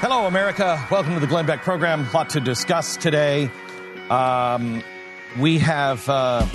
Hello, 0.00 0.26
America. 0.26 0.82
Welcome 0.90 1.12
to 1.12 1.20
the 1.20 1.26
Glenn 1.26 1.44
Beck 1.44 1.60
program. 1.60 2.08
A 2.08 2.12
lot 2.12 2.30
to 2.30 2.40
discuss 2.40 2.96
today. 2.96 3.50
Um, 4.08 4.82
we 5.38 5.58
have 5.58 6.08
uh, 6.08 6.46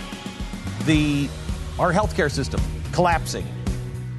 the 0.85 1.29
our 1.77 1.93
healthcare 1.93 2.31
system 2.31 2.59
collapsing. 2.91 3.45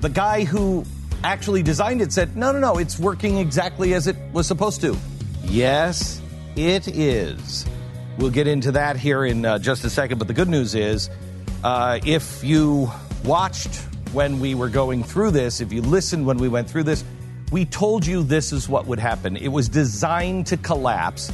The 0.00 0.10
guy 0.10 0.44
who 0.44 0.84
actually 1.24 1.64
designed 1.64 2.02
it 2.02 2.12
said, 2.12 2.36
"No, 2.36 2.52
no, 2.52 2.60
no, 2.60 2.78
it's 2.78 3.00
working 3.00 3.38
exactly 3.38 3.94
as 3.94 4.06
it 4.06 4.14
was 4.32 4.46
supposed 4.46 4.80
to." 4.82 4.96
Yes, 5.42 6.22
it 6.54 6.86
is. 6.86 7.66
We'll 8.18 8.30
get 8.30 8.46
into 8.46 8.70
that 8.70 8.96
here 8.96 9.24
in 9.24 9.44
uh, 9.44 9.58
just 9.58 9.84
a 9.84 9.90
second. 9.90 10.18
But 10.18 10.28
the 10.28 10.34
good 10.34 10.48
news 10.48 10.76
is, 10.76 11.10
uh, 11.64 11.98
if 12.06 12.44
you 12.44 12.92
watched 13.24 13.74
when 14.12 14.38
we 14.38 14.54
were 14.54 14.68
going 14.68 15.02
through 15.02 15.32
this, 15.32 15.60
if 15.60 15.72
you 15.72 15.82
listened 15.82 16.26
when 16.26 16.38
we 16.38 16.46
went 16.46 16.70
through 16.70 16.84
this, 16.84 17.02
we 17.52 17.64
told 17.64 18.04
you 18.04 18.22
this 18.22 18.52
is 18.52 18.68
what 18.68 18.86
would 18.86 18.98
happen. 18.98 19.36
It 19.36 19.48
was 19.48 19.68
designed 19.68 20.48
to 20.48 20.56
collapse 20.56 21.32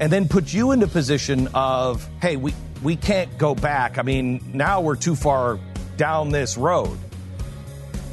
and 0.00 0.12
then 0.12 0.28
put 0.28 0.52
you 0.52 0.72
in 0.72 0.82
a 0.82 0.86
position 0.86 1.48
of, 1.54 2.08
hey, 2.20 2.36
we, 2.36 2.54
we 2.82 2.96
can't 2.96 3.36
go 3.38 3.54
back. 3.54 3.98
I 3.98 4.02
mean, 4.02 4.42
now 4.52 4.80
we're 4.80 4.96
too 4.96 5.16
far 5.16 5.58
down 5.96 6.30
this 6.30 6.56
road. 6.56 6.96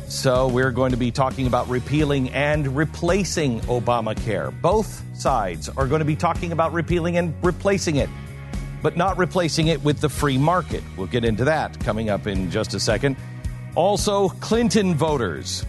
So 0.08 0.48
we're 0.48 0.72
going 0.72 0.92
to 0.92 0.98
be 0.98 1.12
talking 1.12 1.48
about 1.48 1.68
repealing 1.68 2.30
and 2.30 2.76
replacing 2.76 3.62
Obamacare. 3.62 4.54
Both 4.62 5.04
sides 5.18 5.68
are 5.70 5.88
going 5.88 6.00
to 6.00 6.06
be 6.06 6.16
talking 6.16 6.52
about 6.52 6.74
repealing 6.74 7.18
and 7.18 7.34
replacing 7.44 7.96
it, 7.96 8.10
but 8.84 8.98
not 8.98 9.18
replacing 9.18 9.68
it 9.68 9.84
with 9.84 10.00
the 10.00 10.10
free 10.10 10.38
market. 10.38 10.84
We'll 10.96 11.08
get 11.08 11.26
into 11.26 11.46
that 11.46 11.80
coming 11.80 12.10
up 12.10 12.28
in 12.28 12.52
just 12.52 12.76
a 12.76 12.80
second. 12.80 13.18
Also, 13.74 14.30
Clinton 14.30 14.94
voters. 14.94 15.66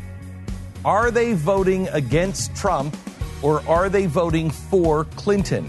Are 0.87 1.11
they 1.11 1.33
voting 1.33 1.89
against 1.89 2.55
Trump 2.55 2.97
or 3.43 3.61
are 3.69 3.89
they 3.89 4.07
voting 4.07 4.51
for 4.51 5.05
Clinton? 5.17 5.69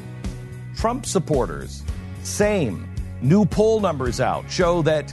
Trump 0.75 1.07
supporters, 1.07 1.81
same. 2.21 2.87
New 3.23 3.43
poll 3.43 3.79
numbers 3.79 4.21
out 4.21 4.49
show 4.51 4.83
that 4.83 5.11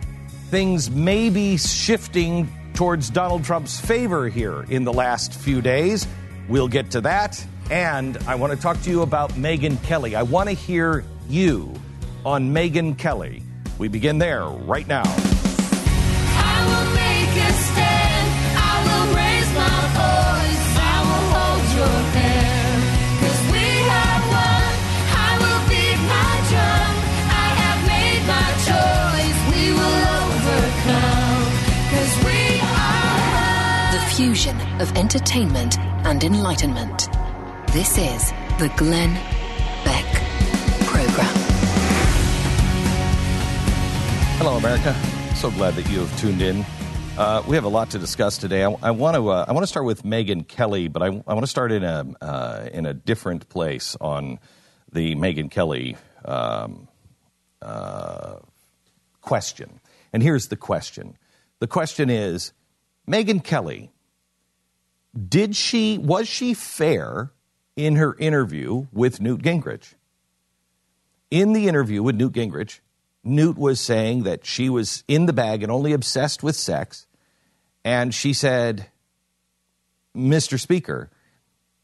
things 0.50 0.90
may 0.90 1.30
be 1.30 1.56
shifting 1.56 2.46
towards 2.74 3.08
Donald 3.08 3.44
Trump's 3.44 3.80
favor 3.80 4.28
here 4.28 4.66
in 4.68 4.84
the 4.84 4.92
last 4.92 5.32
few 5.32 5.62
days. 5.62 6.06
We'll 6.50 6.68
get 6.68 6.90
to 6.90 7.00
that. 7.00 7.42
And 7.70 8.18
I 8.26 8.34
want 8.34 8.52
to 8.52 8.58
talk 8.58 8.82
to 8.82 8.90
you 8.90 9.00
about 9.00 9.30
Megyn 9.30 9.82
Kelly. 9.84 10.14
I 10.14 10.22
want 10.22 10.50
to 10.50 10.54
hear 10.54 11.02
you 11.30 11.72
on 12.26 12.52
Megyn 12.52 12.98
Kelly. 12.98 13.42
We 13.78 13.88
begin 13.88 14.18
there 14.18 14.44
right 14.44 14.86
now. 14.86 15.33
Fusion 34.16 34.56
of 34.80 34.96
entertainment 34.96 35.76
and 36.06 36.22
enlightenment. 36.22 37.08
This 37.72 37.98
is 37.98 38.30
the 38.60 38.72
Glenn 38.76 39.12
Beck 39.84 40.04
Program. 40.86 41.34
Hello, 44.38 44.56
America. 44.56 44.94
So 45.34 45.50
glad 45.50 45.74
that 45.74 45.90
you 45.90 45.98
have 45.98 46.16
tuned 46.20 46.42
in. 46.42 46.64
Uh, 47.18 47.42
we 47.48 47.56
have 47.56 47.64
a 47.64 47.68
lot 47.68 47.90
to 47.90 47.98
discuss 47.98 48.38
today. 48.38 48.62
I, 48.62 48.70
I 48.82 48.92
want 48.92 49.16
to 49.16 49.30
uh, 49.30 49.46
I 49.48 49.52
want 49.52 49.64
to 49.64 49.66
start 49.66 49.84
with 49.84 50.04
Megyn 50.04 50.46
Kelly, 50.46 50.86
but 50.86 51.02
I, 51.02 51.06
I 51.06 51.34
want 51.34 51.42
to 51.42 51.48
start 51.48 51.72
in 51.72 51.82
a 51.82 52.06
uh, 52.20 52.68
in 52.72 52.86
a 52.86 52.94
different 52.94 53.48
place 53.48 53.96
on 54.00 54.38
the 54.92 55.16
Megyn 55.16 55.50
Kelly 55.50 55.96
um, 56.24 56.86
uh, 57.60 58.36
question. 59.22 59.80
And 60.12 60.22
here's 60.22 60.48
the 60.48 60.56
question: 60.56 61.16
the 61.58 61.66
question 61.66 62.10
is, 62.10 62.52
Megyn 63.08 63.42
Kelly, 63.42 63.90
did 65.14 65.54
she 65.54 65.98
was 65.98 66.28
she 66.28 66.54
fair 66.54 67.30
in 67.76 67.96
her 67.96 68.16
interview 68.16 68.86
with 68.92 69.20
Newt 69.20 69.42
Gingrich? 69.42 69.94
In 71.30 71.52
the 71.52 71.68
interview 71.68 72.02
with 72.02 72.16
Newt 72.16 72.32
Gingrich, 72.32 72.80
Newt 73.22 73.56
was 73.56 73.80
saying 73.80 74.24
that 74.24 74.44
she 74.44 74.68
was 74.68 75.02
in 75.08 75.26
the 75.26 75.32
bag 75.32 75.62
and 75.62 75.72
only 75.72 75.92
obsessed 75.92 76.42
with 76.42 76.56
sex. 76.56 77.06
And 77.84 78.14
she 78.14 78.32
said, 78.32 78.86
Mr. 80.16 80.60
Speaker, 80.60 81.10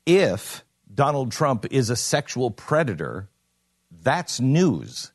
if 0.06 0.64
Donald 0.92 1.32
Trump 1.32 1.66
is 1.70 1.90
a 1.90 1.96
sexual 1.96 2.50
predator, 2.50 3.28
that's 4.02 4.40
news. 4.40 5.12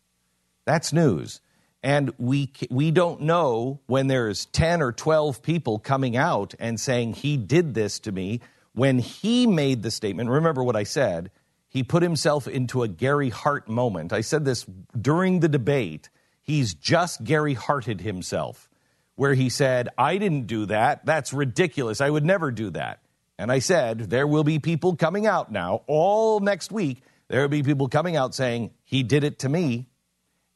That's 0.65 0.91
news. 0.91 1.41
And 1.85 2.11
we, 2.17 2.51
we 2.71 2.89
don't 2.89 3.21
know 3.21 3.79
when 3.85 4.07
there's 4.07 4.47
10 4.47 4.81
or 4.81 4.91
12 4.91 5.43
people 5.43 5.77
coming 5.77 6.17
out 6.17 6.55
and 6.59 6.79
saying 6.79 7.13
he 7.13 7.37
did 7.37 7.75
this 7.75 7.99
to 7.99 8.11
me. 8.11 8.41
When 8.73 8.97
he 8.97 9.45
made 9.45 9.83
the 9.83 9.91
statement, 9.91 10.31
remember 10.31 10.63
what 10.63 10.75
I 10.75 10.83
said, 10.83 11.29
he 11.69 11.83
put 11.83 12.01
himself 12.01 12.47
into 12.47 12.81
a 12.81 12.87
Gary 12.87 13.29
Hart 13.29 13.69
moment. 13.69 14.13
I 14.13 14.21
said 14.21 14.45
this 14.45 14.65
during 14.99 15.41
the 15.41 15.47
debate. 15.47 16.09
He's 16.41 16.73
just 16.73 17.23
Gary 17.23 17.53
Harted 17.53 18.01
himself, 18.01 18.67
where 19.13 19.35
he 19.35 19.49
said, 19.49 19.89
I 19.95 20.17
didn't 20.17 20.47
do 20.47 20.65
that. 20.65 21.05
That's 21.05 21.33
ridiculous. 21.33 22.01
I 22.01 22.09
would 22.09 22.25
never 22.25 22.49
do 22.49 22.71
that. 22.71 22.99
And 23.37 23.51
I 23.51 23.59
said, 23.59 24.09
there 24.09 24.25
will 24.25 24.43
be 24.43 24.57
people 24.57 24.95
coming 24.95 25.27
out 25.27 25.51
now, 25.51 25.83
all 25.85 26.39
next 26.39 26.71
week, 26.71 27.03
there 27.27 27.41
will 27.41 27.47
be 27.47 27.61
people 27.61 27.89
coming 27.89 28.15
out 28.15 28.33
saying, 28.33 28.71
he 28.85 29.03
did 29.03 29.23
it 29.23 29.37
to 29.39 29.49
me. 29.49 29.85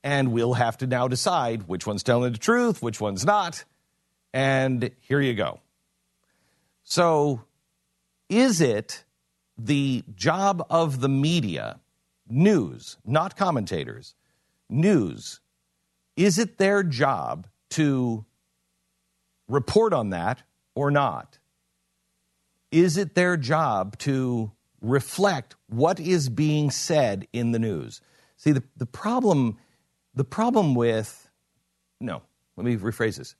And 0.04 0.32
we'll 0.32 0.54
have 0.54 0.78
to 0.78 0.88
now 0.88 1.08
decide 1.08 1.68
which 1.68 1.86
one's 1.86 2.04
telling 2.04 2.32
the 2.32 2.38
truth, 2.38 2.82
which 2.82 3.02
one's 3.02 3.26
not. 3.26 3.66
And 4.34 4.92
here 5.02 5.20
you 5.20 5.34
go. 5.34 5.60
So, 6.84 7.44
is 8.30 8.62
it 8.62 9.04
the 9.58 10.04
job 10.16 10.66
of 10.70 11.02
the 11.02 11.10
media, 11.10 11.80
news, 12.30 12.98
not 13.06 13.36
commentators, 13.36 14.16
news, 14.70 15.40
is 16.16 16.38
it 16.38 16.58
their 16.58 16.84
job 16.84 17.48
to 17.72 18.26
report 19.48 19.94
on 19.94 20.12
that 20.12 20.44
or 20.76 20.92
not? 20.92 21.40
Is 22.72 22.98
it 22.98 23.16
their 23.16 23.36
job 23.36 23.98
to 24.00 24.52
reflect 24.82 25.56
what 25.68 26.00
is 26.00 26.30
being 26.30 26.72
said 26.72 27.28
in 27.34 27.52
the 27.52 27.60
news? 27.60 28.02
See, 28.38 28.52
the, 28.52 28.64
the 28.78 28.86
problem 28.86 29.58
the 30.14 30.24
problem 30.24 30.76
with 30.76 31.30
no, 32.00 32.22
let 32.56 32.66
me 32.66 32.78
rephrase 32.78 33.18
this. 33.18 33.36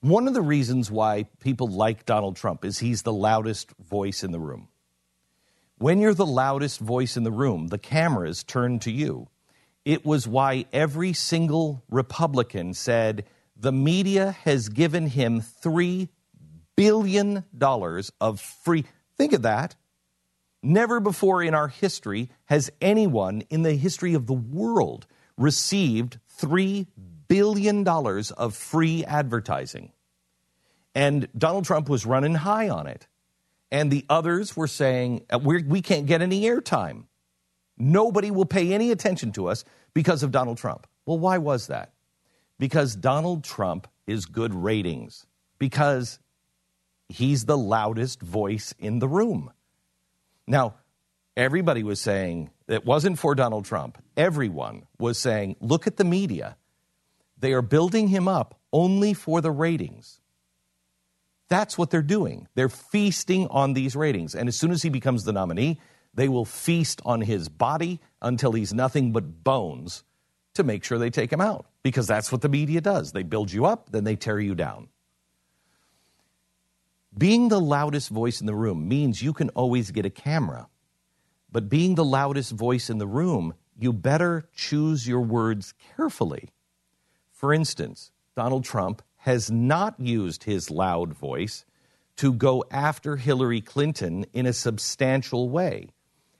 One 0.00 0.28
of 0.28 0.34
the 0.34 0.42
reasons 0.42 0.90
why 0.90 1.24
people 1.40 1.68
like 1.68 2.06
Donald 2.06 2.36
Trump 2.36 2.64
is 2.64 2.78
he's 2.78 3.02
the 3.02 3.12
loudest 3.12 3.72
voice 3.78 4.22
in 4.22 4.30
the 4.30 4.38
room. 4.38 4.68
When 5.78 6.00
you're 6.00 6.14
the 6.14 6.26
loudest 6.26 6.80
voice 6.80 7.16
in 7.16 7.24
the 7.24 7.32
room, 7.32 7.68
the 7.68 7.78
cameras 7.78 8.42
turn 8.42 8.78
to 8.80 8.90
you. 8.90 9.28
It 9.84 10.04
was 10.04 10.26
why 10.26 10.66
every 10.72 11.12
single 11.12 11.82
Republican 11.90 12.72
said 12.74 13.24
the 13.56 13.72
media 13.72 14.36
has 14.44 14.68
given 14.68 15.06
him 15.06 15.40
$3 15.40 16.08
billion 16.76 17.44
of 18.20 18.40
free. 18.40 18.84
Think 19.16 19.32
of 19.32 19.42
that. 19.42 19.76
Never 20.62 20.98
before 20.98 21.42
in 21.42 21.54
our 21.54 21.68
history 21.68 22.30
has 22.46 22.70
anyone 22.80 23.42
in 23.50 23.62
the 23.62 23.74
history 23.74 24.14
of 24.14 24.26
the 24.26 24.34
world 24.34 25.06
received 25.36 26.18
$3 26.40 26.86
billion 27.28 27.86
of 27.86 28.54
free 28.54 29.04
advertising. 29.04 29.92
And 30.94 31.28
Donald 31.36 31.64
Trump 31.64 31.88
was 31.88 32.06
running 32.06 32.34
high 32.34 32.68
on 32.68 32.86
it. 32.86 33.06
And 33.70 33.90
the 33.90 34.06
others 34.08 34.56
were 34.56 34.68
saying, 34.68 35.26
uh, 35.30 35.38
we're, 35.42 35.62
we 35.62 35.82
can't 35.82 36.06
get 36.06 36.22
any 36.22 36.42
airtime. 36.42 37.04
Nobody 37.76 38.30
will 38.30 38.46
pay 38.46 38.72
any 38.72 38.90
attention 38.90 39.32
to 39.32 39.48
us 39.48 39.64
because 39.92 40.22
of 40.22 40.30
Donald 40.30 40.56
Trump. 40.56 40.86
Well, 41.04 41.18
why 41.18 41.38
was 41.38 41.66
that? 41.66 41.92
Because 42.58 42.96
Donald 42.96 43.44
Trump 43.44 43.88
is 44.06 44.24
good 44.24 44.54
ratings. 44.54 45.26
Because 45.58 46.18
he's 47.08 47.44
the 47.44 47.58
loudest 47.58 48.22
voice 48.22 48.74
in 48.78 48.98
the 48.98 49.08
room. 49.08 49.50
Now, 50.46 50.76
everybody 51.36 51.82
was 51.82 52.00
saying 52.00 52.50
it 52.68 52.84
wasn't 52.84 53.18
for 53.18 53.34
Donald 53.34 53.64
Trump. 53.64 54.02
Everyone 54.16 54.86
was 54.98 55.18
saying, 55.18 55.56
look 55.60 55.86
at 55.86 55.96
the 55.96 56.04
media. 56.04 56.56
They 57.38 57.52
are 57.52 57.62
building 57.62 58.08
him 58.08 58.28
up 58.28 58.58
only 58.72 59.14
for 59.14 59.40
the 59.40 59.50
ratings. 59.50 60.20
That's 61.48 61.78
what 61.78 61.90
they're 61.90 62.02
doing. 62.02 62.48
They're 62.54 62.68
feasting 62.68 63.46
on 63.48 63.74
these 63.74 63.94
ratings. 63.94 64.34
And 64.34 64.48
as 64.48 64.58
soon 64.58 64.72
as 64.72 64.82
he 64.82 64.88
becomes 64.88 65.24
the 65.24 65.32
nominee, 65.32 65.80
they 66.14 66.28
will 66.28 66.44
feast 66.44 67.00
on 67.04 67.20
his 67.20 67.48
body 67.48 68.00
until 68.20 68.52
he's 68.52 68.74
nothing 68.74 69.12
but 69.12 69.44
bones 69.44 70.02
to 70.54 70.64
make 70.64 70.82
sure 70.82 70.98
they 70.98 71.10
take 71.10 71.32
him 71.32 71.40
out. 71.40 71.66
Because 71.82 72.06
that's 72.06 72.32
what 72.32 72.40
the 72.40 72.48
media 72.48 72.80
does. 72.80 73.12
They 73.12 73.22
build 73.22 73.52
you 73.52 73.66
up, 73.66 73.90
then 73.92 74.04
they 74.04 74.16
tear 74.16 74.40
you 74.40 74.54
down. 74.54 74.88
Being 77.16 77.48
the 77.48 77.60
loudest 77.60 78.08
voice 78.08 78.40
in 78.40 78.46
the 78.46 78.54
room 78.54 78.88
means 78.88 79.22
you 79.22 79.32
can 79.32 79.50
always 79.50 79.90
get 79.90 80.04
a 80.04 80.10
camera. 80.10 80.68
But 81.50 81.68
being 81.68 81.94
the 81.94 82.04
loudest 82.04 82.52
voice 82.52 82.90
in 82.90 82.98
the 82.98 83.06
room, 83.06 83.54
you 83.78 83.92
better 83.92 84.48
choose 84.54 85.06
your 85.06 85.20
words 85.20 85.74
carefully. 85.96 86.50
For 87.30 87.52
instance, 87.52 88.10
Donald 88.34 88.64
Trump 88.64 89.02
has 89.18 89.50
not 89.50 89.98
used 89.98 90.44
his 90.44 90.70
loud 90.70 91.12
voice 91.12 91.64
to 92.16 92.32
go 92.32 92.64
after 92.70 93.16
Hillary 93.16 93.60
Clinton 93.60 94.24
in 94.32 94.46
a 94.46 94.52
substantial 94.52 95.50
way. 95.50 95.88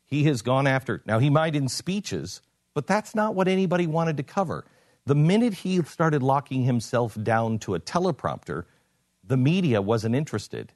He 0.06 0.25
has 0.25 0.43
gone 0.43 0.67
after, 0.67 1.03
now 1.05 1.19
he 1.19 1.31
might 1.31 1.56
in 1.56 1.69
speeches, 1.69 2.41
but 2.75 2.87
that's 2.87 3.14
not 3.14 3.35
what 3.35 3.49
anybody 3.49 3.87
wanted 3.87 4.17
to 4.19 4.23
cover. 4.23 4.64
The 5.05 5.14
minute 5.14 5.55
he 5.55 5.82
started 5.82 6.23
locking 6.23 6.62
himself 6.62 7.17
down 7.23 7.58
to 7.61 7.75
a 7.75 7.81
teleprompter, 7.81 8.64
the 9.25 9.37
media 9.37 9.82
wasn't 9.82 10.14
interested. 10.14 10.73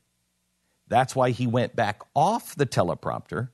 That's 0.88 1.14
why 1.14 1.30
he 1.30 1.46
went 1.46 1.76
back 1.76 2.00
off 2.14 2.54
the 2.54 2.66
teleprompter 2.66 3.50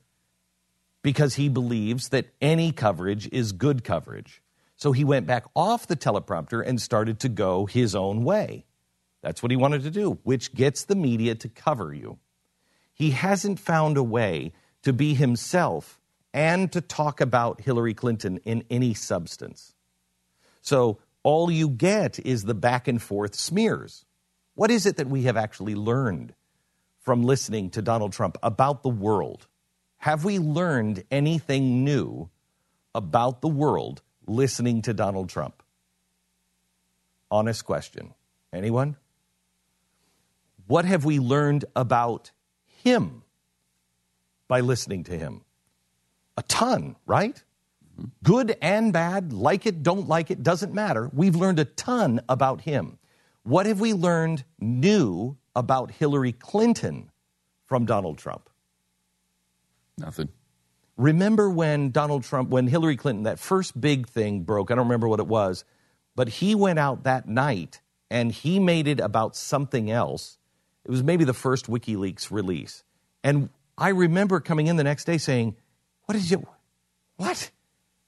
because 1.01 1.35
he 1.35 1.49
believes 1.49 2.09
that 2.09 2.27
any 2.41 2.71
coverage 2.71 3.29
is 3.31 3.51
good 3.51 3.83
coverage. 3.83 4.41
So 4.75 4.91
he 4.91 5.03
went 5.03 5.25
back 5.25 5.45
off 5.55 5.87
the 5.87 5.95
teleprompter 5.95 6.65
and 6.65 6.81
started 6.81 7.19
to 7.21 7.29
go 7.29 7.65
his 7.65 7.95
own 7.95 8.23
way. 8.23 8.65
That's 9.21 9.41
what 9.41 9.51
he 9.51 9.57
wanted 9.57 9.83
to 9.83 9.91
do, 9.91 10.19
which 10.23 10.53
gets 10.53 10.85
the 10.85 10.95
media 10.95 11.35
to 11.35 11.49
cover 11.49 11.93
you. 11.93 12.19
He 12.93 13.11
hasn't 13.11 13.59
found 13.59 13.97
a 13.97 14.03
way 14.03 14.53
to 14.83 14.93
be 14.93 15.13
himself 15.13 15.99
and 16.33 16.71
to 16.71 16.81
talk 16.81 17.19
about 17.19 17.61
Hillary 17.61 17.93
Clinton 17.93 18.39
in 18.45 18.63
any 18.69 18.93
substance. 18.93 19.73
So 20.61 20.99
all 21.23 21.49
you 21.49 21.69
get 21.69 22.19
is 22.19 22.43
the 22.43 22.53
back 22.53 22.87
and 22.87 23.01
forth 23.01 23.35
smears. 23.35 24.05
What 24.53 24.71
is 24.71 24.85
it 24.85 24.97
that 24.97 25.07
we 25.07 25.23
have 25.23 25.37
actually 25.37 25.75
learned 25.75 26.33
from 26.99 27.23
listening 27.23 27.69
to 27.71 27.81
Donald 27.81 28.13
Trump 28.13 28.37
about 28.43 28.83
the 28.83 28.89
world? 28.89 29.47
Have 29.97 30.23
we 30.23 30.39
learned 30.39 31.03
anything 31.11 31.83
new 31.83 32.29
about 32.93 33.41
the 33.41 33.47
world 33.47 34.01
listening 34.25 34.81
to 34.83 34.93
Donald 34.93 35.29
Trump? 35.29 35.63
Honest 37.29 37.65
question. 37.65 38.13
Anyone? 38.53 38.95
What 40.67 40.85
have 40.85 41.05
we 41.05 41.19
learned 41.19 41.65
about 41.75 42.31
him 42.65 43.23
by 44.47 44.61
listening 44.61 45.03
to 45.05 45.17
him? 45.17 45.41
A 46.37 46.43
ton, 46.43 46.95
right? 47.05 47.41
Good 48.23 48.57
and 48.61 48.93
bad, 48.93 49.33
like 49.33 49.65
it, 49.65 49.81
don't 49.81 50.07
like 50.07 50.29
it, 50.29 50.43
doesn't 50.43 50.73
matter. 50.73 51.09
We've 51.13 51.35
learned 51.35 51.59
a 51.59 51.65
ton 51.65 52.21
about 52.29 52.61
him. 52.61 52.99
What 53.43 53.65
have 53.65 53.79
we 53.79 53.93
learned 53.93 54.43
new 54.59 55.37
about 55.55 55.91
Hillary 55.91 56.33
Clinton 56.33 57.11
from 57.65 57.85
Donald 57.85 58.17
Trump? 58.17 58.49
Nothing. 59.97 60.29
Remember 60.97 61.49
when 61.49 61.91
Donald 61.91 62.23
Trump, 62.23 62.49
when 62.49 62.67
Hillary 62.67 62.97
Clinton, 62.97 63.23
that 63.23 63.39
first 63.39 63.79
big 63.79 64.07
thing 64.07 64.41
broke, 64.41 64.71
I 64.71 64.75
don't 64.75 64.87
remember 64.87 65.07
what 65.07 65.19
it 65.19 65.27
was, 65.27 65.63
but 66.15 66.27
he 66.27 66.55
went 66.55 66.79
out 66.79 67.03
that 67.03 67.27
night 67.27 67.81
and 68.09 68.31
he 68.31 68.59
made 68.59 68.87
it 68.87 68.99
about 68.99 69.35
something 69.35 69.91
else. 69.91 70.37
It 70.85 70.91
was 70.91 71.03
maybe 71.03 71.23
the 71.23 71.33
first 71.33 71.67
WikiLeaks 71.67 72.31
release. 72.31 72.83
And 73.23 73.49
I 73.77 73.89
remember 73.89 74.39
coming 74.39 74.67
in 74.67 74.77
the 74.77 74.83
next 74.83 75.05
day 75.05 75.17
saying, 75.17 75.55
What 76.05 76.15
is 76.15 76.31
it? 76.31 76.39
What? 77.17 77.51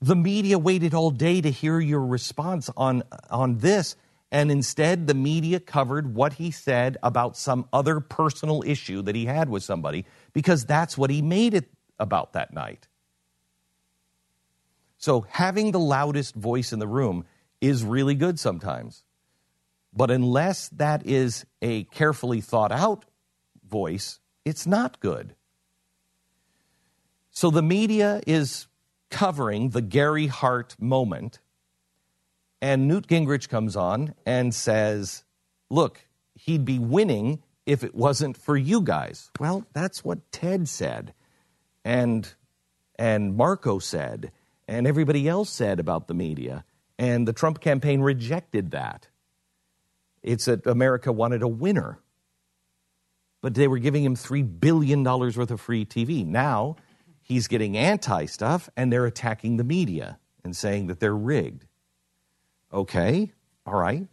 The 0.02 0.16
media 0.16 0.58
waited 0.58 0.94
all 0.94 1.12
day 1.12 1.42
to 1.42 1.52
hear 1.52 1.80
your 1.80 2.06
response 2.06 2.70
on, 2.78 3.04
on 3.30 3.58
this. 3.58 3.96
And 4.32 4.50
instead, 4.52 5.08
the 5.08 5.14
media 5.14 5.60
covered 5.60 6.16
what 6.16 6.34
he 6.34 6.52
said 6.52 6.98
about 7.04 7.36
some 7.36 7.68
other 7.74 8.00
personal 8.00 8.64
issue 8.66 9.02
that 9.02 9.16
he 9.16 9.26
had 9.26 9.50
with 9.50 9.64
somebody 9.64 10.06
because 10.34 10.66
that's 10.66 10.98
what 10.98 11.10
he 11.10 11.22
made 11.22 11.54
it 11.54 11.70
about 12.00 12.34
that 12.34 12.54
night. 12.54 12.88
So, 14.98 15.22
having 15.30 15.72
the 15.72 15.80
loudest 15.80 16.36
voice 16.36 16.74
in 16.74 16.80
the 16.80 16.88
room 16.88 17.26
is 17.62 17.84
really 17.84 18.16
good 18.16 18.38
sometimes. 18.38 19.04
But 19.94 20.12
unless 20.12 20.68
that 20.70 21.06
is 21.06 21.46
a 21.62 21.86
carefully 21.86 22.42
thought 22.42 22.72
out 22.72 23.06
voice, 23.66 24.20
it's 24.44 24.68
not 24.68 25.00
good. 25.00 25.36
So, 27.32 27.50
the 27.50 27.62
media 27.62 28.22
is 28.28 28.68
covering 29.10 29.70
the 29.70 29.82
Gary 29.82 30.28
Hart 30.28 30.76
moment, 30.80 31.40
and 32.62 32.88
Newt 32.88 33.08
Gingrich 33.08 33.48
comes 33.48 33.78
on 33.78 34.16
and 34.26 34.54
says, 34.54 35.24
Look, 35.70 36.08
he'd 36.36 36.66
be 36.66 36.78
winning 36.78 37.42
if 37.66 37.86
it 37.86 37.96
wasn't 37.96 38.36
for 38.36 38.58
you 38.58 38.82
guys. 38.82 39.32
Well, 39.40 39.66
that's 39.72 40.04
what 40.04 40.30
Ted 40.32 40.68
said 40.68 41.14
and 41.90 42.36
and 43.00 43.36
Marco 43.36 43.80
said 43.80 44.32
and 44.68 44.86
everybody 44.86 45.28
else 45.28 45.50
said 45.50 45.80
about 45.80 46.08
the 46.08 46.14
media 46.14 46.64
and 47.00 47.28
the 47.28 47.34
Trump 47.34 47.60
campaign 47.62 48.02
rejected 48.02 48.72
that. 48.72 49.08
It's 50.22 50.46
that 50.46 50.68
America 50.68 51.12
wanted 51.12 51.42
a 51.42 51.48
winner. 51.48 52.00
But 53.42 53.56
they 53.56 53.68
were 53.68 53.80
giving 53.80 54.04
him 54.04 54.16
3 54.16 54.44
billion 54.44 55.02
dollars 55.02 55.36
worth 55.36 55.50
of 55.50 55.62
free 55.62 55.86
TV. 55.86 56.26
Now, 56.26 56.76
he's 57.24 57.48
getting 57.48 57.76
anti 57.76 58.26
stuff 58.26 58.70
and 58.78 58.94
they're 58.94 59.08
attacking 59.08 59.58
the 59.58 59.64
media 59.64 60.20
and 60.44 60.56
saying 60.56 60.88
that 60.88 61.00
they're 61.00 61.16
rigged. 61.16 61.66
Okay, 62.72 63.32
all 63.66 63.80
right. 63.80 64.08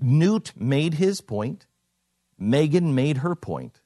Newt 0.00 0.52
made 0.54 0.94
his 0.94 1.20
point. 1.20 1.66
Megyn 2.40 2.92
made 2.94 3.18
her 3.18 3.34
point. 3.34 3.80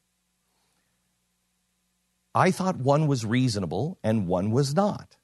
I 2.38 2.52
thought 2.52 2.76
one 2.76 3.08
was 3.08 3.26
reasonable 3.26 3.98
and 4.00 4.28
one 4.28 4.52
was 4.52 4.72
not. 4.72 5.16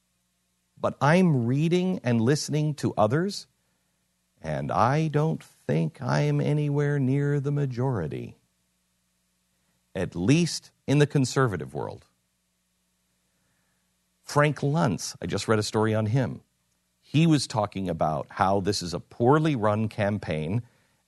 But 0.81 0.97
I'm 1.01 1.47
reading 1.47 2.01
and 2.03 2.21
listening 2.21 2.75
to 2.75 2.93
others, 2.97 3.47
and 4.43 4.73
I 4.73 5.07
don't 5.07 5.41
think 5.41 6.03
I 6.03 6.23
am 6.23 6.41
anywhere 6.41 6.99
near 6.99 7.39
the 7.39 7.53
majority, 7.53 8.37
at 9.95 10.17
least 10.17 10.73
in 10.89 10.99
the 10.99 11.07
conservative 11.07 11.73
world. 11.73 12.05
Frank 14.25 14.59
Luntz, 14.59 15.15
I 15.23 15.27
just 15.27 15.47
read 15.47 15.61
a 15.61 15.63
story 15.63 15.95
on 15.95 16.07
him. 16.07 16.41
He 17.01 17.29
was 17.29 17.47
talking 17.47 17.89
about 17.89 18.27
how 18.29 18.59
this 18.59 18.83
is 18.83 18.93
a 18.93 18.99
poorly 18.99 19.55
run 19.55 19.87
campaign, 19.87 20.63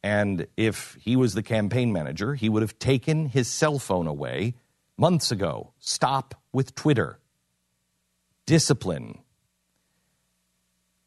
and 0.04 0.46
if 0.56 0.96
he 1.00 1.16
was 1.16 1.34
the 1.34 1.42
campaign 1.42 1.92
manager, 1.92 2.36
he 2.36 2.48
would 2.48 2.62
have 2.62 2.78
taken 2.78 3.26
his 3.26 3.48
cell 3.48 3.80
phone 3.80 4.06
away 4.06 4.54
months 4.96 5.30
ago. 5.30 5.72
Stop 5.78 6.34
with 6.52 6.74
Twitter. 6.74 7.18
Discipline. 8.46 9.18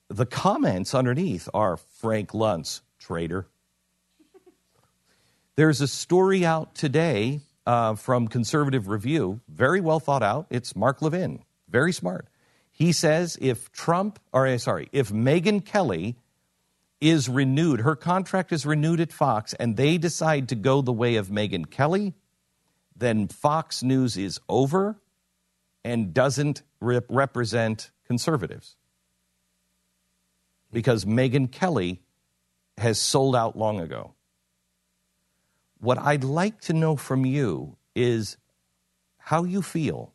The 0.09 0.25
comments 0.25 0.95
underneath 0.95 1.47
are 1.53 1.77
Frank 1.77 2.31
Luntz, 2.31 2.81
traitor. 2.97 3.47
There's 5.55 5.81
a 5.81 5.87
story 5.87 6.45
out 6.45 6.75
today 6.75 7.41
uh, 7.65 7.93
from 7.95 8.27
Conservative 8.27 8.87
Review, 8.87 9.41
very 9.47 9.79
well 9.79 9.99
thought 9.99 10.23
out. 10.23 10.47
It's 10.49 10.75
Mark 10.75 11.01
Levin, 11.01 11.43
very 11.67 11.93
smart. 11.93 12.27
He 12.71 12.91
says 12.91 13.37
if 13.39 13.71
Trump, 13.71 14.19
or 14.33 14.47
uh, 14.47 14.57
sorry, 14.57 14.89
if 14.91 15.09
Megyn 15.09 15.63
Kelly 15.63 16.15
is 16.99 17.29
renewed, 17.29 17.81
her 17.81 17.95
contract 17.95 18.51
is 18.51 18.65
renewed 18.65 18.99
at 18.99 19.13
Fox, 19.13 19.53
and 19.53 19.77
they 19.77 19.97
decide 19.97 20.49
to 20.49 20.55
go 20.55 20.81
the 20.81 20.91
way 20.91 21.15
of 21.15 21.27
Megyn 21.27 21.69
Kelly, 21.69 22.15
then 22.99 23.27
Fox 23.27 23.81
News 23.81 24.17
is 24.17 24.39
over 24.47 24.99
and 25.83 26.13
doesn't 26.13 26.61
rep- 26.79 27.05
represent 27.09 27.91
conservatives. 28.05 28.75
Because 30.71 31.05
Megyn 31.05 31.51
Kelly 31.51 32.01
has 32.77 32.99
sold 32.99 33.35
out 33.35 33.57
long 33.57 33.79
ago. 33.79 34.13
What 35.79 35.97
I'd 35.97 36.23
like 36.23 36.61
to 36.61 36.73
know 36.73 36.95
from 36.95 37.25
you 37.25 37.77
is 37.95 38.37
how 39.17 39.43
you 39.45 39.61
feel. 39.61 40.13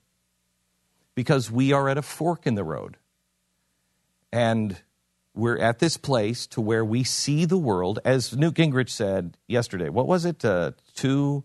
Because 1.14 1.50
we 1.50 1.72
are 1.72 1.88
at 1.88 1.98
a 1.98 2.02
fork 2.02 2.46
in 2.46 2.54
the 2.54 2.64
road. 2.64 2.96
And 4.32 4.76
we're 5.34 5.58
at 5.58 5.78
this 5.78 5.96
place 5.96 6.46
to 6.48 6.60
where 6.60 6.84
we 6.84 7.02
see 7.02 7.44
the 7.44 7.58
world, 7.58 7.98
as 8.04 8.36
Newt 8.36 8.54
Gingrich 8.54 8.90
said 8.90 9.36
yesterday. 9.48 9.88
What 9.88 10.06
was 10.06 10.24
it? 10.24 10.44
Uh, 10.44 10.72
two 10.94 11.44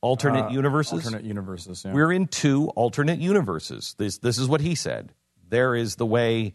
alternate 0.00 0.46
Uh, 0.46 0.50
universes. 0.50 1.04
Alternate 1.04 1.24
universes. 1.24 1.84
Yeah. 1.84 1.92
We're 1.92 2.12
in 2.12 2.26
two 2.28 2.68
alternate 2.70 3.18
universes. 3.18 3.94
This 3.98 4.18
this 4.18 4.38
is 4.38 4.48
what 4.48 4.60
he 4.60 4.74
said. 4.74 5.12
There 5.48 5.74
is 5.74 5.96
the 5.96 6.06
way 6.06 6.54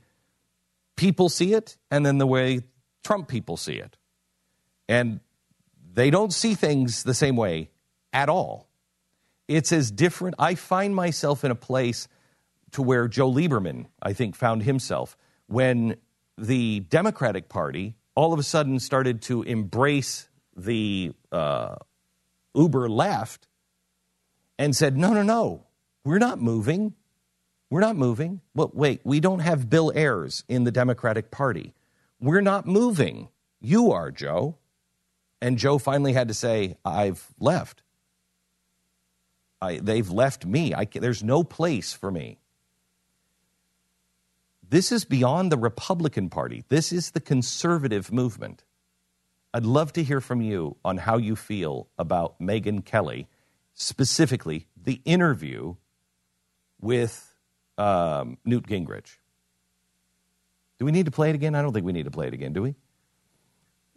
people 0.96 1.30
see 1.30 1.54
it, 1.54 1.78
and 1.90 2.06
then 2.06 2.18
the 2.18 2.28
way 2.28 2.62
Trump 3.04 3.28
people 3.28 3.58
see 3.58 3.76
it, 3.76 3.98
and 4.88 5.20
they 5.94 6.10
don't 6.10 6.34
see 6.34 6.56
things 6.56 7.04
the 7.04 7.14
same 7.14 7.36
way 7.36 7.70
at 8.14 8.30
all. 8.30 8.68
It's 9.48 9.72
as 9.72 9.92
different. 9.92 10.36
I 10.40 10.56
find 10.56 10.96
myself 10.96 11.44
in 11.44 11.52
a 11.52 11.56
place 11.56 12.08
to 12.72 12.82
where 12.82 13.08
Joe 13.08 13.30
Lieberman, 13.30 13.88
I 14.02 14.14
think, 14.14 14.36
found 14.36 14.64
himself 14.64 15.18
when 15.48 15.98
the 16.38 16.82
Democratic 16.82 17.50
Party 17.50 17.96
all 18.16 18.34
of 18.34 18.40
a 18.40 18.44
sudden 18.44 18.80
started 18.80 19.22
to 19.24 19.44
embrace 19.44 20.30
the 20.56 21.12
uh, 21.32 21.76
Uber 22.54 22.90
left 22.90 23.48
and 24.58 24.76
said, 24.76 24.98
no, 24.98 25.14
no, 25.14 25.24
no, 25.24 25.66
we're 26.04 26.20
not 26.20 26.42
moving. 26.42 26.94
We're 27.70 27.82
not 27.82 27.96
moving. 27.96 28.42
But 28.54 28.76
wait, 28.76 29.02
we 29.04 29.20
don't 29.20 29.40
have 29.40 29.70
Bill 29.70 29.92
Ayers 29.96 30.44
in 30.48 30.66
the 30.66 30.72
Democratic 30.72 31.32
Party. 31.32 31.74
We're 32.20 32.42
not 32.42 32.68
moving. 32.68 33.30
You 33.60 33.92
are, 33.92 34.12
Joe. 34.12 34.58
And 35.42 35.58
Joe 35.58 35.78
finally 35.78 36.14
had 36.14 36.28
to 36.28 36.34
say, 36.34 36.78
I've 36.86 37.28
left. 37.40 37.82
I, 39.62 39.78
they've 39.78 40.10
left 40.10 40.46
me. 40.46 40.74
I, 40.74 40.86
there's 40.86 41.24
no 41.24 41.44
place 41.44 41.94
for 41.94 42.12
me. 42.12 42.40
This 44.68 44.92
is 44.92 45.06
beyond 45.06 45.52
the 45.52 45.58
Republican 45.58 46.30
Party. 46.30 46.64
This 46.70 46.92
is 46.92 47.12
the 47.12 47.20
conservative 47.20 48.12
movement. 48.12 48.64
I'd 49.54 49.66
love 49.66 49.94
to 49.94 50.04
hear 50.04 50.22
from 50.22 50.42
you 50.42 50.78
on 50.86 50.98
how 50.98 51.18
you 51.18 51.36
feel 51.36 51.88
about 51.98 52.40
Megyn 52.40 52.86
Kelly, 52.86 53.28
specifically 53.74 54.68
the 54.82 55.02
interview 55.06 55.76
with 56.80 57.36
um, 57.78 58.38
Newt 58.46 58.66
Gingrich. 58.68 59.18
Do 60.80 60.86
we 60.86 60.92
need 60.92 61.06
to 61.06 61.12
play 61.12 61.30
it 61.30 61.36
again? 61.36 61.54
I 61.54 61.62
don't 61.62 61.74
think 61.74 61.86
we 61.86 61.92
need 61.94 62.06
to 62.06 62.12
play 62.12 62.28
it 62.28 62.34
again, 62.34 62.54
do 62.54 62.62
we? 62.62 62.76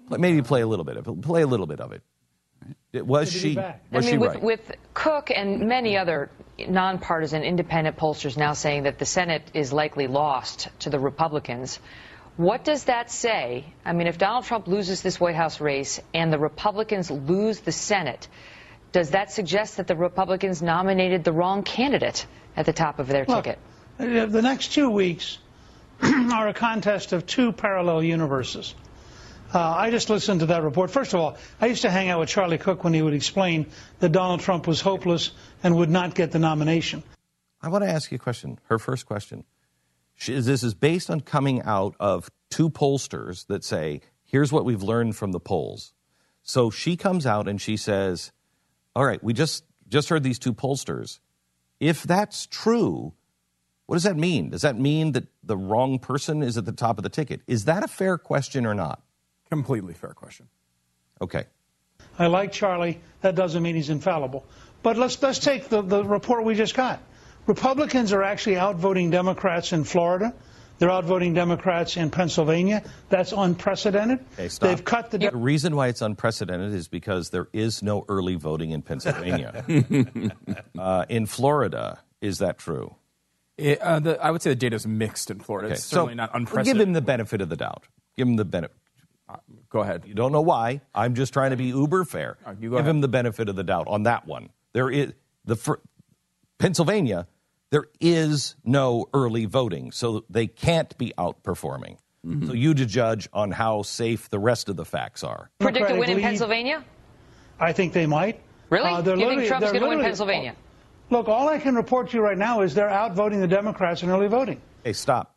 Play- 0.08 0.18
Maybe 0.18 0.42
play 0.42 0.60
a 0.60 0.66
little 0.66 0.84
bit 0.84 0.96
of 0.96 1.06
it. 1.08 1.22
Play 1.22 1.42
a 1.42 1.46
little 1.46 1.66
bit 1.66 1.80
of 1.80 1.92
it. 1.92 2.02
It- 2.92 3.06
Was 3.06 3.32
she? 3.32 3.58
I 3.58 3.78
mean, 3.92 4.02
she 4.02 4.18
with, 4.18 4.34
right? 4.34 4.42
with 4.42 4.72
Cook 4.92 5.30
and 5.30 5.68
many 5.68 5.96
other 5.96 6.30
nonpartisan 6.68 7.42
independent 7.42 7.96
pollsters 7.96 8.36
now 8.36 8.52
saying 8.52 8.82
that 8.84 8.98
the 8.98 9.06
Senate 9.06 9.42
is 9.54 9.72
likely 9.72 10.06
lost 10.08 10.68
to 10.80 10.90
the 10.90 10.98
Republicans, 10.98 11.78
what 12.36 12.64
does 12.64 12.84
that 12.84 13.10
say? 13.10 13.64
I 13.84 13.92
mean, 13.92 14.06
if 14.06 14.18
Donald 14.18 14.44
Trump 14.44 14.66
loses 14.66 15.02
this 15.02 15.20
White 15.20 15.36
House 15.36 15.60
race 15.60 16.00
and 16.12 16.32
the 16.32 16.38
Republicans 16.38 17.10
lose 17.10 17.60
the 17.60 17.72
Senate, 17.72 18.28
does 18.92 19.10
that 19.10 19.30
suggest 19.32 19.76
that 19.76 19.86
the 19.86 19.96
Republicans 19.96 20.62
nominated 20.62 21.24
the 21.24 21.32
wrong 21.32 21.62
candidate 21.62 22.26
at 22.56 22.66
the 22.66 22.72
top 22.72 22.98
of 22.98 23.06
their 23.08 23.24
Look, 23.26 23.44
ticket? 23.44 23.58
uh, 23.98 24.26
the 24.26 24.42
next 24.42 24.72
two 24.72 24.90
weeks 24.90 25.38
are 26.02 26.48
a 26.48 26.54
contest 26.54 27.12
of 27.12 27.26
two 27.26 27.52
parallel 27.52 28.02
universes. 28.02 28.74
Uh, 29.52 29.60
I 29.60 29.90
just 29.90 30.10
listened 30.10 30.40
to 30.40 30.46
that 30.46 30.64
report. 30.64 30.90
First 30.90 31.14
of 31.14 31.20
all, 31.20 31.36
I 31.60 31.66
used 31.66 31.82
to 31.82 31.90
hang 31.90 32.08
out 32.08 32.18
with 32.18 32.28
Charlie 32.28 32.58
Cook 32.58 32.82
when 32.82 32.92
he 32.92 33.02
would 33.02 33.14
explain 33.14 33.66
that 34.00 34.10
Donald 34.10 34.40
Trump 34.40 34.66
was 34.66 34.80
hopeless 34.80 35.30
and 35.62 35.76
would 35.76 35.90
not 35.90 36.16
get 36.16 36.32
the 36.32 36.40
nomination. 36.40 37.04
I 37.62 37.68
want 37.68 37.84
to 37.84 37.90
ask 37.90 38.10
you 38.10 38.16
a 38.16 38.18
question. 38.18 38.58
Her 38.64 38.80
first 38.80 39.06
question. 39.06 39.44
She, 40.14 40.38
this 40.38 40.62
is 40.62 40.74
based 40.74 41.10
on 41.10 41.20
coming 41.20 41.62
out 41.62 41.94
of 41.98 42.30
two 42.50 42.70
pollsters 42.70 43.46
that 43.48 43.64
say, 43.64 44.00
here's 44.24 44.52
what 44.52 44.64
we've 44.64 44.82
learned 44.82 45.16
from 45.16 45.32
the 45.32 45.40
polls. 45.40 45.92
So 46.42 46.70
she 46.70 46.96
comes 46.96 47.26
out 47.26 47.48
and 47.48 47.60
she 47.60 47.76
says, 47.76 48.32
all 48.94 49.04
right, 49.04 49.22
we 49.22 49.32
just, 49.32 49.64
just 49.88 50.08
heard 50.08 50.22
these 50.22 50.38
two 50.38 50.54
pollsters. 50.54 51.18
If 51.80 52.02
that's 52.04 52.46
true, 52.46 53.14
what 53.86 53.96
does 53.96 54.04
that 54.04 54.16
mean? 54.16 54.50
Does 54.50 54.62
that 54.62 54.78
mean 54.78 55.12
that 55.12 55.26
the 55.42 55.56
wrong 55.56 55.98
person 55.98 56.42
is 56.42 56.56
at 56.56 56.64
the 56.64 56.72
top 56.72 56.98
of 56.98 57.02
the 57.02 57.08
ticket? 57.08 57.42
Is 57.46 57.64
that 57.64 57.82
a 57.82 57.88
fair 57.88 58.16
question 58.18 58.66
or 58.66 58.74
not? 58.74 59.02
Completely 59.50 59.94
fair 59.94 60.14
question. 60.14 60.48
Okay. 61.20 61.44
I 62.18 62.26
like 62.28 62.52
Charlie. 62.52 63.00
That 63.20 63.34
doesn't 63.34 63.62
mean 63.62 63.74
he's 63.74 63.90
infallible. 63.90 64.44
But 64.82 64.96
let's 64.96 65.20
let's 65.22 65.38
take 65.38 65.68
the, 65.68 65.82
the 65.82 66.04
report 66.04 66.44
we 66.44 66.54
just 66.54 66.74
got. 66.74 67.00
Republicans 67.46 68.12
are 68.12 68.22
actually 68.22 68.56
outvoting 68.56 69.10
Democrats 69.10 69.72
in 69.72 69.84
Florida. 69.84 70.34
They're 70.78 70.90
outvoting 70.90 71.34
Democrats 71.34 71.96
in 71.96 72.10
Pennsylvania. 72.10 72.82
That's 73.08 73.32
unprecedented. 73.32 74.18
Okay, 74.32 74.48
stop. 74.48 74.68
They've 74.68 74.84
cut 74.84 75.10
the. 75.12 75.18
The 75.18 75.30
reason 75.36 75.76
why 75.76 75.86
it's 75.88 76.02
unprecedented 76.02 76.72
is 76.74 76.88
because 76.88 77.30
there 77.30 77.46
is 77.52 77.82
no 77.82 78.04
early 78.08 78.34
voting 78.34 78.70
in 78.72 78.82
Pennsylvania. 78.82 79.64
uh, 80.78 81.04
in 81.08 81.26
Florida, 81.26 82.00
is 82.20 82.38
that 82.38 82.58
true? 82.58 82.96
It, 83.56 83.78
uh, 83.80 84.00
the, 84.00 84.20
I 84.24 84.32
would 84.32 84.42
say 84.42 84.50
the 84.50 84.56
data 84.56 84.74
is 84.74 84.84
mixed 84.84 85.30
in 85.30 85.38
Florida. 85.38 85.68
Okay, 85.68 85.74
It's 85.74 85.84
certainly 85.84 86.16
not 86.16 86.30
unprecedented. 86.34 86.64
Give 86.66 86.88
unprecedented. 86.88 86.88
him 86.88 86.92
the 86.94 87.02
benefit 87.02 87.40
of 87.40 87.48
the 87.50 87.56
doubt. 87.56 87.84
Give 88.16 88.26
him 88.26 88.36
the 88.36 88.44
benefit. 88.44 88.76
Go 89.68 89.80
ahead. 89.80 90.04
You 90.06 90.14
don't 90.14 90.32
know 90.32 90.40
why. 90.42 90.80
I'm 90.94 91.14
just 91.14 91.32
trying 91.32 91.50
to 91.50 91.56
be 91.56 91.66
uber 91.66 92.04
fair. 92.04 92.36
right, 92.44 92.56
you 92.60 92.70
go 92.70 92.76
Give 92.76 92.84
ahead. 92.86 92.96
him 92.96 93.00
the 93.00 93.08
benefit 93.08 93.48
of 93.48 93.54
the 93.56 93.62
doubt 93.64 93.86
on 93.88 94.02
that 94.04 94.26
one. 94.26 94.50
There 94.72 94.90
is 94.90 95.12
the 95.44 95.54
fir- 95.56 95.80
Pennsylvania. 96.58 97.26
There 97.74 97.88
is 98.00 98.54
no 98.62 99.08
early 99.12 99.46
voting, 99.46 99.90
so 99.90 100.24
they 100.30 100.46
can't 100.46 100.96
be 100.96 101.12
outperforming. 101.18 101.96
Mm-hmm. 102.24 102.46
So 102.46 102.52
you 102.52 102.72
to 102.72 102.86
judge 102.86 103.28
on 103.32 103.50
how 103.50 103.82
safe 103.82 104.30
the 104.30 104.38
rest 104.38 104.68
of 104.68 104.76
the 104.76 104.84
facts 104.84 105.24
are. 105.24 105.50
Predict 105.58 105.90
a 105.90 105.96
win 105.96 106.08
in 106.08 106.20
Pennsylvania? 106.20 106.84
I 107.58 107.72
think 107.72 107.92
they 107.92 108.06
might. 108.06 108.40
Really? 108.70 108.88
Uh, 108.88 109.02
you 109.16 109.28
think 109.28 109.48
Trump's 109.48 109.72
going 109.72 109.82
to 109.82 109.88
win 109.88 110.00
Pennsylvania? 110.02 110.54
Look, 111.10 111.26
all 111.26 111.48
I 111.48 111.58
can 111.58 111.74
report 111.74 112.10
to 112.10 112.16
you 112.16 112.22
right 112.22 112.38
now 112.38 112.60
is 112.60 112.74
they're 112.74 112.88
outvoting 112.88 113.40
the 113.40 113.48
Democrats 113.48 114.04
in 114.04 114.08
early 114.08 114.28
voting. 114.28 114.60
Hey, 114.84 114.92
stop. 114.92 115.34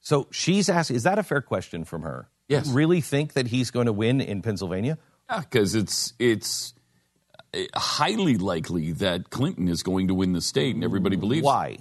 So 0.00 0.26
she's 0.32 0.68
asking, 0.68 0.96
is 0.96 1.04
that 1.04 1.20
a 1.20 1.22
fair 1.22 1.42
question 1.42 1.84
from 1.84 2.02
her? 2.02 2.28
Yes. 2.48 2.66
You 2.66 2.72
really 2.72 3.02
think 3.02 3.34
that 3.34 3.46
he's 3.46 3.70
going 3.70 3.86
to 3.86 3.92
win 3.92 4.20
in 4.20 4.42
Pennsylvania? 4.42 4.98
Yeah, 5.30 5.42
because 5.42 5.76
it's 5.76 6.12
it's 6.18 6.74
Eh, 7.54 7.66
highly 7.74 8.36
likely 8.36 8.92
that 8.92 9.30
Clinton 9.30 9.68
is 9.68 9.82
going 9.82 10.08
to 10.08 10.14
win 10.14 10.32
the 10.32 10.40
state, 10.40 10.74
and 10.74 10.84
everybody 10.84 11.16
believes 11.16 11.44
Why? 11.44 11.78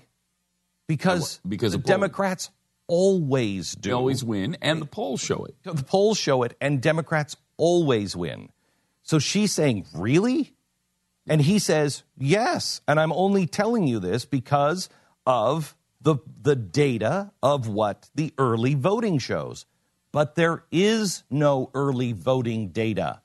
Because, 0.88 1.40
Because 1.48 1.74
the 1.74 1.80
of. 1.80 1.84
Democrats 1.84 2.50
always 2.88 3.74
do. 3.76 3.90
they 3.90 3.94
always 3.94 4.24
win, 4.24 4.58
and 4.62 4.82
the 4.82 4.86
polls 4.86 5.20
show 5.22 5.44
it. 5.46 5.56
The 5.64 5.84
polls 5.84 6.18
show 6.18 6.44
it, 6.44 6.56
and 6.62 6.82
Democrats 6.82 7.36
always 7.58 8.16
win. 8.16 8.50
So 9.04 9.20
she's 9.20 9.52
saying, 9.52 9.86
really? 9.94 10.54
And 11.28 11.42
he 11.42 11.60
says, 11.60 12.04
yes. 12.18 12.82
And 12.88 13.00
I'm 13.00 13.12
only 13.12 13.46
telling 13.46 13.88
you 13.88 14.00
this 14.00 14.26
because 14.26 14.90
of 15.26 15.76
the, 16.00 16.18
the 16.42 16.56
data 16.56 17.32
of 17.44 17.68
what 17.68 18.10
the 18.16 18.34
early 18.38 18.76
voting 18.76 19.20
shows. 19.20 19.66
But 20.14 20.36
there 20.36 20.64
is 20.72 21.24
no 21.30 21.70
early 21.74 22.14
voting 22.14 22.70
data. 22.70 23.22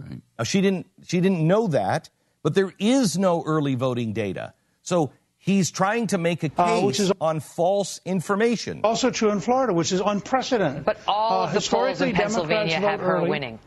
Right. 0.00 0.20
Now, 0.38 0.44
she 0.44 0.60
didn't 0.60 0.86
she 1.06 1.20
didn't 1.20 1.46
know 1.46 1.68
that, 1.68 2.10
but 2.42 2.54
there 2.54 2.72
is 2.78 3.16
no 3.18 3.42
early 3.46 3.74
voting 3.74 4.12
data. 4.12 4.52
So 4.82 5.12
he's 5.38 5.70
trying 5.70 6.08
to 6.08 6.18
make 6.18 6.42
a 6.42 6.48
case 6.48 6.82
Uh, 6.82 6.86
which 6.86 7.00
is- 7.00 7.12
on 7.20 7.40
false 7.40 8.00
information. 8.04 8.80
Also 8.84 9.10
true 9.10 9.30
in 9.30 9.40
Florida, 9.40 9.72
which 9.72 9.92
is 9.92 10.00
unprecedented. 10.04 10.84
But 10.84 10.98
all 11.08 11.42
Uh, 11.42 11.44
of 11.46 11.52
the 11.52 11.60
polls 11.60 12.00
in 12.02 12.08
historically, 12.08 12.12
Democrats 12.12 12.34
Pennsylvania 12.34 12.80
have 12.80 13.00
her 13.00 13.16
early. 13.16 13.30
winning. 13.30 13.58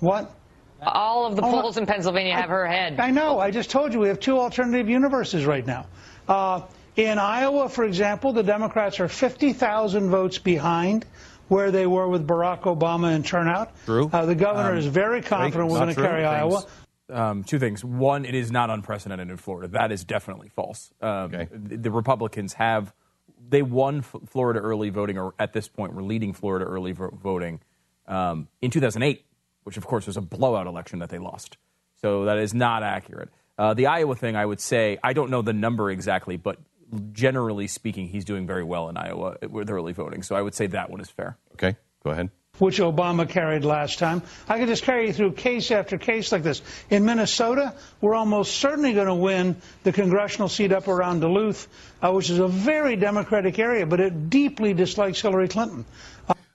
What? 0.00 0.30
All 0.80 1.26
of 1.26 1.34
the 1.36 1.42
Oh, 1.42 1.50
polls 1.50 1.76
in 1.76 1.86
Pennsylvania 1.86 2.34
have 2.36 2.48
her 2.50 2.62
ahead. 2.64 3.00
I 3.00 3.10
know. 3.10 3.40
I 3.40 3.50
just 3.50 3.68
told 3.70 3.92
you 3.92 3.98
we 4.00 4.08
have 4.08 4.20
two 4.20 4.38
alternative 4.38 4.88
universes 4.88 5.44
right 5.44 5.66
now. 5.66 5.86
Uh, 6.28 6.60
in 6.94 7.18
Iowa, 7.18 7.68
for 7.68 7.84
example, 7.84 8.32
the 8.32 8.44
Democrats 8.44 9.00
are 9.00 9.08
50,000 9.08 10.08
votes 10.10 10.38
behind 10.38 11.04
where 11.48 11.70
they 11.70 11.86
were 11.86 12.08
with 12.08 12.26
Barack 12.26 12.60
Obama 12.62 13.14
in 13.14 13.22
turnout. 13.22 13.72
True. 13.84 14.10
Uh, 14.12 14.26
the 14.26 14.34
governor 14.34 14.76
is 14.76 14.86
very 14.86 15.22
confident 15.22 15.70
we're 15.70 15.78
going 15.78 15.94
to 15.94 16.00
carry 16.00 16.22
Thanks. 16.22 16.66
Iowa. 17.10 17.28
Um, 17.30 17.44
two 17.44 17.58
things. 17.58 17.82
One, 17.84 18.24
it 18.26 18.34
is 18.34 18.50
not 18.52 18.68
unprecedented 18.70 19.30
in 19.30 19.36
Florida. 19.38 19.68
That 19.68 19.92
is 19.92 20.04
definitely 20.04 20.50
false. 20.50 20.92
Um, 21.00 21.08
Okay. 21.34 21.48
the, 21.50 21.76
the 21.78 21.90
Republicans 21.90 22.52
have 22.54 22.92
they 23.50 23.62
won 23.62 23.98
F- 24.00 24.14
Florida 24.26 24.60
early 24.60 24.90
voting, 24.90 25.16
or 25.16 25.32
at 25.38 25.54
this 25.54 25.68
point, 25.68 25.94
we're 25.94 26.02
leading 26.02 26.34
Florida 26.34 26.66
early 26.66 26.92
vo- 26.92 27.08
voting 27.22 27.60
um, 28.06 28.48
in 28.60 28.70
2008, 28.70 29.24
which 29.64 29.78
of 29.78 29.86
course 29.86 30.06
was 30.06 30.18
a 30.18 30.20
blowout 30.20 30.66
election 30.66 30.98
that 30.98 31.08
they 31.08 31.18
lost. 31.18 31.56
So 32.02 32.26
that 32.26 32.36
is 32.38 32.52
not 32.52 32.82
accurate. 32.82 33.30
Uh, 33.56 33.72
the 33.74 33.86
Iowa 33.86 34.14
thing, 34.16 34.36
I 34.36 34.44
would 34.44 34.60
say, 34.60 34.98
I 35.02 35.14
don't 35.14 35.30
know 35.30 35.40
the 35.42 35.52
number 35.54 35.90
exactly, 35.90 36.36
but 36.36 36.58
generally 37.12 37.66
speaking, 37.66 38.08
he's 38.08 38.24
doing 38.24 38.46
very 38.46 38.64
well 38.64 38.88
in 38.88 38.96
Iowa 38.96 39.36
with 39.48 39.70
early 39.70 39.92
voting. 39.92 40.22
So 40.22 40.36
I 40.36 40.42
would 40.42 40.54
say 40.54 40.68
that 40.68 40.90
one 40.90 41.00
is 41.00 41.10
fair. 41.10 41.36
Okay, 41.54 41.76
go 42.04 42.10
ahead. 42.10 42.30
which 42.58 42.78
Obama 42.78 43.28
carried 43.28 43.64
last 43.64 43.98
time. 44.00 44.22
I 44.48 44.58
could 44.58 44.68
just 44.68 44.82
carry 44.82 45.06
you 45.06 45.12
through 45.12 45.32
case 45.32 45.70
after 45.70 45.96
case 45.98 46.32
like 46.32 46.42
this. 46.42 46.60
In 46.90 47.04
Minnesota, 47.04 47.74
we're 48.00 48.14
almost 48.16 48.56
certainly 48.56 48.94
going 48.94 49.06
to 49.06 49.14
win 49.14 49.56
the 49.84 49.92
congressional 49.92 50.48
seat 50.48 50.72
up 50.72 50.88
around 50.88 51.20
Duluth, 51.20 51.68
uh, 52.02 52.10
which 52.12 52.30
is 52.30 52.38
a 52.40 52.48
very 52.48 52.96
Democratic 52.96 53.58
area, 53.60 53.86
but 53.86 54.00
it 54.00 54.28
deeply 54.30 54.74
dislikes 54.74 55.20
Hillary 55.20 55.48
Clinton. 55.48 55.84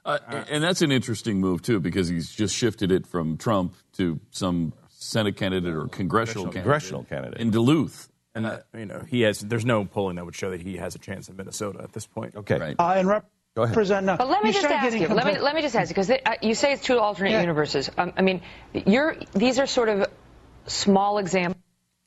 Uh, 0.06 0.18
and 0.50 0.62
that's 0.62 0.82
an 0.82 0.92
interesting 0.92 1.40
move 1.40 1.62
too, 1.62 1.80
because 1.80 2.10
he's 2.10 2.30
just 2.30 2.54
shifted 2.54 2.92
it 2.92 3.08
from 3.08 3.38
Trump 3.38 3.74
to 3.94 4.20
some 4.32 4.74
Senate 4.90 5.38
candidate 5.38 5.74
or 5.74 5.88
congressional, 5.88 6.46
candidate, 6.46 6.64
Congressional 6.64 7.04
candidate. 7.06 7.40
in 7.40 7.52
Duluth. 7.52 8.10
And 8.36 8.46
uh, 8.46 8.60
you 8.76 8.86
know, 8.86 9.04
he 9.08 9.22
has. 9.22 9.40
There's 9.40 9.66
no 9.66 9.86
polling 9.86 10.16
that 10.16 10.26
would 10.26 10.36
show 10.36 10.50
that 10.52 10.62
he 10.62 10.78
has 10.78 10.96
a 10.96 11.00
chance 11.00 11.30
in 11.30 11.36
Minnesota 11.38 11.82
at 11.84 11.94
this 11.94 12.06
point. 12.08 12.36
Okay. 12.36 12.58
Right. 12.60 12.76
Uh, 12.80 12.94
and 12.98 13.08
ahead. 13.10 13.24
represent. 13.56 14.06
No, 14.08 14.18
But 14.18 14.28
let 14.30 14.42
me 14.44 14.50
you 14.50 14.54
just 14.54 14.66
ask 14.66 14.84
getting 14.84 15.02
you. 15.04 15.08
Let 15.16 15.26
me 15.28 15.38
let 15.40 15.54
me 15.54 15.62
just 15.62 15.76
ask 15.76 15.90
you 15.90 15.94
because 15.94 16.10
uh, 16.10 16.36
you 16.42 16.56
say 16.56 16.74
it's 16.74 16.82
two 16.84 16.98
alternate 17.00 17.32
Yeah. 17.32 17.42
universes. 17.42 17.92
Um, 17.98 18.12
I 18.18 18.22
mean, 18.24 18.42
you're 18.74 19.16
these 19.34 19.60
are 19.60 19.68
sort 19.68 19.90
of 19.90 20.08
small 20.66 21.20
examples 21.20 21.62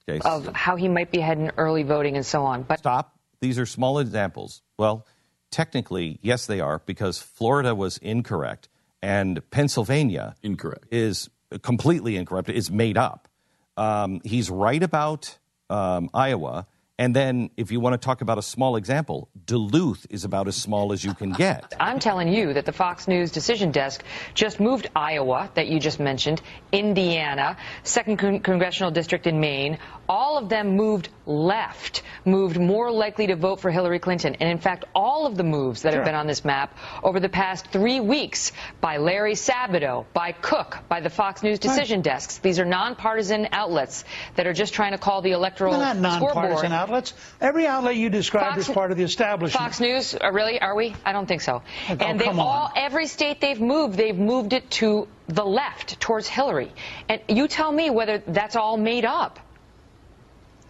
Okay. 0.08 0.20
of 0.24 0.46
how 0.54 0.76
he 0.76 0.88
might 0.88 1.10
be 1.10 1.18
heading 1.20 1.50
early 1.56 1.82
voting 1.82 2.16
and 2.16 2.24
so 2.26 2.44
on. 2.44 2.62
But 2.62 2.78
Stop. 2.80 3.18
These 3.40 3.58
are 3.58 3.66
small 3.66 3.98
examples. 3.98 4.62
Well, 4.78 5.04
technically, 5.50 6.18
yes, 6.22 6.46
they 6.46 6.60
are 6.60 6.80
because 6.86 7.18
Florida 7.18 7.74
was 7.74 7.98
incorrect 7.98 8.68
and 9.02 9.48
Pennsylvania 9.50 10.34
Incorrect. 10.42 10.86
is 10.90 11.28
completely 11.62 12.16
incorrect. 12.16 12.48
It's 12.48 12.70
made 12.70 12.96
up. 12.96 13.28
Um, 13.76 14.20
he's 14.24 14.48
right 14.50 14.82
about 14.82 15.38
um, 15.70 16.10
Iowa. 16.14 16.66
And 16.98 17.14
then, 17.14 17.50
if 17.58 17.70
you 17.70 17.78
want 17.78 17.92
to 17.92 17.98
talk 18.02 18.22
about 18.22 18.38
a 18.38 18.42
small 18.42 18.76
example, 18.76 19.28
Duluth 19.44 20.06
is 20.08 20.24
about 20.24 20.48
as 20.48 20.56
small 20.56 20.94
as 20.94 21.04
you 21.04 21.12
can 21.12 21.32
get. 21.32 21.74
I'm 21.80 21.98
telling 21.98 22.28
you 22.28 22.54
that 22.54 22.64
the 22.64 22.72
Fox 22.72 23.06
News 23.06 23.30
decision 23.30 23.70
desk 23.70 24.02
just 24.32 24.60
moved 24.60 24.88
Iowa, 24.96 25.50
that 25.54 25.66
you 25.66 25.78
just 25.78 26.00
mentioned, 26.00 26.40
Indiana, 26.72 27.58
second 27.82 28.16
con- 28.16 28.40
congressional 28.40 28.90
district 28.90 29.26
in 29.26 29.40
Maine. 29.40 29.78
All 30.08 30.38
of 30.38 30.48
them 30.48 30.76
moved 30.76 31.08
left, 31.26 32.02
moved 32.24 32.58
more 32.58 32.90
likely 32.90 33.26
to 33.28 33.36
vote 33.36 33.60
for 33.60 33.70
Hillary 33.70 33.98
Clinton. 33.98 34.36
And 34.40 34.48
in 34.48 34.58
fact, 34.58 34.84
all 34.94 35.26
of 35.26 35.36
the 35.36 35.42
moves 35.42 35.82
that 35.82 35.94
have 35.94 36.04
been 36.04 36.14
on 36.14 36.26
this 36.26 36.44
map 36.44 36.76
over 37.02 37.18
the 37.20 37.28
past 37.28 37.66
three 37.68 38.00
weeks 38.00 38.52
by 38.80 38.98
Larry 38.98 39.34
Sabato, 39.34 40.04
by 40.12 40.32
Cook, 40.32 40.78
by 40.88 41.00
the 41.00 41.10
Fox 41.10 41.42
News 41.42 41.58
decision 41.58 42.02
desks, 42.02 42.38
these 42.38 42.58
are 42.58 42.64
nonpartisan 42.64 43.48
outlets 43.52 44.04
that 44.36 44.46
are 44.46 44.52
just 44.52 44.74
trying 44.74 44.92
to 44.92 44.98
call 44.98 45.22
the 45.22 45.32
electoral 45.32 45.72
They're 45.72 45.80
not 45.80 45.96
nonpartisan 45.96 46.56
scoreboard. 46.58 46.72
outlets. 46.72 47.14
Every 47.40 47.66
outlet 47.66 47.96
you 47.96 48.08
described 48.10 48.54
Fox- 48.56 48.68
is 48.68 48.74
part 48.74 48.90
of 48.92 48.96
the 48.96 49.04
establishment. 49.04 49.60
Fox 49.62 49.80
News, 49.80 50.14
uh, 50.14 50.30
really? 50.32 50.60
Are 50.60 50.74
we? 50.74 50.94
I 51.04 51.12
don't 51.12 51.26
think 51.26 51.40
so. 51.40 51.62
Oh, 51.88 51.96
and 52.00 52.20
they've 52.20 52.38
all, 52.38 52.70
every 52.76 53.06
state 53.06 53.40
they've 53.40 53.60
moved, 53.60 53.96
they've 53.96 54.16
moved 54.16 54.52
it 54.52 54.70
to 54.72 55.08
the 55.28 55.44
left, 55.44 55.98
towards 56.00 56.28
Hillary. 56.28 56.72
And 57.08 57.20
you 57.28 57.48
tell 57.48 57.72
me 57.72 57.90
whether 57.90 58.18
that's 58.18 58.54
all 58.54 58.76
made 58.76 59.04
up. 59.04 59.40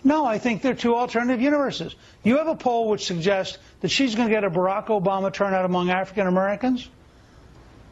No, 0.06 0.24
I 0.24 0.38
think 0.38 0.62
they're 0.62 0.74
two 0.74 0.94
alternative 0.94 1.40
universes. 1.42 1.96
You 2.22 2.36
have 2.36 2.46
a 2.46 2.54
poll 2.54 2.88
which 2.88 3.06
suggests 3.06 3.58
that 3.80 3.88
she's 3.88 4.14
going 4.14 4.28
to 4.28 4.32
get 4.32 4.44
a 4.44 4.50
Barack 4.50 4.86
Obama 4.86 5.32
turnout 5.32 5.64
among 5.64 5.90
African 5.90 6.28
Americans. 6.28 6.88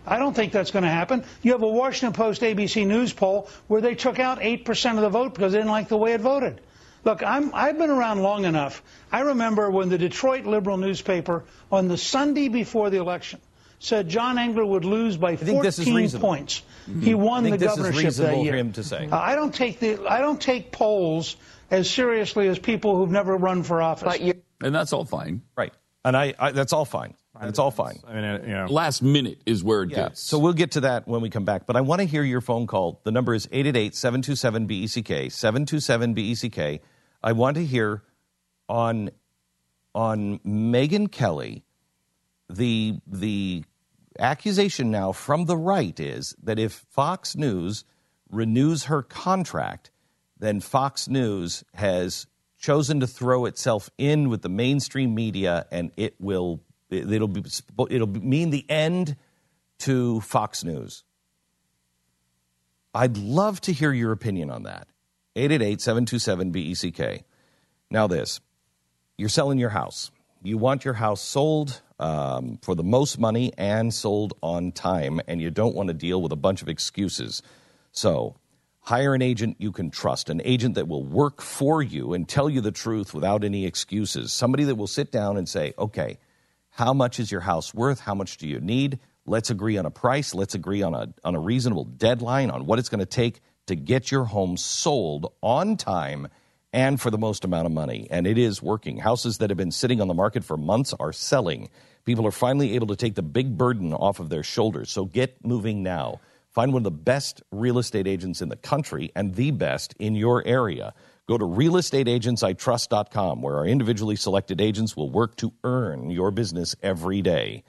I 0.06 0.21
don't 0.21 0.33
think 0.33 0.52
that's 0.52 0.71
going 0.71 0.85
to 0.85 0.88
happen. 0.90 1.25
You 1.42 1.50
have 1.52 1.62
a 1.62 1.68
Washington 1.68 2.12
Post 2.12 2.42
ABC 2.42 2.87
News 2.87 3.12
poll 3.12 3.49
where 3.66 3.80
they 3.80 3.97
took 3.97 4.21
out 4.21 4.38
8% 4.38 4.94
of 4.94 5.00
the 5.00 5.09
vote 5.09 5.35
because 5.35 5.54
they 5.54 5.59
didn't 5.59 5.73
like 5.73 5.88
the 5.88 5.97
way 5.97 6.12
it 6.12 6.21
voted. 6.21 6.61
Look, 7.02 7.25
I'm, 7.25 7.52
I've 7.52 7.78
been 7.78 7.90
around 7.90 8.23
long 8.23 8.44
enough. 8.44 8.80
I 9.11 9.21
remember 9.23 9.68
when 9.68 9.88
the 9.88 9.99
Detroit 9.99 10.44
Liberal 10.44 10.76
newspaper 10.76 11.42
on 11.73 11.88
the 11.88 11.99
Sunday 11.99 12.47
before 12.47 12.90
the 12.90 12.99
election 12.99 13.40
said 13.80 14.09
John 14.09 14.38
Engler 14.38 14.64
would 14.64 14.85
lose 14.85 15.16
by 15.16 15.37
think 15.37 15.62
this 15.62 15.78
is 15.78 15.88
14 15.88 16.21
points. 16.21 16.62
He 17.00 17.14
won 17.14 17.44
I 17.44 17.50
think 17.50 17.61
the 17.61 17.66
governorship 17.66 18.14
that 18.14 18.38
year. 18.38 18.52
for 18.52 18.56
him 18.56 18.73
to 18.75 18.85
say. 18.85 19.09
Uh, 19.11 19.18
I 19.18 19.35
don't 19.35 19.54
take 19.54 19.80
the 19.80 20.06
I 20.09 20.21
don't 20.21 20.40
take 20.40 20.73
polls 20.73 21.37
as 21.75 21.90
seriously 21.90 22.49
as 22.49 22.59
people 22.59 22.97
who've 22.97 23.11
never 23.11 23.37
run 23.37 23.62
for 23.62 23.83
office. 23.83 24.04
But 24.04 24.21
you 24.21 24.35
And 24.62 24.75
that's 24.75 24.93
all 24.93 25.04
fine. 25.04 25.43
Right. 25.57 25.73
And 26.04 26.16
I, 26.16 26.35
I 26.38 26.52
that's 26.52 26.73
all 26.73 26.85
fine. 26.85 27.14
That's 27.40 27.59
all 27.59 27.73
fine. 27.73 27.99
I 28.07 28.14
mean, 28.14 28.49
you 28.49 28.54
know, 28.54 28.66
Last 28.66 29.02
minute 29.02 29.40
is 29.45 29.64
where 29.64 29.83
it 29.83 29.90
Yeah. 29.90 29.97
gets. 30.11 30.23
So 30.23 30.38
we'll 30.38 30.52
get 30.52 30.73
to 30.73 30.83
that 30.83 31.09
when 31.09 31.21
we 31.21 31.31
come 31.31 31.45
back. 31.45 31.66
But 31.66 31.75
I 31.76 31.81
want 31.81 32.00
to 32.00 32.07
hear 32.07 32.23
your 32.23 32.40
phone 32.40 32.69
call. 32.69 33.00
The 33.02 33.11
number 33.11 33.35
is 33.35 33.49
888-727-BECK, 33.49 35.31
727-BECK. 35.33 36.81
I 37.23 37.33
want 37.33 37.57
to 37.57 37.64
hear 37.64 38.02
on 38.69 39.11
on 39.95 40.38
Megyn 40.40 41.10
Kelly 41.10 41.65
the 42.49 42.99
the 43.06 43.65
accusation 44.19 44.91
now 44.93 45.10
from 45.13 45.47
the 45.47 45.56
right 45.56 45.99
is 45.99 46.37
that 46.43 46.58
if 46.58 46.73
Fox 46.91 47.34
News 47.37 47.84
renews 48.30 48.84
her 48.84 49.02
contract, 49.02 49.91
then 50.45 50.61
Fox 50.61 51.09
News 51.09 51.65
has 51.75 52.26
chosen 52.59 53.00
to 53.00 53.07
throw 53.07 53.45
itself 53.47 53.91
in 53.99 54.28
with 54.28 54.43
the 54.43 54.49
mainstream 54.49 55.15
media, 55.15 55.67
and 55.71 55.91
it 55.97 56.15
will 56.21 56.61
it'll 56.91 57.28
be 57.28 57.45
it'll 57.91 58.09
mean 58.09 58.50
the 58.50 58.69
end 58.71 59.17
to 59.78 60.21
Fox 60.21 60.65
News. 60.65 61.04
I'd 62.95 63.17
love 63.17 63.61
to 63.63 63.73
hear 63.73 63.93
your 63.93 64.13
opinion 64.13 64.50
on 64.50 64.63
that. 64.65 64.87
888-727-BECK. 65.37 67.25
Now 67.91 68.07
this, 68.07 68.41
you're 69.19 69.28
selling 69.28 69.59
your 69.59 69.71
house. 69.71 70.13
You 70.43 70.59
want 70.59 70.85
your 70.85 70.95
house 70.95 71.21
sold 71.21 71.80
um, 71.99 72.59
for 72.63 72.75
the 72.75 72.85
most 72.85 73.19
money 73.19 73.52
and 73.59 73.93
sold 73.93 74.35
on 74.43 74.73
time, 74.73 75.21
and 75.26 75.41
you 75.41 75.50
don't 75.50 75.75
want 75.75 75.89
to 75.89 75.95
deal 75.95 76.23
with 76.23 76.33
a 76.33 76.37
bunch 76.37 76.63
of 76.63 76.69
excuses. 76.69 77.43
So, 77.93 78.37
hire 78.84 79.14
an 79.14 79.23
agent 79.23 79.56
you 79.58 79.73
can 79.73 79.90
trust, 79.90 80.28
an 80.28 80.42
agent 80.44 80.75
that 80.75 80.86
will 80.86 81.02
work 81.02 81.40
for 81.40 81.82
you 81.82 82.12
and 82.12 82.28
tell 82.28 82.50
you 82.50 82.60
the 82.60 82.70
truth 82.70 83.14
without 83.14 83.42
any 83.42 83.64
excuses. 83.64 84.32
Somebody 84.32 84.64
that 84.64 84.75
will 84.75 84.86
sit 84.86 85.10
down 85.10 85.38
and 85.38 85.49
say, 85.49 85.73
okay, 85.78 86.18
how 86.68 86.92
much 86.92 87.18
is 87.18 87.32
your 87.32 87.40
house 87.40 87.73
worth? 87.73 88.00
How 88.00 88.14
much 88.14 88.36
do 88.36 88.47
you 88.47 88.60
need? 88.60 88.99
Let's 89.25 89.49
agree 89.49 89.78
on 89.78 89.86
a 89.86 89.90
price. 89.90 90.34
Let's 90.34 90.54
agree 90.54 90.82
on 90.82 90.94
a, 90.94 91.08
on 91.25 91.34
a 91.34 91.40
reasonable 91.40 91.84
deadline 91.84 92.50
on 92.50 92.66
what 92.66 92.78
it's 92.78 92.90
going 92.90 93.00
to 93.00 93.06
take 93.06 93.40
to 93.66 93.75
get 93.75 94.10
your 94.10 94.25
home 94.25 94.58
sold 94.58 95.32
on 95.40 95.78
time 95.78 96.28
and 96.75 97.00
for 97.00 97.10
the 97.10 97.16
most 97.16 97.47
amount 97.47 97.64
of 97.64 97.73
money. 97.73 98.06
And 98.10 98.26
it 98.26 98.36
is 98.36 98.60
working. 98.60 98.99
Houses 98.99 99.38
that 99.38 99.49
have 99.49 99.56
been 99.56 99.70
sitting 99.70 100.02
on 100.02 100.08
the 100.08 100.14
market 100.14 100.44
for 100.44 100.58
months 100.58 100.92
are 101.00 101.12
selling. 101.12 101.70
People 102.04 102.26
are 102.26 102.32
finally 102.32 102.75
able 102.75 102.88
to 102.88 102.97
take 102.97 103.14
the 103.14 103.23
big 103.23 103.56
burden 103.56 103.94
off 103.94 104.20
of 104.20 104.28
their 104.28 104.42
shoulders. 104.42 104.90
So 104.90 105.06
get 105.06 105.42
moving 105.42 105.82
now. 105.82 106.20
Find 106.54 106.73
one 106.73 106.80
of 106.80 106.84
the 106.84 106.90
best 106.93 107.43
real 107.50 107.78
estate 107.78 108.06
agents 108.06 108.40
in 108.40 108.49
the 108.49 108.56
country 108.56 109.10
and 109.17 109.34
the 109.34 109.50
best 109.50 109.93
in 109.99 110.14
your 110.14 110.47
area. 110.47 110.95
Go 111.26 111.36
to 111.36 111.45
realestateagentsitrust.com 111.45 113.43
where 113.43 113.56
our 113.56 113.67
individually 113.67 114.14
selected 114.14 114.60
agents 114.60 114.97
will 114.97 115.10
work 115.10 115.34
to 115.36 115.52
earn 115.64 116.10
your 116.10 116.30
business 116.30 116.76
every 116.80 117.23
day. 117.23 117.64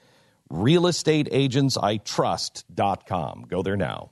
Realestateagentsitrust.com. 0.52 3.44
Go 3.48 3.62
there 3.62 3.76
now. 3.76 4.10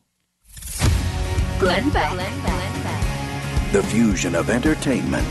Glenn 1.60 1.88
Beck. 1.90 2.10
The 3.72 3.82
fusion 3.84 4.34
of 4.34 4.50
entertainment, 4.50 5.28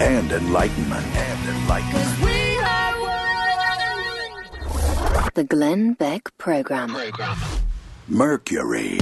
and 0.00 0.32
enlightenment. 0.32 1.06
And 1.06 1.48
enlightenment. 1.56 2.20
we 2.20 2.58
are 2.58 3.00
one. 4.72 5.30
The 5.34 5.44
Glenn 5.44 5.92
Beck 5.94 6.36
Program. 6.38 6.96
Mercury. 8.10 8.98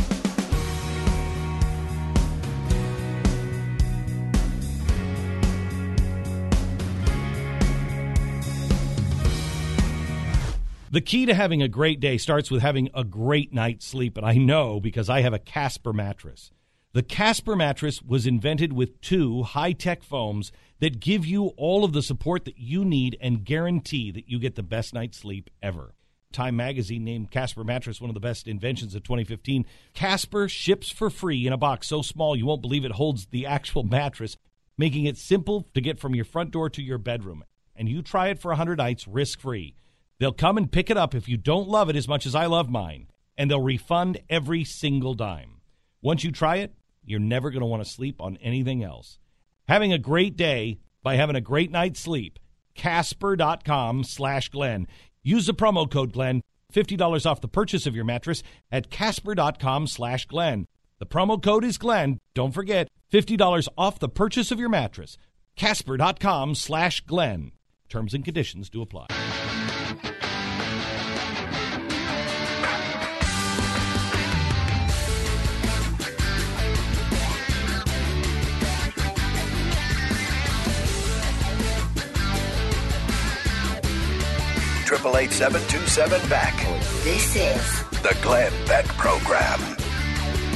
The 10.90 11.01
key 11.01 11.25
to 11.25 11.33
having 11.33 11.62
a 11.62 11.68
great 11.68 12.01
day 12.01 12.18
starts 12.18 12.51
with 12.51 12.61
having 12.61 12.90
a 12.92 13.03
great 13.03 13.55
night's 13.55 13.87
sleep, 13.87 14.18
and 14.18 14.27
I 14.27 14.35
know 14.35 14.79
because 14.79 15.09
I 15.09 15.23
have 15.23 15.33
a 15.33 15.38
Casper 15.38 15.94
mattress. 15.94 16.51
The 16.92 17.03
Casper 17.03 17.57
mattress 17.57 18.03
was 18.03 18.27
invented 18.27 18.75
with 18.75 19.01
two 19.01 19.42
high 19.42 19.73
tech 19.73 20.03
foams 20.03 20.53
that 20.81 21.01
give 21.01 21.25
you 21.25 21.47
all 21.57 21.83
of 21.83 21.94
the 21.94 22.03
support 22.03 22.44
that 22.44 22.59
you 22.59 22.85
need 22.85 23.16
and 23.23 23.42
guarantee 23.42 24.11
that 24.11 24.29
you 24.29 24.38
get 24.38 24.55
the 24.55 24.62
best 24.62 24.92
night's 24.92 25.16
sleep 25.16 25.49
ever. 25.62 25.94
Time 26.32 26.56
magazine 26.56 27.04
named 27.04 27.30
Casper 27.30 27.64
mattress 27.64 28.00
one 28.00 28.10
of 28.10 28.14
the 28.14 28.20
best 28.20 28.46
inventions 28.46 28.94
of 28.94 29.02
2015. 29.02 29.64
Casper 29.94 30.46
ships 30.46 30.90
for 30.90 31.08
free 31.08 31.46
in 31.46 31.52
a 31.54 31.56
box 31.56 31.88
so 31.88 32.02
small 32.02 32.36
you 32.36 32.44
won't 32.44 32.60
believe 32.60 32.84
it 32.84 32.92
holds 32.92 33.26
the 33.26 33.46
actual 33.46 33.82
mattress, 33.82 34.36
making 34.76 35.06
it 35.06 35.16
simple 35.16 35.66
to 35.72 35.80
get 35.80 35.98
from 35.98 36.14
your 36.14 36.26
front 36.26 36.50
door 36.50 36.68
to 36.68 36.82
your 36.82 36.98
bedroom. 36.98 37.44
And 37.74 37.88
you 37.88 38.02
try 38.02 38.28
it 38.28 38.40
for 38.40 38.48
100 38.48 38.76
nights 38.76 39.08
risk 39.08 39.40
free. 39.40 39.74
They'll 40.18 40.32
come 40.32 40.58
and 40.58 40.70
pick 40.70 40.90
it 40.90 40.98
up 40.98 41.14
if 41.14 41.28
you 41.28 41.38
don't 41.38 41.68
love 41.68 41.88
it 41.88 41.96
as 41.96 42.08
much 42.08 42.26
as 42.26 42.34
I 42.34 42.46
love 42.46 42.68
mine, 42.68 43.08
and 43.38 43.50
they'll 43.50 43.62
refund 43.62 44.20
every 44.28 44.64
single 44.64 45.14
dime. 45.14 45.62
Once 46.02 46.24
you 46.24 46.30
try 46.30 46.56
it, 46.56 46.74
you're 47.04 47.20
never 47.20 47.50
going 47.50 47.60
to 47.60 47.66
want 47.66 47.82
to 47.82 47.88
sleep 47.88 48.20
on 48.20 48.36
anything 48.42 48.84
else. 48.84 49.18
Having 49.66 49.92
a 49.94 49.98
great 49.98 50.36
day 50.36 50.78
by 51.02 51.16
having 51.16 51.36
a 51.36 51.40
great 51.40 51.70
night's 51.70 52.00
sleep. 52.00 52.38
Casper.com 52.74 54.04
slash 54.04 54.50
Glenn. 54.50 54.86
Use 55.28 55.44
the 55.44 55.52
promo 55.52 55.90
code 55.90 56.14
Glenn, 56.14 56.40
$50 56.72 57.26
off 57.26 57.42
the 57.42 57.48
purchase 57.48 57.86
of 57.86 57.94
your 57.94 58.06
mattress 58.06 58.42
at 58.72 58.88
Casper.com 58.88 59.86
slash 59.86 60.24
Glenn. 60.24 60.64
The 61.00 61.04
promo 61.04 61.42
code 61.42 61.66
is 61.66 61.76
Glenn. 61.76 62.18
Don't 62.32 62.54
forget, 62.54 62.88
$50 63.12 63.68
off 63.76 63.98
the 63.98 64.08
purchase 64.08 64.50
of 64.50 64.58
your 64.58 64.70
mattress. 64.70 65.18
Casper.com 65.54 66.54
slash 66.54 67.02
Glenn. 67.02 67.52
Terms 67.90 68.14
and 68.14 68.24
conditions 68.24 68.70
do 68.70 68.80
apply. 68.80 69.08
888 84.90 85.31
727 85.33 86.29
BECK. 86.31 87.05
This 87.05 87.37
is 87.37 87.83
The 88.01 88.16
Glenn 88.22 88.53
Beck 88.66 88.87
Program. 88.96 89.61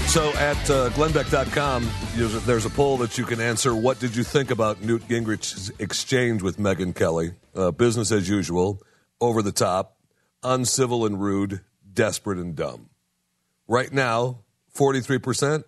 So 0.07 0.31
at 0.35 0.57
uh, 0.71 0.89
glennbeck.com, 0.91 1.91
there's 2.15 2.35
a, 2.35 2.41
there's 2.41 2.65
a 2.65 2.71
poll 2.71 2.97
that 2.99 3.19
you 3.19 3.25
can 3.25 3.43
answer. 3.43 3.75
What 3.75 3.99
did 3.99 4.17
you 4.17 4.25
think 4.25 4.51
about 4.51 4.83
Newt 4.83 5.07
Gingrich's 5.07 5.71
exchange 5.79 6.43
with 6.43 6.57
Megyn 6.57 6.95
Kelly? 6.95 7.35
Uh, 7.55 7.73
business 7.73 8.11
as 8.11 8.27
usual, 8.27 8.83
over 9.21 9.43
the 9.43 9.53
top, 9.53 9.99
uncivil 10.43 11.05
and 11.05 11.21
rude, 11.21 11.61
desperate 11.93 12.39
and 12.39 12.57
dumb. 12.57 12.89
Right 13.69 13.93
now, 13.93 14.45
43%, 14.75 15.65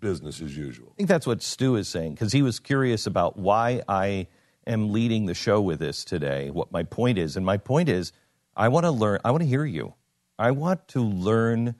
business 0.00 0.40
as 0.40 0.56
usual. 0.56 0.88
I 0.94 0.96
think 0.96 1.08
that's 1.08 1.28
what 1.28 1.42
Stu 1.42 1.76
is 1.76 1.88
saying 1.88 2.14
because 2.14 2.32
he 2.32 2.42
was 2.42 2.58
curious 2.58 3.06
about 3.06 3.36
why 3.36 3.82
I 3.88 4.26
am 4.66 4.92
leading 4.92 5.26
the 5.26 5.34
show 5.34 5.60
with 5.60 5.78
this 5.78 6.04
today. 6.04 6.50
What 6.50 6.72
my 6.72 6.82
point 6.82 7.18
is, 7.18 7.36
and 7.36 7.44
my 7.44 7.56
point 7.56 7.88
is, 7.88 8.12
I 8.56 8.68
want 8.68 8.84
to 8.84 8.90
learn. 8.90 9.20
I 9.24 9.30
want 9.30 9.42
to 9.42 9.48
hear 9.48 9.64
you. 9.64 9.94
I 10.38 10.52
want 10.52 10.88
to 10.88 11.02
learn 11.02 11.74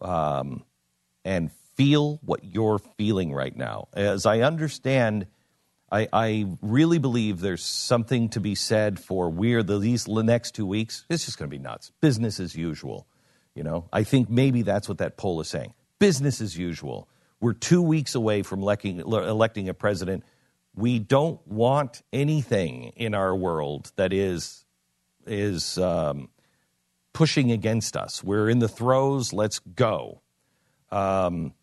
um, 0.00 0.64
and 1.24 1.50
feel 1.76 2.20
what 2.24 2.44
you're 2.44 2.78
feeling 2.96 3.32
right 3.32 3.54
now. 3.56 3.88
As 3.94 4.26
I 4.26 4.40
understand, 4.40 5.26
I, 5.90 6.08
I 6.12 6.46
really 6.62 6.98
believe 6.98 7.40
there's 7.40 7.64
something 7.64 8.28
to 8.30 8.40
be 8.40 8.54
said 8.54 8.98
for 8.98 9.28
we're 9.30 9.62
the 9.62 9.78
these 9.78 10.08
next 10.08 10.54
two 10.54 10.66
weeks. 10.66 11.04
It's 11.08 11.24
just 11.24 11.38
going 11.38 11.50
to 11.50 11.56
be 11.56 11.62
nuts. 11.62 11.92
Business 12.00 12.40
as 12.40 12.54
usual. 12.54 13.06
You 13.54 13.62
know, 13.62 13.88
I 13.92 14.02
think 14.02 14.28
maybe 14.28 14.62
that's 14.62 14.88
what 14.88 14.98
that 14.98 15.16
poll 15.16 15.40
is 15.40 15.48
saying. 15.48 15.74
Business 16.00 16.40
as 16.40 16.58
usual. 16.58 17.08
We're 17.40 17.52
two 17.52 17.82
weeks 17.82 18.14
away 18.14 18.42
from 18.42 18.62
electing, 18.62 19.00
electing 19.00 19.68
a 19.68 19.74
president. 19.74 20.24
We 20.74 20.98
don't 20.98 21.46
want 21.46 22.02
anything 22.12 22.92
in 22.96 23.14
our 23.14 23.34
world 23.34 23.92
that 23.96 24.12
is 24.12 24.64
is 25.26 25.78
um, 25.78 26.28
pushing 27.12 27.50
against 27.50 27.96
us. 27.96 28.22
We're 28.22 28.50
in 28.50 28.58
the 28.58 28.68
throes. 28.68 29.32
Let's 29.32 29.58
go. 29.58 30.20
Um, 30.90 31.54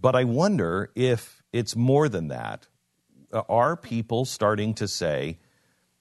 but 0.00 0.14
I 0.14 0.24
wonder 0.24 0.90
if 0.94 1.42
it's 1.52 1.76
more 1.76 2.08
than 2.08 2.28
that. 2.28 2.66
Are 3.32 3.76
people 3.76 4.24
starting 4.24 4.74
to 4.74 4.86
say, 4.86 5.38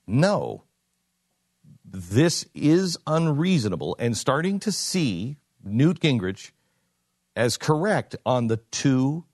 no, 0.06 0.64
this 1.84 2.46
is 2.54 2.98
unreasonable, 3.08 3.96
and 4.00 4.16
starting 4.16 4.60
to 4.60 4.72
see 4.72 5.38
Newt 5.64 6.00
Gingrich 6.00 6.52
as 7.36 7.58
correct 7.58 8.16
on 8.26 8.48
the 8.48 8.58
two 8.58 9.26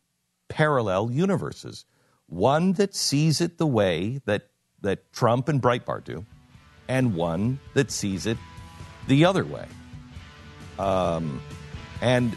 parallel 0.48 1.12
universes 1.12 1.86
one 2.30 2.74
that 2.74 2.96
sees 2.96 3.42
it 3.42 3.58
the 3.58 3.68
way 3.68 4.22
that, 4.26 4.50
that 4.82 5.12
Trump 5.12 5.50
and 5.50 5.62
Breitbart 5.62 6.04
do, 6.04 6.26
and 6.88 7.16
one 7.16 7.60
that 7.74 7.92
sees 7.92 8.26
it 8.26 8.38
the 9.08 9.26
other 9.26 9.44
way. 9.44 9.66
Um, 10.78 11.42
and 12.02 12.36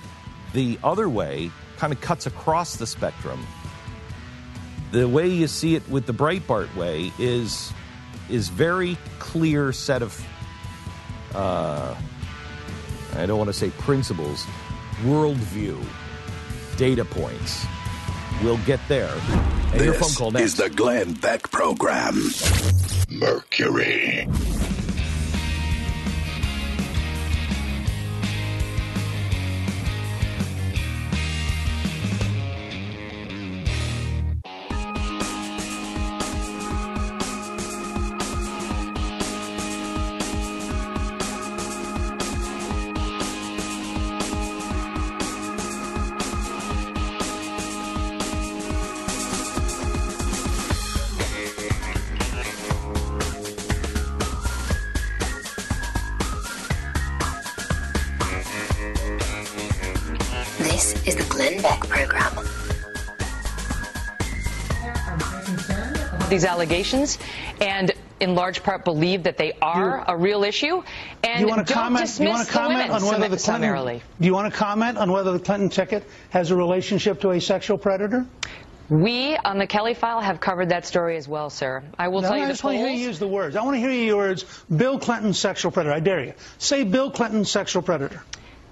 the 0.52 0.78
other 0.82 1.08
way 1.08 1.50
kind 1.76 1.92
of 1.92 2.00
cuts 2.00 2.26
across 2.26 2.76
the 2.76 2.86
spectrum. 2.86 3.46
The 4.90 5.08
way 5.08 5.28
you 5.28 5.46
see 5.46 5.74
it 5.74 5.88
with 5.88 6.06
the 6.06 6.12
Breitbart 6.12 6.74
way 6.74 7.12
is 7.18 7.72
is 8.28 8.48
very 8.48 8.96
clear 9.18 9.72
set 9.72 10.02
of 10.02 10.26
uh, 11.34 11.94
I 13.14 13.26
don't 13.26 13.38
want 13.38 13.48
to 13.48 13.54
say 13.54 13.70
principles, 13.70 14.46
worldview, 15.02 15.82
data 16.76 17.04
points. 17.04 17.66
We'll 18.42 18.58
get 18.58 18.80
there. 18.88 19.12
And 19.72 19.80
your 19.80 19.94
phone 19.94 20.02
This 20.08 20.16
call 20.18 20.30
next. 20.32 20.44
is 20.44 20.54
the 20.56 20.68
Glenn 20.70 21.14
Beck 21.14 21.50
Program. 21.50 22.14
Mercury. 23.10 24.28
Allegations 66.62 67.18
and 67.60 67.92
in 68.20 68.34
large 68.36 68.62
part 68.62 68.84
believe 68.84 69.24
that 69.24 69.36
they 69.36 69.52
are 69.60 70.04
a 70.08 70.16
real 70.16 70.44
issue 70.44 70.80
and 71.24 71.38
do 71.38 71.40
you 71.42 71.48
want 71.48 71.66
to 71.66 71.74
don't 71.74 71.82
comment? 71.82 72.06
Dismiss 72.06 72.20
you 72.20 72.28
want 72.28 72.46
to 72.46 72.52
the 72.52 72.58
comment 72.58 72.78
women 72.78 72.90
on 73.02 73.06
whether 73.06 73.28
the 73.28 73.36
Clinton? 73.36 74.00
Do 74.20 74.26
you 74.26 74.32
want 74.34 74.52
to 74.52 74.56
comment 74.58 74.96
on 74.98 75.10
whether 75.10 75.32
the 75.32 75.40
Clinton 75.40 75.68
ticket 75.70 76.04
has 76.30 76.50
a 76.52 76.56
relationship 76.56 77.20
to 77.22 77.30
a 77.32 77.40
sexual 77.40 77.78
predator? 77.78 78.24
We 78.88 79.36
on 79.38 79.58
the 79.58 79.66
Kelly 79.66 79.94
file 79.94 80.20
have 80.20 80.38
covered 80.38 80.68
that 80.68 80.86
story 80.86 81.16
as 81.16 81.26
well, 81.26 81.50
sir. 81.50 81.82
I 81.98 82.08
will 82.08 82.20
No, 82.20 82.28
tell 82.28 82.36
you 82.36 82.44
I 82.44 82.48
just 82.48 82.62
want 82.62 82.76
to 82.76 82.78
hear 82.78 82.90
you 82.90 83.06
use 83.08 83.18
the 83.18 83.26
words. 83.28 83.56
I 83.56 83.62
want 83.62 83.74
to 83.74 83.80
hear 83.80 83.90
you 83.90 84.16
words. 84.16 84.44
Bill 84.74 84.98
Clinton, 84.98 85.32
sexual 85.32 85.72
predator. 85.72 85.94
I 85.94 86.00
dare 86.00 86.22
you. 86.22 86.34
Say 86.58 86.84
Bill 86.84 87.10
Clinton, 87.10 87.44
sexual 87.44 87.82
predator. 87.82 88.22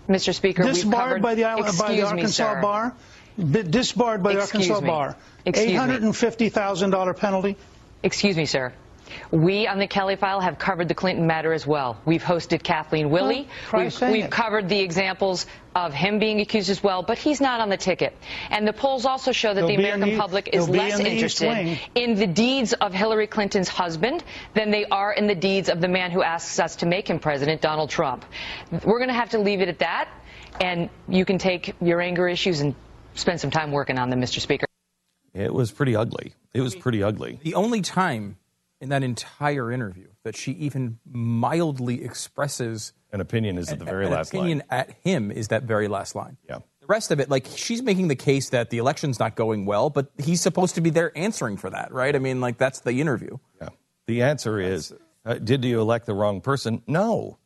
Mr. 0.09 0.35
Speaker, 0.35 0.65
we've 0.65 0.75
disbarred 0.75 1.23
covered- 1.23 1.23
by 1.23 1.35
the, 1.35 1.43
by 1.79 1.89
the 1.89 1.97
me, 1.97 2.03
Arkansas 2.03 2.55
sir. 2.55 2.61
bar. 2.61 2.95
Disbarred 3.39 4.23
by 4.23 4.35
the 4.35 4.41
Arkansas 4.43 4.81
me. 4.81 4.87
bar. 4.87 5.17
Excuse 5.47 5.67
me. 5.69 5.73
Eight 5.73 5.77
hundred 5.77 6.03
and 6.03 6.15
fifty 6.15 6.51
thousand 6.51 6.91
dollar 6.91 7.15
penalty. 7.15 7.57
Excuse 8.03 8.37
me, 8.37 8.47
sir. 8.47 8.73
We 9.33 9.67
on 9.67 9.81
the 9.81 9.89
Kelly 9.89 10.15
file 10.15 10.41
have 10.41 10.57
covered 10.59 10.87
the 10.87 10.95
Clinton 10.95 11.27
matter 11.27 11.53
as 11.53 11.67
well. 11.67 12.01
We've 12.05 12.23
hosted 12.23 12.63
Kathleen 12.63 13.11
Willey. 13.11 13.49
try 13.69 13.85
we've 13.85 14.01
we've 14.03 14.31
covered 14.31 14.69
the 14.69 14.79
examples 14.79 15.47
of 15.75 15.93
him 15.93 16.21
being 16.21 16.41
accused 16.41 16.71
as 16.71 16.81
well, 16.83 17.03
but 17.03 17.19
he's 17.19 17.41
not 17.41 17.61
on 17.61 17.69
the 17.71 17.77
ticket. 17.77 18.17
And 18.51 18.67
the 18.69 18.73
polls 18.73 19.07
also 19.07 19.33
show 19.33 19.53
that 19.53 19.61
He'll 19.61 19.69
the 19.69 19.75
American 19.77 20.11
the- 20.11 20.17
public 20.17 20.51
is 20.53 20.69
less 20.69 20.99
in 20.99 21.05
the 21.05 21.11
East 21.13 21.41
Wing. 21.41 21.51
interested 21.69 21.91
in 21.97 22.15
the 22.15 22.27
deeds 22.29 22.73
of 22.73 22.93
Hillary 22.95 23.27
Clinton's 23.27 23.69
husband 23.69 24.23
than 24.55 24.71
they 24.71 24.85
are 24.87 25.13
in 25.13 25.27
the 25.27 25.35
deeds 25.35 25.69
of 25.69 25.81
the 25.81 25.89
man 25.89 26.13
who 26.13 26.23
asks 26.23 26.59
us 26.61 26.77
to 26.77 26.87
make 26.87 27.09
him 27.11 27.19
president, 27.19 27.61
Donald 27.61 27.91
Trump. 27.91 28.25
We're 28.71 28.99
going 28.99 29.09
to 29.09 29.15
have 29.15 29.31
to 29.31 29.39
leave 29.41 29.61
it 29.61 29.69
at 29.69 29.81
that, 29.81 30.09
and 30.61 30.89
you 31.09 31.25
can 31.25 31.39
take 31.39 31.75
your 31.81 32.01
anger 32.01 32.29
issues 32.29 32.61
and 32.61 32.75
spend 33.15 33.41
some 33.41 33.51
time 33.51 33.73
working 33.73 33.99
on 33.99 34.09
them, 34.09 34.21
Mr. 34.21 34.39
Speaker. 34.41 34.67
It 35.35 35.55
was 35.55 35.71
pretty 35.71 35.95
ugly. 35.97 36.35
It 36.53 36.61
was 36.61 36.75
pretty 36.75 37.03
ugly. 37.03 37.39
The 37.43 37.55
only 37.55 37.81
time 37.83 38.37
in 38.81 38.89
that 38.89 39.03
entire 39.03 39.71
interview 39.71 40.09
that 40.25 40.37
she 40.37 40.53
even 40.53 40.99
mildly 41.11 42.03
expresses 42.05 42.93
An 43.13 43.21
opinion 43.21 43.59
is 43.59 43.71
at 43.71 43.79
the 43.79 43.85
very 43.85 44.07
last 44.09 44.11
line. 44.11 44.13
an 44.13 44.19
last 44.19 44.29
opinion 44.29 44.59
line. 44.71 44.81
at 44.81 44.91
him 45.05 45.31
is 45.31 45.49
that 45.49 45.65
very 45.65 45.89
last 45.89 46.15
line. 46.15 46.37
Yeah. 46.49 46.59
The 46.81 46.87
rest 46.87 47.11
of 47.11 47.21
it, 47.21 47.29
like 47.31 47.47
she's 47.55 47.83
making 47.83 48.09
the 48.09 48.17
case 48.17 48.49
that 48.51 48.71
the 48.71 48.79
election's 48.79 49.19
not 49.21 49.37
going 49.37 49.67
well, 49.67 49.91
but 49.91 50.11
he's 50.19 50.41
supposed 50.41 50.75
to 50.77 50.81
be 50.81 50.91
there 50.91 51.17
answering 51.17 51.57
for 51.57 51.71
that, 51.71 51.93
right? 51.93 52.15
I 52.17 52.19
mean, 52.19 52.41
like 52.41 52.59
that's 52.59 52.81
the 52.81 53.01
interview. 53.01 53.39
Yeah. 53.61 53.69
The 54.07 54.23
answer 54.23 54.59
is 54.59 54.93
uh, 55.25 55.35
Did 55.35 55.65
you 55.65 55.81
elect 55.81 56.07
the 56.07 56.15
wrong 56.15 56.41
person? 56.41 56.83
No. 56.87 57.39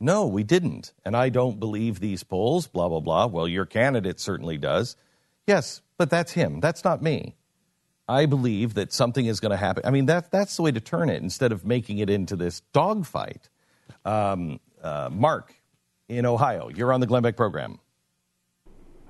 No, 0.00 0.26
we 0.26 0.42
didn't. 0.44 0.92
And 1.04 1.16
I 1.16 1.28
don't 1.28 1.58
believe 1.60 2.00
these 2.00 2.22
polls, 2.22 2.66
blah, 2.66 2.88
blah, 2.88 3.00
blah. 3.00 3.26
Well, 3.26 3.46
your 3.48 3.66
candidate 3.66 4.20
certainly 4.20 4.56
does. 4.56 4.96
Yes, 5.48 5.80
but 5.96 6.10
that's 6.10 6.32
him. 6.32 6.60
That's 6.60 6.84
not 6.84 7.02
me. 7.02 7.34
I 8.06 8.26
believe 8.26 8.74
that 8.74 8.92
something 8.92 9.24
is 9.24 9.40
going 9.40 9.50
to 9.50 9.56
happen. 9.56 9.82
I 9.86 9.90
mean, 9.90 10.04
that, 10.04 10.30
that's 10.30 10.56
the 10.56 10.62
way 10.62 10.72
to 10.72 10.80
turn 10.80 11.08
it 11.08 11.22
instead 11.22 11.52
of 11.52 11.64
making 11.64 11.98
it 11.98 12.10
into 12.10 12.36
this 12.36 12.60
dogfight. 12.74 13.48
Um, 14.04 14.60
uh, 14.82 15.08
Mark 15.10 15.54
in 16.06 16.26
Ohio, 16.26 16.68
you're 16.68 16.92
on 16.92 17.00
the 17.00 17.06
Glenn 17.06 17.22
Beck 17.22 17.36
program. 17.36 17.80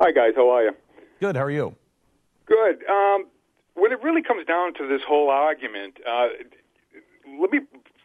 Hi, 0.00 0.12
guys. 0.12 0.32
How 0.36 0.48
are 0.48 0.62
you? 0.62 0.70
Good. 1.18 1.36
How 1.36 1.42
are 1.42 1.50
you? 1.50 1.74
Good. 2.46 2.84
Um, 2.88 3.26
when 3.74 3.90
it 3.90 4.00
really 4.04 4.22
comes 4.22 4.46
down 4.46 4.74
to 4.74 4.86
this 4.86 5.00
whole 5.06 5.30
argument, 5.30 5.98
uh, 6.08 6.28
let 7.40 7.50
me 7.50 7.60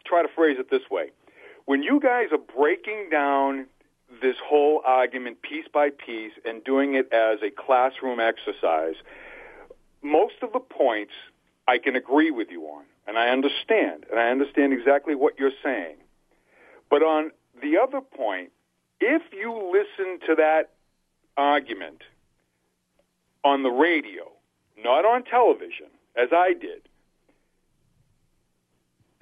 try 0.05 0.23
to 0.23 0.27
phrase 0.35 0.57
it 0.59 0.71
this 0.71 0.89
way. 0.89 1.11
When 1.65 1.83
you 1.83 1.99
guys 1.99 2.27
are 2.31 2.39
breaking 2.57 3.09
down 3.11 3.67
this 4.21 4.35
whole 4.43 4.81
argument 4.85 5.41
piece 5.41 5.65
by 5.71 5.89
piece 5.89 6.33
and 6.45 6.63
doing 6.63 6.95
it 6.95 7.11
as 7.11 7.39
a 7.41 7.49
classroom 7.49 8.19
exercise, 8.19 8.95
most 10.01 10.35
of 10.41 10.53
the 10.53 10.59
points 10.59 11.13
I 11.67 11.77
can 11.77 11.95
agree 11.95 12.31
with 12.31 12.49
you 12.51 12.63
on, 12.63 12.83
and 13.07 13.17
I 13.17 13.29
understand, 13.29 14.05
and 14.09 14.19
I 14.19 14.29
understand 14.29 14.73
exactly 14.73 15.15
what 15.15 15.39
you're 15.39 15.51
saying. 15.63 15.95
But 16.89 17.03
on 17.03 17.31
the 17.61 17.77
other 17.77 18.01
point, 18.01 18.51
if 18.99 19.21
you 19.31 19.51
listen 19.71 20.19
to 20.27 20.35
that 20.35 20.71
argument 21.37 22.03
on 23.43 23.63
the 23.63 23.69
radio, 23.69 24.31
not 24.83 25.05
on 25.05 25.23
television, 25.23 25.87
as 26.15 26.29
I 26.31 26.53
did, 26.53 26.87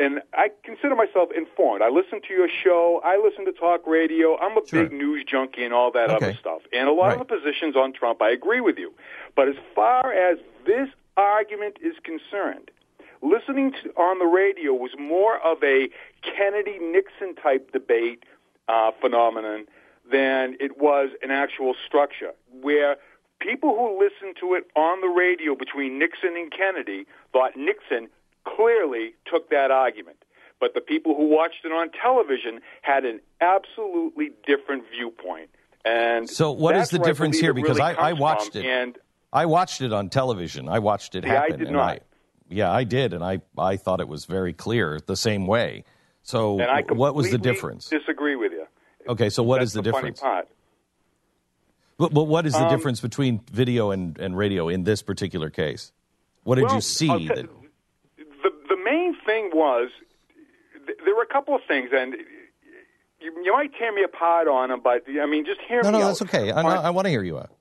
and 0.02 0.22
I 0.34 0.50
consider 0.64 0.96
myself 0.96 1.30
informed. 1.36 1.82
I 1.82 1.90
listen 1.90 2.22
to 2.28 2.34
your 2.34 2.50
show. 2.50 3.02
I 3.04 3.18
listen 3.18 3.46
to 3.46 3.52
talk 3.52 3.86
radio. 3.86 4.38
I'm 4.40 4.58
a 4.58 4.66
Sure. 4.66 4.84
big 4.84 4.92
news 4.92 5.24
junkie 5.24 5.64
and 5.64 5.74
all 5.74 5.92
that 5.92 6.10
Okay. 6.10 6.16
other 6.28 6.34
stuff. 6.34 6.62
And 6.74 6.90
a 6.90 6.92
lot 6.92 7.14
of 7.14 7.20
the 7.20 7.26
positions 7.26 7.76
on 7.76 7.94
Trump, 7.94 8.22
I 8.22 8.30
agree 8.32 8.62
with 8.62 8.78
you. 8.78 8.92
But 9.36 9.48
as 9.48 9.56
far 9.76 10.12
as 10.12 10.40
this 10.66 10.90
argument 11.18 11.78
is 11.82 11.96
concerned, 12.04 12.72
listening 13.22 13.72
to, 13.74 13.90
on 13.96 14.20
the 14.20 14.26
radio 14.26 14.74
was 14.74 14.92
more 14.98 15.38
of 15.40 15.64
a 15.64 15.90
Kennedy 16.24 16.80
Nixon 16.80 17.36
type 17.36 17.72
debate 17.72 18.24
uh, 18.68 18.92
phenomenon 19.00 19.68
than 20.12 20.56
it 20.60 20.78
was 20.80 21.10
an 21.22 21.32
actual 21.32 21.76
structure 21.86 22.32
where 22.62 22.98
people 23.40 23.76
who 23.76 24.00
listened 24.00 24.36
to 24.40 24.54
it 24.56 24.66
on 24.76 25.02
the 25.02 25.08
radio 25.08 25.56
between 25.56 25.98
Nixon 26.00 26.36
and 26.38 26.52
Kennedy 26.52 27.06
thought 27.34 27.56
Nixon 27.56 28.08
clearly 28.44 29.14
took 29.26 29.50
that 29.50 29.72
argument. 29.72 30.18
But 30.60 30.74
the 30.76 30.82
people 30.82 31.16
who 31.16 31.28
watched 31.28 31.66
it 31.66 31.72
on 31.72 31.90
television 31.90 32.62
had 32.82 33.04
an 33.06 33.20
absolutely 33.42 34.32
different 34.46 34.84
viewpoint. 34.92 35.50
And 35.84 36.30
So 36.30 36.52
what 36.52 36.76
is 36.76 36.90
the 36.90 37.00
difference 37.00 37.40
here? 37.40 37.54
Because 37.54 37.80
really 37.80 37.96
I, 37.96 38.10
I 38.10 38.14
watched 38.14 38.56
it. 38.56 38.66
And 38.66 38.98
I 39.34 39.48
watched 39.48 39.82
it 39.82 39.92
on 39.92 40.10
television. 40.10 40.70
I 40.70 40.80
watched 40.80 41.16
it 41.16 41.24
See, 41.24 41.30
I 41.30 41.34
happen. 41.34 41.60
did 41.60 41.68
and 41.70 41.78
not. 41.78 41.90
I, 41.90 42.00
yeah, 42.50 42.70
I 42.70 42.84
did, 42.84 43.14
and 43.14 43.24
I, 43.24 43.42
I 43.58 43.78
thought 43.78 44.02
it 44.02 44.08
was 44.08 44.26
very 44.26 44.54
clear 44.54 45.00
the 45.06 45.16
same 45.16 45.48
way. 45.48 45.86
So 46.22 46.60
what 46.94 47.16
was 47.16 47.32
the 47.32 47.38
difference? 47.38 47.88
Disagree 47.90 48.36
with 48.36 48.52
you. 48.52 48.68
Okay, 49.08 49.30
so 49.30 49.42
what 49.42 49.60
That's 49.60 49.70
is 49.70 49.74
the, 49.74 49.82
the 49.82 49.92
difference? 49.92 50.20
Funny 50.20 50.34
part. 50.34 50.48
But, 51.98 52.14
but 52.14 52.24
what 52.26 52.46
is 52.46 52.54
the 52.54 52.66
Um, 52.66 52.70
difference 52.70 53.00
between 53.00 53.42
video 53.52 53.92
and, 53.92 54.18
and 54.20 54.38
radio 54.38 54.68
in 54.70 54.84
this 54.84 55.02
particular 55.02 55.50
case? 55.50 55.92
What 56.44 56.56
did 56.56 56.66
Well, 56.66 56.76
you 56.76 56.82
see? 56.82 57.08
T- 57.08 57.28
that, 57.30 57.36
the 57.36 57.42
the 57.44 57.48
main 57.48 57.61
thing 59.32 59.50
was 59.54 59.90
th- 60.86 60.98
there 61.06 61.16
were 61.16 61.24
a 61.24 61.34
couple 61.34 61.56
of 61.56 61.62
things, 61.68 61.90
and 61.94 62.16
you, 63.20 63.30
you 63.46 63.54
might 63.54 63.72
tear 63.80 63.92
me 63.94 64.04
apart 64.04 64.48
on 64.48 64.70
them, 64.70 64.82
but 64.84 65.04
I 65.08 65.26
mean, 65.26 65.46
just 65.46 65.62
hear 65.68 65.82
no, 65.84 65.92
me 65.92 66.00
no, 66.00 66.04
out. 66.04 66.08
that's 66.08 66.22
okay. 66.24 66.52
I, 66.52 66.62
I 66.62 66.90
want 66.90 67.06
to 67.06 67.10
hear 67.12 67.24
you 67.24 67.38
out. 67.40 67.52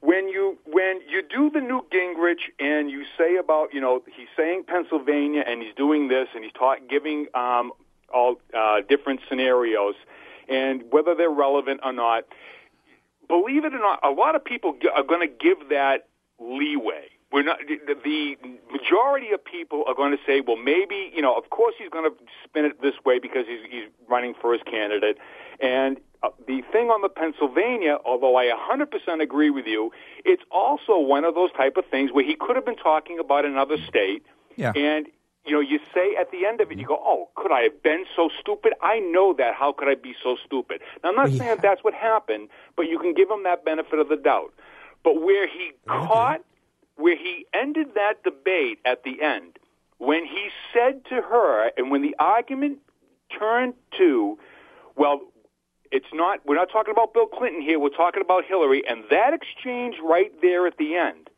when 0.00 0.28
you 0.28 0.58
when 0.66 1.00
you 1.08 1.22
do 1.36 1.50
the 1.50 1.60
Newt 1.60 1.90
Gingrich 1.90 2.44
and 2.58 2.90
you 2.90 3.04
say 3.18 3.36
about 3.36 3.74
you 3.74 3.80
know 3.80 4.02
he's 4.16 4.28
saying 4.36 4.64
Pennsylvania 4.66 5.42
and 5.46 5.62
he's 5.62 5.74
doing 5.74 6.08
this 6.08 6.28
and 6.34 6.42
he's 6.44 6.52
taught 6.54 6.78
giving 6.88 7.26
um, 7.34 7.72
all 8.12 8.36
uh, 8.54 8.80
different 8.88 9.20
scenarios 9.28 9.94
and 10.48 10.84
whether 10.90 11.14
they're 11.14 11.30
relevant 11.46 11.80
or 11.84 11.92
not. 11.92 12.24
Believe 13.28 13.64
it 13.64 13.72
or 13.74 13.78
not, 13.78 14.00
a 14.02 14.10
lot 14.10 14.34
of 14.34 14.44
people 14.44 14.74
g- 14.82 14.88
are 14.92 15.04
going 15.04 15.20
to 15.20 15.32
give 15.32 15.68
that 15.68 16.08
leeway. 16.40 17.06
We're 17.32 17.42
not 17.42 17.58
the, 17.66 17.94
the 17.94 18.36
majority 18.72 19.30
of 19.32 19.44
people 19.44 19.84
are 19.86 19.94
going 19.94 20.10
to 20.10 20.18
say, 20.26 20.40
well, 20.40 20.56
maybe 20.56 21.12
you 21.14 21.22
know, 21.22 21.34
of 21.36 21.50
course 21.50 21.74
he's 21.78 21.88
going 21.88 22.10
to 22.10 22.16
spin 22.44 22.64
it 22.64 22.82
this 22.82 22.94
way 23.04 23.18
because 23.20 23.46
he's, 23.46 23.60
he's 23.70 23.84
running 24.08 24.34
for 24.40 24.52
his 24.52 24.62
candidate, 24.64 25.16
and 25.60 25.98
uh, 26.22 26.28
the 26.46 26.62
thing 26.72 26.88
on 26.88 27.00
the 27.02 27.08
Pennsylvania, 27.08 27.98
although 28.04 28.36
I 28.36 28.46
100% 28.46 29.22
agree 29.22 29.48
with 29.50 29.66
you, 29.66 29.90
it's 30.24 30.42
also 30.50 30.98
one 30.98 31.24
of 31.24 31.34
those 31.34 31.50
type 31.52 31.76
of 31.78 31.86
things 31.90 32.10
where 32.12 32.24
he 32.24 32.34
could 32.38 32.56
have 32.56 32.66
been 32.66 32.76
talking 32.76 33.18
about 33.18 33.44
another 33.46 33.76
state, 33.88 34.22
Yeah. 34.56 34.72
and 34.74 35.06
you 35.46 35.52
know, 35.52 35.60
you 35.60 35.78
say 35.94 36.14
at 36.20 36.30
the 36.30 36.44
end 36.44 36.60
of 36.60 36.70
it, 36.70 36.78
you 36.78 36.84
go, 36.86 37.00
"Oh, 37.02 37.30
could 37.36 37.50
I 37.50 37.62
have 37.62 37.82
been 37.82 38.04
so 38.14 38.28
stupid? 38.40 38.74
I 38.82 38.98
know 38.98 39.32
that. 39.38 39.54
How 39.54 39.72
could 39.72 39.88
I 39.88 39.94
be 39.94 40.14
so 40.22 40.36
stupid?" 40.44 40.82
Now, 41.02 41.10
I'm 41.10 41.16
not 41.16 41.30
saying 41.30 41.58
that's 41.62 41.82
what 41.82 41.94
happened, 41.94 42.48
but 42.76 42.88
you 42.88 42.98
can 42.98 43.14
give 43.14 43.30
him 43.30 43.44
that 43.44 43.64
benefit 43.64 43.98
of 43.98 44.08
the 44.10 44.16
doubt. 44.16 44.52
But 45.02 45.22
where 45.22 45.46
he 45.46 45.72
caught, 45.88 46.42
where 47.00 47.16
he 47.16 47.46
ended 47.52 47.94
that 47.94 48.22
debate 48.22 48.78
at 48.84 49.02
the 49.04 49.22
end, 49.22 49.58
when 49.98 50.24
he 50.24 50.48
said 50.72 51.04
to 51.06 51.16
her, 51.16 51.70
and 51.76 51.90
when 51.90 52.02
the 52.02 52.14
argument 52.18 52.78
turned 53.38 53.74
to, 53.98 54.38
well, 54.96 55.20
it's 55.92 56.06
not. 56.12 56.40
We're 56.46 56.54
not 56.54 56.70
talking 56.70 56.92
about 56.92 57.12
Bill 57.12 57.26
Clinton 57.26 57.62
here. 57.62 57.78
We're 57.78 57.88
talking 57.88 58.22
about 58.22 58.44
Hillary, 58.44 58.82
and 58.88 59.04
that 59.10 59.34
exchange 59.34 59.96
right 60.02 60.32
there 60.40 60.66
at 60.66 60.76
the 60.78 60.94
end, 60.94 61.28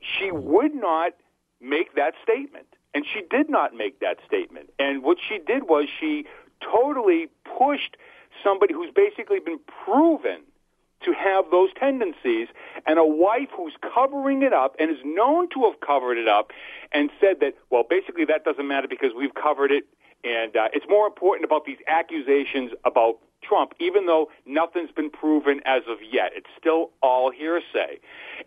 she 0.00 0.30
would 0.32 0.74
not 0.74 1.12
make 1.60 1.94
that 1.94 2.14
statement, 2.22 2.66
and 2.94 3.04
she 3.12 3.22
did 3.30 3.48
not 3.48 3.74
make 3.74 4.00
that 4.00 4.18
statement. 4.26 4.70
And 4.78 5.02
what 5.02 5.18
she 5.26 5.38
did 5.38 5.68
was 5.68 5.86
she 6.00 6.24
totally 6.60 7.28
pushed 7.58 7.96
somebody 8.42 8.74
who's 8.74 8.90
basically 8.94 9.38
been 9.38 9.60
proven 9.84 10.42
to 11.04 11.12
have 11.12 11.46
those 11.50 11.70
tendencies, 11.78 12.48
and 12.86 12.98
a 12.98 13.04
wife 13.04 13.48
who's 13.56 13.74
covering 13.94 14.42
it 14.42 14.52
up 14.52 14.74
and 14.78 14.90
is 14.90 14.98
known 15.04 15.48
to 15.50 15.64
have 15.64 15.80
covered 15.80 16.18
it 16.18 16.28
up, 16.28 16.50
and 16.92 17.10
said 17.20 17.36
that, 17.40 17.54
well, 17.70 17.84
basically 17.88 18.24
that 18.24 18.44
doesn't 18.44 18.66
matter 18.66 18.88
because 18.88 19.12
we've 19.16 19.34
covered 19.34 19.70
it, 19.70 19.84
and 20.24 20.56
uh, 20.56 20.68
it's 20.72 20.86
more 20.88 21.06
important 21.06 21.44
about 21.44 21.64
these 21.64 21.78
accusations 21.86 22.72
about 22.84 23.18
Trump, 23.42 23.72
even 23.78 24.06
though 24.06 24.30
nothing's 24.46 24.90
been 24.90 25.10
proven 25.10 25.60
as 25.64 25.82
of 25.88 25.98
yet. 26.02 26.32
It's 26.34 26.48
still 26.58 26.90
all 27.02 27.30
hearsay. 27.30 27.98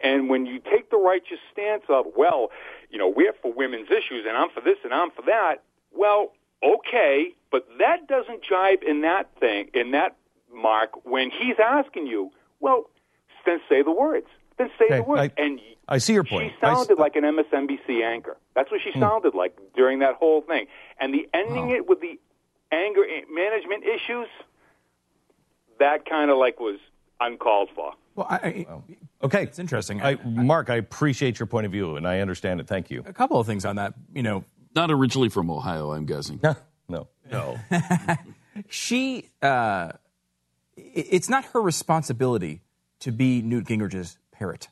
And 0.03 0.29
when 0.29 0.45
you 0.45 0.59
take 0.59 0.91
the 0.91 0.97
righteous 0.97 1.39
stance 1.51 1.83
of, 1.89 2.05
well, 2.15 2.49
you 2.89 2.97
know, 2.97 3.07
we're 3.07 3.33
for 3.41 3.53
women's 3.53 3.89
issues 3.89 4.25
and 4.27 4.35
I'm 4.35 4.49
for 4.49 4.61
this 4.61 4.77
and 4.83 4.93
I'm 4.93 5.11
for 5.11 5.23
that, 5.23 5.63
well, 5.93 6.33
okay, 6.63 7.33
but 7.51 7.67
that 7.79 8.07
doesn't 8.07 8.43
jibe 8.43 8.83
in 8.83 9.01
that 9.01 9.29
thing, 9.39 9.69
in 9.73 9.91
that 9.91 10.15
mark 10.53 11.05
when 11.05 11.31
he's 11.31 11.55
asking 11.63 12.07
you, 12.07 12.31
well, 12.61 12.89
then 13.45 13.59
say 13.67 13.81
the 13.83 13.91
words. 13.91 14.27
Then 14.57 14.69
say 14.79 14.85
Okay, 14.85 14.97
the 14.97 15.03
words. 15.03 15.33
I- 15.37 15.41
and 15.41 15.59
I 15.87 15.97
see 15.97 16.13
your 16.13 16.23
point. 16.23 16.53
She 16.53 16.59
sounded 16.65 16.97
like 16.97 17.15
an 17.17 17.23
MSNBC 17.25 18.01
anchor. 18.03 18.37
That's 18.55 18.71
what 18.71 18.79
she 18.81 18.97
sounded 18.97 19.33
like 19.35 19.57
during 19.75 19.99
that 19.99 20.15
whole 20.15 20.41
thing. 20.41 20.67
And 20.99 21.13
the 21.13 21.27
ending 21.33 21.71
it 21.71 21.87
with 21.89 21.99
the 21.99 22.17
anger 22.71 23.03
management 23.29 23.83
issues, 23.83 24.27
that 25.79 26.05
kind 26.09 26.31
of 26.31 26.37
like 26.37 26.59
was 26.59 26.79
uncalled 27.19 27.69
for. 27.75 27.93
Well, 28.15 28.27
I, 28.29 28.65
Okay, 29.23 29.43
it's 29.43 29.59
interesting. 29.59 30.01
I, 30.01 30.15
Mark, 30.25 30.69
I 30.69 30.75
appreciate 30.75 31.39
your 31.39 31.45
point 31.47 31.65
of 31.65 31.71
view, 31.71 31.95
and 31.95 32.07
I 32.07 32.19
understand 32.21 32.59
it. 32.59 32.67
Thank 32.67 32.89
you. 32.89 33.03
a 33.05 33.13
couple 33.13 33.39
of 33.39 33.45
things 33.45 33.65
on 33.65 33.75
that. 33.75 33.93
You 34.13 34.23
know, 34.23 34.43
Not 34.75 34.89
originally 34.91 35.29
from 35.29 35.49
Ohio, 35.51 35.91
I'm 35.91 36.05
guessing. 36.05 36.39
No, 36.89 37.07
no, 37.31 37.57
no. 37.71 38.15
she 38.69 39.29
uh, 39.41 39.45
i- 39.45 39.93
it's 40.93 41.29
not 41.29 41.45
her 41.45 41.61
responsibility 41.61 42.61
to 42.99 43.11
be 43.11 43.41
Newt 43.41 43.65
Gingrich's 43.65 44.17
parrot. 44.31 44.67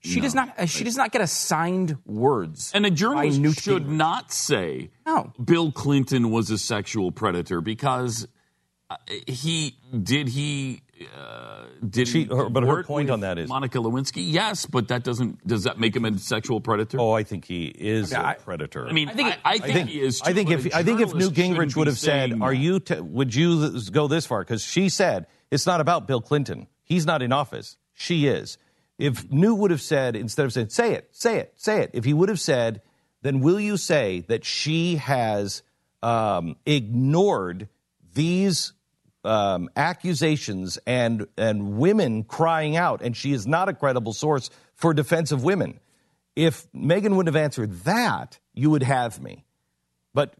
She 0.00 0.20
does 0.20 0.34
not. 0.34 0.56
uh, 0.58 0.66
She 0.66 0.84
does 0.84 0.96
not 0.96 1.10
get 1.10 1.20
assigned 1.22 1.96
words. 2.04 2.70
And 2.74 2.86
a 2.86 2.90
journalist 2.90 3.40
should 3.62 3.84
Gingrich. 3.84 3.88
not 3.88 4.32
say 4.32 4.90
No. 5.04 5.32
Bill 5.42 5.72
Clinton 5.72 6.30
was 6.30 6.50
a 6.50 6.58
sexual 6.58 7.10
predator 7.10 7.60
because 7.60 8.28
uh, 8.88 8.96
he 9.26 9.76
did 10.02 10.28
he 10.28 10.82
uh, 11.16 11.64
did 11.88 12.08
She- 12.08 12.24
her- 12.24 12.48
but 12.48 12.62
her 12.62 12.82
point 12.84 13.10
on 13.10 13.20
that 13.20 13.38
is- 13.38 13.48
Monica 13.48 13.78
Lewinsky. 13.78 14.24
Yes, 14.26 14.66
but 14.66 14.88
that 14.88 15.04
doesn't 15.04 15.46
does 15.46 15.64
that 15.64 15.78
make 15.78 15.94
him 15.94 16.04
a 16.04 16.18
sexual 16.18 16.60
predator? 16.60 16.98
Oh, 17.00 17.12
I 17.12 17.22
think 17.22 17.44
he 17.44 17.66
is 17.66 18.12
I- 18.12 18.32
a 18.32 18.34
predator. 18.36 18.86
I 18.88 18.92
mean, 18.92 19.08
I 19.08 19.12
think 19.12 19.28
think, 19.28 19.40
I, 19.44 19.58
think, 19.58 19.88
he 19.90 20.00
is. 20.00 20.22
I 20.22 20.32
think 20.32 20.50
if 20.50 20.64
but 20.64 20.72
a 20.72 20.76
I 20.76 20.82
think 20.82 21.00
if 21.00 21.14
Newt 21.14 21.34
Gingrich 21.34 21.76
would 21.76 21.86
have 21.86 21.98
said, 21.98 22.30
saying 22.30 22.42
"Are 22.42 22.52
you? 22.54 22.80
T- 22.80 23.00
would 23.00 23.34
you 23.34 23.70
th- 23.72 23.92
go 23.92 24.08
this 24.08 24.26
far?" 24.26 24.40
Because 24.40 24.62
she 24.64 24.88
said 24.88 25.26
it's 25.50 25.66
not 25.66 25.80
about 25.80 26.06
Bill 26.06 26.20
Clinton. 26.20 26.66
He's 26.82 27.04
not 27.06 27.20
in 27.22 27.32
office. 27.32 27.76
She 27.94 28.26
is. 28.26 28.58
If 28.98 29.30
Newt 29.30 29.56
would 29.58 29.70
have 29.70 29.82
said 29.82 30.16
instead 30.16 30.46
of 30.46 30.52
saying, 30.52 30.70
"Say 30.70 30.94
it, 30.94 31.08
say 31.12 31.38
it, 31.38 31.52
say 31.56 31.82
it," 31.82 31.90
if 31.92 32.04
he 32.04 32.14
would 32.14 32.28
have 32.30 32.40
said, 32.40 32.80
then 33.22 33.40
will 33.40 33.60
you 33.60 33.76
say 33.76 34.24
that 34.28 34.44
she 34.44 34.96
has 34.96 35.62
um, 36.02 36.56
ignored 36.64 37.68
these 38.14 38.72
um, 39.26 39.68
accusations 39.76 40.78
and 40.86 41.26
and 41.36 41.76
women 41.78 42.24
crying 42.24 42.76
out, 42.76 43.02
and 43.02 43.16
she 43.16 43.32
is 43.32 43.46
not 43.46 43.68
a 43.68 43.74
credible 43.74 44.12
source 44.12 44.50
for 44.74 44.94
defense 44.94 45.32
of 45.32 45.42
women? 45.42 45.80
If 46.34 46.70
Megyn 46.72 47.16
wouldn't 47.16 47.34
have 47.34 47.42
answered 47.42 47.72
that, 47.84 48.38
you 48.54 48.70
would 48.70 48.82
have 48.82 49.20
me 49.20 49.46
but 50.16 50.34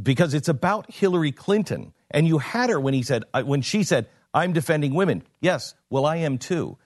because 0.00 0.32
it's 0.32 0.48
about 0.48 0.90
Hillary 0.90 1.32
Clinton, 1.32 1.92
and 2.08 2.26
you 2.26 2.38
had 2.38 2.70
her 2.70 2.78
when 2.78 2.94
he 2.94 3.02
said, 3.02 3.24
uh, 3.34 3.42
when 3.42 3.62
she 3.62 3.82
said, 3.82 4.06
"I'm 4.32 4.52
defending 4.52 4.94
women." 4.94 5.24
Yes, 5.40 5.74
well, 5.90 6.06
I 6.06 6.18
am 6.18 6.38
too. 6.38 6.78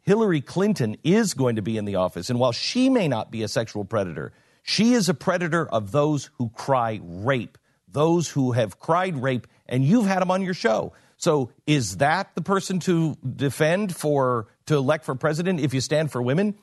Hillary 0.00 0.40
Clinton 0.40 0.96
is 1.04 1.34
going 1.34 1.54
to 1.54 1.62
be 1.62 1.78
in 1.78 1.84
the 1.84 1.94
office, 1.94 2.30
and 2.30 2.40
while 2.40 2.50
she 2.50 2.90
may 2.90 3.06
not 3.06 3.30
be 3.30 3.44
a 3.44 3.48
sexual 3.48 3.84
predator, 3.84 4.32
she 4.64 4.92
is 4.92 5.08
a 5.08 5.14
predator 5.14 5.68
of 5.68 5.92
those 5.92 6.30
who 6.36 6.48
cry 6.48 7.00
rape, 7.00 7.58
those 7.86 8.28
who 8.28 8.50
have 8.52 8.80
cried 8.80 9.22
rape, 9.22 9.46
and 9.68 9.84
you've 9.84 10.06
had 10.06 10.20
them 10.20 10.30
on 10.30 10.42
your 10.42 10.54
show. 10.54 10.92
So, 11.16 11.50
is 11.66 11.96
that 11.98 12.34
the 12.34 12.42
person 12.42 12.78
to 12.80 13.16
defend 13.36 13.94
for 13.94 14.46
to 14.66 14.76
elect 14.76 15.04
for 15.04 15.14
president 15.14 15.60
if 15.60 15.74
you 15.74 15.80
stand 15.80 16.12
for 16.12 16.22
women? 16.22 16.54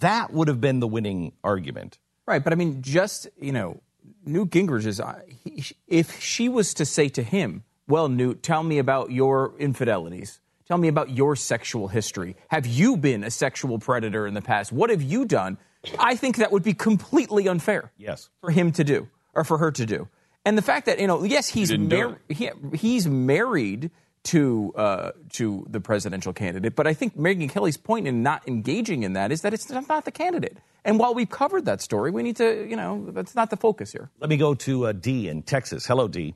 That 0.00 0.32
would 0.32 0.48
have 0.48 0.60
been 0.60 0.80
the 0.80 0.88
winning 0.88 1.32
argument. 1.44 1.98
Right, 2.26 2.42
but 2.42 2.52
I 2.52 2.56
mean, 2.56 2.82
just 2.82 3.28
you 3.40 3.52
know, 3.52 3.80
Newt 4.24 4.50
Gingrich 4.50 4.86
is. 4.86 5.00
uh, 5.00 5.20
He, 5.44 5.64
if 5.86 6.20
she 6.20 6.48
was 6.48 6.74
to 6.74 6.84
say 6.84 7.08
to 7.10 7.22
him, 7.22 7.62
"Well, 7.86 8.08
Newt, 8.08 8.42
tell 8.42 8.62
me 8.62 8.78
about 8.78 9.10
your 9.12 9.54
infidelities. 9.58 10.40
Tell 10.66 10.78
me 10.78 10.88
about 10.88 11.10
your 11.10 11.34
sexual 11.34 11.88
history. 11.88 12.36
Have 12.48 12.64
you 12.66 12.96
been 12.96 13.24
a 13.24 13.30
sexual 13.30 13.78
predator 13.80 14.26
in 14.26 14.34
the 14.34 14.42
past? 14.42 14.70
What 14.72 14.90
have 14.90 15.02
you 15.02 15.24
done 15.24 15.58
I 15.98 16.16
think 16.16 16.36
that 16.36 16.52
would 16.52 16.62
be 16.62 16.74
completely 16.74 17.48
unfair. 17.48 17.92
Yes. 17.96 18.28
For 18.40 18.50
him 18.50 18.72
to 18.72 18.84
do 18.84 19.08
or 19.34 19.44
for 19.44 19.58
her 19.58 19.70
to 19.72 19.86
do. 19.86 20.08
And 20.44 20.56
the 20.56 20.62
fact 20.62 20.86
that, 20.86 20.98
you 20.98 21.06
know, 21.06 21.22
yes, 21.22 21.48
he's 21.48 21.76
mar- 21.76 22.20
he, 22.28 22.50
he's 22.74 23.06
married 23.06 23.90
to 24.22 24.72
uh, 24.76 25.12
to 25.32 25.66
the 25.68 25.80
presidential 25.80 26.32
candidate, 26.32 26.76
but 26.76 26.86
I 26.86 26.92
think 26.92 27.16
Megyn 27.16 27.48
Kelly's 27.48 27.78
point 27.78 28.06
in 28.06 28.22
not 28.22 28.46
engaging 28.46 29.02
in 29.02 29.14
that 29.14 29.32
is 29.32 29.40
that 29.42 29.54
it's 29.54 29.70
not 29.70 30.04
the 30.04 30.10
candidate. 30.10 30.58
And 30.84 30.98
while 30.98 31.14
we've 31.14 31.28
covered 31.28 31.64
that 31.66 31.80
story, 31.80 32.10
we 32.10 32.22
need 32.22 32.36
to, 32.36 32.68
you 32.68 32.76
know, 32.76 33.06
that's 33.10 33.34
not 33.34 33.50
the 33.50 33.56
focus 33.56 33.92
here. 33.92 34.10
Let 34.20 34.30
me 34.30 34.36
go 34.36 34.54
to 34.54 34.86
uh, 34.86 34.92
D 34.92 35.28
in 35.28 35.42
Texas. 35.42 35.86
Hello, 35.86 36.08
D. 36.08 36.34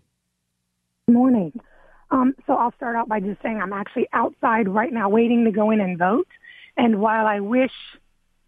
Morning. 1.08 1.52
Um, 2.10 2.34
so 2.46 2.54
I'll 2.54 2.72
start 2.72 2.96
out 2.96 3.08
by 3.08 3.20
just 3.20 3.42
saying 3.42 3.60
I'm 3.60 3.72
actually 3.72 4.08
outside 4.12 4.68
right 4.68 4.92
now 4.92 5.08
waiting 5.08 5.44
to 5.44 5.50
go 5.50 5.70
in 5.70 5.80
and 5.80 5.98
vote. 5.98 6.28
And 6.76 7.00
while 7.00 7.26
I 7.26 7.40
wish 7.40 7.72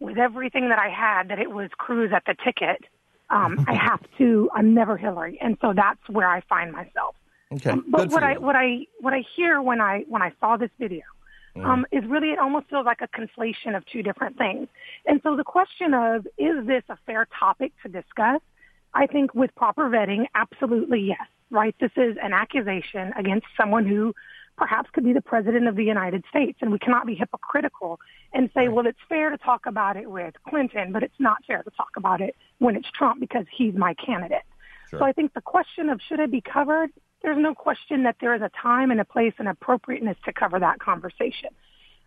with 0.01 0.19
everything 0.19 0.69
that 0.69 0.79
I 0.79 0.89
had 0.89 1.29
that 1.29 1.39
it 1.39 1.51
was 1.51 1.71
Cruz 1.77 2.11
at 2.15 2.25
the 2.27 2.35
ticket, 2.45 2.85
um, 3.31 3.65
I 3.69 3.75
have 3.91 4.01
to, 4.19 4.51
I'm 4.55 4.75
never 4.75 4.97
Hillary. 4.97 5.39
And 5.41 5.57
so 5.61 5.73
that's 5.75 6.01
where 6.09 6.29
I 6.29 6.41
find 6.43 6.73
myself. 6.73 7.17
Okay. 7.53 7.71
Um, 7.71 7.85
but 7.89 8.03
Good 8.03 8.13
what 8.13 8.23
I 8.23 8.33
you. 8.33 8.41
what 8.41 8.57
I 8.57 8.87
what 9.01 9.15
I 9.15 9.23
hear 9.37 9.63
when 9.63 9.81
I 9.81 10.05
when 10.09 10.23
I 10.23 10.33
saw 10.41 10.57
this 10.57 10.71
video 10.79 11.03
Mm. 11.57 11.65
um, 11.65 11.87
is 11.91 12.05
really 12.07 12.33
it 12.33 12.39
almost 12.39 12.69
feels 12.69 12.85
like 12.85 13.01
a 13.01 13.09
conflation 13.09 13.77
of 13.77 13.87
two 13.87 14.03
different 14.03 14.37
things. 14.37 14.69
And 15.07 15.21
so 15.23 15.37
the 15.37 15.45
question 15.45 15.95
of 15.95 16.27
is 16.37 16.67
this 16.67 16.83
a 16.91 16.99
fair 17.07 17.27
topic 17.39 17.73
to 17.83 17.89
discuss? 17.89 18.41
I 18.93 19.07
think 19.07 19.35
with 19.35 19.55
proper 19.55 19.89
vetting, 19.89 20.27
absolutely 20.35 21.01
yes. 21.01 21.27
Right? 21.51 21.75
This 21.81 21.93
is 21.97 22.17
an 22.23 22.33
accusation 22.33 23.13
against 23.17 23.47
someone 23.57 23.87
who 23.87 24.15
perhaps 24.57 24.89
could 24.93 25.05
be 25.05 25.13
the 25.13 25.21
president 25.21 25.69
of 25.69 25.77
the 25.77 25.85
United 25.85 26.25
States, 26.29 26.59
and 26.61 26.73
we 26.73 26.79
cannot 26.79 27.07
be 27.07 27.15
hypocritical 27.15 28.01
and 28.33 28.51
say, 28.55 28.69
well, 28.69 28.87
it's 28.87 28.99
fair 29.09 29.31
to 29.31 29.39
talk 29.39 29.67
about 29.67 29.97
it 29.97 30.11
with 30.11 30.35
Clinton, 30.49 30.93
but 30.93 31.03
it's 31.03 31.19
not 31.19 31.45
fair 31.47 31.63
to 31.63 31.71
talk 31.71 31.91
about 31.97 32.21
it 32.21 32.37
when 32.59 32.77
it's 32.77 32.91
Trump 32.91 33.21
because 33.21 33.45
he's 33.55 33.75
my 33.75 33.95
candidate. 33.95 34.43
So 34.91 35.03
I 35.03 35.13
think 35.13 35.35
the 35.35 35.41
question 35.41 35.89
of 35.91 36.01
should 36.09 36.21
it 36.21 36.31
be 36.31 36.41
covered, 36.41 36.91
there's 37.23 37.39
no 37.39 37.55
question 37.55 38.05
that 38.05 38.17
there 38.21 38.35
is 38.35 38.43
a 38.43 38.51
time 38.63 38.91
and 38.91 39.01
a 39.01 39.05
place 39.05 39.35
and 39.39 39.49
appropriateness 39.49 40.17
to 40.25 40.33
cover 40.33 40.61
that 40.61 40.79
conversation. 40.79 41.51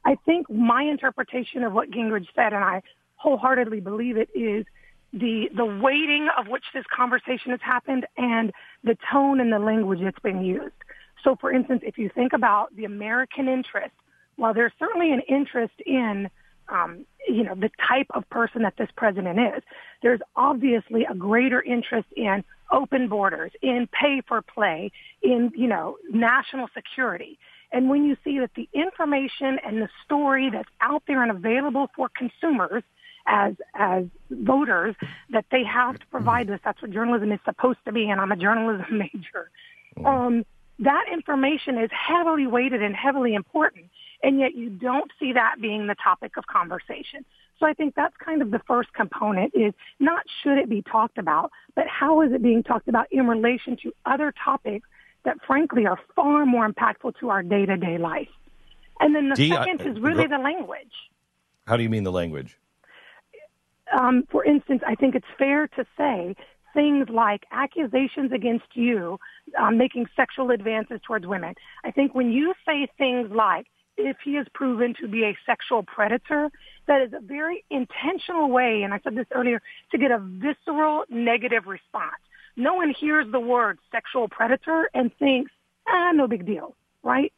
I 0.05 0.15
think 0.25 0.49
my 0.49 0.83
interpretation 0.83 1.63
of 1.63 1.73
what 1.73 1.91
Gingrich 1.91 2.27
said, 2.35 2.53
and 2.53 2.63
I 2.63 2.81
wholeheartedly 3.15 3.81
believe 3.81 4.17
it, 4.17 4.29
is 4.33 4.65
the 5.11 5.49
the 5.55 5.65
weighting 5.65 6.29
of 6.37 6.47
which 6.47 6.63
this 6.73 6.85
conversation 6.95 7.51
has 7.51 7.59
happened 7.61 8.05
and 8.17 8.53
the 8.83 8.97
tone 9.11 9.39
and 9.39 9.51
the 9.51 9.59
language 9.59 9.99
that's 10.01 10.19
been 10.19 10.41
used. 10.41 10.73
So, 11.23 11.35
for 11.39 11.51
instance, 11.51 11.81
if 11.85 11.97
you 11.97 12.09
think 12.13 12.33
about 12.33 12.75
the 12.75 12.85
American 12.85 13.47
interest, 13.47 13.93
while 14.35 14.53
there's 14.53 14.71
certainly 14.79 15.11
an 15.11 15.21
interest 15.27 15.73
in 15.85 16.29
um, 16.71 17.05
you 17.27 17.43
know, 17.43 17.55
the 17.55 17.69
type 17.87 18.07
of 18.13 18.29
person 18.29 18.63
that 18.63 18.75
this 18.77 18.89
president 18.95 19.39
is. 19.39 19.63
There's 20.01 20.21
obviously 20.35 21.05
a 21.05 21.15
greater 21.15 21.61
interest 21.61 22.07
in 22.15 22.43
open 22.71 23.07
borders, 23.07 23.51
in 23.61 23.87
pay 23.91 24.21
for 24.27 24.41
play, 24.41 24.91
in, 25.21 25.51
you 25.55 25.67
know, 25.67 25.97
national 26.11 26.67
security. 26.73 27.39
And 27.71 27.89
when 27.89 28.03
you 28.03 28.17
see 28.23 28.39
that 28.39 28.51
the 28.55 28.67
information 28.73 29.59
and 29.65 29.81
the 29.81 29.89
story 30.05 30.49
that's 30.51 30.69
out 30.81 31.03
there 31.07 31.21
and 31.21 31.31
available 31.31 31.89
for 31.95 32.09
consumers 32.09 32.83
as 33.27 33.53
as 33.75 34.05
voters 34.31 34.95
that 35.29 35.45
they 35.51 35.63
have 35.63 35.99
to 35.99 36.05
provide 36.07 36.47
this, 36.47 36.59
that's 36.63 36.81
what 36.81 36.91
journalism 36.91 37.31
is 37.31 37.39
supposed 37.45 37.79
to 37.85 37.91
be, 37.91 38.09
and 38.09 38.19
I'm 38.19 38.31
a 38.31 38.35
journalism 38.35 38.85
major. 38.97 39.51
Um, 40.03 40.45
that 40.79 41.05
information 41.11 41.77
is 41.77 41.89
heavily 41.91 42.47
weighted 42.47 42.81
and 42.81 42.95
heavily 42.95 43.33
important, 43.33 43.85
and 44.23 44.39
yet 44.39 44.55
you 44.55 44.69
don't 44.69 45.11
see 45.19 45.33
that 45.33 45.55
being 45.61 45.87
the 45.87 45.95
topic 45.95 46.37
of 46.37 46.45
conversation. 46.47 47.25
So 47.59 47.65
I 47.65 47.73
think 47.73 47.95
that's 47.95 48.15
kind 48.17 48.41
of 48.41 48.51
the 48.51 48.59
first 48.67 48.93
component 48.93 49.53
is 49.53 49.73
not 49.99 50.23
should 50.41 50.57
it 50.57 50.69
be 50.69 50.81
talked 50.81 51.17
about, 51.17 51.51
but 51.75 51.85
how 51.87 52.21
is 52.21 52.31
it 52.31 52.41
being 52.41 52.63
talked 52.63 52.87
about 52.87 53.07
in 53.11 53.27
relation 53.27 53.75
to 53.83 53.93
other 54.05 54.33
topics 54.43 54.87
that 55.25 55.37
frankly 55.45 55.85
are 55.85 55.99
far 56.15 56.45
more 56.45 56.69
impactful 56.69 57.19
to 57.19 57.29
our 57.29 57.43
day-to-day 57.43 57.97
life. 57.97 58.29
And 59.01 59.13
then 59.13 59.29
the 59.29 59.35
I- 59.35 59.65
second 59.65 59.81
is 59.81 60.01
really 60.01 60.27
the 60.27 60.37
language. 60.37 60.93
How 61.67 61.75
do 61.75 61.83
you 61.83 61.89
mean 61.89 62.03
the 62.03 62.11
language? 62.11 62.57
um, 63.97 64.23
for 64.29 64.45
instance, 64.45 64.81
I 64.85 64.95
think 64.95 65.15
it's 65.15 65.27
fair 65.37 65.67
to 65.67 65.85
say 65.97 66.35
things 66.79 67.09
like 67.09 67.43
accusations 67.51 68.31
against 68.31 68.69
you 68.73 69.19
um, 69.61 69.77
making 69.77 70.05
sexual 70.15 70.49
advances 70.49 71.01
towards 71.05 71.27
women. 71.27 71.53
I 71.83 71.91
think 71.91 72.15
when 72.15 72.31
you 72.31 72.53
say 72.65 72.87
things 72.97 73.29
like, 73.31 73.65
if 73.97 74.15
he 74.23 74.37
is 74.37 74.47
proven 74.53 74.93
to 75.01 75.09
be 75.09 75.25
a 75.25 75.37
sexual 75.45 75.83
predator, 75.83 76.49
that 76.87 77.01
is 77.01 77.11
a 77.11 77.19
very 77.19 77.65
intentional 77.69 78.49
way, 78.49 78.83
and 78.83 78.93
I 78.93 79.01
said 79.03 79.13
this 79.13 79.27
earlier, 79.33 79.61
to 79.91 79.97
get 79.97 80.09
a 80.09 80.19
visceral 80.19 81.03
negative 81.09 81.67
response. 81.67 82.21
No 82.55 82.75
one 82.75 82.93
hears 82.97 83.29
the 83.29 83.41
word 83.41 83.77
sexual 83.91 84.29
predator 84.29 84.89
and 84.93 85.11
thinks, 85.19 85.51
ah, 85.85 86.11
no 86.13 86.27
big 86.27 86.45
deal, 86.45 86.77
right? 87.03 87.33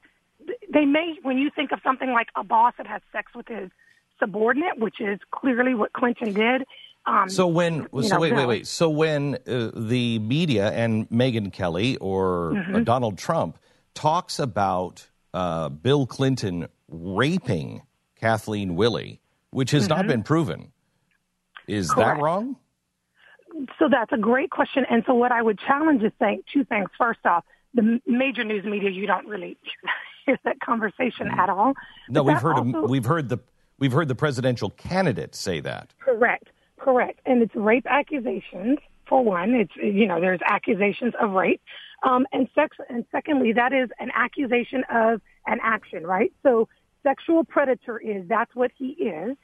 They 0.71 0.85
may, 0.85 1.15
when 1.23 1.39
you 1.39 1.49
think 1.55 1.71
of 1.71 1.79
something 1.83 2.11
like 2.11 2.27
a 2.35 2.43
boss 2.43 2.75
that 2.77 2.85
has 2.85 3.01
sex 3.11 3.31
with 3.33 3.47
his 3.47 3.71
subordinate, 4.19 4.77
which 4.77 5.01
is 5.01 5.19
clearly 5.31 5.73
what 5.73 5.93
Clinton 5.93 6.31
did. 6.33 6.61
Um, 7.05 7.29
So 7.29 7.47
when 7.47 7.87
so 8.03 8.15
know, 8.15 8.19
wait 8.19 8.33
wait 8.33 8.45
wait 8.45 8.67
so 8.67 8.89
when 8.89 9.35
uh, 9.47 9.71
the 9.75 10.19
media 10.19 10.71
and 10.71 11.09
Megyn 11.09 11.51
Kelly 11.51 11.97
or 11.97 12.51
uh, 12.51 12.55
Mhm. 12.55 12.85
Donald 12.85 13.17
Trump 13.17 13.57
talks 13.93 14.37
about 14.39 15.07
uh, 15.33 15.69
Bill 15.69 16.05
Clinton 16.05 16.67
raping 16.89 17.81
Kathleen 18.15 18.75
Willey, 18.75 19.19
which 19.51 19.71
has 19.71 19.87
not 19.89 20.05
Mhm. 20.05 20.07
been 20.09 20.23
proven, 20.23 20.71
is 21.67 21.91
Correct. 21.91 22.17
that 22.17 22.21
wrong? 22.23 22.57
So 23.79 23.89
that's 23.89 24.11
a 24.11 24.17
great 24.17 24.49
question. 24.51 24.85
And 24.89 25.03
so 25.07 25.13
what 25.13 25.31
I 25.31 25.41
would 25.41 25.57
challenge 25.59 26.03
is 26.03 26.11
saying 26.19 26.43
two 26.53 26.63
things. 26.65 26.89
First 26.97 27.25
off, 27.25 27.43
the 27.73 27.99
major 28.05 28.43
news 28.43 28.63
media, 28.65 28.89
you 28.89 29.07
don't 29.07 29.27
really 29.27 29.57
hear 30.25 30.37
that 30.43 30.59
conversation 30.59 31.27
at 31.29 31.49
all. 31.49 31.73
No, 32.09 32.23
But 32.23 32.33
we've 32.33 32.41
heard 32.41 32.57
also- 32.57 32.87
we've 32.87 33.05
heard 33.05 33.29
the 33.29 33.39
we've 33.79 33.91
heard 33.93 34.07
the 34.07 34.15
presidential 34.15 34.69
candidate 34.69 35.33
say 35.33 35.59
that. 35.61 35.93
Correct, 35.99 36.51
correct. 36.81 37.19
And 37.25 37.41
it's 37.41 37.55
rape 37.55 37.85
accusations 37.89 38.79
for 39.07 39.23
one. 39.23 39.53
It's 39.53 39.75
you 39.75 40.07
know 40.07 40.19
there's 40.19 40.39
accusations 40.45 41.13
of 41.19 41.31
rape, 41.31 41.61
um, 42.03 42.25
and 42.31 42.47
sex. 42.55 42.77
And 42.89 43.05
secondly, 43.11 43.53
that 43.53 43.73
is 43.73 43.89
an 43.99 44.09
accusation 44.13 44.83
of 44.91 45.21
an 45.45 45.59
action, 45.61 46.05
right? 46.05 46.31
So 46.43 46.67
sexual 47.03 47.43
predator 47.43 47.99
is 47.99 48.27
that's 48.27 48.55
what 48.55 48.71
he 48.77 48.89
is. 48.89 49.37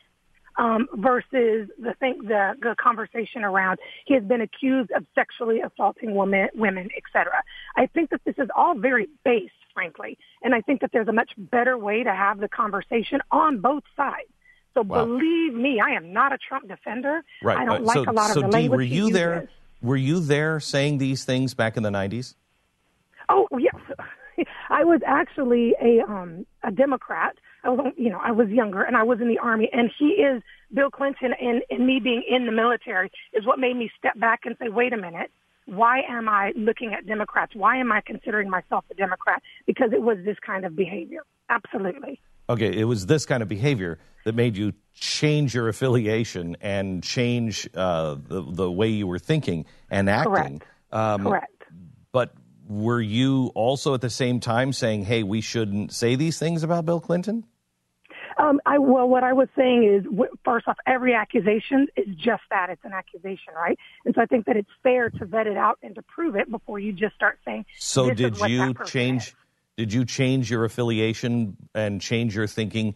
Um, 0.60 0.88
versus 0.96 1.70
the 1.78 1.94
thing, 2.00 2.18
the, 2.24 2.54
the 2.60 2.76
conversation 2.82 3.44
around 3.44 3.78
he 4.08 4.16
has 4.16 4.24
been 4.24 4.42
accused 4.42 4.90
of 4.90 5.06
sexually 5.14 5.62
assaulting 5.62 6.16
women, 6.16 6.50
women, 6.56 6.90
etc. 6.98 7.44
I 7.76 7.86
think 7.86 8.10
that 8.10 8.22
this 8.26 8.34
is 8.40 8.48
all 8.56 8.74
very 8.74 9.08
base, 9.24 9.52
frankly, 9.76 10.18
and 10.42 10.56
I 10.56 10.62
think 10.62 10.82
that 10.82 10.90
there's 10.92 11.10
a 11.10 11.14
much 11.14 11.30
better 11.38 11.78
way 11.78 12.02
to 12.02 12.12
have 12.12 12.40
the 12.40 12.50
conversation 12.50 13.20
on 13.30 13.60
both 13.60 13.84
sides. 13.96 14.32
So 14.78 14.84
Wow. 14.84 15.06
believe 15.06 15.54
me, 15.56 15.80
I 15.84 15.92
am 15.92 16.14
not 16.14 16.32
a 16.32 16.38
Trump 16.38 16.68
defender. 16.68 17.22
Right. 17.42 17.58
I 17.58 17.66
don't 17.66 17.82
Uh, 17.82 17.86
like 17.86 17.96
so, 17.96 18.12
a 18.12 18.12
lot 18.14 18.30
of 18.30 18.36
so 18.36 18.42
the 18.42 18.48
Dee, 18.48 18.54
language 18.54 18.78
were 18.78 18.84
you 18.84 19.10
there? 19.10 19.36
uses. 19.36 19.50
Were 19.82 19.96
you 19.96 20.20
there 20.20 20.60
saying 20.60 21.00
these 21.00 21.24
things 21.26 21.54
back 21.56 21.78
in 21.78 21.84
the 21.84 21.90
nineties? 21.92 22.36
Oh 23.30 23.48
yes, 23.58 23.76
I 24.70 24.84
was 24.84 25.02
actually 25.06 25.74
a 25.82 26.02
um 26.08 26.46
a 26.64 26.72
Democrat. 26.72 27.36
I 27.64 27.70
was 27.70 27.92
you 27.98 28.10
know 28.10 28.20
I 28.24 28.32
was 28.32 28.50
younger 28.50 28.84
and 28.84 28.96
I 28.96 29.04
was 29.04 29.20
in 29.20 29.28
the 29.28 29.40
army, 29.40 29.70
and 29.74 29.90
he 29.98 30.10
is 30.30 30.44
Bill 30.74 30.92
Clinton, 30.92 31.34
and 31.40 31.64
and 31.72 31.88
me 31.88 32.00
being 32.00 32.24
in 32.30 32.46
the 32.46 32.52
military 32.52 33.12
is 33.34 33.46
what 33.48 33.58
made 33.60 33.76
me 33.78 33.90
step 33.98 34.20
back 34.20 34.42
and 34.46 34.56
say, 34.62 34.70
wait 34.70 34.94
a 34.94 34.98
minute. 34.98 35.32
Why 35.66 36.02
am 36.08 36.30
I 36.30 36.54
looking 36.56 36.94
at 36.94 37.06
Democrats? 37.06 37.54
Why 37.54 37.78
am 37.78 37.92
I 37.92 38.02
considering 38.06 38.50
myself 38.50 38.86
a 38.90 38.94
Democrat? 38.94 39.42
Because 39.66 39.92
it 39.92 40.02
was 40.02 40.18
this 40.24 40.38
kind 40.46 40.66
of 40.66 40.76
behavior. 40.76 41.24
Absolutely. 41.50 42.22
Okay, 42.50 42.78
it 42.78 42.86
was 42.86 43.06
this 43.06 43.26
kind 43.26 43.44
of 43.44 43.50
behavior 43.50 44.00
that 44.24 44.36
made 44.36 44.56
you 44.56 44.74
change 44.94 45.54
your 45.54 45.68
affiliation 45.68 46.58
and 46.62 47.04
change 47.04 47.70
uh, 47.76 48.16
the 48.16 48.42
the 48.42 48.72
way 48.72 48.88
you 48.90 49.08
were 49.08 49.20
thinking 49.20 49.66
and 49.90 50.10
acting. 50.10 50.62
Um, 50.92 51.24
Correct. 51.24 51.64
But 52.12 52.34
were 52.68 53.02
you 53.02 53.52
also 53.54 53.94
at 53.94 54.02
the 54.02 54.10
same 54.10 54.40
time 54.40 54.74
saying, 54.74 55.04
"Hey, 55.04 55.24
we 55.24 55.42
shouldn't 55.42 55.92
say 55.92 56.16
these 56.16 56.40
things 56.40 56.64
about 56.64 56.86
Bill 56.86 57.00
Clinton"? 57.00 57.44
Um, 58.38 58.62
I 58.66 58.78
well, 58.78 59.08
what 59.08 59.24
I 59.24 59.34
was 59.34 59.48
saying 59.56 59.84
is, 59.84 60.28
first 60.46 60.68
off, 60.68 60.78
every 60.86 61.14
accusation 61.14 61.88
is 61.96 62.16
just 62.16 62.44
that; 62.50 62.70
it's 62.70 62.84
an 62.86 62.94
accusation, 62.94 63.54
right? 63.56 63.78
And 64.06 64.16
so 64.16 64.22
I 64.22 64.26
think 64.26 64.46
that 64.46 64.56
it's 64.56 64.70
fair 64.84 65.10
to 65.10 65.26
vet 65.26 65.48
it 65.48 65.58
out 65.58 65.80
and 65.82 65.96
to 65.96 66.02
prove 66.02 66.36
it 66.36 66.50
before 66.50 66.80
you 66.80 66.94
just 66.94 67.16
start 67.16 67.40
saying. 67.44 67.66
So 67.78 68.14
did 68.14 68.38
you 68.40 68.74
change? 68.86 69.28
is. 69.28 69.36
Did 69.78 69.94
you 69.94 70.06
change 70.06 70.50
your 70.50 70.66
affiliation 70.66 71.56
and 71.76 72.02
change 72.02 72.36
your 72.36 72.48
thinking 72.48 72.96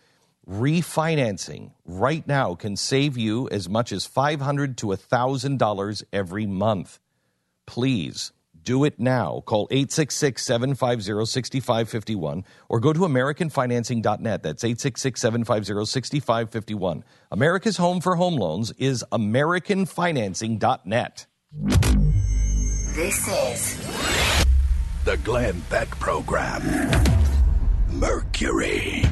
Refinancing 0.49 1.73
right 1.85 2.27
now 2.27 2.55
can 2.55 2.75
save 2.75 3.17
you 3.17 3.47
as 3.49 3.69
much 3.69 3.91
as 3.91 4.05
500 4.07 4.77
to 4.79 4.87
$1,000 4.87 6.03
every 6.11 6.47
month. 6.47 6.99
Please 7.67 8.31
do 8.65 8.83
it 8.83 8.99
now. 8.99 9.43
Call 9.45 9.67
866 9.71 10.43
750 10.43 11.25
6551 11.25 12.43
or 12.67 12.79
go 12.79 12.91
to 12.91 13.01
AmericanFinancing.net. 13.01 14.41
That's 14.43 14.63
866 14.63 15.21
750 15.21 15.85
6551. 15.85 17.03
America's 17.31 17.77
home 17.77 18.01
for 18.01 18.15
home 18.15 18.35
loans 18.35 18.71
is 18.77 19.05
AmericanFinancing.net. 19.11 21.25
This 22.95 23.27
is 23.27 23.77
The 25.05 25.17
Glenn 25.17 25.61
Beck 25.69 25.89
Program. 25.99 26.63
Mercury. 27.91 29.03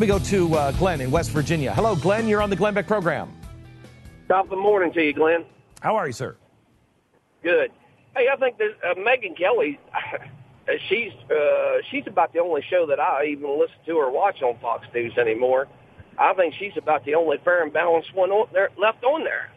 Let 0.00 0.08
me 0.08 0.18
go 0.18 0.24
to 0.30 0.54
uh, 0.54 0.72
Glenn 0.72 1.02
in 1.02 1.10
West 1.10 1.30
Virginia. 1.30 1.74
Hello, 1.74 1.94
Glenn. 1.94 2.26
You're 2.26 2.40
on 2.40 2.48
the 2.48 2.56
Glenn 2.56 2.72
Beck 2.72 2.86
program. 2.86 3.30
Top 4.28 4.44
of 4.44 4.50
the 4.50 4.56
morning 4.56 4.90
to 4.94 5.04
you, 5.04 5.12
Glenn. 5.12 5.44
How 5.82 5.94
are 5.94 6.06
you, 6.06 6.14
sir? 6.14 6.36
Good. 7.42 7.70
Hey, 8.16 8.28
I 8.32 8.36
think 8.36 8.56
that 8.56 8.70
uh, 8.82 8.94
Megyn 8.94 9.36
Kelly, 9.36 9.78
she's 10.88 11.12
uh, 11.30 11.82
she's 11.90 12.06
about 12.06 12.32
the 12.32 12.38
only 12.38 12.62
show 12.62 12.86
that 12.86 12.98
I 12.98 13.26
even 13.26 13.60
listen 13.60 13.76
to 13.84 13.92
or 13.92 14.10
watch 14.10 14.40
on 14.40 14.56
Fox 14.60 14.86
News 14.94 15.18
anymore. 15.18 15.68
I 16.16 16.32
think 16.32 16.54
she's 16.54 16.78
about 16.78 17.04
the 17.04 17.14
only 17.14 17.36
fair 17.44 17.62
and 17.62 17.70
balanced 17.70 18.14
one 18.14 18.30
on 18.30 18.48
there, 18.54 18.70
left 18.78 19.04
on 19.04 19.22
there. 19.22 19.50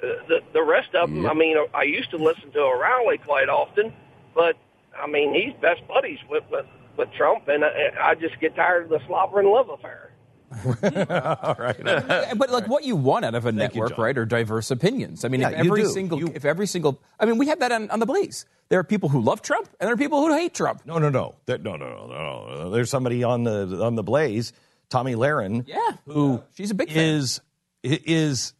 Uh, 0.00 0.22
the 0.28 0.40
the 0.52 0.62
rest 0.62 0.94
of 0.94 1.10
them, 1.10 1.26
I 1.26 1.34
mean, 1.34 1.56
I 1.74 1.82
used 1.82 2.12
to 2.12 2.16
listen 2.16 2.52
to 2.52 2.60
O'Reilly 2.60 3.18
quite 3.18 3.48
often, 3.48 3.92
but 4.36 4.56
I 4.96 5.08
mean, 5.08 5.34
he's 5.34 5.52
best 5.60 5.84
buddies 5.88 6.20
with 6.30 6.44
with, 6.48 6.66
with 6.98 7.08
Trump, 7.16 7.48
and 7.48 7.64
I, 7.64 8.10
I 8.10 8.14
just 8.14 8.38
get 8.40 8.54
tired 8.56 8.84
of 8.84 8.88
the 8.90 9.00
slobber 9.06 9.40
and 9.40 9.48
love 9.48 9.70
affair. 9.70 10.12
All 11.42 11.56
right. 11.58 11.76
but 12.38 12.50
like 12.50 12.66
what 12.68 12.82
you 12.84 12.96
want 12.96 13.24
out 13.24 13.34
of 13.34 13.44
a 13.46 13.52
network, 13.52 13.90
John. 13.90 14.00
right, 14.00 14.16
are 14.18 14.24
diverse 14.24 14.70
opinions. 14.70 15.24
I 15.24 15.28
mean, 15.28 15.40
Yeah, 15.42 15.50
if 15.50 15.66
every 15.66 15.82
do. 15.82 15.88
single, 15.88 16.30
if 16.34 16.44
every 16.44 16.66
single, 16.66 17.00
I 17.20 17.26
mean, 17.26 17.38
we 17.38 17.48
have 17.48 17.60
that 17.60 17.70
on, 17.72 17.90
on 17.90 18.00
the 18.00 18.06
Blaze. 18.06 18.46
There 18.70 18.78
are 18.78 18.84
people 18.84 19.08
who 19.10 19.20
love 19.20 19.42
Trump, 19.42 19.68
and 19.78 19.86
there 19.86 19.94
are 19.94 19.98
people 19.98 20.20
who 20.26 20.34
hate 20.34 20.54
Trump. 20.54 20.82
No, 20.86 20.98
no, 20.98 21.08
no. 21.10 21.34
There- 21.46 21.58
no, 21.58 21.76
no, 21.76 21.86
no, 21.88 22.06
no, 22.06 22.54
no. 22.64 22.70
There's 22.70 22.90
somebody 22.90 23.24
on 23.24 23.44
the 23.44 23.82
on 23.84 23.94
the 23.94 24.02
Blaze, 24.02 24.52
Tomi 24.90 25.14
Lahren, 25.14 25.64
Yeah, 25.66 25.76
who 26.06 26.42
she's 26.54 26.70
a 26.70 26.74
big 26.74 26.88
fan. 26.90 26.98
is 27.16 27.40
is 27.82 28.54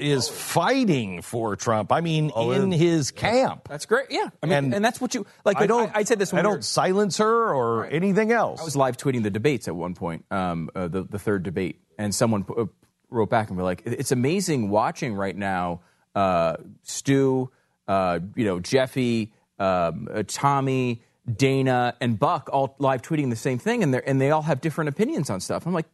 is 0.00 0.28
fighting 0.28 1.22
for 1.22 1.56
Trump. 1.56 1.92
I 1.92 2.00
mean, 2.00 2.30
Oh, 2.34 2.50
in 2.50 2.72
his 2.72 3.10
camp. 3.10 3.68
That's 3.68 3.86
great. 3.86 4.06
Yeah, 4.10 4.28
I 4.42 4.46
mean, 4.46 4.52
And 4.56 4.74
and, 4.74 4.84
that's 4.84 5.00
what 5.00 5.14
you 5.14 5.26
like. 5.44 5.58
I 5.60 5.66
don't. 5.66 5.94
I, 5.94 6.00
I 6.00 6.04
said 6.04 6.18
this. 6.18 6.32
I 6.34 6.42
don't 6.42 6.56
were- 6.56 6.62
silence 6.62 7.18
her 7.18 7.52
or 7.54 7.86
anything 7.86 8.32
else. 8.32 8.60
I 8.60 8.64
was 8.64 8.76
live 8.76 8.96
tweeting 8.96 9.22
the 9.22 9.30
debates 9.30 9.68
at 9.68 9.76
one 9.76 9.94
point, 9.94 10.24
um, 10.30 10.70
uh, 10.74 10.88
the 10.88 11.02
the 11.04 11.18
third 11.18 11.42
debate, 11.42 11.80
and 11.98 12.14
someone 12.14 12.44
uh, 12.56 12.64
wrote 13.10 13.30
back 13.30 13.48
and 13.48 13.56
were 13.56 13.64
like, 13.64 13.82
"It's 13.84 14.12
amazing 14.12 14.70
watching 14.70 15.14
right 15.14 15.36
now, 15.36 15.80
uh, 16.14 16.56
Stu, 16.82 17.50
uh, 17.88 18.20
you 18.36 18.44
know, 18.44 18.60
Jeffy, 18.60 19.32
um, 19.58 20.08
uh, 20.12 20.22
Tomi, 20.26 21.02
Dana, 21.30 21.94
and 22.00 22.18
Buck 22.18 22.48
all 22.52 22.74
live 22.78 23.02
tweeting 23.02 23.30
the 23.30 23.36
same 23.36 23.58
thing, 23.58 23.82
and 23.82 23.92
they 23.94 24.02
and 24.06 24.20
they 24.20 24.30
all 24.30 24.42
have 24.42 24.60
different 24.60 24.88
opinions 24.88 25.30
on 25.30 25.40
stuff." 25.40 25.66
I'm 25.66 25.72
like, 25.74 25.86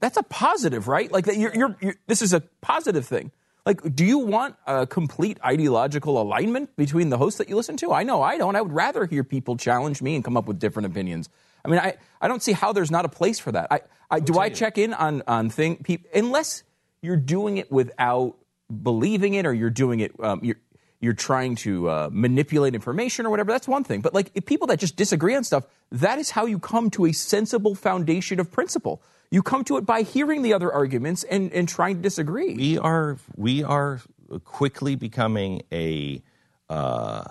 "That's 0.00 0.16
a 0.16 0.22
positive, 0.22 0.88
right? 0.88 1.10
Like 1.12 1.26
that 1.26 1.36
you're, 1.36 1.54
you're, 1.54 1.76
you're 1.80 1.94
this 2.06 2.22
is 2.22 2.32
a 2.32 2.40
positive 2.60 3.06
thing." 3.06 3.30
Like, 3.64 3.94
do 3.94 4.04
you 4.04 4.18
want 4.18 4.56
a 4.66 4.86
complete 4.86 5.38
ideological 5.44 6.20
alignment 6.20 6.74
between 6.76 7.10
the 7.10 7.18
hosts 7.18 7.38
that 7.38 7.48
you 7.48 7.54
listen 7.54 7.76
to? 7.78 7.92
I 7.92 8.02
know 8.02 8.20
I 8.20 8.36
don't. 8.36 8.56
I 8.56 8.60
would 8.60 8.72
rather 8.72 9.06
hear 9.06 9.22
people 9.22 9.56
challenge 9.56 10.02
me 10.02 10.16
and 10.16 10.24
come 10.24 10.36
up 10.36 10.46
with 10.46 10.58
different 10.58 10.86
opinions. 10.86 11.28
I 11.64 11.68
mean, 11.68 11.78
I, 11.78 11.94
I 12.20 12.26
don't 12.26 12.42
see 12.42 12.52
how 12.52 12.72
there's 12.72 12.90
not 12.90 13.04
a 13.04 13.08
place 13.08 13.38
for 13.38 13.52
that. 13.52 13.68
I, 13.70 13.80
I 14.10 14.20
do 14.20 14.38
I 14.38 14.48
check 14.48 14.78
in 14.78 14.92
on 14.92 15.22
on 15.28 15.48
thing 15.48 15.76
peop 15.76 16.06
unless 16.14 16.64
you're 17.02 17.16
doing 17.16 17.56
it 17.58 17.70
without 17.70 18.36
believing 18.82 19.34
it 19.34 19.46
or 19.46 19.54
you're 19.54 19.70
doing 19.70 20.00
it 20.00 20.12
um, 20.18 20.40
you're 20.42 20.58
you're 21.00 21.12
trying 21.12 21.56
to 21.56 21.88
uh, 21.88 22.10
manipulate 22.12 22.74
information 22.74 23.26
or 23.26 23.30
whatever. 23.30 23.52
That's 23.52 23.68
one 23.68 23.84
thing. 23.84 24.00
But 24.00 24.12
like 24.12 24.30
if 24.34 24.44
people 24.44 24.66
that 24.68 24.78
just 24.78 24.96
disagree 24.96 25.34
on 25.34 25.44
stuff, 25.44 25.64
that 25.90 26.18
is 26.18 26.30
how 26.30 26.46
you 26.46 26.58
come 26.58 26.90
to 26.90 27.06
a 27.06 27.12
sensible 27.12 27.74
foundation 27.74 28.38
of 28.38 28.50
principle. 28.50 29.02
You 29.32 29.42
come 29.42 29.64
to 29.64 29.78
it 29.78 29.86
by 29.86 30.02
hearing 30.02 30.42
the 30.42 30.52
other 30.52 30.70
arguments 30.70 31.24
and, 31.24 31.50
and 31.54 31.66
trying 31.66 31.96
to 31.96 32.02
disagree. 32.02 32.54
we 32.54 32.76
are 32.76 33.16
we 33.34 33.64
are 33.64 34.02
quickly 34.44 34.94
becoming 34.94 35.62
a 35.72 36.20
uh, 36.68 37.24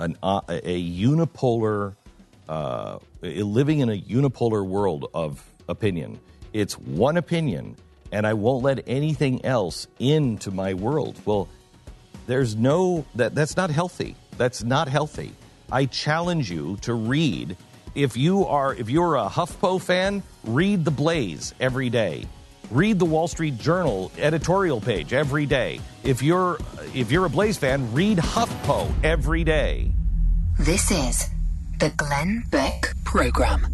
an 0.00 0.18
uh, 0.20 0.40
a 0.48 0.82
unipolar 0.82 1.94
uh, 2.48 2.98
living 3.22 3.78
in 3.78 3.88
a 3.88 3.96
unipolar 3.96 4.66
world 4.66 5.08
of 5.14 5.44
opinion. 5.68 6.18
It's 6.52 6.76
one 6.76 7.16
opinion, 7.16 7.76
and 8.10 8.26
I 8.26 8.34
won't 8.34 8.64
let 8.64 8.82
anything 8.88 9.44
else 9.44 9.86
into 10.00 10.50
my 10.50 10.74
world. 10.74 11.20
Well, 11.24 11.48
there's 12.26 12.56
no 12.56 13.04
that 13.14 13.36
that's 13.36 13.56
not 13.56 13.70
healthy. 13.70 14.16
That's 14.38 14.64
not 14.64 14.88
healthy. 14.88 15.30
I 15.70 15.84
challenge 15.84 16.50
you 16.50 16.78
to 16.82 16.94
read. 16.94 17.56
If 17.98 18.16
you 18.16 18.46
are 18.46 18.72
if 18.76 18.88
you're 18.88 19.16
a 19.16 19.26
HuffPo 19.26 19.82
fan, 19.82 20.22
read 20.44 20.84
The 20.84 20.92
Blaze 20.92 21.52
every 21.58 21.90
day. 21.90 22.26
Read 22.70 23.00
the 23.00 23.04
Wall 23.04 23.26
Street 23.26 23.58
Journal 23.58 24.12
editorial 24.18 24.80
page 24.80 25.12
every 25.12 25.46
day. 25.46 25.80
If 26.04 26.22
you're 26.22 26.58
if 26.94 27.10
you're 27.10 27.24
a 27.24 27.28
Blaze 27.28 27.58
fan, 27.58 27.92
read 27.92 28.18
HuffPo 28.18 28.92
every 29.02 29.42
day. 29.42 29.90
This 30.60 30.92
is 30.92 31.28
the 31.80 31.90
Glenn 31.96 32.44
Beck 32.52 32.94
Program. 33.02 33.66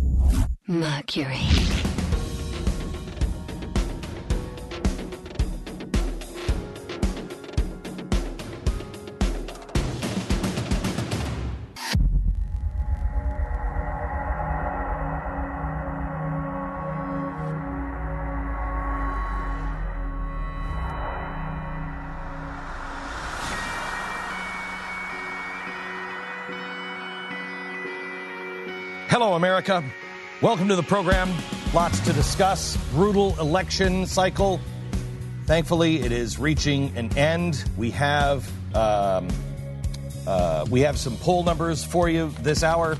Mercury. 0.67 1.94
America. 29.55 29.85
Welcome 30.43 30.67
to 30.67 30.75
the 30.75 30.83
program. 30.83 31.33
Lots 31.73 32.01
to 32.01 32.13
discuss. 32.13 32.77
Brutal 32.91 33.39
election 33.39 34.05
cycle. 34.05 34.59
Thankfully, 35.47 36.01
it 36.01 36.11
is 36.11 36.41
reaching 36.41 36.97
an 36.97 37.17
end. 37.17 37.65
We 37.77 37.93
have 37.93 38.51
um, 38.75 39.29
uh, 40.27 40.67
we 40.69 40.81
have 40.81 40.99
some 40.99 41.17
poll 41.19 41.45
numbers 41.45 41.85
for 41.85 42.09
you 42.09 42.35
this 42.41 42.65
hour, 42.65 42.99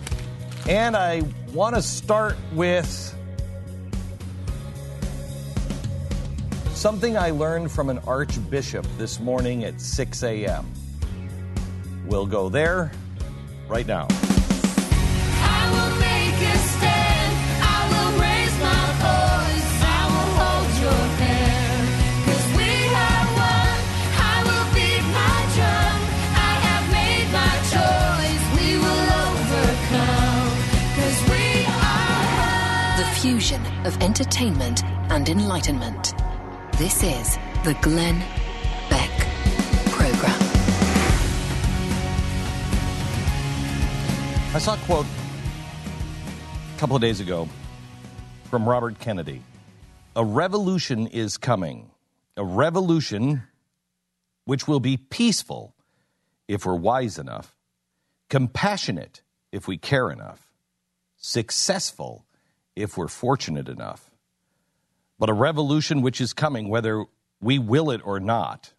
and 0.69 0.97
I 0.97 1.23
want 1.53 1.75
to 1.75 1.83
start 1.83 2.37
with 2.53 2.87
something 6.69 7.17
I 7.17 7.33
learned 7.33 7.73
from 7.73 7.91
an 7.91 7.99
archbishop 8.07 8.87
this 8.97 9.19
morning 9.19 9.65
at 9.65 9.81
6 9.81 10.23
a.m. 10.23 10.73
We'll 12.07 12.27
go 12.27 12.49
there 12.49 12.93
right 13.67 13.89
now. 13.89 14.07
Of 33.85 34.01
entertainment 34.01 34.83
and 35.11 35.29
enlightenment. 35.29 36.15
This 36.79 37.03
is 37.03 37.37
the 37.65 37.77
Glenn 37.83 38.19
Beck 38.89 39.11
Program. 39.91 40.41
I 44.55 44.59
saw 44.59 44.75
a 44.75 44.79
quote 44.79 45.07
a 46.75 46.79
couple 46.79 46.97
of 46.97 47.03
days 47.03 47.21
ago 47.21 47.49
from 48.51 48.69
Robert 48.69 48.99
Kennedy. 48.99 49.43
A 50.17 50.25
revolution 50.25 51.07
is 51.09 51.37
coming. 51.37 51.91
A 52.37 52.45
revolution 52.45 53.43
which 54.47 54.67
will 54.67 54.81
be 54.81 54.97
peaceful 54.97 55.75
if 56.49 56.65
we're 56.67 56.75
wise 56.75 57.19
enough, 57.19 57.55
compassionate 58.31 59.23
if 59.53 59.69
we 59.69 59.77
care 59.77 60.11
enough, 60.11 60.51
successful 61.17 62.25
if 62.77 62.97
we're 62.97 63.09
fortunate 63.09 63.69
enough. 63.69 64.11
But 65.19 65.31
a 65.31 65.35
revolution 65.35 66.03
which 66.03 66.21
is 66.21 66.33
coming, 66.33 66.69
whether 66.69 67.05
we 67.41 67.59
will 67.59 67.91
it 67.91 68.01
or 68.05 68.21
not, 68.21 68.73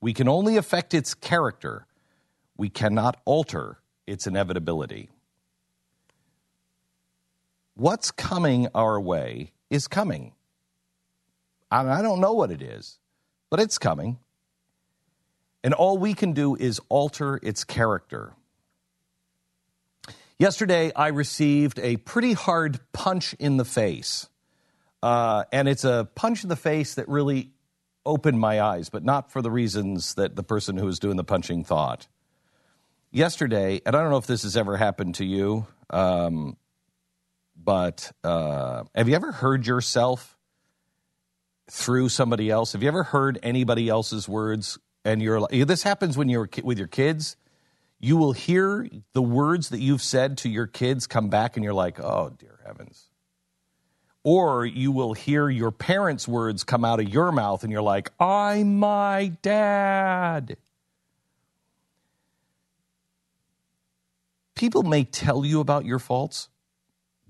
we 0.00 0.12
can 0.12 0.28
only 0.28 0.56
affect 0.56 0.94
its 0.94 1.14
character. 1.14 1.86
We 2.56 2.68
cannot 2.68 3.20
alter 3.24 3.78
its 4.06 4.26
inevitability. 4.26 5.10
What's 7.74 8.10
coming 8.10 8.68
our 8.74 9.00
way 9.00 9.52
is 9.68 9.88
coming. 9.88 10.32
I 11.70 11.86
I 11.86 12.02
don't 12.02 12.20
know 12.20 12.32
what 12.32 12.50
it 12.50 12.62
is, 12.62 12.98
but 13.50 13.60
it's 13.60 13.78
coming. 13.78 14.18
And 15.64 15.74
all 15.74 15.98
we 15.98 16.14
can 16.14 16.32
do 16.32 16.54
is 16.54 16.80
alter 16.88 17.40
its 17.42 17.64
character. 17.64 18.34
Yesterday, 20.38 20.92
I 20.94 21.08
received 21.08 21.78
a 21.78 21.96
pretty 21.96 22.34
hard 22.34 22.78
punch 22.92 23.32
in 23.38 23.56
the 23.56 23.64
face. 23.64 24.28
Uh, 25.02 25.44
and 25.50 25.66
it's 25.66 25.84
a 25.84 26.08
punch 26.14 26.42
in 26.42 26.50
the 26.50 26.56
face 26.56 26.96
that 26.96 27.08
really 27.08 27.52
opened 28.04 28.38
my 28.38 28.60
eyes, 28.60 28.90
but 28.90 29.02
not 29.02 29.32
for 29.32 29.40
the 29.40 29.50
reasons 29.50 30.14
that 30.14 30.36
the 30.36 30.42
person 30.42 30.76
who 30.76 30.84
was 30.84 30.98
doing 30.98 31.16
the 31.16 31.24
punching 31.24 31.64
thought. 31.64 32.06
Yesterday, 33.10 33.80
and 33.86 33.96
I 33.96 34.02
don't 34.02 34.10
know 34.10 34.18
if 34.18 34.26
this 34.26 34.42
has 34.42 34.58
ever 34.58 34.76
happened 34.76 35.14
to 35.16 35.24
you, 35.24 35.66
um, 35.88 36.58
but 37.56 38.12
uh, 38.22 38.84
have 38.94 39.08
you 39.08 39.14
ever 39.14 39.32
heard 39.32 39.66
yourself 39.66 40.36
through 41.70 42.10
somebody 42.10 42.50
else? 42.50 42.74
Have 42.74 42.82
you 42.82 42.88
ever 42.88 43.04
heard 43.04 43.38
anybody 43.42 43.88
else's 43.88 44.28
words? 44.28 44.78
And 45.02 45.22
you're 45.22 45.40
like, 45.40 45.66
this 45.66 45.82
happens 45.82 46.18
when 46.18 46.28
you're 46.28 46.48
with 46.62 46.78
your 46.78 46.88
kids. 46.88 47.36
You 47.98 48.16
will 48.16 48.32
hear 48.32 48.88
the 49.14 49.22
words 49.22 49.70
that 49.70 49.80
you've 49.80 50.02
said 50.02 50.38
to 50.38 50.48
your 50.48 50.66
kids 50.66 51.06
come 51.06 51.28
back, 51.28 51.56
and 51.56 51.64
you're 51.64 51.74
like, 51.74 51.98
oh, 51.98 52.30
dear 52.38 52.60
heavens. 52.64 53.06
Or 54.22 54.66
you 54.66 54.92
will 54.92 55.14
hear 55.14 55.48
your 55.48 55.70
parents' 55.70 56.26
words 56.26 56.64
come 56.64 56.84
out 56.84 57.00
of 57.00 57.08
your 57.08 57.32
mouth, 57.32 57.62
and 57.62 57.72
you're 57.72 57.82
like, 57.82 58.10
I'm 58.20 58.78
my 58.78 59.32
dad. 59.40 60.56
People 64.54 64.82
may 64.82 65.04
tell 65.04 65.44
you 65.44 65.60
about 65.60 65.84
your 65.84 65.98
faults, 65.98 66.48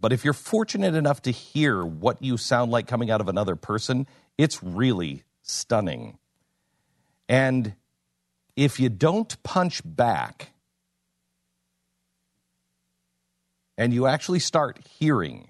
but 0.01 0.13
if 0.13 0.25
you're 0.25 0.33
fortunate 0.33 0.95
enough 0.95 1.23
to 1.23 1.31
hear 1.31 1.85
what 1.85 2.23
you 2.23 2.37
sound 2.37 2.71
like 2.71 2.87
coming 2.87 3.11
out 3.11 3.21
of 3.21 3.29
another 3.29 3.57
person, 3.57 4.07
it's 4.39 4.63
really 4.63 5.25
stunning. 5.43 6.19
And 7.29 7.75
if 8.55 8.79
you 8.79 8.89
don't 8.89 9.43
punch 9.43 9.83
back 9.85 10.53
and 13.79 13.93
you 13.93 14.07
actually 14.07 14.39
start 14.39 14.81
hearing, 14.89 15.49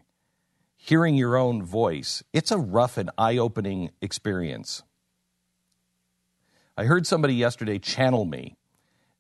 hearing 0.76 1.14
your 1.14 1.36
own 1.36 1.62
voice, 1.62 2.22
it's 2.32 2.50
a 2.50 2.58
rough 2.58 2.96
and 2.96 3.10
eye 3.16 3.38
opening 3.38 3.90
experience. 4.00 4.82
I 6.76 6.84
heard 6.84 7.06
somebody 7.06 7.34
yesterday 7.34 7.78
channel 7.78 8.24
me, 8.24 8.56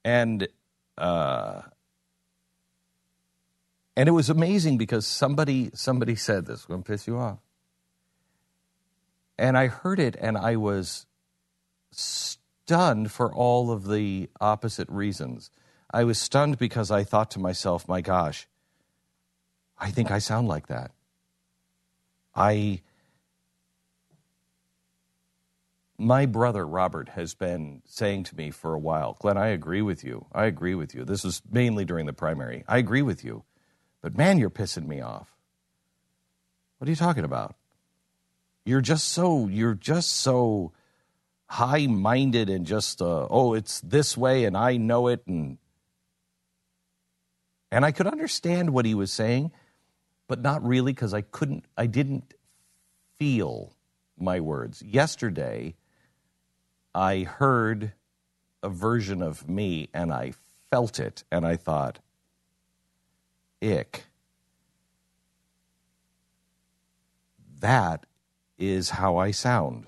and 0.04 0.46
uh, 0.98 1.62
and 3.96 4.08
it 4.08 4.12
was 4.12 4.28
amazing 4.28 4.76
because 4.76 5.06
somebody 5.06 5.70
somebody 5.72 6.16
said 6.16 6.46
this 6.46 6.66
going 6.66 6.82
to 6.82 6.86
piss 6.86 7.06
you 7.06 7.16
off, 7.16 7.38
and 9.38 9.56
I 9.56 9.68
heard 9.68 9.98
it, 9.98 10.16
and 10.20 10.36
I 10.36 10.56
was 10.56 11.06
stunned 11.92 13.10
for 13.10 13.32
all 13.32 13.70
of 13.70 13.88
the 13.88 14.28
opposite 14.38 14.88
reasons. 14.90 15.50
I 15.90 16.04
was 16.04 16.18
stunned 16.18 16.58
because 16.58 16.90
I 16.90 17.04
thought 17.04 17.30
to 17.30 17.38
myself, 17.38 17.88
"My 17.88 18.02
gosh, 18.02 18.46
I 19.78 19.90
think 19.90 20.10
I 20.10 20.18
sound 20.18 20.48
like 20.48 20.68
that." 20.68 20.92
I 22.34 22.82
my 25.98 26.26
brother 26.26 26.66
Robert 26.66 27.10
has 27.10 27.34
been 27.34 27.82
saying 27.86 28.24
to 28.24 28.36
me 28.36 28.50
for 28.50 28.74
a 28.74 28.78
while, 28.78 29.16
Glenn, 29.18 29.38
I 29.38 29.48
agree 29.48 29.82
with 29.82 30.04
you. 30.04 30.26
I 30.32 30.44
agree 30.44 30.74
with 30.74 30.94
you. 30.94 31.04
This 31.04 31.24
was 31.24 31.40
mainly 31.50 31.84
during 31.84 32.06
the 32.06 32.12
primary. 32.12 32.64
I 32.68 32.78
agree 32.78 33.02
with 33.02 33.24
you. 33.24 33.44
But 34.02 34.16
man, 34.16 34.38
you're 34.38 34.50
pissing 34.50 34.86
me 34.86 35.00
off. 35.00 35.34
What 36.78 36.88
are 36.88 36.90
you 36.90 36.96
talking 36.96 37.24
about? 37.24 37.56
You're 38.64 38.82
just 38.82 39.08
so 39.08 39.48
you're 39.48 39.74
just 39.74 40.12
so 40.12 40.72
high-minded 41.48 42.50
and 42.50 42.66
just 42.66 43.00
uh, 43.00 43.26
oh, 43.30 43.54
it's 43.54 43.80
this 43.80 44.16
way 44.16 44.44
and 44.44 44.56
I 44.56 44.76
know 44.76 45.06
it 45.08 45.22
and 45.26 45.58
and 47.70 47.84
I 47.84 47.92
could 47.92 48.06
understand 48.06 48.70
what 48.70 48.84
he 48.84 48.94
was 48.94 49.12
saying, 49.12 49.50
but 50.28 50.40
not 50.40 50.66
really 50.66 50.92
because 50.92 51.14
I 51.14 51.20
couldn't 51.20 51.64
I 51.76 51.86
didn't 51.86 52.34
feel 53.18 53.74
my 54.18 54.40
words. 54.40 54.82
Yesterday, 54.82 55.76
I 56.94 57.20
heard 57.20 57.92
a 58.62 58.68
version 58.68 59.22
of 59.22 59.48
me 59.48 59.88
and 59.92 60.12
I 60.12 60.32
felt 60.70 60.98
it 60.98 61.24
and 61.30 61.46
I 61.46 61.56
thought, 61.56 61.98
ick. 63.62 64.04
That 67.60 68.06
is 68.58 68.90
how 68.90 69.16
I 69.16 69.30
sound. 69.30 69.86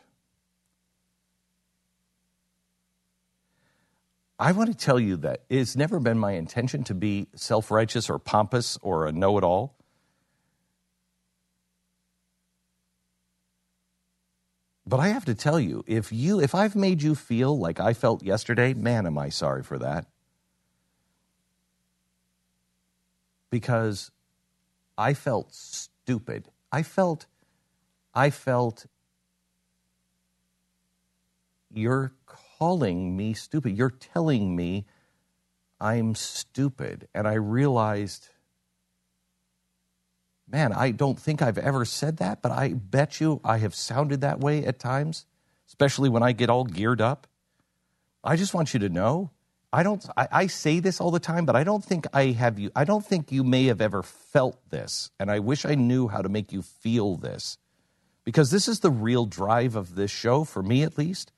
I 4.38 4.52
want 4.52 4.70
to 4.70 4.76
tell 4.76 5.00
you 5.00 5.16
that 5.18 5.42
it's 5.48 5.74
never 5.74 5.98
been 5.98 6.18
my 6.18 6.32
intention 6.32 6.84
to 6.84 6.94
be 6.94 7.26
self 7.34 7.70
righteous 7.70 8.08
or 8.08 8.18
pompous 8.18 8.78
or 8.82 9.06
a 9.06 9.12
know 9.12 9.36
it 9.36 9.44
all. 9.44 9.77
But 14.88 15.00
I 15.00 15.08
have 15.08 15.26
to 15.26 15.34
tell 15.34 15.60
you, 15.60 15.84
if 15.86 16.10
you 16.12 16.40
if 16.40 16.54
I've 16.54 16.74
made 16.74 17.02
you 17.02 17.14
feel 17.14 17.58
like 17.58 17.78
I 17.78 17.92
felt 17.92 18.22
yesterday, 18.22 18.72
man, 18.72 19.06
am 19.06 19.18
I 19.18 19.28
sorry 19.28 19.62
for 19.62 19.78
that. 19.78 20.06
Because 23.50 24.10
I 24.96 25.12
felt 25.12 25.54
stupid. 25.54 26.48
I 26.72 26.82
felt 26.82 27.26
I 28.14 28.30
felt 28.30 28.86
you're 31.70 32.14
calling 32.58 33.14
me 33.14 33.34
stupid. 33.34 33.76
You're 33.76 33.90
telling 33.90 34.56
me 34.56 34.86
I'm 35.78 36.14
stupid. 36.14 37.08
And 37.14 37.28
I 37.28 37.34
realized 37.34 38.30
man, 40.50 40.72
I 40.72 40.90
don't 40.90 41.18
think 41.18 41.42
I've 41.42 41.58
ever 41.58 41.84
said 41.84 42.18
that, 42.18 42.42
but 42.42 42.52
I 42.52 42.72
bet 42.72 43.20
you 43.20 43.40
I 43.44 43.58
have 43.58 43.74
sounded 43.74 44.20
that 44.22 44.40
way 44.40 44.64
at 44.64 44.78
times, 44.78 45.26
especially 45.66 46.08
when 46.08 46.22
I 46.22 46.32
get 46.32 46.50
all 46.50 46.64
geared 46.64 47.00
up. 47.00 47.26
I 48.24 48.36
just 48.36 48.54
want 48.54 48.74
you 48.74 48.80
to 48.80 48.88
know 48.88 49.30
I 49.72 49.82
don't. 49.82 50.04
I, 50.16 50.28
I 50.32 50.46
say 50.46 50.80
this 50.80 51.00
all 51.00 51.10
the 51.10 51.20
time, 51.20 51.44
but 51.44 51.54
I 51.54 51.62
don't 51.62 51.84
think 51.84 52.06
I 52.14 52.26
have 52.26 52.58
you. 52.58 52.70
I 52.74 52.84
don't 52.84 53.04
think 53.04 53.30
you 53.30 53.44
may 53.44 53.64
have 53.64 53.80
ever 53.80 54.02
felt 54.02 54.58
this, 54.70 55.10
and 55.20 55.30
I 55.30 55.40
wish 55.40 55.66
I 55.66 55.74
knew 55.74 56.08
how 56.08 56.22
to 56.22 56.28
make 56.28 56.52
you 56.52 56.62
feel 56.62 57.16
this, 57.16 57.58
because 58.24 58.50
this 58.50 58.66
is 58.66 58.80
the 58.80 58.90
real 58.90 59.26
drive 59.26 59.76
of 59.76 59.94
this 59.94 60.10
show 60.10 60.44
for 60.44 60.62
me, 60.62 60.82
at 60.82 60.96
least. 60.96 61.32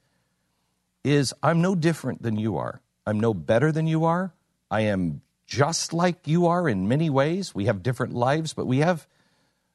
Is 1.02 1.32
I'm 1.42 1.60
no 1.62 1.74
different 1.74 2.22
than 2.22 2.36
you 2.38 2.56
are. 2.56 2.82
I'm 3.06 3.18
no 3.18 3.34
better 3.34 3.72
than 3.72 3.86
you 3.86 4.04
are. 4.04 4.34
I 4.70 4.82
am 4.82 5.22
just 5.50 5.92
like 5.92 6.28
you 6.28 6.46
are 6.46 6.68
in 6.68 6.86
many 6.86 7.10
ways. 7.10 7.52
We 7.52 7.64
have 7.64 7.82
different 7.82 8.14
lives, 8.14 8.54
but 8.54 8.66
we 8.66 8.78
have 8.78 9.08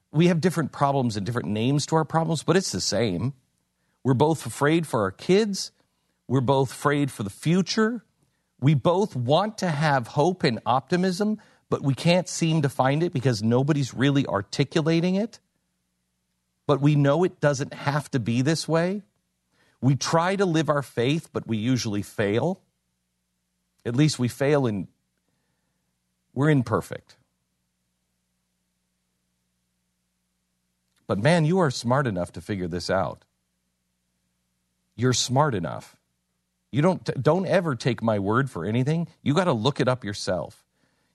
we 0.10 0.28
have 0.28 0.40
different 0.40 0.72
problems 0.72 1.18
and 1.18 1.26
different 1.26 1.50
names 1.50 1.86
to 1.88 1.98
our 1.98 2.06
problems, 2.06 2.44
but 2.44 2.56
it's 2.56 2.72
the 2.72 2.80
same. 2.80 3.34
We're 4.02 4.14
both 4.14 4.46
afraid 4.46 4.88
for 4.88 5.02
our 5.02 5.12
kids. 5.12 5.74
We're 6.30 6.40
both 6.40 6.72
afraid 6.72 7.12
for 7.12 7.24
the 7.24 7.30
future. 7.30 8.06
We 8.62 8.74
both 8.74 9.18
want 9.18 9.58
to 9.58 9.70
have 9.70 10.08
hope 10.08 10.46
and 10.46 10.62
optimism, 10.66 11.42
but 11.70 11.84
we 11.84 11.94
can't 11.94 12.30
seem 12.30 12.62
to 12.62 12.70
find 12.70 13.04
it 13.04 13.12
because 13.12 13.44
nobody's 13.44 13.94
really 13.94 14.26
articulating 14.26 15.16
it. 15.16 15.40
But 16.68 16.80
we 16.80 16.96
know 16.96 17.26
it 17.26 17.42
doesn't 17.42 17.74
have 17.74 18.10
to 18.12 18.20
be 18.20 18.42
this 18.42 18.66
way. 18.66 19.04
We 19.82 19.98
try 19.98 20.38
to 20.38 20.46
live 20.46 20.70
our 20.70 20.82
faith, 20.82 21.32
but 21.34 21.46
we 21.46 21.58
usually 21.58 22.02
fail. 22.02 22.62
At 23.86 23.98
least 23.98 24.18
we 24.18 24.30
fail 24.30 24.66
in, 24.66 24.88
we're 26.36 26.52
imperfect. 26.52 27.16
But 31.08 31.20
man, 31.20 31.46
you 31.46 31.60
are 31.60 31.72
smart 31.72 32.08
enough 32.08 32.32
to 32.34 32.42
figure 32.42 32.68
this 32.68 32.90
out. 32.90 33.24
You're 34.96 35.14
smart 35.14 35.56
enough. 35.56 35.96
You 36.72 36.82
don't 36.82 37.24
don't 37.24 37.46
ever 37.46 37.76
take 37.76 38.04
my 38.04 38.20
word 38.20 38.50
for 38.50 38.66
anything. 38.66 39.08
You 39.24 39.34
got 39.34 39.46
to 39.46 39.54
look 39.54 39.80
it 39.80 39.88
up 39.88 40.04
yourself. 40.04 40.64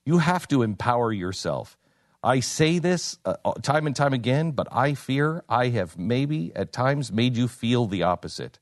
You 0.05 0.17
have 0.17 0.47
to 0.47 0.63
empower 0.63 1.13
yourself. 1.13 1.77
I 2.23 2.39
say 2.39 2.79
this 2.79 3.17
uh, 3.25 3.35
time 3.61 3.87
and 3.87 3.95
time 3.95 4.13
again, 4.13 4.51
but 4.51 4.67
I 4.71 4.93
fear 4.93 5.43
I 5.49 5.69
have 5.69 5.97
maybe 5.97 6.51
at 6.55 6.71
times 6.71 7.11
made 7.11 7.35
you 7.35 7.47
feel 7.47 7.87
the 7.87 8.03
opposite. 8.03 8.59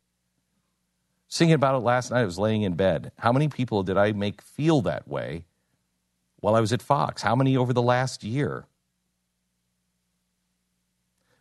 Singing 1.28 1.54
about 1.54 1.76
it 1.76 1.80
last 1.80 2.12
night, 2.12 2.22
I 2.22 2.26
was 2.26 2.40
laying 2.40 2.64
in 2.64 2.74
bed. 2.74 3.12
How 3.20 3.32
many 3.32 3.50
people 3.50 3.84
did 3.84 3.98
I 3.98 4.14
make 4.14 4.42
feel 4.42 4.82
that 4.82 5.08
way 5.08 5.46
while 6.42 6.56
I 6.56 6.62
was 6.62 6.74
at 6.74 6.82
Fox? 6.82 7.22
How 7.22 7.36
many 7.36 7.56
over 7.58 7.74
the 7.74 7.82
last 7.82 8.24
year? 8.24 8.66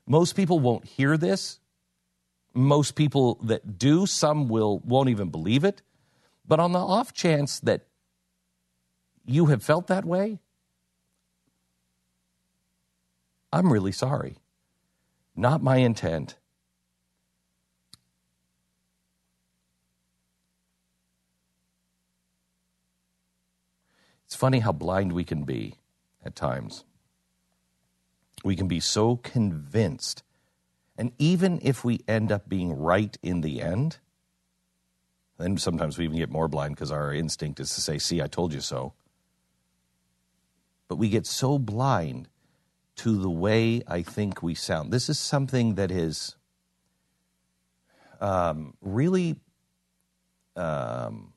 Most 0.07 0.35
people 0.35 0.59
won't 0.59 0.85
hear 0.87 1.17
this. 1.17 1.61
Most 2.55 2.95
people 2.95 3.35
that 3.43 3.79
do, 3.79 4.07
some 4.07 4.49
will 4.49 4.79
won't 4.81 5.11
even 5.11 5.29
believe 5.29 5.65
it. 5.65 5.83
But 6.47 6.61
on 6.61 6.73
the 6.73 6.79
off 6.79 7.13
chance 7.13 7.61
that 7.61 7.83
you 9.27 9.47
have 9.47 9.63
felt 9.63 9.87
that 9.89 10.05
way, 10.05 10.39
I'm 13.53 13.73
really 13.73 13.93
sorry. 13.93 14.39
Not 15.37 15.63
my 15.63 15.77
intent. 15.77 16.37
It's 24.29 24.37
funny 24.37 24.59
how 24.59 24.73
blind 24.73 25.15
we 25.15 25.25
can 25.25 25.45
be 25.45 25.77
at 26.23 26.37
times. 26.37 26.85
We 28.45 28.57
can 28.57 28.69
be 28.69 28.79
so 28.79 29.17
convinced. 29.17 30.23
And 30.99 31.13
even 31.17 31.61
if 31.63 31.83
we 31.83 32.01
end 32.07 32.31
up 32.31 32.47
being 32.47 32.77
right 32.77 33.17
in 33.23 33.41
the 33.41 33.63
end, 33.63 33.97
then 35.39 35.57
sometimes 35.57 35.97
we 35.97 36.05
even 36.05 36.19
get 36.19 36.29
more 36.29 36.47
blind 36.47 36.75
because 36.75 36.93
our 36.93 37.15
instinct 37.15 37.59
is 37.59 37.75
to 37.75 37.81
say, 37.81 37.97
See, 37.97 38.21
I 38.21 38.27
told 38.27 38.53
you 38.53 38.61
so. 38.61 38.93
But 40.89 40.97
we 40.97 41.09
get 41.09 41.25
so 41.25 41.59
blind 41.59 42.29
to 42.97 43.17
the 43.17 43.31
way 43.31 43.81
I 43.89 44.03
think 44.03 44.43
we 44.43 44.55
sound. 44.55 44.93
This 44.93 45.09
is 45.09 45.19
something 45.19 45.77
that 45.77 45.91
is 45.91 46.37
um, 48.21 48.75
really 48.83 49.37
um, 50.55 51.33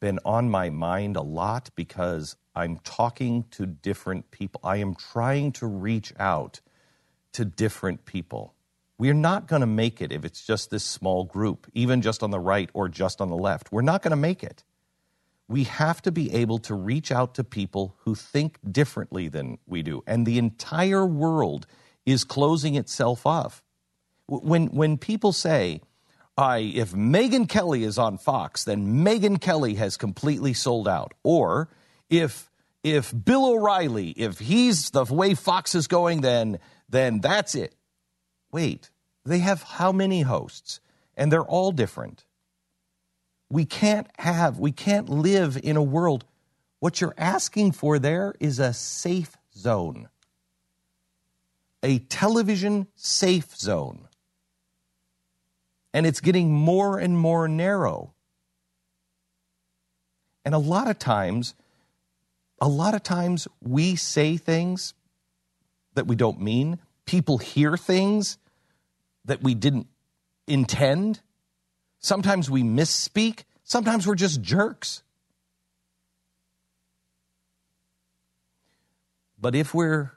been 0.00 0.18
on 0.24 0.50
my 0.50 0.70
mind 0.70 1.16
a 1.16 1.22
lot 1.22 1.70
because 1.74 2.36
I'm 2.54 2.78
talking 2.78 3.44
to 3.52 3.66
different 3.66 4.30
people. 4.30 4.60
I 4.64 4.76
am 4.76 4.94
trying 4.94 5.52
to 5.52 5.66
reach 5.66 6.12
out 6.18 6.60
to 7.32 7.44
different 7.44 8.04
people. 8.04 8.54
We're 8.98 9.14
not 9.14 9.46
going 9.46 9.60
to 9.60 9.66
make 9.66 10.00
it 10.00 10.10
if 10.10 10.24
it's 10.24 10.44
just 10.46 10.70
this 10.70 10.84
small 10.84 11.24
group, 11.24 11.70
even 11.74 12.00
just 12.00 12.22
on 12.22 12.30
the 12.30 12.40
right 12.40 12.70
or 12.72 12.88
just 12.88 13.20
on 13.20 13.28
the 13.28 13.36
left. 13.36 13.70
We're 13.70 13.82
not 13.82 14.02
going 14.02 14.12
to 14.12 14.16
make 14.16 14.42
it. 14.42 14.64
We 15.48 15.64
have 15.64 16.00
to 16.02 16.10
be 16.10 16.32
able 16.32 16.58
to 16.60 16.74
reach 16.74 17.12
out 17.12 17.34
to 17.34 17.44
people 17.44 17.94
who 18.00 18.14
think 18.14 18.58
differently 18.68 19.28
than 19.28 19.58
we 19.66 19.82
do. 19.82 20.02
And 20.06 20.26
the 20.26 20.38
entire 20.38 21.06
world 21.06 21.66
is 22.06 22.24
closing 22.24 22.74
itself 22.74 23.26
off. 23.26 23.62
When, 24.26 24.68
when 24.68 24.96
people 24.96 25.32
say, 25.32 25.82
I, 26.36 26.58
if 26.58 26.92
Megyn 26.92 27.48
Kelly 27.48 27.82
is 27.82 27.98
on 27.98 28.18
Fox, 28.18 28.64
then 28.64 29.04
Megyn 29.04 29.40
Kelly 29.40 29.74
has 29.74 29.96
completely 29.96 30.52
sold 30.52 30.86
out. 30.86 31.14
Or 31.22 31.68
if 32.10 32.50
if 32.82 33.12
Bill 33.24 33.46
O'Reilly, 33.46 34.10
if 34.10 34.38
he's 34.38 34.90
the 34.90 35.04
way 35.04 35.34
Fox 35.34 35.74
is 35.74 35.88
going, 35.88 36.20
then 36.20 36.58
then 36.88 37.20
that's 37.20 37.54
it. 37.54 37.74
Wait, 38.52 38.90
they 39.24 39.38
have 39.38 39.62
how 39.62 39.92
many 39.92 40.22
hosts? 40.22 40.80
And 41.16 41.32
they're 41.32 41.42
all 41.42 41.72
different. 41.72 42.24
We 43.48 43.64
can't 43.64 44.08
have, 44.18 44.58
we 44.58 44.72
can't 44.72 45.08
live 45.08 45.58
in 45.62 45.76
a 45.76 45.82
world. 45.82 46.24
What 46.78 47.00
you're 47.00 47.14
asking 47.16 47.72
for 47.72 47.98
there 47.98 48.34
is 48.38 48.58
a 48.58 48.72
safe 48.72 49.36
zone, 49.56 50.08
a 51.82 51.98
television 51.98 52.86
safe 52.94 53.56
zone. 53.56 54.05
And 55.96 56.04
it's 56.04 56.20
getting 56.20 56.52
more 56.52 56.98
and 56.98 57.16
more 57.16 57.48
narrow. 57.48 58.12
And 60.44 60.54
a 60.54 60.58
lot 60.58 60.90
of 60.90 60.98
times, 60.98 61.54
a 62.60 62.68
lot 62.68 62.92
of 62.92 63.02
times 63.02 63.48
we 63.62 63.96
say 63.96 64.36
things 64.36 64.92
that 65.94 66.06
we 66.06 66.14
don't 66.14 66.38
mean. 66.38 66.80
People 67.06 67.38
hear 67.38 67.78
things 67.78 68.36
that 69.24 69.42
we 69.42 69.54
didn't 69.54 69.86
intend. 70.46 71.20
Sometimes 71.98 72.50
we 72.50 72.62
misspeak. 72.62 73.44
Sometimes 73.64 74.06
we're 74.06 74.16
just 74.16 74.42
jerks. 74.42 75.02
But 79.40 79.54
if 79.54 79.72
we're 79.72 80.12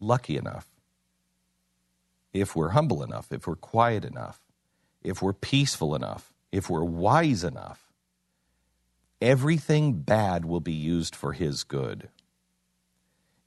lucky 0.00 0.38
enough, 0.38 0.66
if 2.34 2.56
we're 2.56 2.70
humble 2.70 3.02
enough, 3.02 3.32
if 3.32 3.46
we're 3.46 3.56
quiet 3.56 4.04
enough, 4.04 4.40
if 5.02 5.22
we're 5.22 5.32
peaceful 5.32 5.94
enough, 5.94 6.34
if 6.50 6.68
we're 6.68 6.84
wise 6.84 7.44
enough, 7.44 7.92
everything 9.22 10.00
bad 10.00 10.44
will 10.44 10.60
be 10.60 10.72
used 10.72 11.14
for 11.14 11.32
His 11.32 11.62
good. 11.62 12.08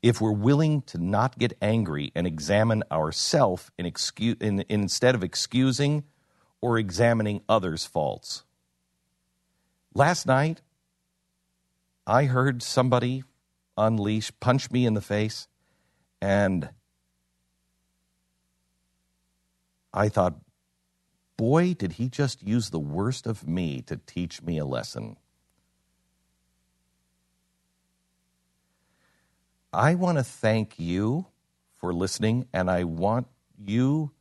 If 0.02 0.22
we're 0.22 0.32
willing 0.32 0.84
to 0.84 0.98
not 0.98 1.38
get 1.38 1.58
angry 1.62 2.12
and 2.16 2.26
examine 2.26 2.84
ourselves 2.92 3.70
in 3.78 3.86
excu- 3.86 4.42
in, 4.42 4.64
instead 4.70 5.16
of 5.16 5.24
excusing 5.24 6.06
or 6.62 6.78
examining 6.78 7.42
others' 7.50 7.86
faults. 7.86 8.44
Last 9.94 10.26
night, 10.26 10.62
I 12.06 12.26
heard 12.26 12.64
somebody 12.64 13.24
unleash, 13.78 14.32
punch 14.40 14.72
me 14.72 14.86
in 14.86 14.94
the 14.94 15.02
face, 15.02 15.48
and 16.22 16.70
I 19.94 20.10
thought, 20.10 20.36
boy, 21.38 21.74
did 21.74 21.94
he 21.94 22.10
just 22.10 22.44
use 22.44 22.70
the 22.70 22.80
worst 22.80 23.28
of 23.28 23.48
me 23.48 23.82
to 23.84 23.98
teach 23.98 24.42
me 24.42 24.58
a 24.58 24.66
lesson. 24.66 25.18
I 29.72 29.96
want 29.96 30.18
to 30.18 30.24
thank 30.24 30.80
you 30.80 31.28
for 31.76 31.94
listening, 31.94 32.48
and 32.52 32.70
I 32.72 32.84
want 32.84 33.28
you, 33.64 34.12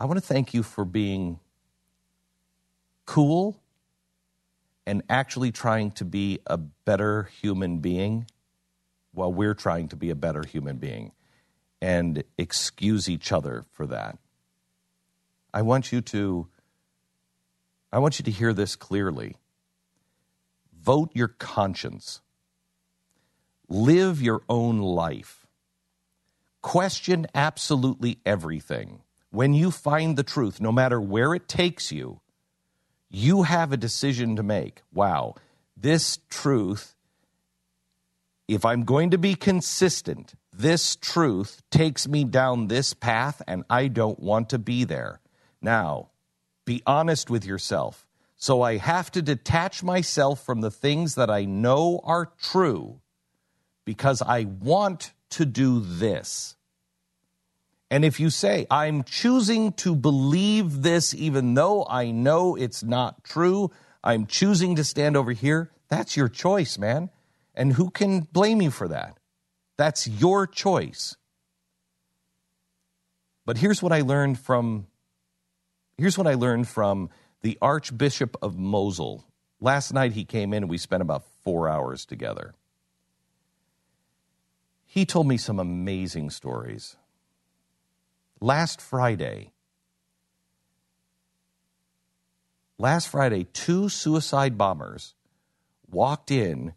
I 0.00 0.06
want 0.06 0.18
to 0.18 0.24
thank 0.24 0.54
you 0.54 0.62
for 0.62 0.84
being 0.84 1.40
cool 3.04 3.60
and 4.86 5.02
actually 5.10 5.52
trying 5.52 5.90
to 5.92 6.04
be 6.04 6.38
a 6.46 6.56
better 6.56 7.24
human 7.40 7.78
being 7.78 8.26
while 9.12 9.32
we're 9.32 9.54
trying 9.54 9.88
to 9.88 9.96
be 9.96 10.08
a 10.08 10.14
better 10.14 10.42
human 10.46 10.76
being 10.78 11.12
and 11.82 12.24
excuse 12.38 13.08
each 13.08 13.32
other 13.32 13.64
for 13.72 13.86
that. 13.86 14.18
I 15.52 15.62
want 15.62 15.92
you 15.92 16.00
to 16.02 16.48
I 17.92 17.98
want 17.98 18.18
you 18.18 18.24
to 18.24 18.30
hear 18.30 18.52
this 18.52 18.76
clearly. 18.76 19.36
Vote 20.72 21.10
your 21.14 21.28
conscience. 21.28 22.20
Live 23.68 24.22
your 24.22 24.42
own 24.48 24.78
life. 24.80 25.46
Question 26.62 27.26
absolutely 27.34 28.18
everything. 28.26 29.02
When 29.30 29.54
you 29.54 29.70
find 29.70 30.16
the 30.16 30.22
truth, 30.22 30.60
no 30.60 30.72
matter 30.72 31.00
where 31.00 31.34
it 31.34 31.48
takes 31.48 31.92
you, 31.92 32.20
You 33.10 33.44
have 33.44 33.72
a 33.72 33.76
decision 33.76 34.36
to 34.36 34.42
make. 34.42 34.82
Wow, 34.92 35.34
this 35.76 36.18
truth, 36.28 36.94
if 38.46 38.64
I'm 38.64 38.84
going 38.84 39.10
to 39.10 39.18
be 39.18 39.34
consistent, 39.34 40.34
this 40.52 40.96
truth 40.96 41.62
takes 41.70 42.06
me 42.06 42.24
down 42.24 42.66
this 42.66 42.92
path 42.94 43.40
and 43.46 43.64
I 43.70 43.88
don't 43.88 44.20
want 44.20 44.50
to 44.50 44.58
be 44.58 44.84
there. 44.84 45.20
Now, 45.60 46.10
be 46.64 46.82
honest 46.86 47.30
with 47.30 47.44
yourself. 47.44 48.06
So 48.36 48.62
I 48.62 48.76
have 48.76 49.10
to 49.12 49.22
detach 49.22 49.82
myself 49.82 50.44
from 50.44 50.60
the 50.60 50.70
things 50.70 51.16
that 51.16 51.30
I 51.30 51.44
know 51.44 52.00
are 52.04 52.30
true 52.40 53.00
because 53.84 54.22
I 54.22 54.44
want 54.44 55.12
to 55.30 55.44
do 55.44 55.80
this. 55.80 56.54
And 57.90 58.04
if 58.04 58.20
you 58.20 58.30
say, 58.30 58.66
I'm 58.70 59.02
choosing 59.02 59.72
to 59.74 59.96
believe 59.96 60.82
this 60.82 61.14
even 61.14 61.54
though 61.54 61.86
I 61.88 62.10
know 62.10 62.54
it's 62.54 62.82
not 62.82 63.24
true, 63.24 63.70
I'm 64.04 64.26
choosing 64.26 64.76
to 64.76 64.84
stand 64.84 65.16
over 65.16 65.32
here, 65.32 65.70
that's 65.88 66.16
your 66.16 66.28
choice, 66.28 66.78
man. 66.78 67.10
And 67.54 67.72
who 67.72 67.90
can 67.90 68.20
blame 68.20 68.62
you 68.62 68.70
for 68.70 68.88
that? 68.88 69.16
That's 69.78 70.06
your 70.06 70.46
choice. 70.46 71.16
But 73.46 73.58
here's 73.58 73.82
what 73.82 73.92
I 73.92 74.02
learned 74.02 74.38
from 74.38 74.86
here's 75.98 76.16
what 76.16 76.26
I 76.26 76.34
learned 76.34 76.68
from 76.68 77.10
the 77.42 77.58
Archbishop 77.60 78.36
of 78.40 78.56
Mosul. 78.56 79.24
Last 79.60 79.92
night 79.92 80.12
he 80.12 80.24
came 80.24 80.54
in 80.54 80.62
and 80.62 80.70
we 80.70 80.78
spent 80.78 81.02
about 81.02 81.24
4 81.44 81.68
hours 81.68 82.06
together. 82.06 82.54
He 84.86 85.04
told 85.04 85.26
me 85.26 85.36
some 85.36 85.58
amazing 85.60 86.30
stories. 86.30 86.96
Last 88.40 88.80
Friday, 88.80 89.52
last 92.78 93.08
Friday, 93.08 93.44
two 93.52 93.88
suicide 93.88 94.56
bombers 94.56 95.14
walked 95.90 96.30
in 96.30 96.72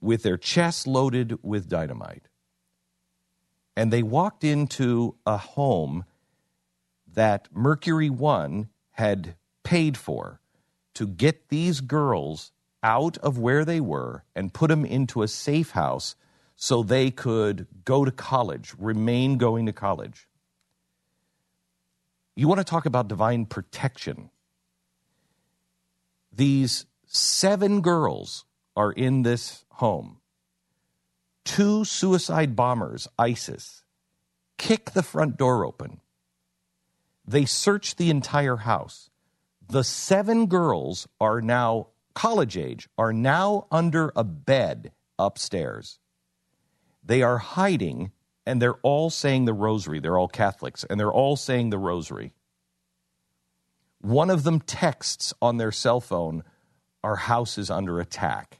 with 0.00 0.22
their 0.22 0.36
chests 0.36 0.86
loaded 0.86 1.38
with 1.42 1.68
dynamite. 1.68 2.28
And 3.76 3.92
they 3.92 4.02
walked 4.02 4.42
into 4.42 5.14
a 5.24 5.36
home 5.36 6.04
that 7.18 7.48
Mercury 7.52 8.08
One 8.08 8.68
had 8.92 9.34
paid 9.64 9.96
for 9.96 10.40
to 10.94 11.04
get 11.04 11.48
these 11.48 11.80
girls 11.80 12.52
out 12.80 13.18
of 13.18 13.38
where 13.38 13.64
they 13.64 13.80
were 13.80 14.22
and 14.36 14.54
put 14.54 14.68
them 14.68 14.84
into 14.84 15.24
a 15.24 15.26
safe 15.26 15.72
house 15.72 16.14
so 16.54 16.84
they 16.84 17.10
could 17.10 17.66
go 17.84 18.04
to 18.04 18.12
college, 18.12 18.72
remain 18.78 19.36
going 19.36 19.66
to 19.66 19.72
college. 19.72 20.28
You 22.36 22.46
want 22.46 22.58
to 22.58 22.64
talk 22.64 22.86
about 22.86 23.08
divine 23.08 23.46
protection. 23.46 24.30
These 26.32 26.86
seven 27.04 27.80
girls 27.80 28.44
are 28.76 28.92
in 28.92 29.24
this 29.24 29.64
home. 29.70 30.20
Two 31.44 31.84
suicide 31.84 32.54
bombers, 32.54 33.08
ISIS, 33.18 33.82
kick 34.56 34.92
the 34.92 35.02
front 35.02 35.36
door 35.36 35.66
open. 35.66 36.00
They 37.28 37.44
search 37.44 37.96
the 37.96 38.08
entire 38.08 38.56
house. 38.56 39.10
The 39.68 39.84
seven 39.84 40.46
girls 40.46 41.06
are 41.20 41.42
now 41.42 41.88
college 42.14 42.56
age, 42.56 42.88
are 42.96 43.12
now 43.12 43.66
under 43.70 44.10
a 44.16 44.24
bed 44.24 44.92
upstairs. 45.18 45.98
They 47.04 47.20
are 47.20 47.36
hiding 47.36 48.12
and 48.46 48.62
they're 48.62 48.76
all 48.76 49.10
saying 49.10 49.44
the 49.44 49.52
rosary. 49.52 50.00
They're 50.00 50.16
all 50.16 50.28
Catholics 50.28 50.84
and 50.88 50.98
they're 50.98 51.12
all 51.12 51.36
saying 51.36 51.68
the 51.68 51.78
rosary. 51.78 52.32
One 54.00 54.30
of 54.30 54.42
them 54.42 54.60
texts 54.60 55.34
on 55.42 55.58
their 55.58 55.72
cell 55.72 56.00
phone, 56.00 56.44
Our 57.04 57.16
house 57.16 57.58
is 57.58 57.68
under 57.68 58.00
attack. 58.00 58.58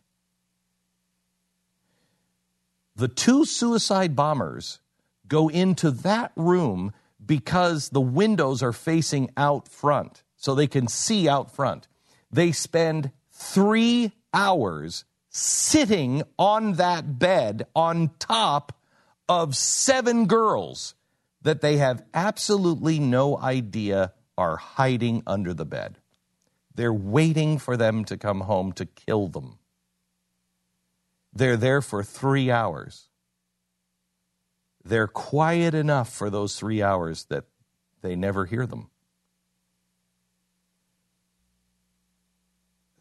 The 2.95 3.09
two 3.09 3.47
suicide 3.47 4.15
bombers 4.15 4.81
go 5.27 5.49
into 5.49 5.91
that 5.91 6.33
room 6.37 6.93
because 7.25 7.91
the 7.91 8.01
windows 8.01 8.63
are 8.63 8.73
facing 8.73 9.31
out 9.37 9.69
front, 9.69 10.23
so 10.37 10.55
they 10.55 10.67
can 10.67 10.89
see 10.89 11.29
out 11.29 11.55
front. 11.55 11.89
They 12.31 12.53
spend 12.53 13.11
three 13.33 14.13
hours 14.33 15.05
sitting 15.29 16.23
on 16.39 16.75
that 16.75 17.19
bed 17.19 17.67
on 17.75 18.11
top 18.19 18.73
of 19.29 19.57
seven 19.57 20.27
girls 20.27 20.95
that 21.43 21.61
they 21.61 21.77
have 21.77 22.05
absolutely 22.15 22.99
no 22.99 23.39
idea 23.39 24.13
are 24.37 24.57
hiding 24.57 25.23
under 25.27 25.55
the 25.55 25.67
bed. 25.67 25.99
They're 26.75 26.93
waiting 26.93 27.59
for 27.59 27.77
them 27.77 28.05
to 28.05 28.17
come 28.17 28.43
home 28.43 28.73
to 28.75 28.87
kill 28.87 29.29
them. 29.29 29.59
They're 31.33 31.57
there 31.57 31.83
for 31.83 32.03
three 32.03 32.51
hours. 32.51 33.08
They're 34.89 35.07
quiet 35.07 35.75
enough 35.75 36.11
for 36.11 36.31
those 36.31 36.59
three 36.59 36.83
hours 36.83 37.25
that 37.25 37.45
they 38.01 38.17
never 38.17 38.47
hear 38.47 38.67
them. 38.67 38.89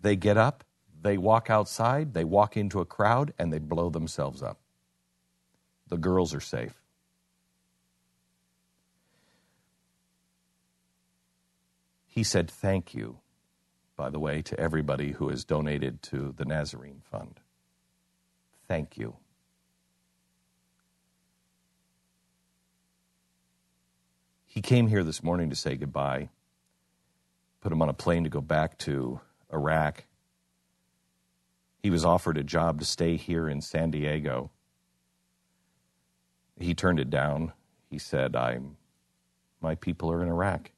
They 0.02 0.18
get 0.18 0.36
up, 0.36 0.66
they 1.02 1.18
walk 1.18 1.50
outside, 1.50 2.14
they 2.14 2.26
walk 2.26 2.58
into 2.58 2.82
a 2.82 2.86
crowd, 2.86 3.34
and 3.40 3.54
they 3.54 3.60
blow 3.60 3.90
themselves 3.90 4.44
up. 4.44 4.60
The 5.88 5.98
girls 5.98 6.34
are 6.34 6.42
safe. 6.42 6.74
He 12.06 12.24
said, 12.24 12.52
Thank 12.52 12.94
you, 12.94 13.20
by 13.96 14.10
the 14.10 14.20
way, 14.20 14.42
to 14.42 14.60
everybody 14.60 15.14
who 15.14 15.30
has 15.30 15.46
donated 15.46 16.02
to 16.04 16.34
the 16.36 16.44
Nazarene 16.44 17.02
Fund. 17.10 17.40
Thank 18.68 18.98
you. 18.98 19.16
He 24.58 24.62
came 24.64 24.88
here 24.88 25.03
this 25.03 25.22
morning 25.22 25.51
to 25.51 25.55
say 25.55 25.76
goodbye, 25.76 26.30
put 27.62 27.72
him 27.72 27.80
on 27.84 27.89
a 27.89 27.93
plane 27.93 28.24
to 28.24 28.30
go 28.32 28.41
back 28.41 28.76
to 28.80 29.22
Iraq. 29.53 30.05
He 31.84 31.91
was 31.91 32.03
offered 32.03 32.39
a 32.39 32.43
job 32.43 32.80
to 32.80 32.86
stay 32.86 33.18
here 33.18 33.47
in 33.47 33.62
San 33.62 33.91
Diego. 33.91 34.49
He 36.60 36.74
turned 36.74 36.99
it 36.99 37.12
down. 37.12 37.53
He 37.91 37.99
said, 37.99 38.36
I'm, 38.36 38.78
my 39.62 39.76
people 39.76 40.12
are 40.12 40.24
in 40.24 40.28
Iraq. 40.28 40.72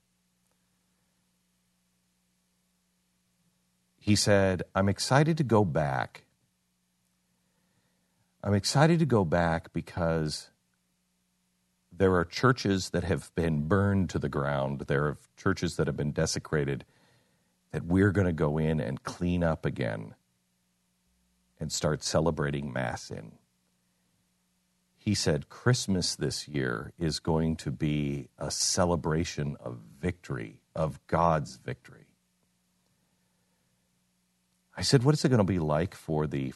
He 3.97 4.17
said, 4.17 4.63
I'm 4.75 4.89
excited 4.89 5.37
to 5.37 5.45
go 5.45 5.63
back. 5.63 6.25
I'm 8.43 8.55
excited 8.55 8.99
to 8.99 9.05
go 9.05 9.23
back 9.23 9.71
because 9.71 10.49
there 11.99 12.15
are 12.15 12.23
churches 12.23 12.91
that 12.91 13.03
have 13.03 13.29
been 13.35 13.67
burned 13.67 14.09
to 14.09 14.19
the 14.19 14.29
ground. 14.29 14.85
There 14.87 15.03
are 15.03 15.17
churches 15.35 15.75
that 15.75 15.85
have 15.85 15.97
been 15.97 16.13
desecrated 16.13 16.85
that 17.71 17.85
we're 17.85 18.13
going 18.13 18.25
to 18.25 18.33
go 18.33 18.57
in 18.57 18.79
and 18.79 19.03
clean 19.03 19.43
up 19.43 19.65
again 19.65 20.15
and 21.59 21.73
start 21.73 22.01
celebrating 22.01 22.71
Mass 22.71 23.11
in. 23.11 23.33
He 24.97 25.13
said 25.13 25.49
Christmas 25.49 26.15
this 26.15 26.47
year 26.47 26.93
is 26.97 27.19
going 27.19 27.57
to 27.57 27.71
be 27.71 28.29
a 28.37 28.49
celebration 28.49 29.57
of 29.59 29.79
victory, 29.99 30.61
of 30.73 31.05
God's 31.07 31.57
victory. 31.57 32.07
I 34.77 34.83
said, 34.83 35.03
What 35.03 35.15
is 35.15 35.25
it 35.25 35.29
going 35.29 35.39
to 35.39 35.43
be 35.43 35.59
like 35.59 35.95
for 35.95 36.27
the 36.27 36.53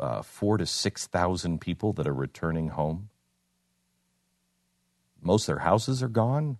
uh, 0.00 0.22
four 0.22 0.58
to 0.58 0.66
6,000 0.66 1.60
people 1.60 1.92
that 1.92 2.08
are 2.08 2.14
returning 2.14 2.70
home? 2.70 3.09
Most 5.22 5.48
of 5.48 5.56
their 5.56 5.64
houses 5.64 6.02
are 6.02 6.08
gone, 6.08 6.58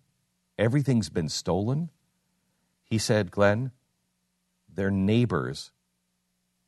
everything's 0.59 1.09
been 1.09 1.29
stolen. 1.29 1.91
He 2.85 2.99
said, 2.99 3.31
Glenn, 3.31 3.73
their 4.69 4.91
neighbors, 4.91 5.73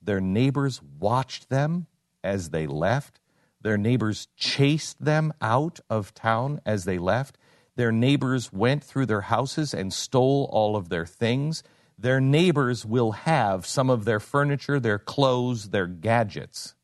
their 0.01 0.20
neighbors 0.20 0.80
watched 0.99 1.49
them 1.49 1.86
as 2.24 2.51
they 2.51 2.66
left. 2.66 3.20
Their 3.61 3.78
neighbors 3.78 4.28
chased 4.36 5.05
them 5.05 5.32
out 5.40 5.78
of 5.88 6.14
town 6.14 6.61
as 6.66 6.84
they 6.84 6.99
left. 6.99 7.38
Their 7.76 7.93
neighbors 7.93 8.53
went 8.53 8.82
through 8.82 9.07
their 9.07 9.22
houses 9.22 9.72
and 9.72 9.93
stole 9.93 10.49
all 10.53 10.76
of 10.76 10.88
their 10.88 11.07
things. 11.07 11.62
Their 11.97 12.20
neighbors 12.20 12.84
will 12.84 13.12
have 13.12 13.64
some 13.64 13.88
of 13.88 14.05
their 14.05 14.18
furniture, 14.18 14.80
their 14.80 14.99
clothes, 14.99 15.70
their 15.70 15.86
gadgets, 15.86 16.74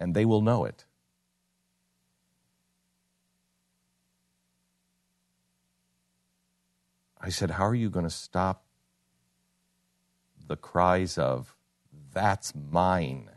and 0.00 0.14
they 0.14 0.24
will 0.24 0.40
know 0.40 0.64
it. 0.64 0.85
I 7.26 7.28
said, 7.28 7.50
How 7.50 7.66
are 7.66 7.74
you 7.74 7.90
going 7.90 8.06
to 8.06 8.10
stop 8.10 8.62
the 10.46 10.56
cries 10.56 11.18
of, 11.18 11.56
That's 12.14 12.54
mine? 12.54 13.30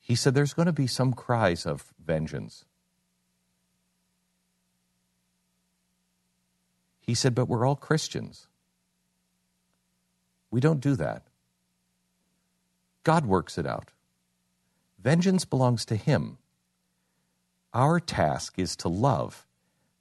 He 0.00 0.14
said, 0.14 0.34
There's 0.34 0.54
going 0.54 0.66
to 0.66 0.72
be 0.72 0.86
some 0.86 1.12
cries 1.12 1.66
of 1.66 1.92
vengeance. 2.02 2.64
He 6.98 7.12
said, 7.12 7.34
But 7.34 7.46
we're 7.46 7.66
all 7.66 7.76
Christians. 7.76 8.46
We 10.50 10.60
don't 10.60 10.80
do 10.80 10.96
that. 10.96 11.24
God 13.04 13.26
works 13.26 13.58
it 13.58 13.66
out. 13.66 13.90
Vengeance 14.98 15.44
belongs 15.44 15.84
to 15.84 15.94
Him. 15.94 16.38
Our 17.74 18.00
task 18.00 18.58
is 18.58 18.76
to 18.76 18.88
love, 18.88 19.46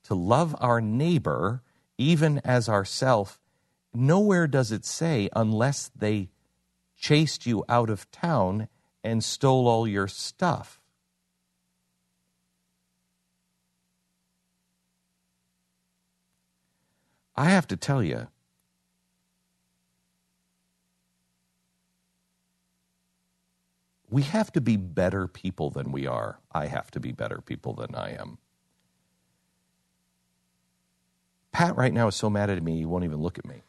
to 0.06 0.16
love 0.16 0.56
our 0.60 0.82
neighbor 0.82 1.62
even 1.98 2.40
as 2.44 2.70
ourself. 2.70 3.40
Nowhere 3.94 4.48
does 4.48 4.72
it 4.72 4.86
say 4.86 5.30
unless 5.36 5.90
they 5.96 6.30
chased 6.98 7.46
you 7.46 7.64
out 7.70 7.90
of 7.90 8.10
town 8.12 8.68
and 9.04 9.24
stole 9.24 9.68
all 9.68 9.88
your 9.88 10.08
stuff. 10.08 10.80
I 17.36 17.50
have 17.50 17.68
to 17.68 17.76
tell 17.76 18.02
you, 18.02 18.28
we 24.10 24.22
have 24.22 24.52
to 24.54 24.62
be 24.62 24.78
better 24.78 25.28
people 25.28 25.70
than 25.70 25.92
we 25.92 26.08
are. 26.08 26.40
I 26.52 26.68
have 26.68 26.92
to 26.92 27.00
be 27.00 27.12
better 27.12 27.42
people 27.42 27.74
than 27.74 27.94
I 27.94 28.12
am. 28.12 28.38
Pat 31.56 31.78
right 31.78 31.94
now 31.94 32.10
is 32.10 32.16
so 32.16 32.30
mad 32.30 32.50
at 32.50 32.62
me, 32.62 32.80
he 32.80 32.86
won't 32.86 33.06
even 33.06 33.22
look 33.22 33.40
at 33.40 33.46
me. 33.46 33.64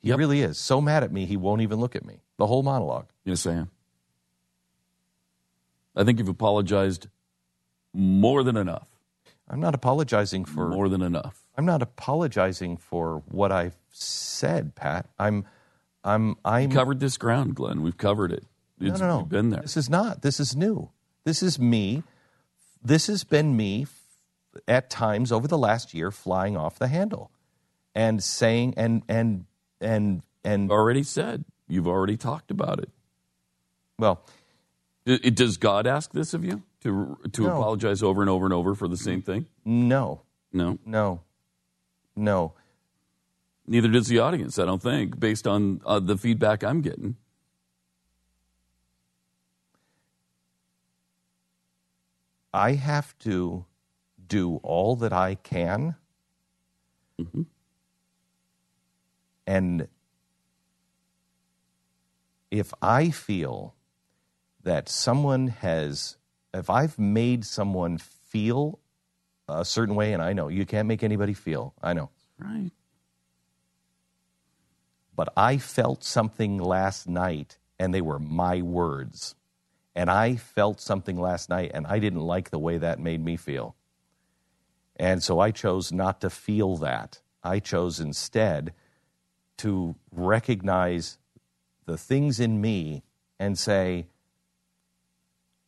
He 0.00 0.12
really 0.12 0.42
is. 0.42 0.58
So 0.58 0.80
mad 0.80 1.04
at 1.04 1.12
me, 1.12 1.26
he 1.26 1.36
won't 1.36 1.62
even 1.62 1.78
look 1.78 1.94
at 1.94 2.04
me. 2.04 2.22
The 2.38 2.48
whole 2.48 2.64
monologue. 2.64 3.06
Yes, 3.24 3.46
I 3.46 3.52
am. 3.52 3.70
I 5.94 6.02
think 6.02 6.18
you've 6.18 6.28
apologized 6.28 7.06
more 7.92 8.42
than 8.42 8.56
enough. 8.56 8.88
I'm 9.48 9.60
not 9.60 9.76
apologizing 9.76 10.44
for 10.44 10.70
more 10.70 10.88
than 10.88 11.02
enough. 11.02 11.46
I'm 11.56 11.66
not 11.66 11.82
apologizing 11.82 12.78
for 12.78 13.22
what 13.30 13.52
I've 13.52 13.76
said, 13.92 14.74
Pat. 14.74 15.06
I'm 15.20 15.44
I'm 16.02 16.36
I'm 16.44 16.68
We 16.68 16.74
covered 16.74 16.98
this 16.98 17.16
ground, 17.16 17.54
Glenn. 17.54 17.80
We've 17.80 17.96
covered 17.96 18.32
it. 18.32 18.44
No, 18.80 18.90
It's, 18.90 19.00
no, 19.00 19.06
no. 19.06 19.18
We've 19.18 19.28
been 19.28 19.50
there. 19.50 19.62
This 19.62 19.76
is 19.76 19.88
not. 19.88 20.22
This 20.22 20.40
is 20.40 20.56
new. 20.56 20.90
This 21.22 21.44
is 21.44 21.60
me. 21.60 22.02
This 22.82 23.06
has 23.06 23.22
been 23.22 23.56
me 23.56 23.86
at 24.68 24.90
times 24.90 25.32
over 25.32 25.46
the 25.48 25.58
last 25.58 25.94
year 25.94 26.10
flying 26.10 26.56
off 26.56 26.78
the 26.78 26.88
handle 26.88 27.30
and 27.94 28.22
saying 28.22 28.74
and 28.76 29.02
and 29.08 29.46
and 29.80 30.22
and 30.44 30.70
already 30.70 31.02
said. 31.02 31.44
You've 31.68 31.88
already 31.88 32.16
talked 32.16 32.50
about 32.50 32.78
it. 32.80 32.90
Well, 33.98 34.22
it, 35.06 35.34
does 35.34 35.56
God 35.56 35.86
ask 35.86 36.12
this 36.12 36.34
of 36.34 36.44
you 36.44 36.62
to 36.82 37.16
to 37.32 37.42
No. 37.42 37.56
apologize 37.56 38.02
over 38.02 38.20
and 38.20 38.30
over 38.30 38.44
and 38.44 38.52
over 38.52 38.74
for 38.74 38.88
the 38.88 38.96
same 38.96 39.22
thing? 39.22 39.46
No. 39.64 40.22
No. 40.52 40.78
No. 40.84 41.20
No. 42.16 42.52
Neither 43.66 43.88
does 43.88 44.08
the 44.08 44.18
audience, 44.18 44.58
I 44.58 44.66
don't 44.66 44.82
think, 44.82 45.18
based 45.18 45.46
on 45.46 45.80
uh, 45.86 45.98
the 45.98 46.18
feedback 46.18 46.62
I'm 46.62 46.82
getting. 46.82 47.16
I 52.52 52.72
have 52.72 53.18
to 53.20 53.64
do 54.26 54.56
all 54.62 54.96
that 54.96 55.12
I 55.12 55.34
can. 55.36 55.96
Mm-hmm. 57.20 57.42
And 59.46 59.88
if 62.50 62.72
I 62.80 63.10
feel 63.10 63.74
that 64.62 64.88
someone 64.88 65.48
has, 65.48 66.16
if 66.52 66.70
I've 66.70 66.98
made 66.98 67.44
someone 67.44 67.98
feel 67.98 68.78
a 69.48 69.64
certain 69.64 69.94
way, 69.94 70.12
and 70.12 70.22
I 70.22 70.32
know 70.32 70.48
you 70.48 70.64
can't 70.64 70.88
make 70.88 71.02
anybody 71.02 71.34
feel, 71.34 71.74
I 71.82 71.92
know. 71.92 72.10
Right. 72.38 72.70
But 75.14 75.32
I 75.36 75.58
felt 75.58 76.02
something 76.02 76.58
last 76.58 77.08
night, 77.08 77.58
and 77.78 77.94
they 77.94 78.00
were 78.00 78.18
my 78.18 78.62
words. 78.62 79.34
And 79.94 80.10
I 80.10 80.36
felt 80.36 80.80
something 80.80 81.20
last 81.20 81.48
night, 81.48 81.70
and 81.74 81.86
I 81.86 81.98
didn't 81.98 82.22
like 82.22 82.50
the 82.50 82.58
way 82.58 82.78
that 82.78 82.98
made 82.98 83.24
me 83.24 83.36
feel. 83.36 83.76
And 84.96 85.22
so 85.22 85.40
I 85.40 85.50
chose 85.50 85.92
not 85.92 86.20
to 86.20 86.30
feel 86.30 86.76
that. 86.76 87.20
I 87.42 87.58
chose 87.58 88.00
instead 88.00 88.72
to 89.58 89.96
recognize 90.10 91.18
the 91.86 91.98
things 91.98 92.40
in 92.40 92.60
me 92.60 93.02
and 93.38 93.58
say, 93.58 94.06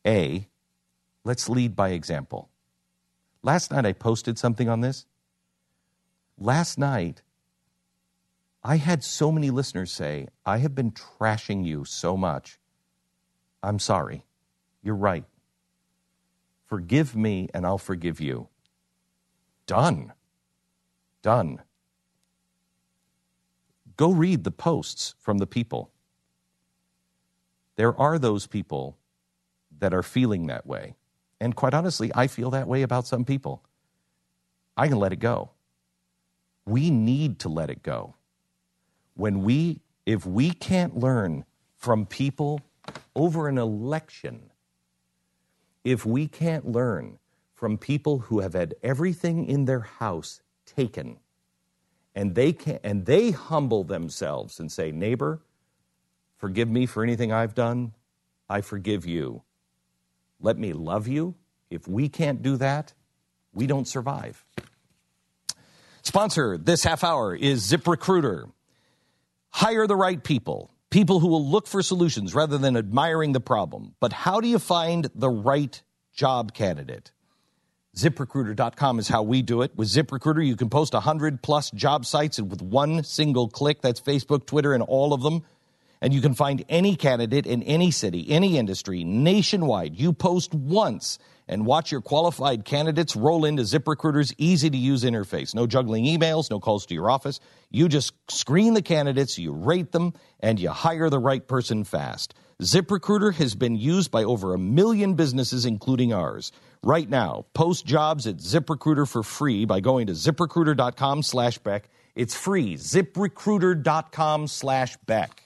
A, 0.05 0.47
let's 1.23 1.49
lead 1.49 1.75
by 1.75 1.89
example. 1.89 2.49
Last 3.43 3.71
night 3.71 3.85
I 3.85 3.93
posted 3.93 4.37
something 4.39 4.67
on 4.67 4.81
this. 4.81 5.05
Last 6.37 6.77
night, 6.77 7.21
I 8.63 8.77
had 8.77 9.03
so 9.03 9.31
many 9.31 9.49
listeners 9.49 9.91
say, 9.91 10.27
I 10.45 10.57
have 10.57 10.75
been 10.75 10.91
trashing 10.91 11.65
you 11.65 11.85
so 11.85 12.17
much. 12.17 12.59
I'm 13.63 13.79
sorry. 13.79 14.25
You're 14.83 14.95
right. 14.95 15.23
Forgive 16.65 17.15
me 17.15 17.49
and 17.53 17.65
I'll 17.65 17.77
forgive 17.77 18.19
you. 18.19 18.49
Done. 19.67 20.13
Done. 21.21 21.61
Go 23.97 24.11
read 24.11 24.43
the 24.43 24.51
posts 24.51 25.13
from 25.19 25.37
the 25.37 25.47
people. 25.47 25.91
There 27.75 27.99
are 27.99 28.17
those 28.17 28.47
people 28.47 28.97
that 29.79 29.93
are 29.93 30.03
feeling 30.03 30.47
that 30.47 30.65
way. 30.65 30.95
And 31.39 31.55
quite 31.55 31.73
honestly, 31.73 32.11
I 32.15 32.27
feel 32.27 32.49
that 32.51 32.67
way 32.67 32.81
about 32.81 33.05
some 33.05 33.25
people. 33.25 33.61
I 34.75 34.87
can 34.87 34.97
let 34.97 35.13
it 35.13 35.19
go. 35.19 35.51
We 36.65 36.89
need 36.89 37.39
to 37.39 37.49
let 37.49 37.69
it 37.69 37.83
go. 37.83 38.15
When 39.15 39.43
we, 39.43 39.81
if 40.05 40.25
we 40.25 40.51
can't 40.51 40.97
learn 40.97 41.45
from 41.75 42.05
people 42.05 42.61
over 43.15 43.47
an 43.47 43.57
election, 43.57 44.51
if 45.83 46.05
we 46.05 46.27
can't 46.27 46.71
learn 46.71 47.19
from 47.57 47.75
people 47.75 48.19
who 48.19 48.41
have 48.41 48.53
had 48.53 48.75
everything 48.83 49.47
in 49.47 49.65
their 49.65 49.79
house 49.79 50.41
taken, 50.67 51.17
and 52.13 52.35
they 52.35 52.53
can 52.53 52.79
and 52.83 53.07
they 53.07 53.31
humble 53.31 53.83
themselves 53.83 54.59
and 54.59 54.71
say, 54.71 54.91
"Neighbor, 54.91 55.41
forgive 56.37 56.69
me 56.69 56.85
for 56.85 57.01
anything 57.01 57.31
I've 57.33 57.55
done. 57.55 57.93
I 58.47 58.61
forgive 58.61 59.07
you. 59.07 59.41
Let 60.39 60.59
me 60.59 60.71
love 60.71 61.07
you." 61.07 61.33
If 61.71 61.87
we 61.87 62.09
can't 62.09 62.43
do 62.43 62.57
that, 62.57 62.93
we 63.53 63.65
don't 63.65 63.87
survive. 63.87 64.45
Sponsor 66.03 66.59
this 66.59 66.83
half 66.83 67.03
hour 67.03 67.35
is 67.35 67.69
ZipRecruiter. 67.69 68.51
Hire 69.49 69.87
the 69.87 69.95
right 69.95 70.23
people, 70.23 70.69
people 70.91 71.21
who 71.21 71.27
will 71.27 71.45
look 71.45 71.65
for 71.65 71.81
solutions 71.81 72.35
rather 72.35 72.59
than 72.59 72.77
admiring 72.77 73.31
the 73.31 73.39
problem. 73.39 73.95
But 73.99 74.13
how 74.13 74.41
do 74.41 74.47
you 74.47 74.59
find 74.59 75.09
the 75.15 75.29
right 75.29 75.81
job 76.13 76.53
candidate? 76.53 77.11
ZipRecruiter.com 77.97 78.99
is 78.99 79.07
how 79.07 79.23
we 79.23 79.41
do 79.41 79.63
it. 79.63 79.75
With 79.75 79.87
ZipRecruiter, 79.87 80.45
you 80.45 80.55
can 80.55 80.69
post 80.69 80.93
100 80.93 81.41
plus 81.41 81.71
job 81.71 82.05
sites 82.05 82.39
with 82.39 82.61
one 82.61 83.03
single 83.03 83.49
click. 83.49 83.81
That's 83.81 83.99
Facebook, 83.99 84.45
Twitter, 84.45 84.75
and 84.75 84.83
all 84.83 85.13
of 85.13 85.23
them. 85.23 85.41
And 85.99 86.13
you 86.13 86.21
can 86.21 86.35
find 86.35 86.63
any 86.69 86.95
candidate 86.95 87.47
in 87.47 87.63
any 87.63 87.89
city, 87.89 88.29
any 88.29 88.59
industry, 88.59 89.03
nationwide. 89.03 89.95
You 89.95 90.13
post 90.13 90.53
once 90.53 91.17
and 91.47 91.65
watch 91.65 91.91
your 91.91 92.01
qualified 92.01 92.65
candidates 92.65 93.15
roll 93.15 93.45
into 93.45 93.63
ZipRecruiter's 93.63 94.31
easy 94.37 94.69
to 94.69 94.77
use 94.77 95.03
interface. 95.03 95.55
No 95.55 95.65
juggling 95.65 96.05
emails, 96.05 96.51
no 96.51 96.59
calls 96.59 96.85
to 96.85 96.93
your 96.93 97.09
office. 97.09 97.39
You 97.71 97.89
just 97.89 98.13
screen 98.29 98.75
the 98.75 98.83
candidates, 98.83 99.39
you 99.39 99.53
rate 99.53 99.91
them, 99.91 100.13
and 100.39 100.59
you 100.59 100.69
hire 100.69 101.09
the 101.09 101.17
right 101.17 101.47
person 101.47 101.83
fast. 101.83 102.35
ZipRecruiter 102.61 103.35
has 103.35 103.53
been 103.53 103.75
used 103.75 104.09
by 104.09 104.23
over 104.23 104.55
a 104.55 104.57
million 104.57 105.13
businesses, 105.13 105.63
including 105.63 106.11
ours. 106.11 106.51
Right 106.81 107.07
now, 107.07 107.45
post 107.53 107.85
jobs 107.85 108.25
at 108.25 108.37
ZipRecruiter 108.37 109.07
for 109.07 109.21
free 109.21 109.65
by 109.65 109.79
going 109.79 110.07
to 110.07 110.13
ziprecruiter.com 110.13 111.21
slash 111.21 111.59
Beck. 111.59 111.87
It's 112.15 112.35
free. 112.35 112.75
ZipRecruiter.com 112.75 114.47
slash 114.47 114.97
Beck. 115.05 115.43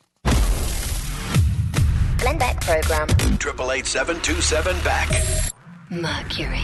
Glenn 2.17 2.37
Beck 2.37 2.61
program. 2.61 3.09
Triple 3.37 3.73
eight 3.73 3.87
seven 3.87 4.21
two 4.21 4.39
seven 4.39 4.77
BECK. 4.81 5.51
Mercury. 5.89 6.61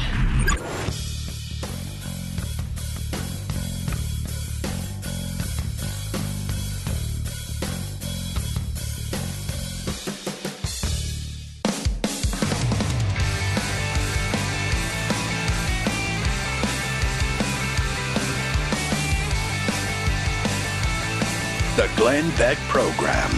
Glenn 22.07 22.29
Beck 22.37 22.57
Program. 22.69 23.29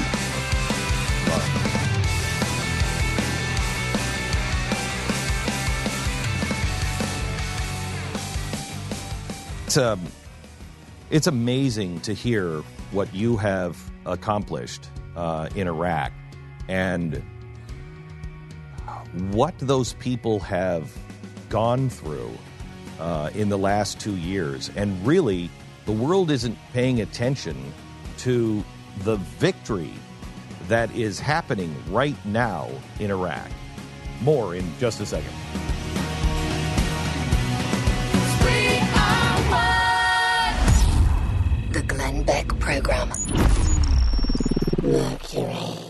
It's, 9.65 9.75
um, 9.75 9.99
it's 11.09 11.25
amazing 11.25 12.01
to 12.01 12.13
hear 12.13 12.61
what 12.91 13.11
you 13.11 13.37
have 13.37 13.75
accomplished 14.05 14.87
uh, 15.15 15.49
in 15.55 15.65
Iraq 15.65 16.11
and 16.67 17.23
what 19.31 19.57
those 19.57 19.93
people 19.93 20.39
have 20.41 20.95
gone 21.49 21.89
through 21.89 22.37
uh, 22.99 23.31
in 23.33 23.49
the 23.49 23.57
last 23.57 23.99
two 23.99 24.15
years. 24.15 24.69
And 24.75 25.07
really, 25.07 25.49
the 25.87 25.91
world 25.91 26.29
isn't 26.29 26.55
paying 26.71 27.01
attention 27.01 27.73
to 28.19 28.63
the 28.99 29.15
victory 29.15 29.93
that 30.67 30.93
is 30.93 31.19
happening 31.19 31.73
right 31.89 32.17
now 32.25 32.69
in 32.99 33.11
Iraq. 33.11 33.49
More 34.21 34.55
in 34.55 34.65
just 34.77 34.99
a 34.99 35.05
second. 35.05 35.33
The 41.71 41.81
Glenn 41.87 42.23
Beck 42.23 42.47
Program. 42.59 43.09
Mercury. 44.81 45.88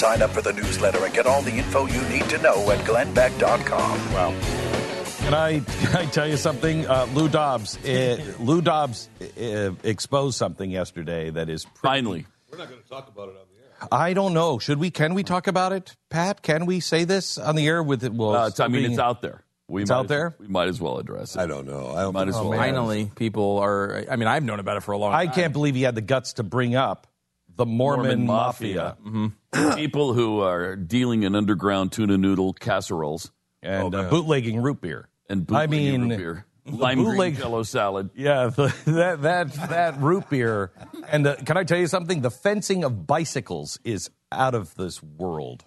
Sign 0.00 0.22
up 0.22 0.30
for 0.30 0.40
the 0.40 0.54
newsletter 0.54 1.04
and 1.04 1.12
get 1.12 1.26
all 1.26 1.42
the 1.42 1.52
info 1.52 1.86
you 1.86 2.00
need 2.08 2.24
to 2.30 2.38
know 2.38 2.70
at 2.70 2.78
glennbeck.com. 2.86 4.12
Wow. 4.14 4.34
Can 5.18 5.34
I, 5.34 5.60
can 5.60 5.96
I 5.96 6.06
tell 6.06 6.26
you 6.26 6.38
something? 6.38 6.86
Uh, 6.86 7.06
Lou 7.12 7.28
Dobbs, 7.28 7.76
uh, 7.86 8.16
Lou 8.38 8.62
Dobbs 8.62 9.10
uh, 9.38 9.72
exposed 9.84 10.38
something 10.38 10.70
yesterday 10.70 11.28
that 11.28 11.50
is 11.50 11.66
finally. 11.82 12.24
We're 12.50 12.56
not 12.56 12.70
going 12.70 12.80
to 12.80 12.88
talk 12.88 13.08
about 13.08 13.28
it 13.28 13.32
on 13.32 13.44
the 13.54 13.62
air. 13.62 13.88
I 13.92 14.14
don't 14.14 14.32
know. 14.32 14.58
Should 14.58 14.78
we? 14.78 14.90
Can 14.90 15.12
we 15.12 15.22
talk 15.22 15.46
about 15.48 15.74
it, 15.74 15.94
Pat? 16.08 16.40
Can 16.40 16.64
we 16.64 16.80
say 16.80 17.04
this 17.04 17.36
on 17.36 17.54
the 17.54 17.66
air 17.66 17.82
with 17.82 18.02
it? 18.02 18.14
Well, 18.14 18.34
Uh, 18.34 18.50
I 18.58 18.68
mean, 18.68 18.80
being- 18.80 18.90
it's 18.92 18.98
out 19.00 19.20
there. 19.20 19.42
We 19.68 19.82
It's 19.82 19.90
might 19.90 19.96
out 19.98 20.04
as- 20.06 20.08
there? 20.08 20.34
We 20.40 20.48
might 20.48 20.68
as 20.68 20.80
well 20.80 20.96
address 20.98 21.36
it. 21.36 21.40
I 21.42 21.46
don't 21.46 21.66
know. 21.66 21.90
I 21.94 22.00
don't 22.00 22.14
might 22.14 22.26
as 22.26 22.34
well. 22.34 22.50
Finally, 22.52 23.10
people 23.16 23.58
are. 23.58 24.02
I 24.10 24.16
mean, 24.16 24.28
I've 24.28 24.42
known 24.44 24.60
about 24.60 24.78
it 24.78 24.82
for 24.82 24.92
a 24.92 24.98
long 24.98 25.12
I 25.12 25.26
time. 25.26 25.34
can't 25.34 25.52
believe 25.52 25.74
he 25.74 25.82
had 25.82 25.94
the 25.94 26.00
guts 26.00 26.32
to 26.34 26.42
bring 26.42 26.74
up 26.74 27.06
the 27.60 27.66
Mormon, 27.66 28.26
Mafia. 28.26 28.96
People 29.76 30.14
who 30.14 30.40
are 30.40 30.76
dealing 30.76 31.22
in 31.24 31.34
underground 31.34 31.92
tuna 31.92 32.16
noodle 32.18 32.52
casseroles 32.54 33.30
and 33.62 33.94
uh, 33.94 34.08
bootlegging 34.10 34.62
root 34.62 34.80
beer. 34.80 35.08
and 35.28 35.42
I 35.42 35.66
bootlegging 35.66 36.00
mean, 36.00 36.08
root 36.10 36.18
beer, 36.18 36.46
the 36.64 36.72
lime 36.76 36.98
green 36.98 37.10
bootleg- 37.10 37.36
Jello 37.36 37.62
salad. 37.62 38.10
Yeah, 38.14 38.46
the, 38.46 38.74
that 38.86 39.22
that 39.22 39.52
that 39.70 40.00
root 40.00 40.30
beer, 40.30 40.72
and 41.08 41.26
the, 41.26 41.34
can 41.34 41.56
I 41.56 41.64
tell 41.64 41.78
you 41.78 41.86
something? 41.86 42.22
The 42.22 42.30
fencing 42.30 42.84
of 42.84 43.06
bicycles 43.06 43.78
is 43.84 44.10
out 44.32 44.54
of 44.54 44.74
this 44.76 45.02
world. 45.02 45.64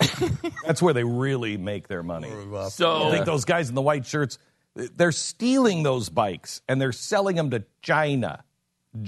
That's 0.66 0.82
where 0.82 0.94
they 0.94 1.04
really 1.04 1.56
make 1.56 1.88
their 1.88 2.02
money. 2.02 2.30
So- 2.70 3.08
I 3.08 3.10
think 3.12 3.26
those 3.26 3.44
guys 3.44 3.68
in 3.68 3.74
the 3.74 3.82
white 3.82 4.06
shirts, 4.06 4.38
they're 4.74 5.12
stealing 5.12 5.82
those 5.82 6.08
bikes 6.08 6.62
and 6.68 6.80
they're 6.80 6.92
selling 6.92 7.36
them 7.36 7.50
to 7.50 7.64
China. 7.82 8.44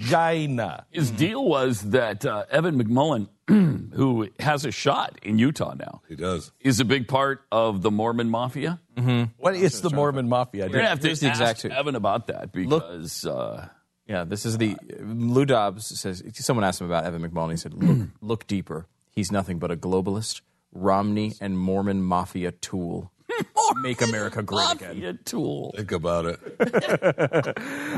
China. 0.09 0.87
His 0.91 1.11
deal 1.11 1.45
was 1.45 1.81
that 1.91 2.25
uh, 2.25 2.45
Evan 2.51 2.83
McMullin, 2.83 3.29
who 3.95 4.29
has 4.39 4.65
a 4.65 4.71
shot 4.71 5.19
in 5.23 5.39
Utah 5.39 5.75
now, 5.75 6.03
he 6.09 6.17
does, 6.17 6.53
is 6.61 6.81
a 6.81 6.85
big 6.85 7.09
part 7.09 7.43
of 7.51 7.83
the 7.83 7.91
Mormon 7.91 8.29
Mafia. 8.31 8.81
Mm-hmm. 8.97 9.33
What 9.39 9.55
is 9.57 9.81
the 9.81 9.91
Mormon 9.91 10.29
Mafia? 10.29 10.67
We're 10.67 10.73
gonna 10.77 10.89
have 10.89 11.01
to 11.01 11.09
Here's 11.09 11.21
the 11.21 11.29
ask 11.29 11.41
exact- 11.65 11.65
Evan 11.79 11.97
about 11.97 12.29
that 12.29 12.53
because 12.53 13.27
uh, 13.27 13.69
Yeah, 14.07 14.25
this 14.25 14.47
is 14.47 14.59
the 14.59 14.77
Lou 15.01 15.45
Dobbs 15.45 15.99
says. 16.01 16.23
Someone 16.35 16.65
asked 16.65 16.81
him 16.81 16.87
about 16.87 17.05
Evan 17.05 17.23
McMullin. 17.29 17.51
He 17.51 17.57
said, 17.57 17.75
"Look, 17.75 18.09
look 18.21 18.47
deeper. 18.47 18.87
He's 19.11 19.31
nothing 19.33 19.59
but 19.59 19.71
a 19.71 19.77
globalist, 19.77 20.41
Romney, 20.73 21.35
and 21.41 21.59
Mormon 21.59 22.03
mafia 22.03 22.53
tool. 22.53 23.13
Make 23.83 24.03
America 24.03 24.43
great 24.43 24.73
again. 24.73 24.89
Mafia 24.97 25.13
tool. 25.25 25.73
Think 25.77 25.93
about 25.93 26.27
it. 26.27 26.41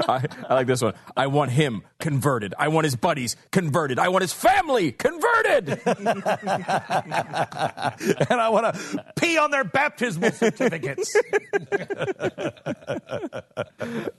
I, 0.09 0.25
I 0.49 0.55
like 0.55 0.67
this 0.67 0.83
one. 0.83 0.95
I 1.17 1.27
want 1.27 1.51
him 1.51 1.83
converted. 1.99 2.55
I 2.59 2.69
want 2.69 2.85
his 2.85 2.97
buddies 2.97 3.37
converted. 3.51 3.99
I 3.99 4.09
want 4.09 4.23
his 4.23 4.33
family 4.33 4.93
converted. 4.93 5.69
and 5.87 6.01
I 8.41 8.49
want 8.51 8.75
to 8.75 9.05
pee 9.17 9.39
on 9.39 9.51
their 9.51 9.65
baptismal 9.65 10.31
certificates. 10.33 11.17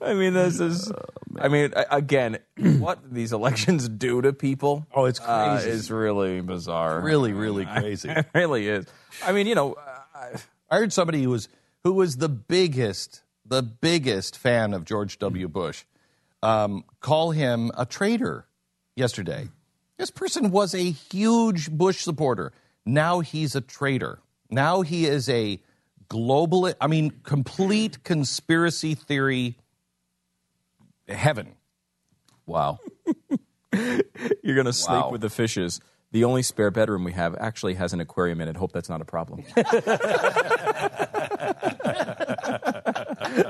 I 0.02 0.14
mean, 0.14 0.34
this 0.34 0.60
is. 0.60 0.92
I 1.38 1.48
mean, 1.48 1.74
again, 1.92 2.40
what 2.58 3.14
these 3.14 3.34
elections 3.34 3.90
do 3.90 4.22
to 4.22 4.34
people? 4.34 4.88
Oh, 4.94 5.06
it's 5.06 5.20
uh, 5.20 5.56
crazy. 5.58 5.70
is 5.70 5.92
really 5.92 6.42
bizarre. 6.42 7.02
really, 7.02 7.34
really 7.34 7.66
crazy. 7.66 8.10
it 8.10 8.28
really 8.34 8.68
is. 8.68 8.86
I 9.24 9.32
mean, 9.32 9.48
you 9.48 9.56
know, 9.56 9.76
I 10.14 10.38
heard 10.76 10.94
somebody 10.94 11.24
who 11.24 11.30
was 11.30 11.50
who 11.84 11.94
was 11.94 12.18
the 12.18 12.30
biggest, 12.30 13.22
the 13.46 13.62
biggest 13.62 14.38
fan 14.38 14.74
of 14.74 14.86
George 14.86 15.20
W. 15.20 15.48
Bush, 15.48 15.84
um, 16.42 16.84
call 17.00 17.32
him 17.32 17.72
a 17.78 17.86
traitor 17.86 18.48
yesterday. 18.96 19.50
This 19.98 20.10
person 20.12 20.52
was 20.52 20.74
a 20.74 20.92
huge 20.92 21.70
Bush 21.72 22.02
supporter. 22.02 22.52
Now 22.86 23.20
he's 23.22 23.56
a 23.56 23.62
traitor. 23.62 24.20
Now 24.50 24.82
he 24.82 25.06
is 25.06 25.30
a 25.30 25.60
global. 26.10 26.72
I 26.82 26.88
mean, 26.88 27.12
complete 27.24 28.04
conspiracy 28.04 28.96
theory. 28.96 29.58
Heaven. 31.08 31.56
wow. 32.46 32.80
you're 34.44 34.56
going 34.56 34.66
to 34.66 34.74
sleep 34.74 35.02
Wow. 35.02 35.12
with 35.12 35.22
the 35.22 35.30
fishes. 35.30 35.80
The 36.16 36.24
only 36.24 36.44
spare 36.44 36.72
bedroom 36.72 37.04
we 37.04 37.12
have 37.12 37.36
actually 37.42 37.74
has 37.74 37.92
an 37.92 38.00
aquarium 38.00 38.40
in 38.40 38.48
it. 38.48 38.56
Hope 38.56 38.72
that's 38.72 38.88
not 38.88 39.02
a 39.02 39.04
problem. 39.04 39.44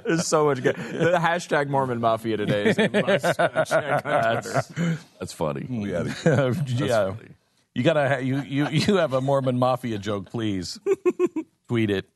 There's 0.03 0.25
so 0.25 0.45
much 0.45 0.63
good. 0.63 0.75
The 0.75 1.19
hashtag 1.21 1.67
Mormon 1.67 2.01
Mafia 2.01 2.37
today 2.37 2.69
is 2.69 2.79
a 2.79 2.89
must 2.89 3.23
check 3.69 4.03
on 4.07 4.41
Twitter. 4.41 4.51
That's, 4.51 4.71
that's 5.19 5.31
funny. 5.31 5.67
yeah. 5.69 7.13
You 7.75 7.83
gotta 7.83 8.09
ha- 8.09 8.17
you 8.17 8.41
you 8.41 8.67
you 8.69 8.95
have 8.95 9.13
a 9.13 9.21
Mormon 9.21 9.59
mafia 9.59 9.99
joke, 9.99 10.31
please. 10.31 10.79
Tweet 11.67 11.91
it. 11.91 12.09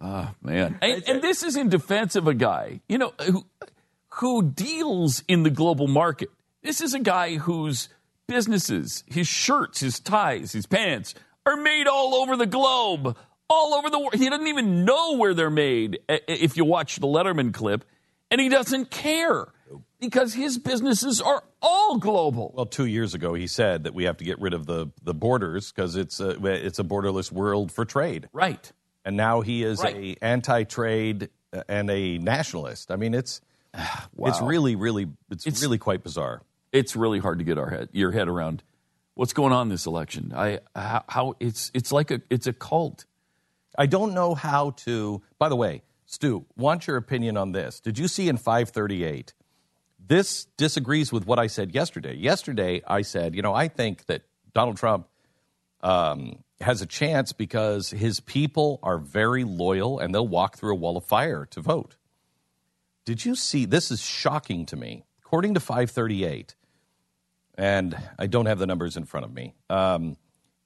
Ah, 0.00 0.34
man. 0.42 0.80
And, 0.82 1.04
and 1.06 1.22
this 1.22 1.44
is 1.44 1.56
in 1.56 1.68
defense 1.68 2.16
of 2.16 2.26
a 2.26 2.34
guy, 2.34 2.80
you 2.88 2.98
know, 2.98 3.12
who, 3.24 3.46
who 4.14 4.42
deals 4.42 5.22
in 5.28 5.44
the 5.44 5.50
global 5.50 5.86
market. 5.86 6.30
This 6.64 6.80
is 6.80 6.92
a 6.92 6.98
guy 6.98 7.36
whose 7.36 7.88
businesses, 8.26 9.04
his 9.06 9.26
shirts, 9.28 9.80
his 9.80 10.00
ties, 10.00 10.52
his 10.52 10.66
pants 10.66 11.14
are 11.46 11.56
made 11.56 11.86
all 11.86 12.14
over 12.14 12.36
the 12.36 12.46
globe, 12.46 13.16
all 13.50 13.74
over 13.74 13.90
the 13.90 13.98
world. 13.98 14.14
He 14.14 14.28
doesn't 14.28 14.46
even 14.46 14.84
know 14.84 15.16
where 15.16 15.34
they're 15.34 15.50
made 15.50 15.98
if 16.08 16.56
you 16.56 16.64
watch 16.64 16.96
the 16.96 17.06
Letterman 17.06 17.52
clip, 17.52 17.84
and 18.30 18.40
he 18.40 18.48
doesn't 18.48 18.90
care 18.90 19.46
because 20.00 20.34
his 20.34 20.58
businesses 20.58 21.20
are 21.20 21.42
all 21.60 21.98
global. 21.98 22.52
Well, 22.54 22.66
two 22.66 22.86
years 22.86 23.14
ago, 23.14 23.34
he 23.34 23.46
said 23.46 23.84
that 23.84 23.94
we 23.94 24.04
have 24.04 24.16
to 24.18 24.24
get 24.24 24.40
rid 24.40 24.54
of 24.54 24.66
the 24.66 24.90
the 25.02 25.14
borders 25.14 25.70
because 25.72 25.96
it's 25.96 26.20
a 26.20 26.30
it's 26.46 26.78
a 26.78 26.84
borderless 26.84 27.30
world 27.32 27.70
for 27.72 27.84
trade. 27.84 28.28
Right. 28.32 28.70
And 29.04 29.16
now 29.16 29.40
he 29.40 29.64
is 29.64 29.82
Right. 29.82 30.16
a 30.20 30.24
anti-trade 30.24 31.28
uh, 31.52 31.62
and 31.68 31.90
a 31.90 32.18
nationalist. 32.18 32.90
I 32.92 32.96
mean, 32.96 33.14
it's 33.14 33.40
it's 34.18 34.40
really 34.40 34.76
really 34.76 35.08
it's, 35.30 35.46
It's- 35.46 35.62
really 35.62 35.78
quite 35.78 36.02
bizarre. 36.02 36.42
It's 36.72 36.96
really 36.96 37.18
hard 37.18 37.38
to 37.38 37.44
get 37.44 37.58
our 37.58 37.70
head 37.70 37.88
your 37.92 38.10
head 38.12 38.28
around 38.28 38.62
what's 39.14 39.32
going 39.32 39.52
on 39.52 39.68
this 39.68 39.86
election. 39.86 40.32
I 40.34 40.60
how, 40.74 41.04
how 41.08 41.34
it's 41.40 41.70
it's 41.74 41.92
like 41.92 42.10
a 42.10 42.20
it's 42.30 42.46
a 42.46 42.52
cult. 42.52 43.04
I 43.78 43.86
don't 43.86 44.14
know 44.14 44.34
how 44.34 44.70
to. 44.70 45.22
By 45.38 45.48
the 45.48 45.56
way, 45.56 45.82
Stu, 46.06 46.44
want 46.56 46.86
your 46.86 46.96
opinion 46.96 47.36
on 47.36 47.52
this? 47.52 47.80
Did 47.80 47.98
you 47.98 48.08
see 48.08 48.28
in 48.28 48.36
538? 48.36 49.32
This 50.04 50.46
disagrees 50.56 51.12
with 51.12 51.26
what 51.26 51.38
I 51.38 51.46
said 51.46 51.74
yesterday. 51.74 52.14
Yesterday, 52.14 52.82
I 52.86 53.02
said, 53.02 53.34
you 53.34 53.42
know, 53.42 53.54
I 53.54 53.68
think 53.68 54.06
that 54.06 54.22
Donald 54.52 54.76
Trump 54.76 55.06
um, 55.80 56.42
has 56.60 56.82
a 56.82 56.86
chance 56.86 57.32
because 57.32 57.90
his 57.90 58.20
people 58.20 58.80
are 58.82 58.98
very 58.98 59.44
loyal 59.44 59.98
and 60.00 60.14
they'll 60.14 60.26
walk 60.26 60.58
through 60.58 60.72
a 60.72 60.76
wall 60.76 60.96
of 60.96 61.04
fire 61.04 61.46
to 61.50 61.60
vote. 61.60 61.96
Did 63.04 63.24
you 63.24 63.34
see? 63.34 63.64
This 63.64 63.90
is 63.90 64.02
shocking 64.02 64.66
to 64.66 64.76
me. 64.76 65.04
According 65.24 65.54
to 65.54 65.60
538, 65.60 66.54
and 67.56 67.96
I 68.18 68.26
don't 68.26 68.46
have 68.46 68.58
the 68.58 68.66
numbers 68.66 68.96
in 68.96 69.04
front 69.04 69.26
of 69.26 69.32
me. 69.32 69.54
Um, 69.68 70.16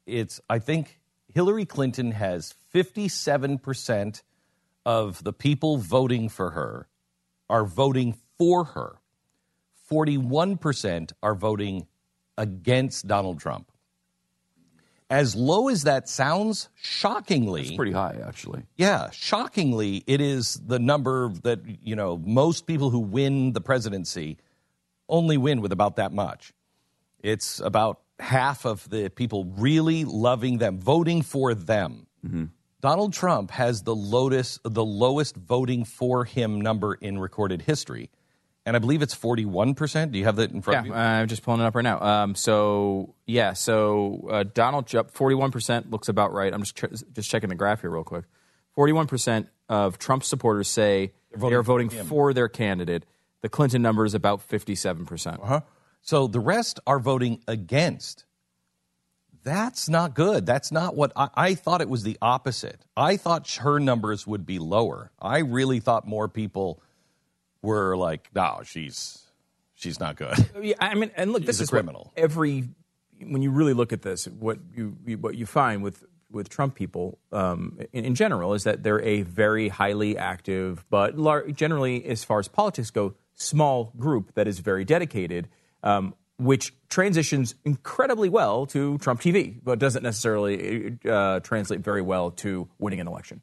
it's 0.06 0.40
I 0.48 0.58
think 0.58 1.00
Hillary 1.34 1.66
Clinton 1.66 2.12
has 2.12 2.54
57% 2.74 4.22
of 4.84 5.24
the 5.24 5.32
people 5.32 5.78
voting 5.78 6.28
for 6.28 6.50
her 6.50 6.88
are 7.48 7.64
voting 7.64 8.16
for 8.38 8.64
her. 8.64 8.96
41% 9.90 11.12
are 11.22 11.34
voting 11.34 11.86
against 12.36 13.06
Donald 13.06 13.40
Trump. 13.40 13.70
As 15.08 15.36
low 15.36 15.68
as 15.68 15.84
that 15.84 16.08
sounds, 16.08 16.68
shockingly. 16.74 17.62
It's 17.62 17.76
pretty 17.76 17.92
high, 17.92 18.18
actually. 18.26 18.64
Yeah, 18.76 19.10
shockingly, 19.10 20.02
it 20.08 20.20
is 20.20 20.60
the 20.66 20.80
number 20.80 21.28
that, 21.44 21.60
you 21.84 21.94
know, 21.94 22.18
most 22.18 22.66
people 22.66 22.90
who 22.90 22.98
win 22.98 23.52
the 23.52 23.60
presidency 23.60 24.38
only 25.08 25.36
win 25.36 25.60
with 25.60 25.70
about 25.70 25.96
that 25.96 26.12
much. 26.12 26.52
It's 27.20 27.60
about 27.60 28.00
half 28.18 28.64
of 28.64 28.88
the 28.88 29.10
people 29.10 29.44
really 29.44 30.04
loving 30.04 30.58
them, 30.58 30.80
voting 30.80 31.22
for 31.22 31.54
them. 31.54 32.06
Donald 32.80 33.12
Trump 33.12 33.50
has 33.52 33.82
the 33.82 33.94
lotus, 33.94 34.58
the 34.64 34.84
lowest 34.84 35.36
voting 35.36 35.84
for 35.84 36.24
him 36.24 36.60
number 36.60 36.94
in 36.94 37.18
recorded 37.18 37.62
history. 37.62 38.10
And 38.64 38.74
I 38.74 38.80
believe 38.80 39.00
it's 39.00 39.14
41%. 39.14 40.10
Do 40.10 40.18
you 40.18 40.24
have 40.24 40.36
that 40.36 40.50
in 40.50 40.60
front 40.60 40.80
of 40.80 40.86
you? 40.86 40.92
Yeah, 40.92 40.98
I'm 41.20 41.28
just 41.28 41.42
pulling 41.42 41.60
it 41.60 41.64
up 41.64 41.74
right 41.76 41.82
now. 41.82 42.00
Um, 42.00 42.34
so 42.34 43.14
yeah, 43.24 43.52
so 43.52 44.28
uh, 44.30 44.42
Donald 44.42 44.88
Trump, 44.88 45.10
41 45.12 45.52
percent 45.52 45.90
looks 45.90 46.08
about 46.08 46.32
right. 46.32 46.52
I'm 46.52 46.62
just 46.62 46.76
tr- 46.76 46.86
just 47.12 47.30
checking 47.30 47.48
the 47.48 47.54
graph 47.54 47.82
here 47.82 47.90
real 47.90 48.02
quick. 48.02 48.24
41 48.74 49.06
percent 49.06 49.48
of 49.68 49.98
Trump 49.98 50.24
supporters 50.24 50.68
say 50.68 51.12
they 51.36 51.54
are 51.54 51.62
voting 51.62 51.88
for 51.88 52.04
for 52.04 52.34
their 52.34 52.48
candidate. 52.48 53.06
The 53.42 53.48
Clinton 53.48 53.82
number 53.82 54.04
is 54.04 54.14
about 54.14 54.42
57 54.42 55.06
percent. 55.06 55.40
Uh-huh. 55.42 55.60
So 56.02 56.26
the 56.26 56.40
rest 56.40 56.80
are 56.86 56.98
voting 57.00 57.42
against. 57.48 58.24
That's 59.42 59.88
not 59.88 60.14
good. 60.14 60.44
That's 60.44 60.72
not 60.72 60.96
what 60.96 61.12
I, 61.14 61.28
I 61.34 61.54
thought 61.54 61.80
it 61.80 61.88
was 61.88 62.02
the 62.02 62.18
opposite. 62.20 62.84
I 62.96 63.16
thought 63.16 63.48
her 63.56 63.78
numbers 63.78 64.26
would 64.26 64.44
be 64.44 64.58
lower. 64.58 65.12
I 65.20 65.38
really 65.38 65.78
thought 65.80 66.06
more 66.06 66.28
people 66.28 66.82
were 67.62 67.96
like, 67.96 68.28
no, 68.34 68.62
she's 68.64 69.22
she's 69.74 70.00
not 70.00 70.16
good. 70.16 70.34
Yeah, 70.60 70.74
I 70.80 70.94
mean, 70.94 71.10
and 71.16 71.32
look, 71.32 71.44
this 71.44 71.56
She's 71.56 71.60
a 71.60 71.62
is 71.64 71.70
criminal. 71.70 72.12
every 72.16 72.68
when 73.20 73.40
you 73.40 73.50
really 73.50 73.72
look 73.72 73.92
at 73.92 74.02
this, 74.02 74.26
what 74.26 74.58
you 74.74 74.96
you- 75.06 75.18
what 75.18 75.36
you 75.36 75.46
find 75.46 75.82
with 75.82 76.02
with 76.28 76.48
Trump 76.48 76.74
people 76.74 77.18
um, 77.30 77.78
in, 77.92 78.04
in 78.04 78.14
general 78.16 78.52
is 78.52 78.64
that 78.64 78.82
they're 78.82 79.00
a 79.02 79.22
very 79.22 79.68
highly 79.68 80.18
active, 80.18 80.84
but 80.90 81.16
lar- 81.16 81.46
generally, 81.50 82.04
as 82.04 82.24
far 82.24 82.40
as 82.40 82.48
politics 82.48 82.90
go, 82.90 83.14
small 83.34 83.92
group 83.96 84.34
that 84.34 84.48
is 84.48 84.58
very 84.58 84.84
dedicated, 84.84 85.48
um, 85.82 86.14
which 86.38 86.74
transitions 86.88 87.54
incredibly 87.64 88.28
well 88.28 88.66
to 88.66 88.98
Trump 88.98 89.20
TV, 89.20 89.58
but 89.62 89.78
doesn't 89.78 90.02
necessarily 90.02 90.98
uh, 91.08 91.40
translate 91.40 91.80
very 91.80 92.02
well 92.02 92.30
to 92.30 92.68
winning 92.78 93.00
an 93.00 93.08
election. 93.08 93.40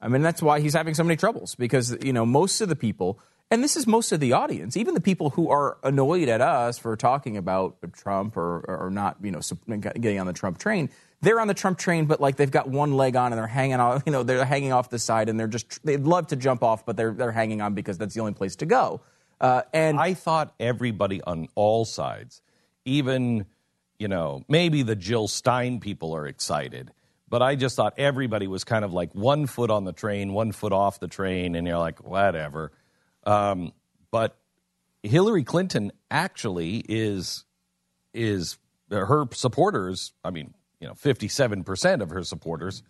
I 0.00 0.08
mean, 0.08 0.22
that's 0.22 0.42
why 0.42 0.60
he's 0.60 0.74
having 0.74 0.94
so 0.94 1.04
many 1.04 1.16
troubles 1.16 1.54
because, 1.54 1.96
you 2.02 2.12
know, 2.12 2.24
most 2.24 2.60
of 2.62 2.68
the 2.68 2.76
people, 2.76 3.18
and 3.50 3.62
this 3.62 3.76
is 3.76 3.86
most 3.86 4.12
of 4.12 4.20
the 4.20 4.32
audience, 4.32 4.76
even 4.76 4.94
the 4.94 5.00
people 5.00 5.30
who 5.30 5.50
are 5.50 5.76
annoyed 5.82 6.28
at 6.28 6.40
us 6.40 6.78
for 6.78 6.96
talking 6.96 7.36
about 7.36 7.76
Trump 7.92 8.36
or, 8.36 8.64
or 8.66 8.90
not, 8.90 9.18
you 9.22 9.30
know, 9.30 9.40
getting 9.76 10.18
on 10.18 10.26
the 10.26 10.32
Trump 10.32 10.58
train, 10.58 10.88
they're 11.20 11.38
on 11.38 11.48
the 11.48 11.54
Trump 11.54 11.78
train, 11.78 12.06
but 12.06 12.18
like 12.18 12.36
they've 12.36 12.50
got 12.50 12.68
one 12.70 12.94
leg 12.94 13.14
on 13.14 13.32
and 13.32 13.38
they're 13.38 13.46
hanging 13.46 13.78
off, 13.78 14.02
you 14.06 14.12
know, 14.12 14.22
they're 14.22 14.44
hanging 14.46 14.72
off 14.72 14.88
the 14.88 14.98
side 14.98 15.28
and 15.28 15.38
they're 15.38 15.48
just, 15.48 15.84
they'd 15.84 16.04
love 16.04 16.28
to 16.28 16.36
jump 16.36 16.62
off, 16.62 16.86
but 16.86 16.96
they're, 16.96 17.12
they're 17.12 17.32
hanging 17.32 17.60
on 17.60 17.74
because 17.74 17.98
that's 17.98 18.14
the 18.14 18.20
only 18.20 18.32
place 18.32 18.56
to 18.56 18.66
go. 18.66 19.02
Uh, 19.40 19.62
and 19.72 19.98
I 19.98 20.14
thought 20.14 20.54
everybody 20.60 21.22
on 21.22 21.48
all 21.54 21.84
sides, 21.84 22.42
even, 22.84 23.46
you 23.98 24.08
know, 24.08 24.44
maybe 24.48 24.82
the 24.82 24.96
Jill 24.96 25.28
Stein 25.28 25.80
people 25.80 26.14
are 26.14 26.26
excited, 26.26 26.92
but 27.28 27.40
I 27.42 27.54
just 27.54 27.76
thought 27.76 27.94
everybody 27.98 28.46
was 28.46 28.64
kind 28.64 28.84
of 28.84 28.92
like 28.92 29.14
one 29.14 29.46
foot 29.46 29.70
on 29.70 29.84
the 29.84 29.92
train, 29.92 30.32
one 30.34 30.52
foot 30.52 30.72
off 30.72 31.00
the 31.00 31.08
train, 31.08 31.54
and 31.54 31.66
you're 31.66 31.78
like, 31.78 32.04
whatever. 32.04 32.72
Um, 33.24 33.72
but 34.10 34.36
Hillary 35.02 35.44
Clinton 35.44 35.92
actually 36.10 36.84
is 36.88 37.44
is 38.12 38.58
her 38.90 39.26
supporters. 39.32 40.12
I 40.24 40.30
mean, 40.30 40.52
you 40.80 40.88
know, 40.88 40.94
fifty 40.94 41.28
seven 41.28 41.64
percent 41.64 42.02
of 42.02 42.10
her 42.10 42.24
supporters 42.24 42.82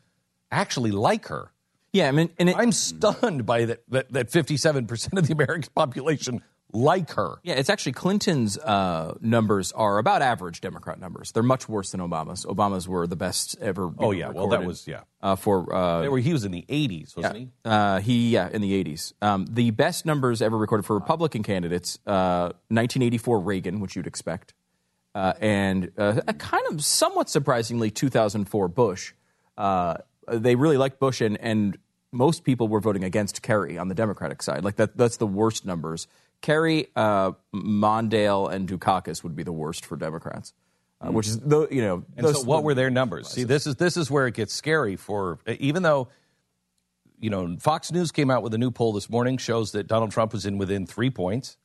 actually 0.51 0.91
like 0.91 1.29
her. 1.29 1.53
Yeah, 1.93 2.09
I 2.09 2.13
mean, 2.13 2.31
and 2.39 2.51
I'm 2.51 2.73
stunned 2.73 3.45
by 3.47 3.65
that 3.65 3.83
that 3.89 4.13
that 4.13 4.31
fifty 4.31 4.57
seven 4.57 4.87
percent 4.87 5.19
of 5.19 5.27
the 5.27 5.33
American 5.33 5.71
population 5.75 6.43
like 6.73 7.11
her. 7.15 7.39
Yeah, 7.43 7.55
it's 7.55 7.69
actually 7.69 7.93
Clinton's 7.93 8.57
uh, 8.57 9.17
numbers 9.21 9.73
are 9.73 9.99
about 9.99 10.23
average 10.23 10.61
Democrat 10.61 11.01
numbers. 11.01 11.33
They're 11.33 11.43
much 11.43 11.69
worse 11.69 11.91
than 11.91 12.01
Obama's. 12.01 12.45
Obama's 12.47 12.87
were 12.87 13.09
the 13.09 13.17
best 13.17 13.57
ever. 13.61 13.91
Oh, 13.99 14.13
yeah. 14.13 14.29
Well, 14.31 14.47
that 14.51 14.65
was- 14.65 14.87
yeah. 14.87 15.01
Uh, 15.21 15.35
for 15.35 15.75
uh, 15.75 16.03
They 16.03 16.09
were- 16.09 16.19
he 16.21 16.33
was 16.33 16.45
in 16.45 16.53
the 16.53 16.65
eighties, 16.69 17.15
wasn't 17.17 17.35
yeah. 17.35 17.41
he? 17.41 17.49
Uh, 17.65 18.01
he 18.01 18.31
yeah 18.31 18.49
in 18.53 18.63
the 18.63 18.85
80s. 18.85 19.13
Um, 19.21 19.47
the 19.51 19.73
best 19.73 20.07
numbers 20.07 20.41
ever 20.41 20.57
recorded 20.57 20.85
for 20.87 20.95
Republican 20.95 21.43
candidates: 21.43 21.99
uh, 22.07 22.55
1984 22.69 23.41
Reagan, 23.41 23.81
which 23.81 23.97
you'd 23.97 24.07
expect, 24.07 24.55
uh, 25.17 25.33
and 25.41 25.91
uh, 25.99 26.21
a 26.29 26.35
kind 26.35 26.63
of 26.71 26.85
somewhat 26.85 27.29
surprisingly 27.29 27.91
2004 27.91 28.69
Bush. 28.69 29.13
They 30.31 30.55
really 30.55 30.77
liked 30.77 30.99
Bush, 31.01 31.21
and 31.21 31.37
and 31.41 31.77
most 32.13 32.45
people 32.45 32.69
were 32.69 32.81
voting 32.81 33.05
against 33.05 33.43
Kerry 33.43 33.79
on 33.79 33.89
the 33.89 33.95
Democratic 33.95 34.43
side. 34.43 34.65
Like 34.65 34.77
that, 34.77 34.97
that's 34.97 35.17
the 35.19 35.27
worst 35.27 35.65
numbers. 35.65 36.07
Kerry, 36.41 36.89
uh, 36.97 37.33
Mondale, 37.55 38.51
and 38.51 38.69
Dukakis 38.69 39.23
would 39.23 39.37
be 39.37 39.43
the 39.43 39.53
worst 39.53 39.85
for 39.85 39.97
Democrats. 39.97 40.55
Uh, 41.03 41.13
which 41.13 41.27
is 41.27 41.39
the 41.41 41.67
you 41.71 41.81
know 41.83 42.05
And 42.17 42.27
so, 42.29 42.43
what 42.43 42.63
were 42.63 42.75
their 42.75 42.91
numbers? 42.91 43.29
See, 43.29 43.45
this 43.45 43.67
is 43.67 43.77
this 43.77 43.97
is 43.97 44.11
where 44.11 44.27
it 44.27 44.35
gets 44.35 44.53
scary. 44.53 44.97
For 44.97 45.39
even 45.47 45.83
though, 45.83 46.09
you 47.19 47.31
know, 47.31 47.57
Fox 47.59 47.91
News 47.91 48.13
came 48.13 48.31
out 48.31 48.43
with 48.43 48.53
a 48.55 48.59
new 48.59 48.71
poll 48.71 48.93
this 48.93 49.09
morning 49.09 49.39
shows 49.39 49.73
that 49.73 49.87
Donald 49.87 50.11
Trump 50.11 50.33
was 50.33 50.45
in 50.47 50.59
within 50.59 50.87
three 50.87 51.11
points. 51.11 51.57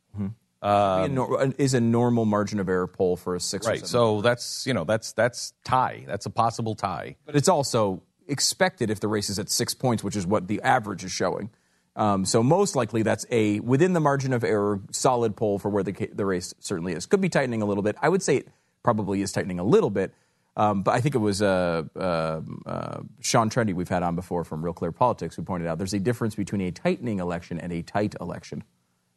A 0.62 1.08
nor- 1.12 1.54
is 1.60 1.76
a 1.76 1.80
normal 1.82 2.26
margin 2.26 2.60
of 2.60 2.68
error 2.70 2.88
poll 2.88 3.18
for 3.18 3.36
a 3.36 3.40
six. 3.40 3.68
Right. 3.68 3.86
So 3.86 4.22
that's 4.22 4.66
you 4.66 4.74
know 4.74 4.84
that's 4.84 5.12
that's 5.14 5.54
tie. 5.64 6.06
That's 6.08 6.26
a 6.26 6.30
possible 6.32 6.74
tie. 6.74 7.18
but 7.26 7.36
it's 7.36 7.50
also 7.50 8.02
expected 8.28 8.90
if 8.90 9.00
the 9.00 9.08
race 9.08 9.30
is 9.30 9.40
at 9.40 9.50
six 9.50 9.74
points, 9.74 10.04
which 10.04 10.16
is 10.16 10.26
what 10.26 10.48
the 10.48 10.62
average 10.62 11.04
is 11.04 11.12
showing. 11.12 11.50
Um, 11.96 12.26
so 12.26 12.44
most 12.44 12.76
likely 12.76 13.04
that's 13.04 13.26
a 13.32 13.62
within 13.62 13.94
the 13.94 14.02
margin 14.02 14.34
of 14.34 14.44
error 14.44 14.82
solid 14.92 15.36
poll 15.36 15.60
for 15.60 15.70
where 15.70 15.84
the 15.84 16.10
the 16.14 16.26
race 16.26 16.54
certainly 16.60 16.94
is. 16.94 17.06
Could 17.06 17.22
be 17.22 17.30
tightening 17.30 17.62
a 17.62 17.66
little 17.66 17.84
bit. 17.84 17.96
I 18.02 18.10
would 18.10 18.22
say 18.22 18.38
it 18.38 18.48
probably 18.84 19.22
is 19.22 19.32
tightening 19.32 19.60
a 19.60 19.64
little 19.64 19.90
bit. 19.90 20.14
Um, 20.58 20.84
but 20.84 20.94
I 20.94 21.02
think 21.02 21.16
it 21.16 21.20
was 21.20 21.42
uh, 21.42 21.84
uh, 21.98 22.42
uh, 22.66 23.02
Sean 23.20 23.50
Trende 23.50 23.74
we've 23.74 23.90
had 23.90 24.04
on 24.04 24.16
before 24.16 24.46
from 24.46 24.64
Real 24.64 24.74
Clear 24.74 24.94
Politics 24.94 25.36
who 25.36 25.44
pointed 25.44 25.68
out 25.68 25.78
there's 25.78 25.94
a 25.94 26.00
difference 26.00 26.36
between 26.36 26.62
a 26.62 26.72
tightening 26.72 27.20
election 27.20 27.60
and 27.60 27.74
a 27.74 27.82
tight 27.82 28.16
election. 28.22 28.64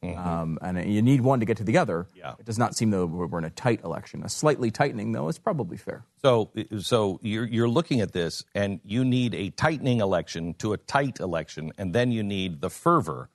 Um, 0.02 0.58
and 0.62 0.92
you 0.92 1.02
need 1.02 1.22
one 1.22 1.40
to 1.40 1.46
get 1.46 1.56
to 1.56 1.64
the 1.64 1.78
other. 1.78 2.06
Yeah. 2.14 2.34
It 2.38 2.46
does 2.46 2.58
not 2.58 2.76
seem 2.76 2.90
though 2.90 3.06
we're 3.06 3.38
in 3.38 3.44
a 3.44 3.50
tight 3.50 3.82
election. 3.82 4.22
A 4.22 4.28
slightly 4.28 4.70
tightening 4.70 5.12
though 5.12 5.28
is 5.28 5.38
probably 5.38 5.76
fair. 5.76 6.04
So 6.22 6.50
so 6.80 7.18
you're 7.22 7.46
you're 7.46 7.68
looking 7.68 8.00
at 8.00 8.12
this, 8.12 8.44
and 8.54 8.80
you 8.84 9.04
need 9.04 9.34
a 9.34 9.50
tightening 9.50 10.00
election 10.00 10.54
to 10.54 10.72
a 10.72 10.76
tight 10.76 11.18
election, 11.18 11.72
and 11.78 11.92
then 11.92 12.12
you 12.12 12.22
need 12.22 12.60
the 12.60 12.70
fervor. 12.70 13.28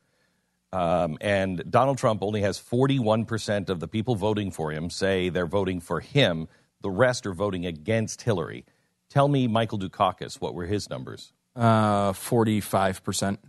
Um, 0.71 1.17
and 1.21 1.63
Donald 1.69 1.99
Trump 1.99 2.23
only 2.23 2.41
has 2.41 2.59
41% 2.59 3.69
of 3.69 3.79
the 3.79 3.87
people 3.87 4.15
voting 4.15 4.49
for 4.49 4.71
him 4.71 4.89
say 4.89 5.29
they're 5.29 5.45
voting 5.45 5.79
for 5.79 5.99
him. 5.99 6.47
The 6.81 6.89
rest 6.89 7.27
are 7.27 7.33
voting 7.33 7.67
against 7.67 8.23
Hillary. 8.23 8.65
Tell 9.07 9.27
me, 9.27 9.47
Michael 9.47 9.77
Dukakis, 9.77 10.41
what 10.41 10.55
were 10.55 10.65
his 10.65 10.89
numbers? 10.89 11.31
Uh, 11.55 12.13
forty-five 12.13 13.03
percent. 13.03 13.39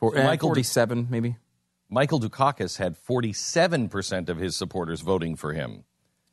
So 0.00 0.10
Michael 0.12 0.48
forty-seven, 0.48 1.08
maybe. 1.10 1.36
Michael 1.90 2.20
Dukakis 2.20 2.78
had 2.78 2.96
47% 2.96 4.28
of 4.28 4.38
his 4.38 4.56
supporters 4.56 5.00
voting 5.00 5.36
for 5.36 5.52
him. 5.52 5.84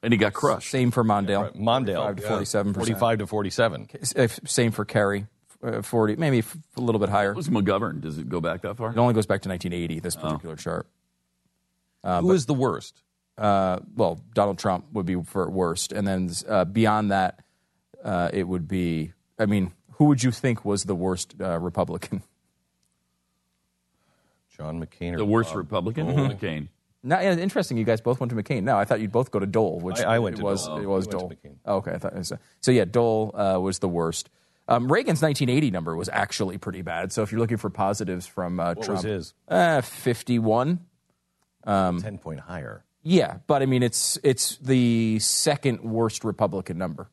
And 0.04 0.14
he 0.14 0.18
got 0.18 0.34
crushed. 0.34 0.70
Same 0.70 0.92
for 0.92 1.04
Mondale. 1.04 1.56
Mondale, 1.58 2.06
45 2.06 2.16
to 2.18 2.22
47 2.28 2.74
percent. 2.74 3.00
45 3.00 3.18
to 3.20 3.28
47. 3.28 3.90
Same 4.46 4.72
for 4.72 4.86
Kerry. 4.86 5.26
Uh, 5.64 5.82
Forty, 5.82 6.16
maybe 6.16 6.38
f- 6.40 6.56
a 6.78 6.82
little 6.82 7.00
bit 7.00 7.10
higher. 7.10 7.30
What 7.30 7.38
was 7.38 7.50
McGovern? 7.50 8.00
Does 8.00 8.20
it 8.20 8.30
go 8.30 8.40
back 8.40 8.62
that 8.62 8.78
far? 8.78 8.92
It 8.92 8.98
only 9.00 9.16
goes 9.16 9.26
back 9.26 9.42
to 9.42 9.50
1980. 9.50 10.00
This 10.02 10.16
particular 10.16 10.56
chart. 10.56 10.86
Uh, 12.04 12.22
Who 12.22 12.28
but- 12.28 12.34
is 12.36 12.46
the 12.46 12.54
worst? 12.54 13.02
Uh, 13.40 13.80
well, 13.96 14.22
Donald 14.36 14.60
Trump 14.60 14.86
would 14.94 15.08
be 15.08 15.20
for 15.24 15.50
worst, 15.50 15.92
and 15.92 16.08
then 16.08 16.30
uh, 16.48 16.66
beyond 16.66 17.12
that, 17.12 17.40
uh, 18.04 18.30
it 18.32 18.48
would 18.48 18.68
be. 18.68 19.14
I 19.40 19.48
mean, 19.48 19.74
who 19.94 20.06
would 20.06 20.24
you 20.24 20.30
think 20.32 20.64
was 20.64 20.84
the 20.84 20.96
worst 20.96 21.34
uh, 21.42 21.58
Republican? 21.60 22.22
John 24.58 24.84
McCain. 24.84 25.14
Or 25.14 25.18
The 25.18 25.26
worst 25.26 25.50
Bob 25.52 25.58
Republican? 25.58 26.08
Dole? 26.08 26.28
McCain. 26.30 26.68
Now, 27.04 27.20
yeah, 27.22 27.36
interesting. 27.38 27.78
You 27.78 27.84
guys 27.86 28.02
both 28.02 28.20
went 28.20 28.32
to 28.32 28.36
McCain. 28.36 28.64
No, 28.64 28.78
I 28.78 28.84
thought 28.86 29.00
you'd 29.00 29.12
both 29.12 29.32
go 29.32 29.40
to 29.40 29.46
Dole, 29.46 29.80
which 29.80 30.00
I- 30.02 30.16
I 30.16 30.20
went 30.20 30.36
it 30.36 30.40
to 30.40 30.44
was. 30.44 30.66
Dole. 30.66 30.78
It 30.78 30.86
was 30.86 31.08
We 31.08 31.16
went 31.16 31.20
Dole. 31.20 31.30
to 31.30 31.60
Oh, 31.66 31.76
okay, 31.78 31.92
I 31.92 31.98
thought 32.00 32.14
it 32.14 32.18
was, 32.18 32.34
so. 32.62 32.72
Yeah, 32.72 32.86
Dole 32.86 33.32
uh, 33.40 33.60
was 33.60 33.80
the 33.80 33.88
worst. 33.88 34.30
Um, 34.68 34.92
Reagan's 34.92 35.22
1980 35.22 35.72
number 35.72 35.96
was 35.96 36.10
actually 36.10 36.58
pretty 36.58 36.82
bad. 36.82 37.14
So 37.14 37.22
if 37.22 37.32
you're 37.32 37.40
looking 37.40 37.56
for 37.58 37.70
positives 37.70 38.26
from 38.28 38.60
uh, 38.60 38.74
What 38.74 38.84
Trump, 38.84 38.98
was 38.98 39.04
his? 39.04 39.34
Uh, 39.48 39.80
51. 39.82 40.80
Um, 41.64 42.02
10 42.02 42.18
point 42.18 42.40
higher. 42.42 42.84
Yeah, 43.04 43.38
but 43.48 43.62
I 43.62 43.66
mean, 43.68 43.84
it's 43.84 44.18
it's 44.24 44.58
the 44.58 45.20
second 45.20 45.82
worst 45.82 46.26
Republican 46.26 46.78
number. 46.78 47.10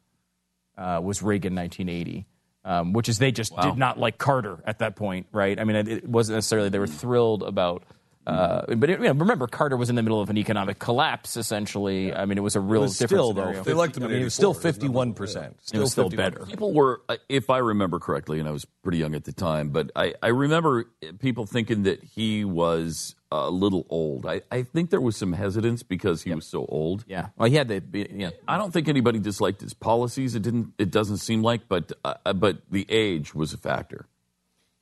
Uh, 0.77 1.01
was 1.01 1.23
Reagan 1.23 1.55
1980, 1.55 2.27
um, 2.65 2.93
which 2.93 3.09
is 3.09 3.19
they 3.19 3.31
just 3.32 3.53
Wow. 3.53 3.62
did 3.70 3.78
not 3.78 3.99
like 3.99 4.19
Carter 4.19 4.59
at 4.65 4.78
that 4.81 4.97
point, 4.97 5.27
right? 5.32 5.59
I 5.59 5.65
mean, 5.65 5.77
it, 5.77 5.89
it 5.89 6.09
wasn't 6.09 6.36
necessarily 6.36 6.69
they 6.70 6.78
were 6.78 6.86
thrilled 6.86 7.43
about 7.43 7.85
Uh, 8.26 8.74
but 8.74 8.88
it, 8.88 9.01
you 9.01 9.06
know, 9.06 9.12
remember, 9.12 9.46
Carter 9.46 9.76
was 9.76 9.90
in 9.90 9.96
the 9.96 10.02
middle 10.02 10.20
of 10.20 10.30
an 10.30 10.38
economic 10.38 10.78
collapse. 10.78 11.36
Essentially, 11.36 12.14
I 12.14 12.24
mean, 12.24 12.38
it 12.38 12.42
was 12.42 12.56
a 12.56 12.60
real 12.60 12.82
was 12.82 12.98
different 12.98 13.20
still, 13.20 13.30
scenario. 13.32 13.62
though, 13.62 13.86
50 13.86 14.02
I 14.02 14.06
mean, 14.09 14.20
it 14.20 14.24
was 14.24 14.34
still 14.34 14.55
51%. 14.55 15.55
It 15.72 15.78
was 15.78 15.92
still 15.92 16.10
51%. 16.10 16.16
better. 16.16 16.46
People 16.46 16.72
were, 16.72 17.02
uh, 17.09 17.16
if 17.28 17.51
I 17.51 17.59
remember 17.59 17.98
correctly, 17.98 18.38
and 18.40 18.48
I 18.48 18.52
was 18.52 18.64
pretty 18.82 18.98
young 18.98 19.14
at 19.14 19.24
the 19.24 19.32
time, 19.32 19.70
but 19.70 19.90
I, 19.94 20.14
I 20.22 20.28
remember 20.28 20.86
people 21.18 21.46
thinking 21.46 21.82
that 21.82 22.02
he 22.02 22.44
was 22.44 23.14
a 23.30 23.51
little 23.51 23.86
old. 23.90 24.26
I, 24.26 24.42
I 24.51 24.62
think 24.62 24.90
there 24.90 25.01
was 25.01 25.16
some 25.16 25.32
hesitance 25.32 25.82
because 25.82 26.22
he 26.22 26.32
was 26.32 26.46
so 26.46 26.66
old. 26.66 27.05
Yeah. 27.06 27.28
Well, 27.36 27.48
he 27.48 27.56
had 27.56 27.68
the, 27.68 28.09
yeah. 28.12 28.30
I 28.46 28.56
don't 28.56 28.72
think 28.72 28.88
anybody 28.88 29.18
disliked 29.18 29.60
his 29.60 29.74
policies. 29.74 30.34
It 30.34 30.42
didn't. 30.42 30.72
It 30.78 30.90
doesn't 30.90 31.18
seem 31.18 31.42
like, 31.42 31.68
but 31.68 31.92
uh, 32.05 32.32
but 32.32 32.62
the 32.70 32.86
age 32.88 33.34
was 33.34 33.52
a 33.52 33.59
factor. 33.59 34.06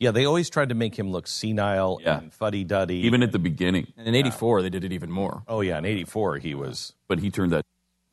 Yeah, 0.03 0.11
they 0.11 0.25
always 0.25 0.51
tried 0.51 0.71
to 0.71 0.75
make 0.75 0.99
him 0.99 1.13
look 1.13 1.29
senile 1.29 2.01
and 2.05 2.33
fuddy 2.33 2.65
duddy. 2.65 2.97
Even 3.07 3.23
at 3.23 3.31
the 3.31 3.39
beginning. 3.39 3.87
And 3.97 4.09
in 4.09 4.17
'84, 4.17 4.63
they 4.63 4.69
did 4.69 4.83
it 4.83 4.93
even 4.93 5.13
more. 5.13 5.45
Oh 5.47 5.61
yeah, 5.61 5.79
in 5.79 5.85
'84 5.85 6.39
he 6.39 6.57
was. 6.57 6.95
But 7.07 7.21
he 7.21 7.31
turned 7.31 7.53
that 7.53 7.65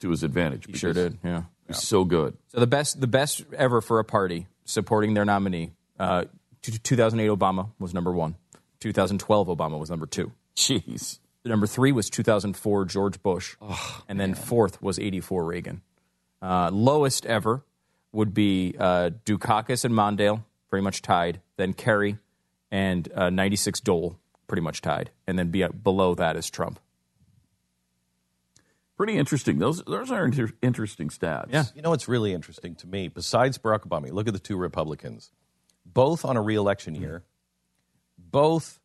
to 0.02 0.11
his 0.11 0.22
advantage. 0.22 0.68
He 0.68 0.78
sure 0.78 0.94
did. 0.94 1.18
Yeah. 1.24 1.41
He 1.66 1.70
was 1.70 1.82
so 1.82 2.03
good. 2.03 2.38
So 2.49 2.60
the 2.60 2.68
best, 2.68 3.02
the 3.02 3.07
best 3.07 3.44
ever 3.57 3.82
for 3.82 3.98
a 3.98 4.03
party 4.03 4.45
supporting 4.66 5.16
their 5.16 5.26
nominee. 5.26 5.72
Uh, 5.99 6.26
t- 6.61 6.78
2008 6.78 7.36
Obama 7.36 7.72
was 7.80 7.91
number 7.95 8.11
one. 8.11 8.36
2012 8.82 9.48
Obama 9.48 9.80
was 9.80 9.90
number 9.90 10.06
two. 10.06 10.32
Jeez. 10.56 11.18
Number 11.44 11.66
three 11.66 11.91
was 11.91 12.11
2004 12.11 12.86
George 12.86 13.24
Bush, 13.24 13.56
and 14.07 14.20
then 14.20 14.36
fourth 14.36 14.80
was 14.80 14.99
84 14.99 15.44
Reagan. 15.44 15.82
Uh, 16.40 16.70
lowest 16.72 17.26
ever 17.26 17.64
would 18.11 18.36
be 18.36 18.76
uh, 18.78 19.10
Dukakis 19.26 19.86
and 19.86 19.94
Mondale, 19.95 20.44
pretty 20.70 20.84
much 20.84 21.02
tied. 21.02 21.41
Then 21.58 21.74
Kerry 21.74 22.18
and 22.72 23.12
uh, 23.14 23.30
96 23.30 23.80
Dole, 23.82 24.20
pretty 24.48 24.62
much 24.62 24.82
tied. 24.82 25.12
And 25.28 25.38
then 25.38 25.50
be, 25.50 25.66
below 25.68 26.16
that 26.16 26.36
is 26.36 26.50
Trump. 26.50 26.80
Pretty 28.98 29.18
interesting. 29.18 29.60
Those 29.60 29.82
those 29.84 30.12
are 30.12 30.26
inter- 30.26 30.52
interesting 30.62 31.08
stats. 31.08 31.48
Yeah. 31.52 31.64
You 31.74 31.82
know 31.82 31.91
what's 31.91 32.10
really 32.10 32.34
interesting 32.34 32.76
to 32.76 32.88
me, 32.88 33.08
besides 33.08 33.58
Barack 33.58 33.88
Obama, 33.88 34.12
look 34.12 34.28
at 34.28 34.34
the 34.34 34.41
two 34.41 34.58
Republicans, 34.58 35.32
both 35.86 36.26
on 36.26 36.36
a 36.36 36.41
reelection 36.41 36.96
year, 36.96 37.24
both 38.18 38.78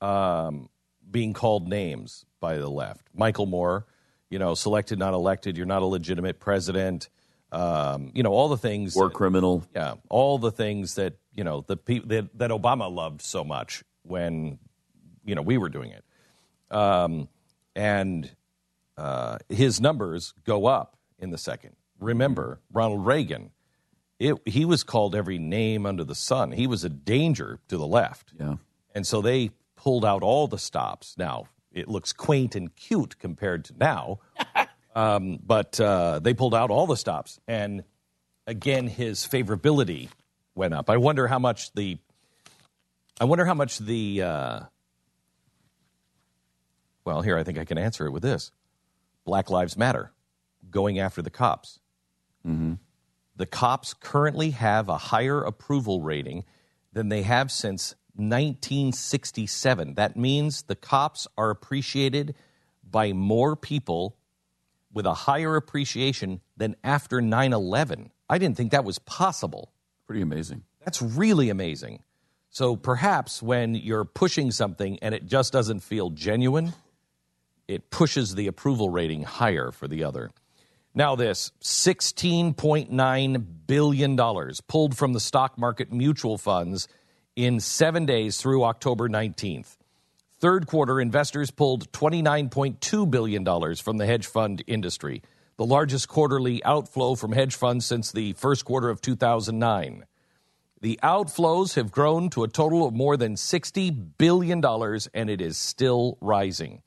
um, 0.00 0.68
being 1.08 1.34
called 1.34 1.68
names 1.68 2.24
by 2.40 2.56
the 2.56 2.68
left. 2.68 3.06
Michael 3.14 3.46
Moore, 3.46 3.86
you 4.28 4.40
know, 4.40 4.54
selected, 4.54 4.98
not 4.98 5.14
elected, 5.14 5.56
you're 5.56 5.66
not 5.66 5.82
a 5.82 5.86
legitimate 5.86 6.40
president. 6.40 7.08
Um, 7.52 8.10
you 8.12 8.24
know, 8.24 8.32
all 8.32 8.48
the 8.48 8.56
things. 8.56 8.96
War 8.96 9.10
criminal. 9.10 9.64
Yeah, 9.72 9.94
all 10.08 10.38
the 10.38 10.50
things 10.50 10.96
that, 10.96 11.14
you 11.34 11.44
know, 11.44 11.64
the 11.66 11.76
pe- 11.76 12.00
that, 12.00 12.36
that 12.38 12.50
Obama 12.50 12.92
loved 12.92 13.22
so 13.22 13.44
much 13.44 13.82
when, 14.02 14.58
you 15.24 15.34
know, 15.34 15.42
we 15.42 15.58
were 15.58 15.68
doing 15.68 15.92
it. 15.92 16.04
Um, 16.74 17.28
and 17.74 18.30
uh, 18.96 19.38
his 19.48 19.80
numbers 19.80 20.34
go 20.44 20.66
up 20.66 20.96
in 21.18 21.30
the 21.30 21.38
second. 21.38 21.76
Remember, 21.98 22.60
Ronald 22.72 23.06
Reagan, 23.06 23.50
it, 24.18 24.36
he 24.44 24.64
was 24.64 24.82
called 24.82 25.14
every 25.14 25.38
name 25.38 25.86
under 25.86 26.04
the 26.04 26.14
sun. 26.14 26.52
He 26.52 26.66
was 26.66 26.84
a 26.84 26.88
danger 26.88 27.58
to 27.68 27.76
the 27.76 27.86
left. 27.86 28.32
Yeah. 28.38 28.56
And 28.94 29.06
so 29.06 29.20
they 29.20 29.50
pulled 29.76 30.04
out 30.04 30.22
all 30.22 30.46
the 30.46 30.58
stops. 30.58 31.14
Now, 31.16 31.46
it 31.72 31.88
looks 31.88 32.12
quaint 32.12 32.56
and 32.56 32.74
cute 32.74 33.18
compared 33.18 33.64
to 33.66 33.74
now, 33.78 34.18
um, 34.94 35.38
but 35.44 35.80
uh, 35.80 36.18
they 36.18 36.34
pulled 36.34 36.54
out 36.54 36.70
all 36.70 36.86
the 36.86 36.96
stops. 36.96 37.38
And 37.46 37.84
again, 38.46 38.88
his 38.88 39.26
favorability 39.26 40.08
went 40.60 40.74
up. 40.74 40.90
I 40.90 40.98
wonder 40.98 41.26
how 41.26 41.38
much 41.38 41.72
the. 41.72 41.96
I 43.18 43.24
wonder 43.24 43.46
how 43.46 43.54
much 43.54 43.78
the. 43.78 44.22
Uh, 44.22 44.60
well, 47.06 47.22
here, 47.22 47.38
I 47.38 47.44
think 47.44 47.56
I 47.56 47.64
can 47.64 47.78
answer 47.78 48.06
it 48.06 48.10
with 48.10 48.22
this 48.22 48.52
Black 49.24 49.48
Lives 49.48 49.78
Matter 49.78 50.12
going 50.70 50.98
after 50.98 51.22
the 51.22 51.30
cops. 51.30 51.80
Mm-hmm. 52.46 52.74
The 53.36 53.46
cops 53.46 53.94
currently 53.94 54.50
have 54.50 54.90
a 54.90 54.98
higher 54.98 55.40
approval 55.42 56.02
rating 56.02 56.44
than 56.92 57.08
they 57.08 57.22
have 57.22 57.50
since 57.50 57.94
1967. 58.16 59.94
That 59.94 60.14
means 60.14 60.64
the 60.64 60.76
cops 60.76 61.26
are 61.38 61.48
appreciated 61.48 62.34
by 62.84 63.14
more 63.14 63.56
people 63.56 64.18
with 64.92 65.06
a 65.06 65.14
higher 65.14 65.56
appreciation 65.56 66.42
than 66.54 66.76
after 66.84 67.22
9 67.22 67.54
11. 67.54 68.10
I 68.28 68.36
didn't 68.36 68.58
think 68.58 68.72
that 68.72 68.84
was 68.84 68.98
possible. 68.98 69.72
Pretty 70.10 70.22
amazing. 70.22 70.64
That's 70.84 71.00
really 71.00 71.50
amazing. 71.50 72.02
So 72.48 72.74
perhaps 72.74 73.40
when 73.40 73.76
you're 73.76 74.04
pushing 74.04 74.50
something 74.50 74.98
and 75.02 75.14
it 75.14 75.24
just 75.24 75.52
doesn't 75.52 75.84
feel 75.84 76.10
genuine, 76.10 76.72
it 77.68 77.90
pushes 77.90 78.34
the 78.34 78.48
approval 78.48 78.90
rating 78.90 79.22
higher 79.22 79.70
for 79.70 79.86
the 79.86 80.02
other. 80.02 80.32
Now, 80.96 81.14
this 81.14 81.52
$16.9 81.62 83.46
billion 83.68 84.16
pulled 84.66 84.96
from 84.96 85.12
the 85.12 85.20
stock 85.20 85.56
market 85.56 85.92
mutual 85.92 86.38
funds 86.38 86.88
in 87.36 87.60
seven 87.60 88.04
days 88.04 88.36
through 88.36 88.64
October 88.64 89.08
19th. 89.08 89.76
Third 90.40 90.66
quarter, 90.66 91.00
investors 91.00 91.52
pulled 91.52 91.92
$29.2 91.92 93.08
billion 93.08 93.76
from 93.76 93.98
the 93.98 94.06
hedge 94.06 94.26
fund 94.26 94.64
industry, 94.66 95.22
the 95.60 95.66
largest 95.66 96.08
quarterly 96.08 96.64
outflow 96.64 97.14
from 97.14 97.32
hedge 97.32 97.54
funds 97.54 97.84
since 97.84 98.12
the 98.12 98.32
first 98.32 98.64
quarter 98.64 98.88
of 98.88 99.02
2009. 99.02 100.06
The 100.80 100.98
outflows 101.02 101.74
have 101.74 101.90
grown 101.90 102.30
to 102.30 102.44
a 102.44 102.48
total 102.48 102.86
of 102.86 102.94
more 102.94 103.18
than 103.18 103.34
$60 103.34 104.16
billion, 104.16 104.64
and 105.12 105.28
it 105.28 105.42
is 105.42 105.58
still 105.58 106.16
rising. 106.22 106.80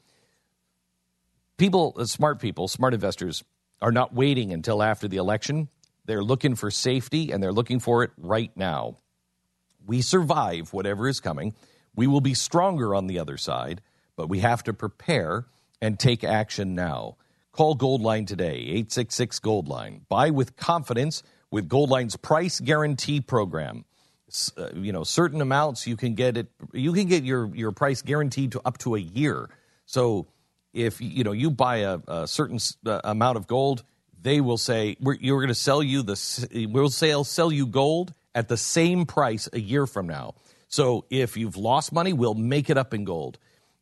People, 1.57 1.93
uh, 1.99 2.05
smart 2.05 2.41
people, 2.41 2.67
smart 2.67 2.95
investors, 2.95 3.43
are 3.79 3.91
not 3.91 4.11
waiting 4.11 4.51
until 4.51 4.81
after 4.81 5.07
the 5.07 5.17
election. 5.17 5.69
They're 6.05 6.23
looking 6.23 6.55
for 6.55 6.71
safety, 6.71 7.31
and 7.31 7.43
they're 7.43 7.53
looking 7.53 7.79
for 7.79 8.03
it 8.03 8.09
right 8.17 8.49
now. 8.55 8.95
We 9.85 10.01
survive 10.01 10.73
whatever 10.73 11.07
is 11.07 11.19
coming. 11.19 11.53
We 11.95 12.07
will 12.07 12.21
be 12.21 12.33
stronger 12.33 12.95
on 12.95 13.05
the 13.05 13.19
other 13.19 13.37
side, 13.37 13.81
but 14.15 14.29
we 14.29 14.39
have 14.39 14.63
to 14.63 14.73
prepare 14.73 15.45
and 15.79 15.99
take 15.99 16.23
action 16.23 16.73
now. 16.73 17.17
Call 17.53 17.77
Goldline 17.77 18.25
today, 18.25 18.55
866 18.55 19.39
Goldline. 19.39 20.01
Buy 20.09 20.31
with 20.31 20.55
confidence 20.57 21.21
with 21.51 21.69
Goldline's 21.69 22.15
price 22.15 22.59
guarantee 22.59 23.21
program. 23.21 23.85
Uh, 24.57 24.69
you 24.73 24.91
know, 24.91 25.03
certain 25.03 25.39
amounts 25.39 25.85
you 25.85 25.95
can 25.95 26.15
get 26.15 26.35
it 26.35 26.47
you 26.73 26.91
can 26.93 27.07
get 27.07 27.23
your 27.23 27.55
your 27.55 27.71
price 27.71 28.01
guaranteed 28.01 28.53
to 28.53 28.61
up 28.65 28.79
to 28.79 28.95
a 28.95 28.99
year. 28.99 29.47
So 29.85 30.25
if 30.73 30.99
you 30.99 31.23
know 31.23 31.31
you 31.31 31.51
buy 31.51 31.77
a, 31.77 31.99
a 32.07 32.27
certain 32.27 32.57
uh, 32.87 33.01
amount 33.03 33.37
of 33.37 33.45
gold, 33.45 33.83
they 34.19 34.41
will 34.41 34.57
say 34.57 34.97
we're, 34.99 35.17
you're 35.21 35.39
going 35.39 35.49
to 35.49 35.55
sell 35.55 35.83
you 35.83 36.01
the 36.01 36.67
we'll 36.71 36.89
sell 36.89 37.23
sell 37.23 37.51
you 37.51 37.67
gold 37.67 38.15
at 38.33 38.47
the 38.47 38.57
same 38.57 39.05
price 39.05 39.47
a 39.53 39.59
year 39.59 39.85
from 39.85 40.07
now. 40.07 40.33
So 40.69 41.05
if 41.11 41.37
you've 41.37 41.55
lost 41.55 41.91
money, 41.91 42.13
we'll 42.13 42.33
make 42.33 42.71
it 42.71 42.79
up 42.79 42.95
in 42.95 43.03
gold. 43.03 43.37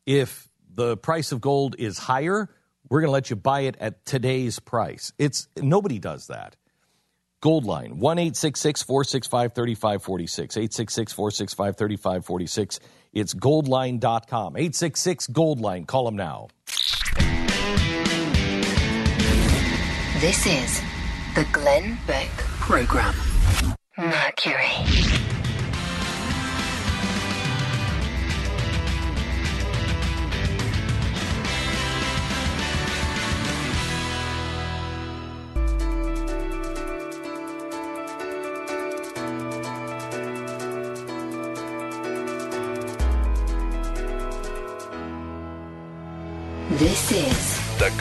If 0.05 0.49
the 0.73 0.97
price 0.97 1.31
of 1.31 1.39
gold 1.39 1.77
is 1.79 1.97
higher, 1.97 2.49
we're 2.91 2.99
going 2.99 3.07
to 3.07 3.13
let 3.13 3.29
you 3.29 3.37
buy 3.37 3.61
it 3.61 3.77
at 3.79 4.05
today's 4.05 4.59
price. 4.59 5.13
It's 5.17 5.47
nobody 5.55 5.97
does 5.97 6.27
that. 6.27 6.57
Goldline, 7.41 7.93
1 7.93 8.17
465 8.17 9.53
3546. 9.53 10.57
866 10.57 11.13
465 11.13 11.77
3546. 11.77 12.79
It's 13.13 13.33
goldline.com. 13.33 14.57
866 14.57 15.27
Goldline. 15.27 15.87
Call 15.87 16.03
them 16.03 16.17
now. 16.17 16.49
This 20.19 20.45
is 20.45 20.81
the 21.33 21.47
Glenn 21.53 21.97
Beck 22.05 22.29
Program. 22.59 23.15
Mercury. 23.97 25.30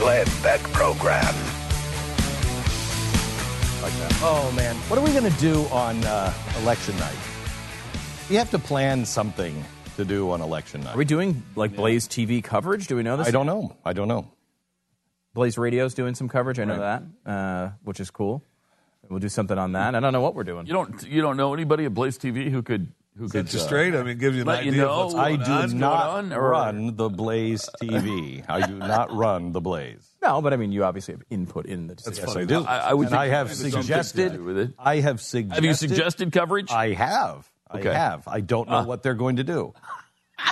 Glenn 0.01 0.27
Beck 0.43 0.61
Program. 0.73 1.35
Like 3.83 3.93
that. 3.99 4.19
Oh, 4.23 4.51
man. 4.57 4.75
What 4.89 4.99
are 4.99 5.05
we 5.05 5.13
going 5.13 5.31
to 5.31 5.39
do 5.41 5.65
on 5.67 6.03
uh, 6.05 6.33
election 6.63 6.97
night? 6.99 7.15
We 8.31 8.37
have 8.37 8.51
to 8.53 8.59
plan 8.59 9.05
something 9.05 9.63
to 9.97 10.07
do 10.07 10.31
on 10.31 10.41
election 10.41 10.81
night. 10.81 10.95
Are 10.95 10.99
we 10.99 11.05
doing 11.05 11.43
like 11.55 11.77
Blaze 11.77 12.09
TV 12.09 12.43
coverage? 12.43 12.87
Do 12.87 12.97
we 12.97 13.03
know 13.03 13.19
this? 13.19 13.29
I 13.29 13.31
don't 13.31 13.45
know. 13.45 13.77
I 13.85 13.93
don't 13.93 14.09
know. 14.09 14.27
Blaze 15.35 15.59
Radio's 15.59 15.93
doing 15.93 16.15
some 16.15 16.29
coverage. 16.31 16.59
I 16.59 16.65
know 16.65 16.79
Right. 16.81 17.03
that, 17.25 17.31
uh, 17.31 17.71
which 17.85 18.01
is 18.01 18.11
cool. 18.11 18.43
We'll 19.09 19.19
do 19.21 19.29
something 19.29 19.59
on 19.59 19.73
that. 19.73 19.95
I 19.95 20.01
don't 20.01 20.13
know 20.15 20.21
what 20.23 20.35
we're 20.35 20.45
doing. 20.45 20.67
You 20.67 20.73
don't 20.73 21.07
you 21.07 21.21
don't 21.21 21.37
know 21.37 21.53
anybody 21.53 21.85
at 21.85 21.93
Blaze 21.93 22.17
TV 22.17 22.49
who 22.51 22.63
could 22.63 22.93
who 23.19 23.29
Set 23.29 23.47
could 23.47 23.53
you 23.55 23.61
uh, 23.61 23.63
straight. 23.63 23.95
I 23.95 24.03
mean, 24.03 24.19
gives 24.19 24.37
you 24.37 24.43
an 24.43 24.49
let 24.49 24.65
you 24.65 24.71
idea 24.73 24.83
know 24.85 24.91
of 24.91 25.05
what's 25.13 25.15
I 25.17 25.37
going 25.37 25.41
do 25.47 25.53
on. 25.75 25.79
not 25.79 26.07
on, 26.11 26.33
or- 26.33 26.51
run 26.51 26.97
the 26.97 27.09
Blaze 27.11 27.69
TV. 27.83 28.45
I 28.49 28.67
do 28.67 28.75
not 28.75 29.13
run 29.15 29.53
the 29.53 29.61
Blaze. 29.61 30.07
No, 30.23 30.41
but 30.43 30.53
I 30.53 30.57
mean, 30.57 30.71
you 30.73 30.85
obviously 30.85 31.15
have 31.15 31.23
input 31.31 31.67
in 31.67 31.87
the 31.87 31.95
decision. 31.97 32.25
Yes, 32.27 32.37
I 32.37 32.45
do. 32.45 32.65
I- 32.65 32.79
I 32.91 32.95
would 32.95 33.07
and 33.09 33.11
think 33.11 33.21
I 33.23 33.29
have 33.29 33.47
it's 33.51 33.57
something 33.61 33.73
to 33.73 33.77
do 33.79 33.83
suggested. 33.83 34.41
with 34.43 34.59
it. 34.59 34.75
I 34.79 34.97
have 35.01 35.21
suggested. 35.21 35.55
Have 35.57 35.65
you 35.65 35.75
suggested 35.75 36.33
coverage? 36.33 36.71
I 36.71 36.93
have. 36.93 37.49
Okay. 37.75 37.89
I 37.91 37.95
have. 37.95 38.27
I 38.29 38.41
don't 38.41 38.69
know 38.69 38.77
Ah. 38.77 38.85
what 38.85 39.03
they're 39.03 39.15
going 39.15 39.37
to 39.37 39.45
do. 39.45 39.75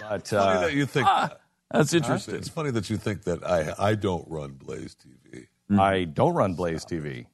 But 0.03 0.29
Funny 0.29 0.43
uh, 0.43 0.61
that 0.61 0.75
you 0.75 0.85
think. 0.85 1.07
Ah, 1.09 1.31
that's 1.71 1.95
interesting. 1.95 2.35
It's 2.35 2.49
funny 2.51 2.71
that 2.73 2.91
you 2.91 2.99
think 2.99 3.23
that 3.25 3.43
I 3.43 3.73
I 3.79 3.95
don't 3.95 4.29
run 4.29 4.53
Blaze 4.53 4.95
TV. 4.95 5.47
I 5.79 6.05
don't 6.05 6.35
run 6.35 6.55
Blaze 6.55 6.85
TV. 6.85 7.25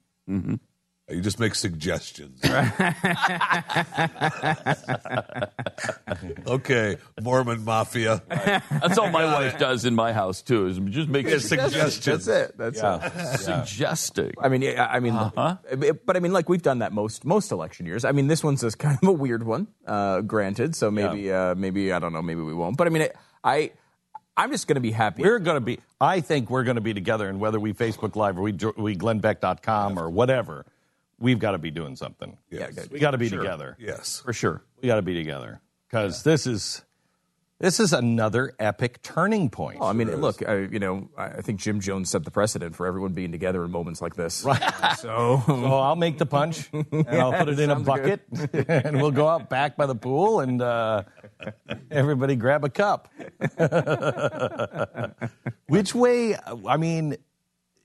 You 1.11 1.21
just 1.21 1.39
make 1.39 1.55
suggestions. 1.55 2.41
okay, 6.47 6.97
Mormon 7.21 7.63
Mafia. 7.65 8.23
That's 8.29 8.97
all 8.99 9.11
my 9.11 9.25
wife 9.27 9.59
does 9.59 9.85
in 9.85 9.95
my 9.95 10.13
house 10.15 10.41
too. 10.41 10.67
Is 10.67 10.79
just 10.79 11.09
make 11.11 11.27
Yeah, 11.27 11.39
suggestions. 11.39 11.95
suggestions. 11.95 12.27
That's 12.27 12.51
it. 12.51 12.59
That's 12.59 12.79
Yeah. 12.79 13.35
it. 13.35 13.39
Suggesting. 13.39 14.33
I 14.41 14.49
mean, 14.49 14.79
I 14.79 15.01
mean, 15.01 15.15
Uh-huh. 15.15 15.57
but 16.07 16.17
I 16.17 16.21
mean, 16.21 16.33
like 16.33 16.49
we've 16.49 16.63
done 16.63 16.79
that 16.79 16.93
most 16.93 17.25
most 17.25 17.53
election 17.53 17.87
years. 17.87 18.05
I 18.05 18.13
mean, 18.13 18.27
this 18.29 18.43
one's 18.43 18.63
just 18.63 18.79
kind 18.79 18.99
of 19.03 19.09
a 19.09 19.13
weird 19.13 19.43
one, 19.45 19.67
uh, 19.87 20.23
granted. 20.23 20.75
So 20.75 20.91
maybe, 20.91 21.31
uh, 21.31 21.55
maybe 21.55 21.93
I 21.93 21.99
don't 21.99 22.13
know, 22.13 22.23
maybe 22.23 22.41
we 22.41 22.55
won't. 22.55 22.77
But 22.77 22.87
I 22.87 22.91
mean, 22.91 23.03
it, 23.03 23.17
I, 23.43 23.73
I'm 24.37 24.51
just 24.51 24.67
going 24.67 24.77
to 24.77 24.81
be 24.81 24.91
happy. 24.91 25.23
We're 25.23 25.39
going 25.39 25.57
to 25.57 25.61
be. 25.61 25.81
I 26.01 26.21
think 26.21 26.51
we're 26.51 26.65
going 26.65 26.75
to 26.77 26.81
be 26.81 26.95
together, 26.95 27.29
and 27.29 27.41
whether 27.41 27.61
we 27.61 27.73
Facebook 27.75 28.17
Live 28.17 28.39
or 28.39 28.43
we 28.43 28.53
jo- 28.53 28.75
we 28.77 28.97
GlennBeck.com 28.97 29.99
or 29.99 30.11
whatever, 30.11 30.67
we've 31.19 31.39
got 31.39 31.53
to 31.53 31.59
be 31.59 31.71
doing 31.71 31.97
something. 31.97 32.37
Yes. 32.51 32.89
We 32.91 32.99
got 32.99 33.13
to 33.13 33.19
be 33.19 33.29
Sure. 33.29 33.39
together 33.39 33.77
Yes. 33.79 34.21
for 34.25 34.33
sure. 34.33 34.63
We 34.83 34.87
got 34.89 34.97
to 34.97 35.03
be 35.03 35.15
together 35.15 35.61
because 35.89 36.23
this 36.23 36.47
is 36.47 36.83
this 37.61 37.79
is 37.79 37.93
another 37.93 38.53
epic 38.59 39.01
turning 39.03 39.49
point. 39.49 39.79
Well, 39.79 39.89
I 39.89 39.93
mean, 39.93 40.15
look, 40.17 40.47
I, 40.47 40.63
you 40.63 40.81
know, 40.81 41.09
I 41.17 41.25
I 41.27 41.41
think 41.41 41.61
Jim 41.61 41.81
Jones 41.81 42.11
set 42.11 42.25
the 42.25 42.31
precedent 42.31 42.75
for 42.75 42.85
everyone 42.87 43.13
being 43.13 43.31
together 43.33 43.65
in 43.65 43.71
moments 43.71 44.03
like 44.03 44.17
this. 44.17 44.45
Right. 44.45 44.61
So, 44.99 45.43
So 45.47 45.65
I'll 45.67 45.97
make 45.97 46.19
the 46.19 46.27
punch 46.27 46.69
and 46.73 47.09
I'll 47.09 47.33
put 47.33 47.49
it 47.49 47.59
in 47.61 47.71
a 47.71 47.79
bucket 47.79 48.23
and 48.69 49.01
we'll 49.01 49.11
go 49.13 49.29
out 49.29 49.49
back 49.51 49.77
by 49.77 49.87
the 49.87 49.95
pool 49.95 50.41
and 50.41 50.61
uh, 50.63 51.03
everybody 51.91 52.37
grab 52.37 52.65
a 52.65 52.71
cup. 52.71 53.09
Which 55.69 55.95
way? 55.95 56.37
I 56.67 56.77
mean, 56.77 57.17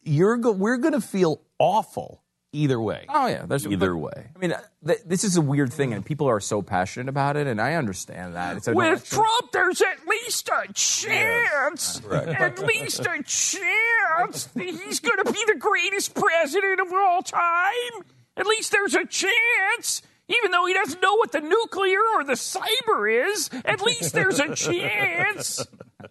you're 0.03 0.37
go- 0.37 0.51
we're 0.51 0.77
going 0.77 0.93
to 0.93 1.01
feel 1.01 1.41
awful 1.57 2.21
either 2.51 2.79
way. 2.79 3.05
Oh 3.09 3.27
yeah, 3.27 3.45
there's 3.45 3.65
Either 3.67 3.93
but- 3.93 3.99
way. 3.99 4.27
I 4.35 4.39
mean, 4.39 4.51
uh, 4.53 4.61
th- 4.85 5.01
this 5.05 5.23
is 5.23 5.37
a 5.37 5.41
weird 5.41 5.71
thing, 5.73 5.93
and 5.93 6.05
people 6.05 6.27
are 6.27 6.39
so 6.39 6.61
passionate 6.61 7.09
about 7.09 7.37
it, 7.37 7.47
and 7.47 7.61
I 7.61 7.75
understand 7.75 8.35
that. 8.35 8.57
It's 8.57 8.67
With 8.67 8.75
election. 8.77 9.17
Trump, 9.19 9.51
there's 9.51 9.81
at 9.81 10.07
least 10.07 10.49
a 10.49 10.73
chance, 10.73 12.01
at 12.05 12.59
least 12.59 12.99
a 13.01 13.23
chance 13.23 14.45
that 14.45 14.63
he's 14.65 14.99
going 14.99 15.17
to 15.23 15.31
be 15.31 15.43
the 15.47 15.57
greatest 15.59 16.13
president 16.15 16.79
of 16.79 16.91
all 16.91 17.21
time. 17.21 18.03
At 18.37 18.45
least 18.47 18.71
there's 18.71 18.95
a 18.95 19.05
chance. 19.05 20.01
Even 20.27 20.51
though 20.51 20.65
he 20.67 20.73
doesn't 20.75 21.01
know 21.01 21.15
what 21.15 21.31
the 21.31 21.41
nuclear 21.41 21.97
or 22.15 22.23
the 22.23 22.33
cyber 22.33 23.27
is, 23.31 23.49
at 23.65 23.81
least 23.81 24.13
there's 24.13 24.39
a 24.39 24.53
chance. 24.53 25.65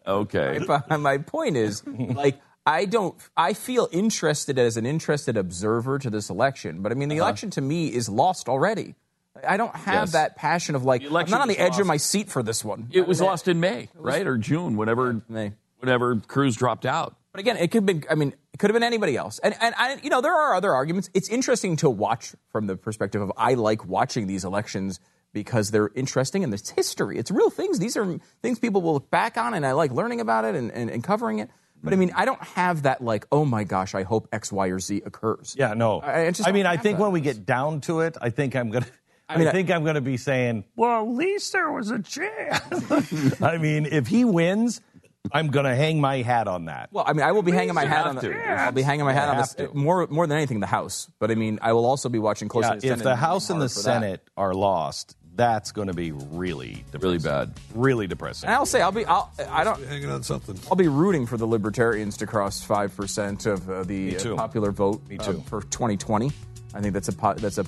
Okay. 0.04 0.58
But 0.66 0.90
my 1.00 1.18
point 1.18 1.56
is, 1.56 1.86
like, 1.86 2.40
I 2.68 2.84
don't. 2.84 3.14
I 3.36 3.54
feel 3.54 3.88
interested 3.92 4.58
as 4.58 4.76
an 4.76 4.84
interested 4.86 5.36
observer 5.36 5.98
to 5.98 6.10
this 6.10 6.28
election, 6.30 6.82
but 6.82 6.92
I 6.92 6.94
mean, 6.94 7.08
the 7.08 7.16
election 7.16 7.50
to 7.50 7.60
me 7.60 7.88
is 7.88 8.08
lost 8.08 8.48
already. 8.48 8.94
I 9.46 9.56
don't 9.56 9.74
have 9.74 9.88
Uh-huh. 9.94 10.00
Yes. 10.02 10.12
that 10.12 10.36
passion 10.36 10.74
of 10.74 10.84
like. 10.84 11.02
I'm 11.04 11.12
not 11.30 11.40
on 11.40 11.48
the 11.48 11.58
edge 11.58 11.70
lost. 11.72 11.80
of 11.80 11.86
my 11.86 11.96
seat 11.96 12.28
for 12.28 12.42
this 12.42 12.64
one. 12.64 12.88
It 12.92 13.06
was 13.06 13.20
lost 13.20 13.48
in 13.48 13.60
May, 13.60 13.88
right? 13.94 14.26
Or 14.26 14.36
June, 14.36 14.76
whenever, 14.76 15.22
May. 15.28 15.52
whenever 15.78 16.16
Cruz 16.16 16.56
dropped 16.56 16.84
out. 16.84 17.16
But 17.32 17.40
again, 17.40 17.56
it 17.56 17.70
could 17.70 17.78
have 17.78 17.86
been. 17.86 18.04
I 18.10 18.14
mean, 18.16 18.34
it 18.52 18.58
could 18.58 18.68
have 18.70 18.74
been 18.74 18.82
anybody 18.82 19.16
else. 19.16 19.38
And 19.38 19.54
and 19.60 19.74
I, 19.78 19.98
you 20.02 20.10
know, 20.10 20.20
there 20.20 20.34
are 20.34 20.54
other 20.54 20.72
arguments. 20.74 21.08
It's 21.14 21.28
interesting 21.28 21.76
to 21.76 21.88
watch 21.88 22.34
from 22.52 22.66
the 22.66 22.76
perspective 22.76 23.22
of 23.22 23.32
I 23.36 23.54
like 23.54 23.86
watching 23.86 24.26
these 24.26 24.44
elections 24.44 24.98
because 25.32 25.70
they're 25.70 25.90
interesting 25.94 26.42
and 26.42 26.52
it's 26.52 26.70
history. 26.70 27.16
It's 27.18 27.30
real 27.30 27.50
things. 27.50 27.78
These 27.78 27.96
are 27.96 28.18
things 28.42 28.58
people 28.58 28.82
will 28.82 28.94
look 28.94 29.10
back 29.10 29.36
on, 29.38 29.54
and 29.54 29.64
I 29.64 29.72
like 29.72 29.92
learning 29.92 30.20
about 30.20 30.44
it 30.46 30.54
and, 30.54 30.72
and, 30.72 30.90
and 30.90 31.04
covering 31.04 31.38
it. 31.38 31.48
But 31.82 31.92
I 31.92 31.96
mean, 31.96 32.12
I 32.16 32.24
don't 32.24 32.42
have 32.42 32.82
that 32.82 33.02
like, 33.02 33.26
oh 33.30 33.44
my 33.44 33.64
gosh, 33.64 33.94
I 33.94 34.02
hope 34.02 34.28
X, 34.32 34.50
Y, 34.52 34.68
or 34.68 34.80
Z 34.80 35.02
occurs. 35.06 35.54
Yeah, 35.58 35.74
no. 35.74 36.00
I- 36.00 36.26
I 36.26 36.32
I 36.46 36.52
mean, 36.52 36.66
I 36.66 36.76
think 36.76 36.98
that. 36.98 37.02
when 37.02 37.12
we 37.12 37.20
get 37.20 37.46
down 37.46 37.80
to 37.82 38.00
it, 38.00 38.16
I 38.20 38.30
think 38.30 38.56
I'm 38.56 38.70
gonna. 38.70 38.86
I, 39.28 39.36
mean, 39.36 39.48
I- 39.48 39.52
think 39.52 39.70
I'm 39.70 39.84
gonna 39.84 40.00
be 40.00 40.16
saying, 40.16 40.64
well, 40.76 41.02
at 41.02 41.08
least 41.08 41.52
there 41.52 41.70
was 41.70 41.90
a 41.90 41.98
chance. 42.00 43.40
I 43.42 43.58
mean, 43.58 43.86
if 43.86 44.06
he 44.06 44.24
wins, 44.24 44.80
I'm 45.32 45.48
gonna 45.48 45.74
hang 45.76 46.00
my 46.00 46.22
hat 46.22 46.48
on 46.48 46.64
that. 46.66 46.88
Well, 46.92 47.04
I 47.06 47.12
mean, 47.12 47.26
I 47.26 47.32
will 47.32 47.42
be 47.42 47.52
hanging 47.52 47.74
my 47.74 47.84
hat 47.84 48.06
on 48.06 48.16
to. 48.16 48.28
the, 48.28 48.34
I'll 48.34 48.72
be 48.72 48.82
hanging 48.82 49.04
my 49.04 49.12
hat 49.12 49.28
on 49.28 49.36
this 49.36 49.54
to. 49.54 49.68
more 49.74 50.06
more 50.08 50.26
than 50.26 50.36
anything 50.38 50.60
the 50.60 50.66
House. 50.66 51.10
But 51.18 51.30
I 51.30 51.34
mean, 51.34 51.58
I 51.60 51.72
will 51.74 51.84
also 51.84 52.08
be 52.08 52.18
watching 52.18 52.48
closely. 52.48 52.76
Yeah, 52.76 52.80
Senate 52.80 52.98
if 52.98 53.02
the 53.04 53.16
House 53.16 53.50
and 53.50 53.60
the 53.60 53.68
for 53.68 53.74
that. 53.82 53.82
Senate 53.82 54.22
are 54.36 54.54
lost, 54.54 55.16
that's 55.38 55.70
going 55.70 55.86
to 55.86 55.94
be 55.94 56.10
really, 56.10 56.84
depressing. 56.90 57.00
Really 57.00 57.18
bad. 57.18 57.52
really 57.72 58.06
depressing. 58.08 58.48
And 58.48 58.56
I'll 58.56 58.66
say 58.66 58.82
I'll 58.82 58.92
be 58.92 59.06
I'll 59.06 59.32
I 59.48 59.62
don't 59.62 59.82
Hanging 59.86 60.10
on 60.10 60.24
something. 60.24 60.58
I'll 60.68 60.76
be 60.76 60.88
rooting 60.88 61.26
for 61.26 61.36
the 61.36 61.46
libertarians 61.46 62.16
to 62.18 62.26
cross 62.26 62.62
five 62.62 62.94
percent 62.94 63.46
of 63.46 63.70
uh, 63.70 63.84
the 63.84 64.18
uh, 64.18 64.34
popular 64.34 64.72
vote 64.72 65.08
Me 65.08 65.16
uh, 65.18 65.34
for 65.46 65.62
2020. 65.62 66.32
I 66.74 66.80
think 66.80 66.92
that's 66.92 67.08
a 67.08 67.12
po- 67.12 67.34
that's 67.34 67.58
a 67.58 67.64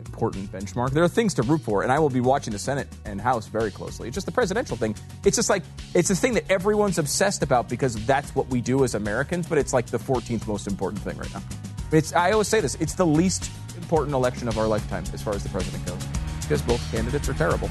important 0.00 0.52
benchmark. 0.52 0.90
There 0.90 1.02
are 1.02 1.08
things 1.08 1.32
to 1.34 1.42
root 1.42 1.62
for, 1.62 1.82
and 1.82 1.90
I 1.90 1.98
will 1.98 2.10
be 2.10 2.20
watching 2.20 2.52
the 2.52 2.58
Senate 2.58 2.88
and 3.06 3.18
House 3.18 3.46
very 3.46 3.70
closely. 3.70 4.06
It's 4.06 4.14
just 4.14 4.26
the 4.26 4.32
presidential 4.32 4.76
thing. 4.76 4.94
It's 5.24 5.36
just 5.36 5.48
like 5.48 5.62
it's 5.94 6.10
a 6.10 6.14
thing 6.14 6.34
that 6.34 6.48
everyone's 6.50 6.98
obsessed 6.98 7.42
about 7.42 7.70
because 7.70 7.94
that's 8.04 8.34
what 8.34 8.48
we 8.48 8.60
do 8.60 8.84
as 8.84 8.94
Americans. 8.94 9.48
But 9.48 9.56
it's 9.56 9.72
like 9.72 9.86
the 9.86 9.98
14th 9.98 10.46
most 10.46 10.66
important 10.66 11.02
thing 11.02 11.16
right 11.16 11.32
now. 11.32 11.42
It's 11.90 12.12
I 12.12 12.32
always 12.32 12.48
say 12.48 12.60
this. 12.60 12.74
It's 12.76 12.94
the 12.94 13.06
least 13.06 13.50
important 13.78 14.14
election 14.14 14.46
of 14.46 14.58
our 14.58 14.66
lifetime 14.66 15.04
as 15.14 15.22
far 15.22 15.32
as 15.32 15.42
the 15.42 15.48
president 15.48 15.86
goes 15.86 16.06
because 16.44 16.62
both 16.62 16.90
candidates 16.90 17.28
are 17.28 17.34
terrible. 17.34 17.70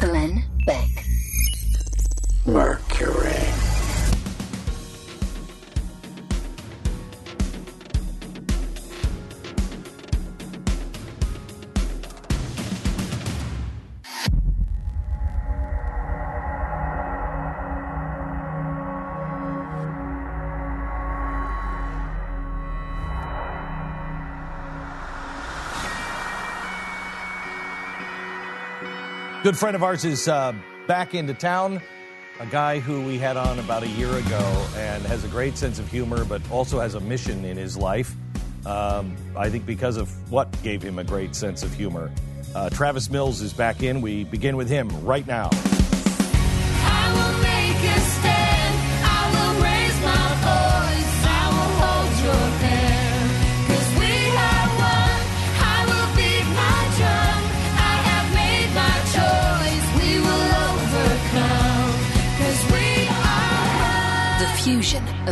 Glenn 0.00 0.44
Beck. 0.66 1.04
Mercury. 2.46 3.31
Good 29.52 29.58
friend 29.58 29.76
of 29.76 29.82
ours 29.82 30.06
is 30.06 30.28
uh, 30.28 30.54
back 30.86 31.14
into 31.14 31.34
town. 31.34 31.82
A 32.40 32.46
guy 32.46 32.78
who 32.78 33.02
we 33.02 33.18
had 33.18 33.36
on 33.36 33.58
about 33.58 33.82
a 33.82 33.86
year 33.86 34.08
ago 34.08 34.66
and 34.76 35.04
has 35.04 35.24
a 35.24 35.28
great 35.28 35.58
sense 35.58 35.78
of 35.78 35.86
humor, 35.90 36.24
but 36.24 36.40
also 36.50 36.80
has 36.80 36.94
a 36.94 37.00
mission 37.00 37.44
in 37.44 37.58
his 37.58 37.76
life. 37.76 38.16
Um, 38.64 39.14
I 39.36 39.50
think 39.50 39.66
because 39.66 39.98
of 39.98 40.08
what 40.32 40.50
gave 40.62 40.80
him 40.80 40.98
a 40.98 41.04
great 41.04 41.36
sense 41.36 41.62
of 41.62 41.74
humor. 41.74 42.10
Uh, 42.54 42.70
Travis 42.70 43.10
Mills 43.10 43.42
is 43.42 43.52
back 43.52 43.82
in. 43.82 44.00
We 44.00 44.24
begin 44.24 44.56
with 44.56 44.70
him 44.70 44.88
right 45.04 45.26
now. 45.26 45.50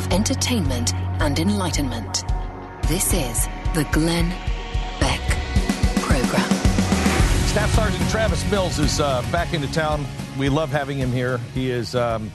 Of 0.01 0.10
entertainment 0.14 0.94
and 1.20 1.39
enlightenment. 1.39 2.24
This 2.89 3.12
is 3.12 3.47
the 3.74 3.86
Glenn 3.93 4.31
Beck 4.98 5.20
Program. 5.97 6.51
Staff 7.48 7.70
Sergeant 7.74 8.10
Travis 8.10 8.51
Mills 8.51 8.78
is 8.78 8.98
uh, 8.98 9.20
back 9.31 9.52
into 9.52 9.70
town. 9.72 10.06
We 10.39 10.48
love 10.48 10.70
having 10.70 10.97
him 10.97 11.12
here. 11.12 11.36
He 11.52 11.70
is 11.70 11.94
um, 11.94 12.32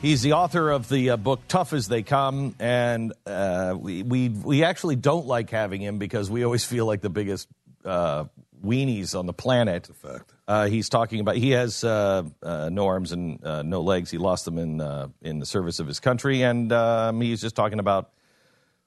he's 0.00 0.22
the 0.22 0.32
author 0.32 0.70
of 0.70 0.88
the 0.88 1.10
uh, 1.10 1.16
book 1.18 1.40
Tough 1.48 1.74
as 1.74 1.86
They 1.86 2.02
Come, 2.02 2.54
and 2.58 3.12
uh, 3.26 3.76
we, 3.78 4.02
we 4.02 4.30
we 4.30 4.64
actually 4.64 4.96
don't 4.96 5.26
like 5.26 5.50
having 5.50 5.82
him 5.82 5.98
because 5.98 6.30
we 6.30 6.44
always 6.44 6.64
feel 6.64 6.86
like 6.86 7.02
the 7.02 7.10
biggest 7.10 7.46
uh, 7.84 8.24
weenies 8.64 9.18
on 9.18 9.26
the 9.26 9.34
planet. 9.34 9.86
fact. 9.96 10.32
Uh, 10.48 10.66
he's 10.66 10.88
talking 10.88 11.18
about 11.20 11.36
he 11.36 11.50
has 11.50 11.82
uh, 11.82 12.22
uh, 12.42 12.68
no 12.72 12.86
arms 12.86 13.10
and 13.12 13.44
uh, 13.44 13.62
no 13.62 13.80
legs. 13.80 14.10
He 14.10 14.18
lost 14.18 14.44
them 14.44 14.58
in 14.58 14.80
uh, 14.80 15.08
in 15.20 15.40
the 15.40 15.46
service 15.46 15.80
of 15.80 15.86
his 15.88 15.98
country, 15.98 16.42
and 16.42 16.72
um, 16.72 17.20
he's 17.20 17.40
just 17.40 17.56
talking 17.56 17.80
about 17.80 18.10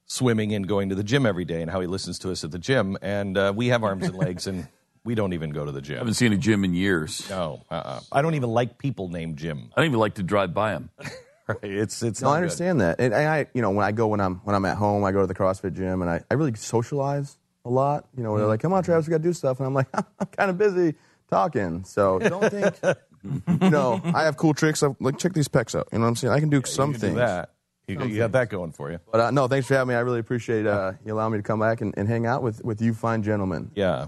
swimming 0.06 0.53
and 0.53 0.68
going 0.68 0.90
to 0.90 0.95
the 0.95 1.03
gym 1.03 1.26
every 1.26 1.45
day 1.45 1.61
and 1.61 1.69
how 1.69 1.81
he 1.81 1.88
listens 1.88 2.18
to 2.19 2.31
us 2.31 2.44
at 2.44 2.52
the 2.52 2.60
gym. 2.60 2.98
And 3.02 3.38
uh, 3.38 3.53
we 3.56 3.68
have 3.68 3.84
arms 3.84 4.07
and 4.07 4.18
legs, 4.18 4.48
and 4.48 4.68
we 5.03 5.15
don't 5.15 5.34
even 5.34 5.49
go 5.52 5.65
to 5.65 5.72
the 5.72 5.81
gym. 5.81 5.95
I 5.98 5.99
haven't 5.99 6.14
seen 6.15 6.31
a 6.34 6.38
gym 6.38 6.64
in 6.64 6.73
years. 6.73 7.30
No, 7.30 7.61
uh-uh. 7.69 7.99
I 8.11 8.22
don't 8.22 8.36
even 8.36 8.49
like 8.52 8.77
people 8.77 9.10
named 9.10 9.38
Jim. 9.38 9.69
I 9.76 9.81
don't 9.81 9.88
even 9.88 9.99
like 9.99 10.15
to 10.15 10.23
drive 10.23 10.53
by 10.53 10.72
them. 10.72 10.90
right? 11.48 11.57
It's 11.61 12.02
it's. 12.02 12.22
No, 12.22 12.27
not 12.30 12.34
I 12.34 12.36
good. 12.38 12.44
understand 12.44 12.81
that, 12.81 12.99
and, 13.02 13.14
and 13.14 13.27
I, 13.27 13.48
you 13.53 13.61
know, 13.61 13.72
when 13.72 13.86
I 13.86 13.91
go 13.91 14.07
when 14.07 14.22
I'm 14.22 14.36
when 14.45 14.56
I'm 14.56 14.64
at 14.65 14.77
home, 14.77 15.03
I 15.03 15.11
go 15.11 15.19
to 15.22 15.27
the 15.27 15.36
CrossFit 15.36 15.73
gym, 15.76 16.02
and 16.02 16.10
I, 16.10 16.22
I 16.31 16.36
really 16.36 16.53
socialize 16.56 17.38
a 17.65 17.69
lot. 17.69 18.07
You 18.15 18.23
know, 18.23 18.31
they're 18.38 18.44
Mm-hmm. 18.44 18.49
like, 18.49 18.60
"Come 18.61 18.72
on, 18.72 18.81
Travis, 18.84 19.07
we 19.07 19.11
got 19.11 19.18
to 19.18 19.23
do 19.23 19.34
stuff," 19.34 19.60
and 19.60 19.68
I'm 19.68 19.73
like, 19.73 19.88
"I'm 19.94 20.27
kind 20.38 20.49
of 20.49 20.57
busy 20.57 20.95
talking." 21.30 21.84
So 21.85 22.19
don't 22.19 22.49
think, 22.49 22.76
you 23.61 23.69
know, 23.69 24.01
I 24.03 24.23
have 24.23 24.38
cool 24.38 24.53
tricks. 24.53 24.81
Of, 24.81 24.95
like, 24.99 25.18
check 25.18 25.34
these 25.34 25.47
pecs 25.47 25.73
out. 25.77 25.88
You 25.91 25.99
know 25.99 26.03
what 26.03 26.10
I'm 26.10 26.15
saying? 26.15 26.34
I 26.34 26.39
can 26.39 26.49
do 26.49 26.61
some 26.65 26.91
You 26.93 26.93
can 26.93 27.01
do 27.01 27.07
things. 27.07 27.18
that. 27.19 27.51
You, 27.88 27.97
Some 27.99 28.10
you 28.11 28.18
got 28.18 28.34
that 28.34 28.49
going 28.49 28.72
for 28.72 28.91
you. 28.91 28.99
But 29.11 29.19
uh, 29.19 29.31
no, 29.31 29.47
thanks 29.47 29.68
for 29.68 29.73
having 29.73 29.89
me. 29.89 29.95
I 29.95 30.01
really 30.01 30.19
appreciate 30.19 30.68
uh, 30.68 30.91
you 31.03 31.11
allowing 31.14 31.31
me 31.34 31.39
to 31.39 31.43
come 31.43 31.60
back 31.60 31.81
and, 31.81 31.91
and 31.97 32.07
hang 32.07 32.27
out 32.27 32.43
with, 32.43 32.64
with 32.64 32.81
you 32.84 32.93
fine 32.93 33.23
gentlemen. 33.23 33.72
Yeah. 33.73 34.07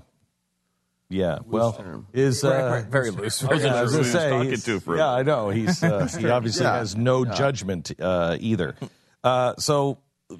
Yeah. 1.10 1.35
Loose 1.39 1.45
Well, 1.48 1.73
term. 1.73 2.07
is 2.14 2.43
Right, 2.43 2.61
uh, 2.61 2.69
right, 2.69 2.85
very 2.85 3.10
loose. 3.10 3.43
I 3.43 3.48
I 3.48 3.53
wasn't 3.53 3.73
yeah, 3.73 3.80
I 3.80 3.81
was 3.81 3.91
gonna 3.91 4.03
who 4.03 4.10
he 4.10 4.14
was 4.14 4.22
say, 4.23 4.30
talking 4.30 4.49
he's- 4.49 4.64
to 4.65 4.80
for 4.81 4.98
yeah, 4.98 5.10
I 5.11 5.23
know. 5.23 5.49
He's 5.49 5.84
uh, 5.84 6.06
he 6.19 6.30
obviously 6.30 6.64
Yeah. 6.65 6.76
has 6.77 6.95
no 6.95 7.26
Yeah. 7.26 7.34
judgment 7.34 7.91
uh, 7.99 8.38
either. 8.39 8.76
Uh, 9.23 9.56
so, 9.57 9.98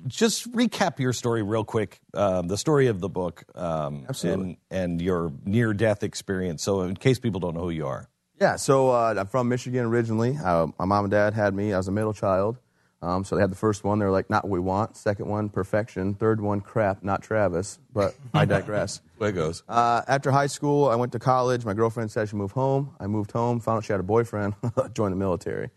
just 0.08 0.52
recap 0.52 1.00
your 1.00 1.14
story 1.14 1.42
real 1.44 1.64
quick. 1.64 2.00
Um, 2.14 2.48
the 2.48 2.58
story 2.58 2.88
of 2.88 3.00
the 3.00 3.10
book, 3.10 3.44
um, 3.56 4.06
Absolutely. 4.10 4.60
and 4.70 4.92
and 4.92 5.02
your 5.02 5.32
near 5.46 5.74
death 5.74 6.04
experience. 6.04 6.64
So, 6.64 6.82
in 6.82 6.96
case 6.96 7.20
people 7.20 7.40
don't 7.40 7.54
know 7.56 7.62
who 7.62 7.70
you 7.70 7.88
are, 7.88 8.10
Yeah, 8.40 8.56
so 8.56 8.90
uh, 8.92 9.14
I'm 9.18 9.28
from 9.28 9.50
Michigan 9.50 9.86
originally. 9.86 10.38
Uh, 10.44 10.68
my 10.80 10.86
mom 10.86 11.06
and 11.06 11.12
dad 11.12 11.34
had 11.34 11.54
me. 11.54 11.74
I 11.74 11.78
was 11.78 11.88
a 11.88 11.92
middle 11.92 12.14
child. 12.14 12.58
Um, 13.04 13.24
so 13.24 13.36
they 13.36 13.42
had 13.42 13.50
the 13.50 13.56
first 13.56 13.84
one. 13.84 13.98
They 13.98 14.06
were 14.06 14.12
like, 14.12 14.30
not 14.30 14.44
what 14.44 14.52
we 14.52 14.60
want. 14.60 14.96
Second 14.96 15.26
one, 15.28 15.50
perfection. 15.50 16.14
Third 16.14 16.40
one, 16.40 16.62
crap, 16.62 17.02
not 17.04 17.24
Travis. 17.24 17.80
But 17.92 18.14
I 18.34 18.46
digress. 18.46 19.02
Way 19.18 19.32
goes. 19.32 19.64
Uh, 19.68 20.04
after 20.08 20.30
high 20.30 20.46
school, 20.46 20.88
I 20.88 20.94
went 20.96 21.12
to 21.14 21.20
college. 21.20 21.66
My 21.66 21.74
girlfriend 21.74 22.12
said 22.12 22.30
she 22.30 22.36
moved 22.36 22.54
home. 22.54 22.96
I 23.00 23.08
moved 23.08 23.32
home, 23.32 23.60
found 23.60 23.78
out 23.78 23.86
she 23.86 23.94
had 23.94 24.00
a 24.00 24.04
boyfriend, 24.04 24.54
joined 24.94 25.14
the 25.14 25.18
military. 25.18 25.72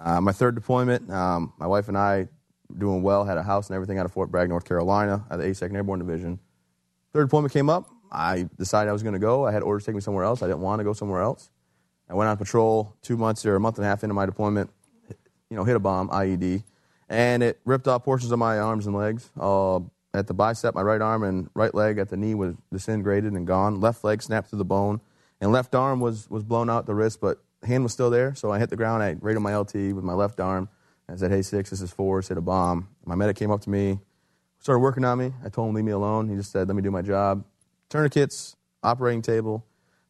Uh, 0.00 0.20
my 0.20 0.32
third 0.32 0.56
deployment, 0.56 1.08
um, 1.12 1.52
my 1.58 1.66
wife 1.68 1.86
and 1.86 1.96
I 1.96 2.26
doing 2.76 3.02
well, 3.02 3.24
had 3.24 3.38
a 3.38 3.42
house 3.42 3.68
and 3.68 3.74
everything 3.74 3.98
out 3.98 4.06
of 4.06 4.12
Fort 4.12 4.30
Bragg, 4.30 4.48
North 4.48 4.64
Carolina, 4.64 5.24
at 5.30 5.38
the 5.38 5.44
82nd 5.44 5.74
Airborne 5.74 5.98
Division. 5.98 6.38
Third 7.12 7.24
deployment 7.24 7.52
came 7.52 7.70
up. 7.70 7.88
I 8.10 8.48
decided 8.58 8.90
I 8.90 8.92
was 8.92 9.02
going 9.02 9.14
to 9.14 9.18
go. 9.18 9.46
I 9.46 9.52
had 9.52 9.62
orders 9.62 9.84
to 9.84 9.90
take 9.90 9.94
me 9.94 10.00
somewhere 10.00 10.24
else. 10.24 10.42
I 10.42 10.46
didn't 10.46 10.60
want 10.60 10.80
to 10.80 10.84
go 10.84 10.92
somewhere 10.92 11.22
else. 11.22 11.50
I 12.08 12.14
went 12.14 12.28
on 12.28 12.36
patrol 12.36 12.96
two 13.02 13.16
months 13.16 13.44
or 13.44 13.54
a 13.56 13.60
month 13.60 13.76
and 13.76 13.84
a 13.84 13.88
half 13.88 14.02
into 14.02 14.14
my 14.14 14.26
deployment. 14.26 14.70
You 15.50 15.56
know, 15.56 15.64
hit 15.64 15.76
a 15.76 15.80
bomb, 15.80 16.08
IED, 16.10 16.62
and 17.08 17.42
it 17.42 17.58
ripped 17.64 17.88
off 17.88 18.04
portions 18.04 18.32
of 18.32 18.38
my 18.38 18.58
arms 18.58 18.86
and 18.86 18.94
legs. 18.94 19.30
Uh, 19.38 19.80
at 20.14 20.26
the 20.26 20.34
bicep, 20.34 20.74
my 20.74 20.82
right 20.82 21.00
arm 21.00 21.22
and 21.22 21.48
right 21.54 21.74
leg 21.74 21.98
at 21.98 22.08
the 22.08 22.16
knee 22.16 22.34
was 22.34 22.54
disintegrated 22.72 23.32
and 23.32 23.46
gone. 23.46 23.80
Left 23.80 24.04
leg 24.04 24.22
snapped 24.22 24.50
through 24.50 24.58
the 24.58 24.64
bone, 24.64 25.00
and 25.40 25.52
left 25.52 25.74
arm 25.74 26.00
was 26.00 26.28
was 26.28 26.42
blown 26.42 26.68
out 26.68 26.86
the 26.86 26.94
wrist, 26.94 27.20
but 27.20 27.42
hand 27.62 27.82
was 27.82 27.92
still 27.92 28.10
there. 28.10 28.34
So 28.34 28.52
I 28.52 28.58
hit 28.58 28.70
the 28.70 28.76
ground. 28.76 29.02
I 29.02 29.16
rated 29.20 29.42
my 29.42 29.56
LT 29.56 29.74
with 29.74 30.04
my 30.04 30.14
left 30.14 30.40
arm. 30.40 30.68
I 31.08 31.16
said, 31.16 31.30
"Hey, 31.30 31.42
six, 31.42 31.70
this 31.70 31.80
is 31.80 31.90
four. 31.90 32.20
Hit 32.20 32.36
a 32.36 32.40
bomb." 32.40 32.88
My 33.04 33.14
medic 33.14 33.36
came 33.36 33.50
up 33.50 33.60
to 33.62 33.70
me, 33.70 34.00
started 34.58 34.80
working 34.80 35.04
on 35.04 35.18
me. 35.18 35.32
I 35.44 35.48
told 35.48 35.68
him 35.68 35.74
leave 35.74 35.84
me 35.84 35.92
alone. 35.92 36.28
He 36.28 36.36
just 36.36 36.52
said, 36.52 36.68
"Let 36.68 36.76
me 36.76 36.82
do 36.82 36.90
my 36.90 37.02
job." 37.02 37.44
Tourniquets, 37.88 38.56
operating 38.82 39.22
table. 39.22 39.64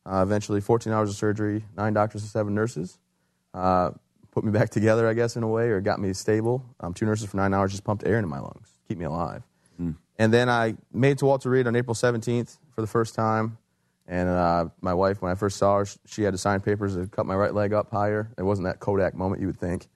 Uh, 0.04 0.22
eventually, 0.22 0.60
14 0.60 0.92
hours 0.92 1.10
of 1.10 1.16
surgery, 1.16 1.64
nine 1.76 1.92
doctors 1.92 2.22
and 2.22 2.30
seven 2.30 2.54
nurses. 2.54 2.98
Uh, 3.52 3.90
put 4.30 4.42
me 4.44 4.50
back 4.58 4.70
together, 4.70 5.06
I 5.08 5.14
guess, 5.14 5.36
in 5.36 5.42
a 5.42 5.48
way, 5.48 5.68
or 5.68 5.80
got 5.80 6.00
me 6.00 6.12
stable. 6.12 6.64
Um, 6.80 6.94
two 6.94 7.06
nurses 7.06 7.28
for 7.28 7.36
nine 7.36 7.52
hours 7.54 7.72
just 7.72 7.84
pumped 7.84 8.06
air 8.06 8.16
into 8.16 8.28
my 8.28 8.40
lungs, 8.40 8.68
keep 8.88 8.98
me 8.98 9.04
alive. 9.04 9.42
And 10.18 10.34
then 10.34 10.48
I 10.48 10.74
made 10.92 11.12
it 11.12 11.18
to 11.18 11.26
Walter 11.26 11.48
Reed 11.48 11.66
on 11.68 11.76
April 11.76 11.94
17th 11.94 12.58
for 12.74 12.80
the 12.80 12.86
first 12.88 13.14
time. 13.14 13.56
And 14.08 14.28
uh, 14.28 14.68
my 14.80 14.94
wife, 14.94 15.22
when 15.22 15.30
I 15.30 15.34
first 15.34 15.58
saw 15.58 15.78
her, 15.78 15.86
she 16.06 16.22
had 16.22 16.32
to 16.32 16.38
sign 16.38 16.60
papers 16.60 16.96
to 16.96 17.06
cut 17.06 17.26
my 17.26 17.36
right 17.36 17.54
leg 17.54 17.72
up 17.72 17.90
higher. 17.90 18.32
It 18.36 18.42
wasn't 18.42 18.66
that 18.66 18.80
Kodak 18.80 19.14
moment 19.14 19.40
you 19.40 19.46
would 19.46 19.60
think. 19.60 19.86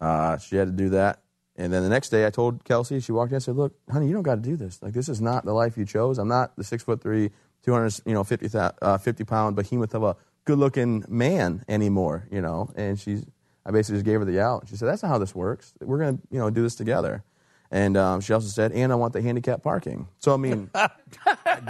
Uh, 0.00 0.38
she 0.38 0.56
had 0.56 0.66
to 0.66 0.72
do 0.72 0.90
that. 0.90 1.20
And 1.56 1.72
then 1.72 1.82
the 1.82 1.88
next 1.88 2.08
day, 2.08 2.26
I 2.26 2.30
told 2.30 2.64
Kelsey. 2.64 3.00
She 3.00 3.12
walked 3.12 3.32
in. 3.32 3.36
I 3.36 3.38
said, 3.40 3.56
"Look, 3.56 3.74
honey, 3.90 4.06
you 4.06 4.14
don't 4.14 4.22
got 4.22 4.36
to 4.36 4.40
do 4.40 4.56
this. 4.56 4.82
Like, 4.82 4.94
this 4.94 5.08
is 5.08 5.20
not 5.20 5.44
the 5.44 5.52
life 5.52 5.76
you 5.76 5.84
chose. 5.84 6.18
I'm 6.18 6.28
not 6.28 6.56
the 6.56 6.64
six 6.64 6.82
foot 6.82 7.02
three, 7.02 7.30
200, 7.64 8.00
you 8.06 8.14
know, 8.14 8.24
50, 8.24 8.48
uh, 8.56 8.98
50 8.98 9.24
pound 9.24 9.56
behemoth 9.56 9.94
of 9.94 10.02
a 10.02 10.16
good 10.44 10.58
looking 10.58 11.04
man 11.08 11.64
anymore. 11.68 12.26
You 12.30 12.40
know." 12.40 12.70
And 12.76 12.98
she's, 12.98 13.26
I 13.66 13.72
basically 13.72 13.98
just 13.98 14.06
gave 14.06 14.20
her 14.20 14.24
the 14.24 14.40
out. 14.40 14.68
She 14.68 14.76
said, 14.76 14.88
"That's 14.88 15.02
not 15.02 15.08
how 15.10 15.18
this 15.18 15.34
works. 15.34 15.74
We're 15.80 15.98
gonna, 15.98 16.18
you 16.30 16.38
know, 16.38 16.48
do 16.50 16.62
this 16.62 16.76
together." 16.76 17.24
And 17.72 17.96
um, 17.96 18.20
she 18.20 18.32
also 18.32 18.48
said, 18.48 18.72
"And 18.72 18.90
I 18.90 18.96
want 18.96 19.12
the 19.12 19.22
handicap 19.22 19.62
parking." 19.62 20.08
So 20.18 20.34
I 20.34 20.38
mean, 20.38 20.70
I 20.74 20.88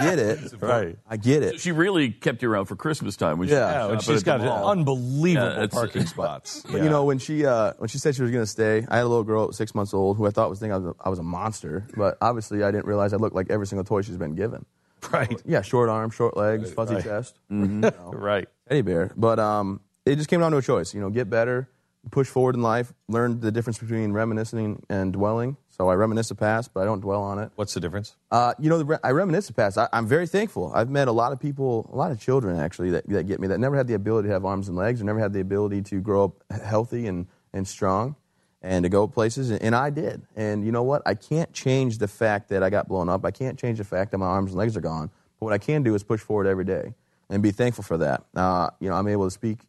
get 0.01 0.19
it. 0.19 0.39
Right. 0.59 0.97
I 1.09 1.19
get 1.19 1.43
it. 1.43 1.61
She 1.61 1.73
really 1.73 2.11
kept 2.11 2.41
you 2.43 2.51
around 2.51 2.67
for 2.67 2.77
Christmas 2.77 3.17
time. 3.17 3.39
When 3.39 3.49
she 3.49 3.55
Yeah. 3.55 3.71
shop 3.71 3.75
yeah, 3.75 3.85
at 3.87 3.93
and 3.93 4.03
she's 4.03 4.23
the 4.23 4.39
got 4.39 4.41
unbelievable 4.41 5.61
Yeah, 5.61 5.67
parking 5.67 6.07
spots. 6.15 6.63
But 6.63 6.83
you 6.83 6.89
know, 6.89 7.05
when 7.05 7.19
she 7.19 7.45
uh, 7.45 7.75
when 7.77 7.89
she 7.89 7.99
said 7.99 8.15
she 8.17 8.23
was 8.23 8.31
going 8.31 8.43
to 8.43 8.51
stay, 8.51 8.87
I 8.89 8.97
had 8.97 9.05
a 9.05 9.09
little 9.09 9.25
girl, 9.25 9.53
six 9.53 9.75
months 9.75 9.93
old, 9.93 10.17
who 10.17 10.27
I 10.27 10.31
thought 10.31 10.49
was 10.49 10.59
thinking 10.59 10.73
I 10.73 10.79
was, 10.79 10.87
a, 10.87 10.95
I 11.05 11.09
was 11.11 11.19
a 11.19 11.23
monster. 11.23 11.87
But 11.95 12.17
obviously, 12.23 12.63
I 12.65 12.71
didn't 12.71 12.87
realize 12.87 13.13
I 13.13 13.17
looked 13.19 13.37
like 13.37 13.51
every 13.51 13.67
single 13.67 13.85
toy 13.85 14.01
she's 14.01 14.17
been 14.17 14.35
given. 14.35 14.65
right, 15.13 15.39
Yeah, 15.47 15.61
short 15.61 15.91
arms, 15.91 16.15
short 16.15 16.35
legs, 16.35 16.73
fuzzy 16.73 16.95
right. 16.95 17.05
chest, 17.05 17.39
right. 17.51 18.49
teddy 18.69 18.81
bear. 18.83 19.13
But 19.17 19.39
um, 19.39 19.81
it 20.07 20.17
just 20.17 20.31
came 20.31 20.41
down 20.41 20.53
to 20.53 20.59
a 20.59 20.63
choice. 20.63 20.95
You 20.95 21.01
know, 21.03 21.11
get 21.11 21.29
better, 21.29 21.69
push 22.11 22.29
forward 22.29 22.55
in 22.55 22.63
life, 22.63 22.93
learn 23.09 23.41
the 23.41 23.53
difference 23.53 23.79
between 23.79 24.13
reminiscing 24.13 24.83
and 24.89 25.13
dwelling. 25.13 25.57
So 25.69 25.89
I 25.89 25.95
reminisce 25.95 26.29
the 26.29 26.35
past, 26.35 26.73
but 26.75 26.81
I 26.81 26.85
don't 26.85 27.01
dwell 27.01 27.23
on 27.23 27.39
it. 27.39 27.51
What's 27.55 27.75
the 27.75 27.81
difference? 27.81 28.17
Uh, 28.31 28.55
you 28.59 28.69
know, 28.69 28.83
the, 28.83 29.01
I 29.03 29.11
reminisce 29.11 29.47
the 29.47 29.53
past. 29.53 29.79
I, 29.79 29.89
I'm 29.93 30.07
very 30.07 30.27
thankful. 30.27 30.73
I've 30.75 30.91
met 30.91 31.09
a 31.09 31.13
lot 31.13 31.33
of 31.33 31.41
people, 31.41 31.91
a 31.93 31.97
lot 31.97 32.11
of 32.11 32.21
children 32.21 32.59
actually, 32.59 32.91
that, 32.91 33.09
that 33.09 33.27
get 33.27 33.41
me 33.41 33.49
that 33.49 33.61
never 33.61 33.77
had 33.77 33.87
the 33.87 33.95
ability 33.95 34.29
to 34.29 34.33
have 34.33 34.45
arms 34.45 34.69
and 34.69 34.77
legs, 34.77 35.01
or 35.01 35.05
never 35.05 35.21
had 35.21 35.33
the 35.33 35.41
ability 35.41 35.83
to 35.83 36.01
grow 36.01 36.25
up 36.25 36.45
healthy 36.63 37.07
and, 37.07 37.27
and 37.53 37.67
strong, 37.67 38.17
and 38.63 38.83
to 38.83 38.89
go 38.89 39.07
places. 39.07 39.51
And, 39.51 39.63
and 39.63 39.75
I 39.75 39.91
did. 39.91 40.23
And 40.37 40.65
you 40.65 40.73
know 40.73 40.83
what? 40.83 41.03
I 41.07 41.15
can't 41.15 41.53
change 41.53 41.99
the 41.99 42.09
fact 42.09 42.49
that 42.51 42.63
I 42.63 42.71
got 42.71 42.89
blown 42.89 43.09
up. 43.09 43.25
I 43.25 43.31
can't 43.31 43.59
change 43.59 43.79
the 43.79 43.85
fact 43.85 44.11
that 44.11 44.19
my 44.19 44.27
arms 44.27 44.51
and 44.51 44.59
legs 44.59 44.77
are 44.77 44.83
gone. 44.83 45.11
But 45.39 45.47
what 45.47 45.53
I 45.55 45.59
can 45.59 45.83
do 45.83 45.95
is 45.95 46.03
push 46.03 46.21
forward 46.21 46.47
every 46.47 46.65
day 46.65 46.95
and 47.31 47.43
be 47.43 47.53
thankful 47.53 47.85
for 47.85 47.97
that. 47.99 48.25
Uh, 48.35 48.71
you 48.81 48.91
know, 48.91 48.97
I'm 48.97 49.09
able 49.09 49.25
to 49.25 49.31
speak 49.31 49.61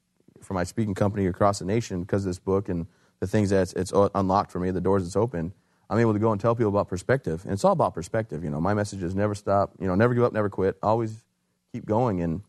for 0.51 0.55
my 0.55 0.65
speaking 0.65 0.93
company 0.93 1.27
across 1.27 1.59
the 1.59 1.65
nation 1.65 2.01
because 2.01 2.25
of 2.25 2.29
this 2.29 2.39
book 2.39 2.67
and 2.67 2.85
the 3.21 3.27
things 3.27 3.51
that 3.51 3.61
it's, 3.61 3.73
it's 3.73 3.93
unlocked 4.13 4.51
for 4.51 4.59
me, 4.59 4.69
the 4.69 4.81
doors 4.81 5.05
it's 5.05 5.15
opened. 5.15 5.53
I'm 5.89 5.97
able 5.97 6.11
to 6.11 6.19
go 6.19 6.33
and 6.33 6.41
tell 6.41 6.55
people 6.55 6.69
about 6.69 6.89
perspective. 6.89 7.45
And 7.45 7.53
it's 7.53 7.63
all 7.63 7.71
about 7.71 7.93
perspective. 7.93 8.43
You 8.43 8.49
know, 8.49 8.59
my 8.59 8.73
message 8.73 9.01
is 9.01 9.15
never 9.15 9.33
stop, 9.33 9.71
you 9.79 9.87
know, 9.87 9.95
never 9.95 10.13
give 10.13 10.23
up, 10.23 10.33
never 10.33 10.49
quit, 10.49 10.77
always 10.83 11.23
keep 11.71 11.85
going. 11.85 12.21
And 12.21 12.41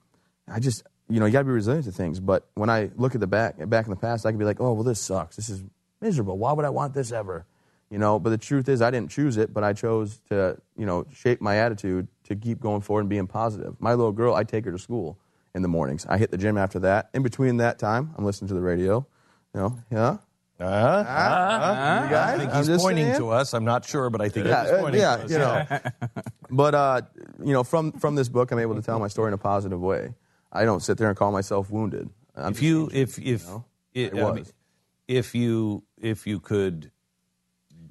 I 0.48 0.58
just, 0.58 0.82
you 1.08 1.20
know, 1.20 1.26
you 1.26 1.32
got 1.32 1.40
to 1.40 1.44
be 1.44 1.52
resilient 1.52 1.84
to 1.84 1.92
things. 1.92 2.18
But 2.18 2.48
when 2.54 2.68
I 2.68 2.90
look 2.96 3.14
at 3.14 3.20
the 3.20 3.28
back, 3.28 3.56
back 3.68 3.86
in 3.86 3.90
the 3.90 3.96
past, 3.96 4.26
I 4.26 4.32
can 4.32 4.38
be 4.38 4.44
like, 4.44 4.60
oh, 4.60 4.72
well, 4.72 4.82
this 4.82 4.98
sucks. 4.98 5.36
This 5.36 5.48
is 5.48 5.62
miserable. 6.00 6.36
Why 6.38 6.52
would 6.52 6.64
I 6.64 6.70
want 6.70 6.92
this 6.92 7.12
ever? 7.12 7.46
You 7.88 7.98
know, 7.98 8.18
but 8.18 8.30
the 8.30 8.38
truth 8.38 8.68
is, 8.68 8.82
I 8.82 8.90
didn't 8.90 9.12
choose 9.12 9.36
it, 9.36 9.54
but 9.54 9.62
I 9.62 9.74
chose 9.74 10.20
to, 10.28 10.58
you 10.76 10.86
know, 10.86 11.06
shape 11.14 11.40
my 11.40 11.58
attitude 11.58 12.08
to 12.24 12.34
keep 12.34 12.58
going 12.58 12.80
forward 12.80 13.02
and 13.02 13.10
being 13.10 13.28
positive. 13.28 13.76
My 13.78 13.94
little 13.94 14.10
girl, 14.10 14.34
I 14.34 14.42
take 14.42 14.64
her 14.64 14.72
to 14.72 14.78
school 14.78 15.18
in 15.54 15.62
the 15.62 15.68
mornings. 15.68 16.06
I 16.08 16.18
hit 16.18 16.30
the 16.30 16.38
gym 16.38 16.56
after 16.56 16.78
that. 16.80 17.10
In 17.14 17.22
between 17.22 17.58
that 17.58 17.78
time, 17.78 18.14
I'm 18.16 18.24
listening 18.24 18.48
to 18.48 18.54
the 18.54 18.60
radio. 18.60 19.06
You 19.54 19.60
know, 19.60 19.78
yeah. 19.90 20.16
Uh, 20.60 22.02
You 22.04 22.10
guys? 22.10 22.34
I 22.34 22.38
think 22.38 22.54
I'm 22.54 22.64
he's 22.66 22.80
pointing 22.82 23.06
saying. 23.06 23.18
to 23.18 23.30
us. 23.30 23.52
I'm 23.52 23.64
not 23.64 23.84
sure, 23.84 24.10
but 24.10 24.20
I 24.20 24.28
think 24.28 24.46
Yeah, 24.46 24.62
he's 24.62 24.72
uh, 24.72 24.78
pointing 24.80 25.00
yeah, 25.00 25.16
to 25.16 25.24
us. 25.24 25.30
you 25.30 25.38
know. 25.38 26.22
but 26.50 26.74
uh, 26.74 27.00
you 27.44 27.52
know, 27.52 27.64
from 27.64 27.92
from 27.92 28.14
this 28.14 28.28
book, 28.28 28.50
I'm 28.52 28.58
able 28.58 28.76
to 28.76 28.82
tell 28.82 28.98
my 28.98 29.08
story 29.08 29.28
in 29.28 29.34
a 29.34 29.38
positive 29.38 29.80
way. 29.80 30.14
I 30.52 30.64
don't 30.64 30.80
sit 30.80 30.98
there 30.98 31.08
and 31.08 31.16
call 31.16 31.32
myself 31.32 31.70
wounded. 31.70 32.10
I'm 32.36 32.52
if 32.52 32.62
you, 32.62 32.90
if 32.92 33.18
if 33.18 33.46
know? 33.46 33.64
it, 33.94 34.14
I 34.14 34.22
I 34.22 34.32
mean, 34.32 34.46
if 35.08 35.34
you 35.34 35.82
if 36.00 36.26
you 36.26 36.38
could, 36.40 36.90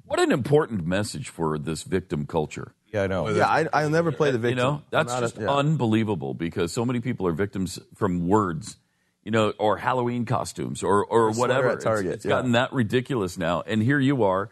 What 0.06 0.18
an 0.20 0.32
important 0.32 0.86
message 0.86 1.28
for 1.28 1.58
this 1.58 1.82
victim 1.82 2.26
culture. 2.26 2.74
Yeah, 2.92 3.02
I 3.02 3.06
know. 3.06 3.28
yeah, 3.30 3.48
I, 3.48 3.66
I'll 3.72 3.90
never 3.90 4.12
play 4.12 4.30
the 4.30 4.38
victim. 4.38 4.58
You 4.58 4.64
know, 4.64 4.82
that's 4.90 5.08
not 5.12 5.18
a- 5.22 5.26
just 5.26 5.38
yeah. 5.38 5.50
unbelievable 5.50 6.34
because 6.34 6.72
so 6.72 6.84
many 6.84 7.00
people 7.00 7.26
are 7.26 7.32
victims 7.32 7.78
from 7.94 8.28
words, 8.28 8.76
you 9.24 9.30
know, 9.30 9.50
or 9.58 9.76
Halloween 9.78 10.24
costumes 10.24 10.82
or, 10.82 11.04
or 11.04 11.28
Or 11.28 11.32
whatever. 11.32 11.70
at 11.70 11.80
Target, 11.80 12.06
it's, 12.06 12.14
it's 12.16 12.24
yeah. 12.26 12.30
gotten 12.30 12.52
that 12.52 12.72
ridiculous 12.72 13.38
now. 13.38 13.62
And 13.62 13.82
here 13.82 13.98
you 13.98 14.24
are, 14.24 14.50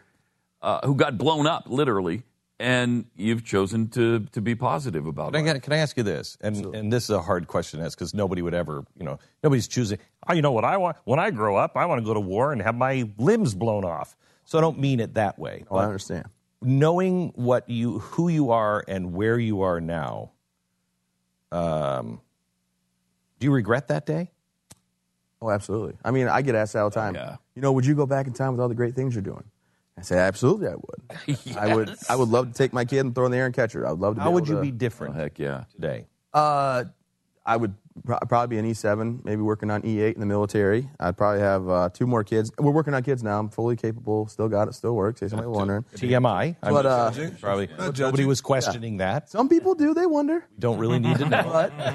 uh, 0.61 0.85
who 0.85 0.95
got 0.95 1.17
blown 1.17 1.47
up, 1.47 1.63
literally, 1.67 2.23
and 2.59 3.05
you've 3.15 3.43
chosen 3.43 3.89
to, 3.89 4.19
to 4.33 4.41
be 4.41 4.53
positive 4.53 5.07
about 5.07 5.33
Can 5.33 5.47
I, 5.47 5.51
it. 5.55 5.63
can 5.63 5.73
I 5.73 5.77
ask 5.77 5.97
you 5.97 6.03
this? 6.03 6.37
And 6.41 6.75
and 6.75 6.93
this 6.93 7.05
is 7.05 7.09
a 7.09 7.21
hard 7.21 7.47
question 7.47 7.79
to 7.79 7.85
ask 7.85 7.97
because 7.97 8.13
nobody 8.13 8.43
would 8.43 8.53
ever, 8.53 8.85
you 8.97 9.03
know, 9.03 9.17
nobody's 9.43 9.67
choosing. 9.67 9.97
Oh, 10.27 10.33
you 10.33 10.43
know 10.43 10.51
what 10.51 10.63
I 10.63 10.77
want? 10.77 10.97
When 11.03 11.17
I 11.19 11.31
grow 11.31 11.55
up, 11.57 11.75
I 11.75 11.85
want 11.85 11.99
to 12.01 12.05
go 12.05 12.13
to 12.13 12.19
war 12.19 12.51
and 12.53 12.61
have 12.61 12.75
my 12.75 13.09
limbs 13.17 13.55
blown 13.55 13.83
off. 13.83 14.15
So 14.45 14.59
I 14.59 14.61
don't 14.61 14.77
mean 14.79 14.99
it 14.99 15.15
that 15.15 15.39
way. 15.39 15.63
Oh, 15.71 15.77
I 15.77 15.85
understand. 15.85 16.25
Knowing 16.61 17.31
what 17.35 17.69
you, 17.69 17.99
who 17.99 18.27
you 18.29 18.51
are, 18.51 18.83
and 18.87 19.13
where 19.13 19.37
you 19.39 19.61
are 19.61 19.81
now, 19.81 20.31
um, 21.51 22.21
do 23.39 23.45
you 23.45 23.51
regret 23.51 23.87
that 23.89 24.05
day? 24.05 24.31
Oh, 25.41 25.49
absolutely. 25.49 25.95
I 26.03 26.11
mean, 26.11 26.27
I 26.27 26.41
get 26.43 26.53
asked 26.55 26.73
that 26.73 26.79
all 26.83 26.89
the 26.89 26.93
time. 26.95 27.15
yeah. 27.15 27.37
You 27.55 27.61
know, 27.61 27.71
would 27.71 27.85
you 27.85 27.95
go 27.95 28.05
back 28.05 28.27
in 28.27 28.33
time 28.33 28.51
with 28.51 28.61
all 28.61 28.69
the 28.69 28.75
great 28.75 28.93
things 28.95 29.15
you're 29.15 29.23
doing? 29.23 29.43
I 29.97 30.03
say 30.03 30.17
absolutely, 30.17 30.67
I 30.67 30.75
would. 30.75 31.37
I 31.57 31.75
would. 31.75 31.95
I 32.09 32.15
would 32.15 32.29
love 32.29 32.47
to 32.47 32.53
take 32.53 32.71
my 32.73 32.85
kid 32.85 32.99
and 32.99 33.13
throw 33.13 33.25
in 33.25 33.31
the 33.31 33.37
air 33.37 33.45
and 33.45 33.53
catch 33.53 33.73
her. 33.73 33.85
I 33.85 33.91
would 33.91 33.99
love 33.99 34.15
to. 34.15 34.21
How 34.21 34.29
be 34.29 34.33
would 34.35 34.47
you 34.47 34.55
to- 34.55 34.61
be 34.61 34.71
different? 34.71 35.15
heck 35.15 35.37
yeah. 35.39 35.65
Today. 35.73 36.07
Uh, 36.33 36.85
I 37.51 37.57
would 37.57 37.73
pro- 38.05 38.17
probably 38.29 38.55
be 38.55 38.59
an 38.59 38.71
E7, 38.73 39.25
maybe 39.25 39.41
working 39.41 39.69
on 39.69 39.81
E8 39.81 40.13
in 40.13 40.21
the 40.21 40.25
military. 40.25 40.89
I'd 41.01 41.17
probably 41.17 41.41
have 41.41 41.67
uh, 41.67 41.89
two 41.93 42.07
more 42.07 42.23
kids. 42.23 42.49
We're 42.57 42.71
working 42.71 42.93
on 42.93 43.03
kids 43.03 43.23
now. 43.23 43.37
I'm 43.39 43.49
fully 43.49 43.75
capable. 43.75 44.25
Still 44.27 44.47
got 44.47 44.69
it. 44.69 44.73
Still 44.73 44.95
works. 44.95 45.21
In 45.21 45.25
case 45.25 45.31
somebody 45.31 45.49
wondering. 45.49 45.83
TMI. 45.95 46.55
I'm 46.63 46.73
But, 46.73 46.85
uh, 46.85 47.11
judging. 47.11 47.35
probably 47.35 47.67
Not 47.67 47.77
nobody 47.77 47.97
judging. 47.97 48.27
was 48.27 48.39
questioning 48.39 48.97
that. 48.97 49.29
Some 49.29 49.49
people 49.49 49.75
do. 49.75 49.93
They 49.93 50.05
wonder. 50.05 50.45
Don't 50.59 50.77
really 50.77 50.99
need 50.99 51.17
to 51.17 51.27
know. 51.27 51.43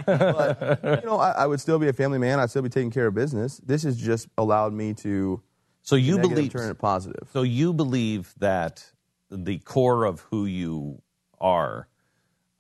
but, 0.04 0.82
but, 0.82 1.00
you 1.02 1.06
know, 1.08 1.16
I, 1.18 1.30
I 1.30 1.46
would 1.46 1.60
still 1.60 1.78
be 1.78 1.88
a 1.88 1.94
family 1.94 2.18
man. 2.18 2.38
I'd 2.38 2.50
still 2.50 2.60
be 2.62 2.68
taking 2.68 2.90
care 2.90 3.06
of 3.06 3.14
business. 3.14 3.56
This 3.64 3.82
has 3.84 3.96
just 3.96 4.28
allowed 4.36 4.74
me 4.74 4.92
to. 4.94 5.40
So 5.80 5.96
you 5.96 6.16
negative 6.16 6.34
believe 6.36 6.52
turn 6.52 6.70
it 6.70 6.78
positive. 6.78 7.28
So 7.32 7.40
you 7.42 7.72
believe 7.72 8.34
that 8.40 8.84
the 9.30 9.56
core 9.60 10.04
of 10.04 10.20
who 10.20 10.44
you 10.44 11.00
are 11.40 11.88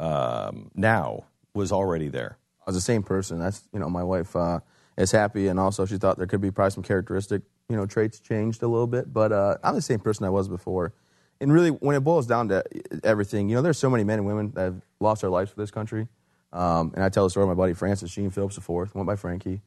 um, 0.00 0.70
now 0.74 1.24
was 1.52 1.72
already 1.72 2.08
there. 2.08 2.38
I 2.66 2.70
was 2.70 2.76
the 2.76 2.80
same 2.80 3.02
person. 3.02 3.38
That's 3.38 3.62
you 3.72 3.78
know, 3.78 3.88
my 3.88 4.02
wife 4.02 4.34
uh, 4.34 4.60
is 4.96 5.12
happy, 5.12 5.48
and 5.48 5.60
also 5.60 5.86
she 5.86 5.98
thought 5.98 6.18
there 6.18 6.26
could 6.26 6.40
be 6.40 6.50
probably 6.50 6.72
some 6.72 6.82
characteristic 6.82 7.42
you 7.68 7.76
know 7.76 7.86
traits 7.86 8.18
changed 8.20 8.62
a 8.62 8.68
little 8.68 8.86
bit. 8.86 9.12
But 9.12 9.32
uh, 9.32 9.56
I'm 9.62 9.74
the 9.74 9.82
same 9.82 10.00
person 10.00 10.26
I 10.26 10.30
was 10.30 10.48
before. 10.48 10.92
And 11.40 11.52
really, 11.52 11.70
when 11.70 11.94
it 11.94 12.00
boils 12.00 12.26
down 12.26 12.48
to 12.48 12.64
everything, 13.04 13.48
you 13.48 13.56
know, 13.56 13.62
there's 13.62 13.78
so 13.78 13.90
many 13.90 14.04
men 14.04 14.18
and 14.18 14.26
women 14.26 14.52
that 14.54 14.62
have 14.62 14.82
lost 15.00 15.20
their 15.20 15.30
lives 15.30 15.50
for 15.50 15.60
this 15.60 15.70
country. 15.70 16.08
Um, 16.52 16.92
and 16.94 17.04
I 17.04 17.10
tell 17.10 17.24
the 17.24 17.30
story 17.30 17.44
of 17.44 17.48
my 17.48 17.54
buddy 17.54 17.74
Francis 17.74 18.10
Sheen 18.10 18.30
Phillips 18.30 18.56
IV, 18.56 18.94
went 18.94 19.06
by 19.06 19.16
Frankie. 19.16 19.60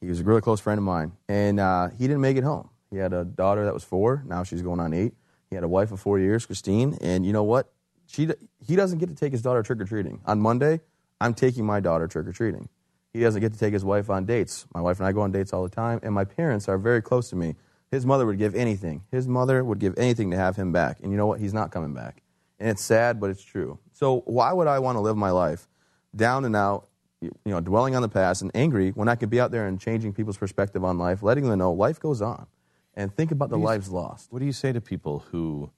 He 0.00 0.06
was 0.06 0.20
a 0.20 0.24
really 0.24 0.40
close 0.40 0.60
friend 0.60 0.78
of 0.78 0.84
mine, 0.84 1.12
and 1.28 1.58
uh, 1.58 1.88
he 1.88 2.06
didn't 2.06 2.20
make 2.20 2.36
it 2.36 2.44
home. 2.44 2.70
He 2.90 2.96
had 2.96 3.12
a 3.12 3.24
daughter 3.24 3.64
that 3.64 3.74
was 3.74 3.82
four. 3.82 4.22
Now 4.26 4.44
she's 4.44 4.62
going 4.62 4.78
on 4.78 4.94
eight. 4.94 5.14
He 5.50 5.54
had 5.54 5.64
a 5.64 5.68
wife 5.68 5.92
of 5.92 6.00
four 6.00 6.18
years, 6.18 6.46
Christine. 6.46 6.96
And 7.00 7.26
you 7.26 7.32
know 7.32 7.42
what? 7.42 7.70
She 8.06 8.28
he 8.64 8.76
doesn't 8.76 8.98
get 8.98 9.08
to 9.08 9.14
take 9.14 9.32
his 9.32 9.42
daughter 9.42 9.62
trick 9.62 9.80
or 9.80 9.84
treating 9.84 10.20
on 10.24 10.40
Monday. 10.40 10.80
I'm 11.20 11.34
taking 11.34 11.64
my 11.66 11.80
daughter 11.80 12.06
trick 12.06 12.26
or 12.26 12.32
treating. 12.32 12.68
He 13.12 13.20
doesn't 13.20 13.40
get 13.40 13.52
to 13.52 13.58
take 13.58 13.72
his 13.72 13.84
wife 13.84 14.10
on 14.10 14.26
dates. 14.26 14.66
My 14.74 14.80
wife 14.80 14.98
and 14.98 15.06
I 15.06 15.12
go 15.12 15.22
on 15.22 15.32
dates 15.32 15.52
all 15.52 15.62
the 15.62 15.68
time, 15.68 15.98
and 16.02 16.14
my 16.14 16.24
parents 16.24 16.68
are 16.68 16.78
very 16.78 17.02
close 17.02 17.30
to 17.30 17.36
me. 17.36 17.56
His 17.90 18.04
mother 18.04 18.26
would 18.26 18.38
give 18.38 18.54
anything. 18.54 19.02
His 19.10 19.26
mother 19.26 19.64
would 19.64 19.78
give 19.78 19.94
anything 19.96 20.30
to 20.30 20.36
have 20.36 20.56
him 20.56 20.72
back. 20.72 20.98
And 21.02 21.10
you 21.10 21.16
know 21.16 21.26
what? 21.26 21.40
He's 21.40 21.54
not 21.54 21.70
coming 21.70 21.94
back. 21.94 22.22
And 22.60 22.68
it's 22.68 22.82
sad, 22.82 23.18
but 23.18 23.30
it's 23.30 23.42
true. 23.42 23.78
So 23.92 24.20
why 24.26 24.52
would 24.52 24.66
I 24.66 24.78
want 24.80 24.96
to 24.96 25.00
live 25.00 25.16
my 25.16 25.30
life 25.30 25.66
down 26.14 26.44
and 26.44 26.54
out, 26.54 26.88
you 27.20 27.30
know, 27.46 27.60
dwelling 27.60 27.96
on 27.96 28.02
the 28.02 28.08
past 28.08 28.42
and 28.42 28.50
angry 28.54 28.90
when 28.90 29.08
I 29.08 29.14
could 29.14 29.30
be 29.30 29.40
out 29.40 29.50
there 29.50 29.66
and 29.66 29.80
changing 29.80 30.12
people's 30.12 30.36
perspective 30.36 30.84
on 30.84 30.98
life, 30.98 31.22
letting 31.22 31.48
them 31.48 31.58
know 31.58 31.72
life 31.72 31.98
goes 31.98 32.20
on, 32.20 32.46
and 32.94 33.14
think 33.14 33.30
about 33.30 33.48
the 33.48 33.58
you- 33.58 33.64
lives 33.64 33.90
lost. 33.90 34.30
What 34.32 34.40
do 34.40 34.44
you 34.44 34.52
say 34.52 34.72
to 34.72 34.80
people 34.80 35.20
who 35.30 35.70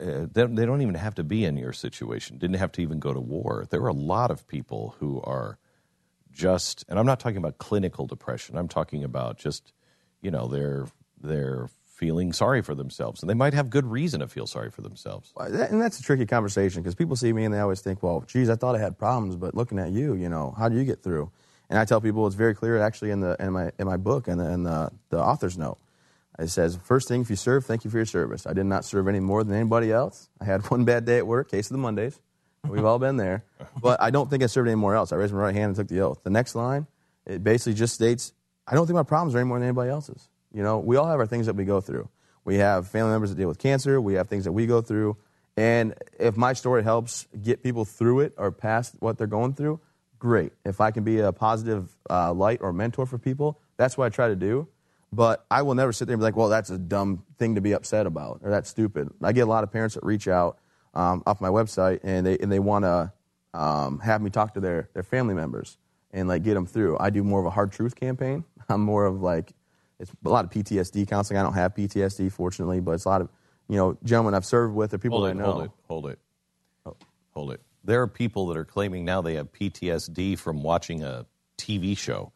uh, 0.00 0.26
they, 0.32 0.46
they 0.46 0.66
don't 0.66 0.82
even 0.82 0.94
have 0.94 1.14
to 1.16 1.24
be 1.24 1.44
in 1.44 1.56
your 1.56 1.72
situation, 1.72 2.38
didn't 2.38 2.56
have 2.56 2.72
to 2.72 2.82
even 2.82 2.98
go 2.98 3.12
to 3.12 3.20
war? 3.20 3.66
There 3.70 3.82
are 3.82 3.88
a 3.88 3.92
lot 3.92 4.30
of 4.30 4.46
people 4.46 4.96
who 4.98 5.20
are 5.22 5.58
just, 6.32 6.84
and 6.88 6.98
I'm 6.98 7.06
not 7.06 7.20
talking 7.20 7.36
about 7.36 7.58
clinical 7.58 8.06
depression. 8.06 8.56
I'm 8.56 8.68
talking 8.68 9.04
about 9.04 9.38
just, 9.38 9.72
you 10.22 10.30
know, 10.30 10.46
they're 10.48 10.86
they're 11.22 11.68
feeling 11.84 12.32
sorry 12.32 12.62
for 12.62 12.74
themselves, 12.74 13.22
and 13.22 13.28
they 13.28 13.34
might 13.34 13.52
have 13.52 13.68
good 13.68 13.84
reason 13.84 14.20
to 14.20 14.26
feel 14.26 14.46
sorry 14.46 14.70
for 14.70 14.80
themselves. 14.80 15.32
And 15.36 15.80
that's 15.80 16.00
a 16.00 16.02
tricky 16.02 16.24
conversation 16.24 16.82
because 16.82 16.94
people 16.94 17.14
see 17.14 17.32
me 17.32 17.44
and 17.44 17.52
they 17.52 17.58
always 17.58 17.82
think, 17.82 18.02
well, 18.02 18.22
geez, 18.26 18.48
I 18.48 18.56
thought 18.56 18.74
I 18.74 18.78
had 18.78 18.98
problems, 18.98 19.36
but 19.36 19.54
looking 19.54 19.78
at 19.78 19.90
you, 19.90 20.14
you 20.14 20.30
know, 20.30 20.54
how 20.56 20.70
do 20.70 20.76
you 20.76 20.84
get 20.84 21.02
through? 21.02 21.30
And 21.68 21.78
I 21.78 21.84
tell 21.84 22.00
people 22.00 22.26
it's 22.26 22.36
very 22.36 22.54
clear 22.54 22.78
actually 22.78 23.10
in, 23.10 23.20
the, 23.20 23.36
in, 23.38 23.52
my, 23.52 23.70
in 23.78 23.86
my 23.86 23.96
book 23.98 24.28
and 24.28 24.40
the, 24.40 24.50
in 24.50 24.62
the, 24.64 24.90
the 25.10 25.22
author's 25.22 25.58
note. 25.58 25.78
It 26.40 26.48
says, 26.48 26.78
first 26.82 27.06
thing, 27.06 27.20
if 27.20 27.28
you 27.28 27.36
serve, 27.36 27.66
thank 27.66 27.84
you 27.84 27.90
for 27.90 27.98
your 27.98 28.06
service. 28.06 28.46
I 28.46 28.54
did 28.54 28.64
not 28.64 28.84
serve 28.84 29.08
any 29.08 29.20
more 29.20 29.44
than 29.44 29.54
anybody 29.54 29.92
else. 29.92 30.28
I 30.40 30.44
had 30.44 30.62
one 30.70 30.84
bad 30.84 31.04
day 31.04 31.18
at 31.18 31.26
work, 31.26 31.50
case 31.50 31.66
of 31.66 31.74
the 31.74 31.78
Mondays. 31.78 32.18
We've 32.66 32.84
all 32.84 32.98
been 32.98 33.16
there. 33.16 33.44
But 33.80 34.02
I 34.02 34.10
don't 34.10 34.28
think 34.28 34.42
I 34.42 34.46
served 34.46 34.68
anymore 34.68 34.94
else. 34.94 35.12
I 35.12 35.16
raised 35.16 35.32
my 35.32 35.38
right 35.38 35.54
hand 35.54 35.68
and 35.68 35.76
took 35.76 35.88
the 35.88 36.00
oath. 36.00 36.22
The 36.22 36.30
next 36.30 36.54
line, 36.54 36.86
it 37.24 37.42
basically 37.42 37.74
just 37.74 37.94
states, 37.94 38.32
I 38.66 38.74
don't 38.74 38.86
think 38.86 38.96
my 38.96 39.04
problems 39.04 39.34
are 39.34 39.38
any 39.38 39.48
more 39.48 39.58
than 39.58 39.68
anybody 39.68 39.90
else's. 39.90 40.28
You 40.52 40.62
know, 40.62 40.78
we 40.78 40.96
all 40.96 41.06
have 41.06 41.18
our 41.18 41.26
things 41.26 41.46
that 41.46 41.54
we 41.54 41.64
go 41.64 41.80
through. 41.80 42.08
We 42.44 42.56
have 42.56 42.88
family 42.88 43.12
members 43.12 43.30
that 43.30 43.36
deal 43.36 43.48
with 43.48 43.58
cancer. 43.58 44.00
We 44.00 44.14
have 44.14 44.28
things 44.28 44.44
that 44.44 44.52
we 44.52 44.66
go 44.66 44.82
through. 44.82 45.16
And 45.56 45.94
if 46.18 46.36
my 46.36 46.52
story 46.52 46.82
helps 46.82 47.26
get 47.40 47.62
people 47.62 47.84
through 47.84 48.20
it 48.20 48.34
or 48.36 48.50
past 48.50 48.96
what 48.98 49.18
they're 49.18 49.26
going 49.26 49.54
through, 49.54 49.80
great. 50.18 50.52
If 50.64 50.80
I 50.80 50.90
can 50.90 51.04
be 51.04 51.20
a 51.20 51.32
positive 51.32 51.96
uh, 52.08 52.32
light 52.32 52.60
or 52.60 52.72
mentor 52.72 53.06
for 53.06 53.18
people, 53.18 53.60
that's 53.76 53.96
what 53.96 54.06
I 54.06 54.08
try 54.08 54.28
to 54.28 54.36
do. 54.36 54.68
But 55.12 55.44
I 55.50 55.62
will 55.62 55.74
never 55.74 55.92
sit 55.92 56.06
there 56.06 56.14
and 56.14 56.20
be 56.20 56.24
like, 56.24 56.36
well, 56.36 56.48
that's 56.48 56.70
a 56.70 56.78
dumb 56.78 57.24
thing 57.36 57.56
to 57.56 57.60
be 57.60 57.72
upset 57.72 58.06
about 58.06 58.40
or 58.42 58.50
that's 58.50 58.70
stupid. 58.70 59.10
I 59.22 59.32
get 59.32 59.42
a 59.42 59.50
lot 59.50 59.64
of 59.64 59.72
parents 59.72 59.96
that 59.96 60.04
reach 60.04 60.28
out 60.28 60.58
um, 60.94 61.22
off 61.26 61.40
my 61.40 61.48
website 61.48 62.00
and 62.04 62.24
they, 62.24 62.38
and 62.38 62.50
they 62.50 62.60
want 62.60 62.84
to 62.84 63.12
um, 63.52 63.98
have 64.00 64.22
me 64.22 64.30
talk 64.30 64.54
to 64.54 64.60
their, 64.60 64.88
their 64.94 65.02
family 65.02 65.34
members 65.34 65.78
and 66.12 66.28
like 66.28 66.44
get 66.44 66.54
them 66.54 66.66
through. 66.66 66.96
I 67.00 67.10
do 67.10 67.24
more 67.24 67.40
of 67.40 67.46
a 67.46 67.50
hard 67.50 67.72
truth 67.72 67.96
campaign. 67.96 68.44
I'm 68.68 68.82
more 68.82 69.04
of 69.04 69.20
like, 69.20 69.52
it's 69.98 70.12
a 70.24 70.28
lot 70.28 70.44
of 70.44 70.50
PTSD 70.50 71.08
counseling. 71.08 71.38
I 71.38 71.42
don't 71.42 71.54
have 71.54 71.74
PTSD, 71.74 72.32
fortunately, 72.32 72.80
but 72.80 72.92
it's 72.92 73.04
a 73.04 73.08
lot 73.08 73.20
of, 73.20 73.28
you 73.68 73.76
know, 73.76 73.98
gentlemen 74.04 74.34
I've 74.34 74.46
served 74.46 74.74
with 74.74 74.94
or 74.94 74.98
people 74.98 75.18
hold 75.18 75.28
that 75.28 75.36
it, 75.36 75.42
I 75.42 75.46
know. 75.46 75.52
hold 75.52 75.64
it, 75.64 75.70
hold 75.88 76.06
it, 76.06 76.18
hold 77.32 77.52
it. 77.52 77.60
There 77.84 78.00
are 78.02 78.06
people 78.06 78.46
that 78.48 78.56
are 78.56 78.64
claiming 78.64 79.04
now 79.04 79.20
they 79.22 79.34
have 79.34 79.52
PTSD 79.52 80.38
from 80.38 80.62
watching 80.62 81.02
a 81.02 81.26
TV 81.58 81.96
show. 81.96 82.32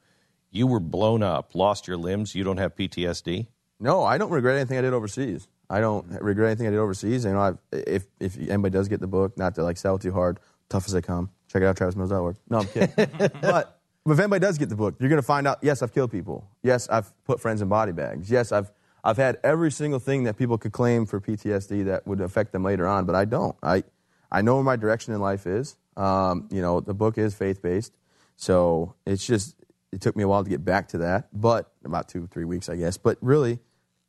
You 0.55 0.69
were 0.69 0.79
blown 0.79 1.25
up, 1.25 1.57
lost 1.57 1.89
your 1.89 1.97
limbs. 1.97 2.37
You 2.37 2.45
don't 2.45 2.59
have 2.59 2.77
PTSD. 2.77 3.49
No, 3.81 4.05
I 4.05 4.19
don't 4.19 4.31
regret 4.31 4.57
anything 4.57 4.79
I 4.79 4.83
did 4.83 4.93
overseas. 4.93 5.49
I 5.69 5.81
don't 5.81 6.07
regret 6.23 6.47
anything 6.47 6.69
I 6.69 6.71
did 6.71 6.79
overseas. 6.79 7.25
You 7.25 7.33
know, 7.33 7.41
I've, 7.41 7.59
if 7.73 8.07
if 8.21 8.39
anybody 8.39 8.73
does 8.73 8.87
get 8.87 9.01
the 9.01 9.09
book, 9.09 9.37
not 9.37 9.57
to 9.57 9.65
like 9.65 9.77
sell 9.77 9.99
too 9.99 10.13
hard, 10.13 10.39
tough 10.69 10.87
as 10.87 10.93
they 10.93 11.03
come. 11.03 11.31
Check 11.49 11.63
it 11.63 11.65
out, 11.67 11.77
TravisMills.org. 11.77 12.37
No, 12.49 12.59
I'm 12.59 12.67
kidding. 12.67 12.93
but 13.41 13.41
but 14.05 14.13
if 14.13 14.19
anybody 14.21 14.41
does 14.41 14.57
get 14.57 14.69
the 14.69 14.77
book, 14.77 14.95
you're 15.01 15.09
going 15.09 15.21
to 15.21 15.27
find 15.27 15.49
out. 15.49 15.59
Yes, 15.61 15.83
I've 15.83 15.93
killed 15.93 16.13
people. 16.13 16.49
Yes, 16.63 16.89
I've 16.89 17.13
put 17.25 17.41
friends 17.41 17.61
in 17.61 17.69
body 17.69 17.91
bags. 17.91 18.31
Yes, 18.31 18.53
I've 18.53 18.71
I've 19.03 19.17
had 19.17 19.39
every 19.43 19.73
single 19.73 19.99
thing 19.99 20.23
that 20.25 20.37
people 20.37 20.57
could 20.57 20.73
claim 20.73 21.05
for 21.05 21.21
PTSD 21.21 21.87
that 21.87 22.07
would 22.07 22.21
affect 22.21 22.53
them 22.53 22.63
later 22.63 22.87
on, 22.87 23.07
but 23.07 23.17
I 23.17 23.25
don't. 23.25 23.57
I 23.61 23.83
I 24.31 24.43
know 24.43 24.55
where 24.55 24.65
my 24.65 24.77
direction 24.77 25.15
in 25.15 25.21
life 25.21 25.49
is. 25.49 25.75
Um, 25.97 26.49
you 26.53 26.63
know, 26.63 26.79
the 26.79 26.95
book 26.95 27.19
is 27.19 27.35
faith 27.35 27.61
based, 27.61 27.93
so 28.37 28.95
it's 29.05 29.27
just 29.27 29.57
it 29.95 30.01
took 30.01 30.17
me 30.17 30.23
a 30.23 30.29
while 30.29 30.45
to 30.45 30.51
get 30.51 30.65
back 30.65 30.89
to 30.89 30.99
that, 30.99 31.29
but 31.33 31.73
about 31.85 32.09
two 32.09 32.27
three 32.27 32.45
weeks, 32.45 32.69
I 32.69 32.77
guess. 32.77 32.97
But 32.97 33.19
really, 33.21 33.59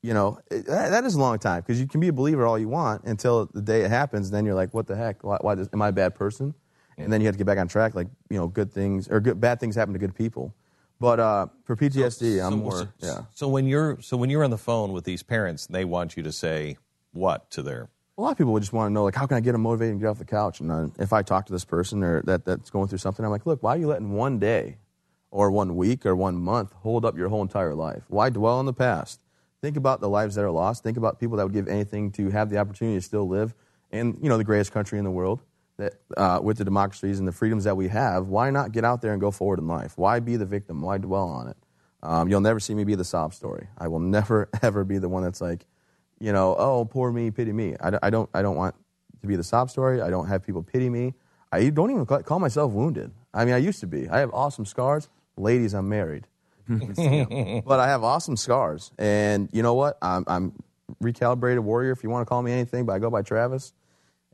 you 0.01 0.13
know, 0.13 0.39
it, 0.51 0.65
that, 0.67 0.89
that 0.91 1.03
is 1.05 1.15
a 1.15 1.19
long 1.19 1.39
time 1.39 1.61
because 1.61 1.79
you 1.79 1.87
can 1.87 1.99
be 1.99 2.07
a 2.09 2.13
believer 2.13 2.45
all 2.45 2.59
you 2.59 2.67
want 2.69 3.03
until 3.05 3.45
the 3.53 3.61
day 3.61 3.81
it 3.81 3.89
happens. 3.89 4.31
Then 4.31 4.45
you're 4.45 4.55
like, 4.55 4.73
what 4.73 4.87
the 4.87 4.95
heck? 4.95 5.23
Why, 5.23 5.37
why 5.41 5.55
does, 5.55 5.69
am 5.73 5.81
I 5.81 5.89
a 5.89 5.91
bad 5.93 6.15
person? 6.15 6.53
And 6.97 7.11
then 7.11 7.19
you 7.19 7.27
have 7.27 7.35
to 7.35 7.37
get 7.37 7.45
back 7.47 7.57
on 7.57 7.67
track. 7.67 7.93
Like, 7.93 8.07
you 8.29 8.37
know, 8.37 8.47
good 8.47 8.71
things 8.71 9.07
or 9.09 9.19
good 9.19 9.39
bad 9.41 9.59
things 9.59 9.75
happen 9.75 9.93
to 9.93 9.99
good 9.99 10.15
people. 10.15 10.53
But 10.99 11.19
uh, 11.19 11.47
for 11.65 11.75
PTSD, 11.75 12.41
I'm 12.45 12.51
So- 12.53 12.57
more 12.57 12.71
so- 12.77 12.87
yeah. 12.99 13.21
So 13.33 13.47
when 13.49 13.67
you're 13.67 13.97
so 14.01 14.15
when 14.15 14.29
you're 14.29 14.43
on 14.45 14.49
the 14.51 14.57
phone 14.57 14.93
with 14.93 15.03
these 15.03 15.23
parents, 15.23 15.67
they 15.67 15.83
want 15.85 16.15
you 16.15 16.23
to 16.23 16.31
say 16.31 16.77
what 17.11 17.49
to 17.51 17.61
their 17.61 17.89
A 18.17 18.21
lot 18.21 18.31
of 18.31 18.37
people 18.37 18.53
would 18.53 18.61
just 18.61 18.71
want 18.73 18.89
to 18.89 18.93
know, 18.93 19.03
like, 19.03 19.15
how 19.15 19.25
can 19.27 19.35
I 19.35 19.41
get 19.41 19.51
them 19.51 19.61
motivated 19.61 19.91
and 19.91 19.99
get 20.01 20.07
off 20.07 20.19
the 20.19 20.25
couch? 20.25 20.61
And 20.61 20.93
if 20.99 21.11
I 21.11 21.21
talk 21.21 21.47
to 21.47 21.51
this 21.51 21.65
person 21.65 22.01
or 22.01 22.21
that, 22.23 22.45
that's 22.45 22.69
going 22.69 22.87
through 22.87 22.99
something, 22.99 23.25
I'm 23.25 23.31
like, 23.31 23.45
look, 23.45 23.61
why 23.61 23.75
are 23.75 23.77
you 23.77 23.87
letting 23.87 24.13
one 24.13 24.39
day 24.39 24.77
or 25.35 25.51
one 25.51 25.75
week 25.75 26.05
or 26.05 26.15
one 26.15 26.37
month 26.37 26.71
hold 26.71 27.03
up 27.03 27.17
your 27.17 27.27
whole 27.27 27.41
entire 27.41 27.75
life? 27.75 28.03
Why 28.07 28.29
dwell 28.29 28.57
on 28.57 28.65
the 28.65 28.73
past? 28.73 29.19
Think 29.61 29.75
about 29.75 29.99
the 29.99 30.07
lives 30.07 30.35
that 30.35 30.45
are 30.45 30.51
lost. 30.51 30.81
Think 30.81 30.95
about 30.95 31.19
people 31.19 31.35
that 31.37 31.43
would 31.43 31.53
give 31.53 31.67
anything 31.67 32.11
to 32.13 32.29
have 32.29 32.49
the 32.49 32.57
opportunity 32.57 32.97
to 32.97 33.01
still 33.01 33.27
live 33.27 33.53
in, 33.91 34.17
you 34.21 34.29
know, 34.29 34.37
the 34.37 34.45
greatest 34.45 34.71
country 34.71 34.97
in 34.97 35.03
the 35.03 35.11
world. 35.11 35.41
That 35.77 35.95
uh, 36.15 36.39
with 36.41 36.57
the 36.57 36.63
democracies 36.63 37.19
and 37.19 37.27
the 37.27 37.33
freedoms 37.33 37.65
that 37.65 37.75
we 37.75 37.89
have, 37.89 38.27
why 38.27 38.49
not 38.49 38.71
get 38.71 38.85
out 38.85 39.01
there 39.01 39.11
and 39.11 39.19
go 39.19 39.29
forward 39.29 39.59
in 39.59 39.67
life? 39.67 39.97
Why 39.97 40.21
be 40.21 40.37
the 40.37 40.45
victim? 40.45 40.81
Why 40.81 40.99
dwell 40.99 41.27
on 41.27 41.49
it? 41.49 41.57
Um, 42.01 42.29
you'll 42.29 42.39
never 42.39 42.61
see 42.61 42.73
me 42.73 42.85
be 42.85 42.95
the 42.95 43.03
sob 43.03 43.33
story. 43.33 43.67
I 43.77 43.89
will 43.89 43.99
never 44.17 44.47
ever 44.61 44.85
be 44.85 44.99
the 44.99 45.09
one 45.09 45.23
that's 45.23 45.41
like, 45.41 45.65
you 46.17 46.31
know, 46.31 46.55
oh, 46.57 46.85
poor 46.85 47.11
me, 47.11 47.29
pity 47.29 47.51
me. 47.51 47.75
I, 47.81 47.99
I 48.03 48.09
don't, 48.09 48.29
I 48.33 48.41
don't 48.41 48.55
want 48.55 48.75
to 49.19 49.27
be 49.27 49.35
the 49.35 49.43
sob 49.43 49.69
story. 49.69 50.01
I 50.01 50.09
don't 50.09 50.27
have 50.27 50.43
people 50.45 50.63
pity 50.63 50.89
me. 50.89 51.13
I 51.51 51.69
don't 51.69 51.91
even 51.91 52.05
call 52.05 52.39
myself 52.39 52.71
wounded. 52.71 53.11
I 53.33 53.43
mean, 53.43 53.53
I 53.53 53.57
used 53.57 53.81
to 53.81 53.87
be. 53.87 54.07
I 54.07 54.19
have 54.19 54.33
awesome 54.33 54.65
scars. 54.65 55.09
Ladies, 55.37 55.73
I'm 55.73 55.89
married. 55.89 56.27
but 56.67 57.79
I 57.79 57.87
have 57.87 58.03
awesome 58.03 58.37
scars. 58.37 58.91
And 58.97 59.49
you 59.51 59.61
know 59.61 59.73
what? 59.75 59.97
I'm, 60.01 60.23
I'm 60.27 60.53
recalibrated 61.01 61.59
warrior, 61.59 61.91
if 61.91 62.03
you 62.03 62.09
want 62.09 62.21
to 62.21 62.29
call 62.29 62.41
me 62.41 62.51
anything, 62.51 62.85
but 62.85 62.93
I 62.93 62.99
go 62.99 63.09
by 63.09 63.21
Travis. 63.21 63.73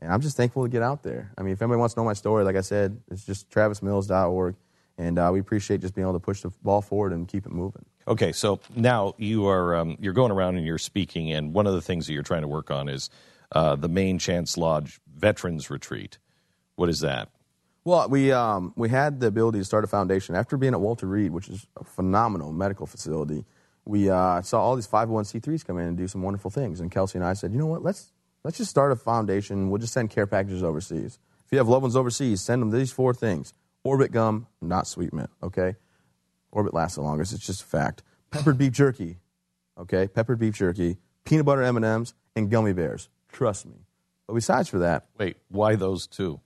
And 0.00 0.12
I'm 0.12 0.20
just 0.20 0.36
thankful 0.36 0.64
to 0.64 0.68
get 0.68 0.82
out 0.82 1.02
there. 1.02 1.32
I 1.38 1.42
mean, 1.42 1.52
if 1.52 1.62
anybody 1.62 1.78
wants 1.78 1.94
to 1.94 2.00
know 2.00 2.04
my 2.04 2.12
story, 2.12 2.44
like 2.44 2.56
I 2.56 2.60
said, 2.60 3.00
it's 3.10 3.24
just 3.24 3.50
travismills.org. 3.50 4.56
And 4.98 5.18
uh, 5.18 5.30
we 5.32 5.40
appreciate 5.40 5.80
just 5.80 5.94
being 5.94 6.06
able 6.06 6.14
to 6.14 6.24
push 6.24 6.42
the 6.42 6.50
ball 6.62 6.82
forward 6.82 7.12
and 7.12 7.26
keep 7.26 7.46
it 7.46 7.52
moving. 7.52 7.84
Okay, 8.06 8.32
so 8.32 8.60
now 8.74 9.14
you 9.16 9.46
are 9.46 9.76
um, 9.76 9.96
you're 10.00 10.12
going 10.12 10.32
around 10.32 10.56
and 10.56 10.66
you're 10.66 10.76
speaking, 10.78 11.30
and 11.32 11.54
one 11.54 11.66
of 11.66 11.74
the 11.74 11.80
things 11.80 12.06
that 12.06 12.12
you're 12.12 12.24
trying 12.24 12.42
to 12.42 12.48
work 12.48 12.70
on 12.70 12.88
is 12.88 13.10
uh, 13.52 13.76
the 13.76 13.88
Maine 13.88 14.18
Chance 14.18 14.56
Lodge 14.56 15.00
Veterans 15.14 15.70
Retreat. 15.70 16.18
What 16.74 16.88
is 16.88 17.00
that? 17.00 17.28
Well, 17.84 18.08
we 18.08 18.30
um, 18.30 18.72
we 18.76 18.88
had 18.88 19.18
the 19.18 19.26
ability 19.26 19.58
to 19.58 19.64
start 19.64 19.82
a 19.82 19.88
foundation 19.88 20.36
after 20.36 20.56
being 20.56 20.72
at 20.72 20.80
Walter 20.80 21.06
Reed, 21.06 21.32
which 21.32 21.48
is 21.48 21.66
a 21.76 21.84
phenomenal 21.84 22.52
medical 22.52 22.86
facility. 22.86 23.44
we 23.84 24.08
uh, 24.08 24.42
saw 24.42 24.60
all 24.60 24.76
these 24.76 24.86
501c3s 24.86 25.64
come 25.66 25.78
in 25.78 25.86
and 25.88 25.96
do 25.96 26.06
some 26.06 26.22
wonderful 26.22 26.50
things. 26.50 26.80
And 26.80 26.90
Kelsey 26.90 27.18
and 27.18 27.26
I 27.26 27.32
said, 27.32 27.52
you 27.52 27.58
know 27.58 27.66
what, 27.66 27.82
let's, 27.82 28.12
let's 28.44 28.58
just 28.58 28.70
start 28.70 28.92
a 28.92 28.96
foundation. 28.96 29.70
We'll 29.70 29.80
just 29.80 29.92
send 29.92 30.10
care 30.10 30.26
packages 30.26 30.62
overseas. 30.62 31.18
If 31.44 31.52
you 31.52 31.58
have 31.58 31.68
loved 31.68 31.82
ones 31.82 31.96
overseas, 31.96 32.40
send 32.40 32.62
them 32.62 32.70
these 32.70 32.92
four 32.92 33.12
things. 33.12 33.52
Orbit 33.84 34.12
gum, 34.12 34.46
not 34.60 34.86
sweet 34.86 35.12
mint, 35.12 35.30
okay? 35.42 35.74
Orbit 36.52 36.72
lasts 36.74 36.96
the 36.96 37.02
longest. 37.02 37.32
It's 37.32 37.44
just 37.44 37.62
a 37.62 37.66
fact. 37.66 38.02
Peppered 38.30 38.56
beef 38.56 38.72
jerky, 38.72 39.18
okay? 39.76 40.06
Peppered 40.06 40.38
beef 40.38 40.54
jerky, 40.54 40.98
peanut 41.24 41.44
butter 41.44 41.62
M&Ms, 41.62 42.14
and 42.36 42.48
gummy 42.48 42.72
bears. 42.72 43.08
Trust 43.28 43.66
me. 43.66 43.74
But 44.28 44.34
besides 44.34 44.68
for 44.68 44.78
that, 44.78 45.06
wait, 45.18 45.36
why 45.48 45.74
those 45.74 46.06
two? 46.06 46.40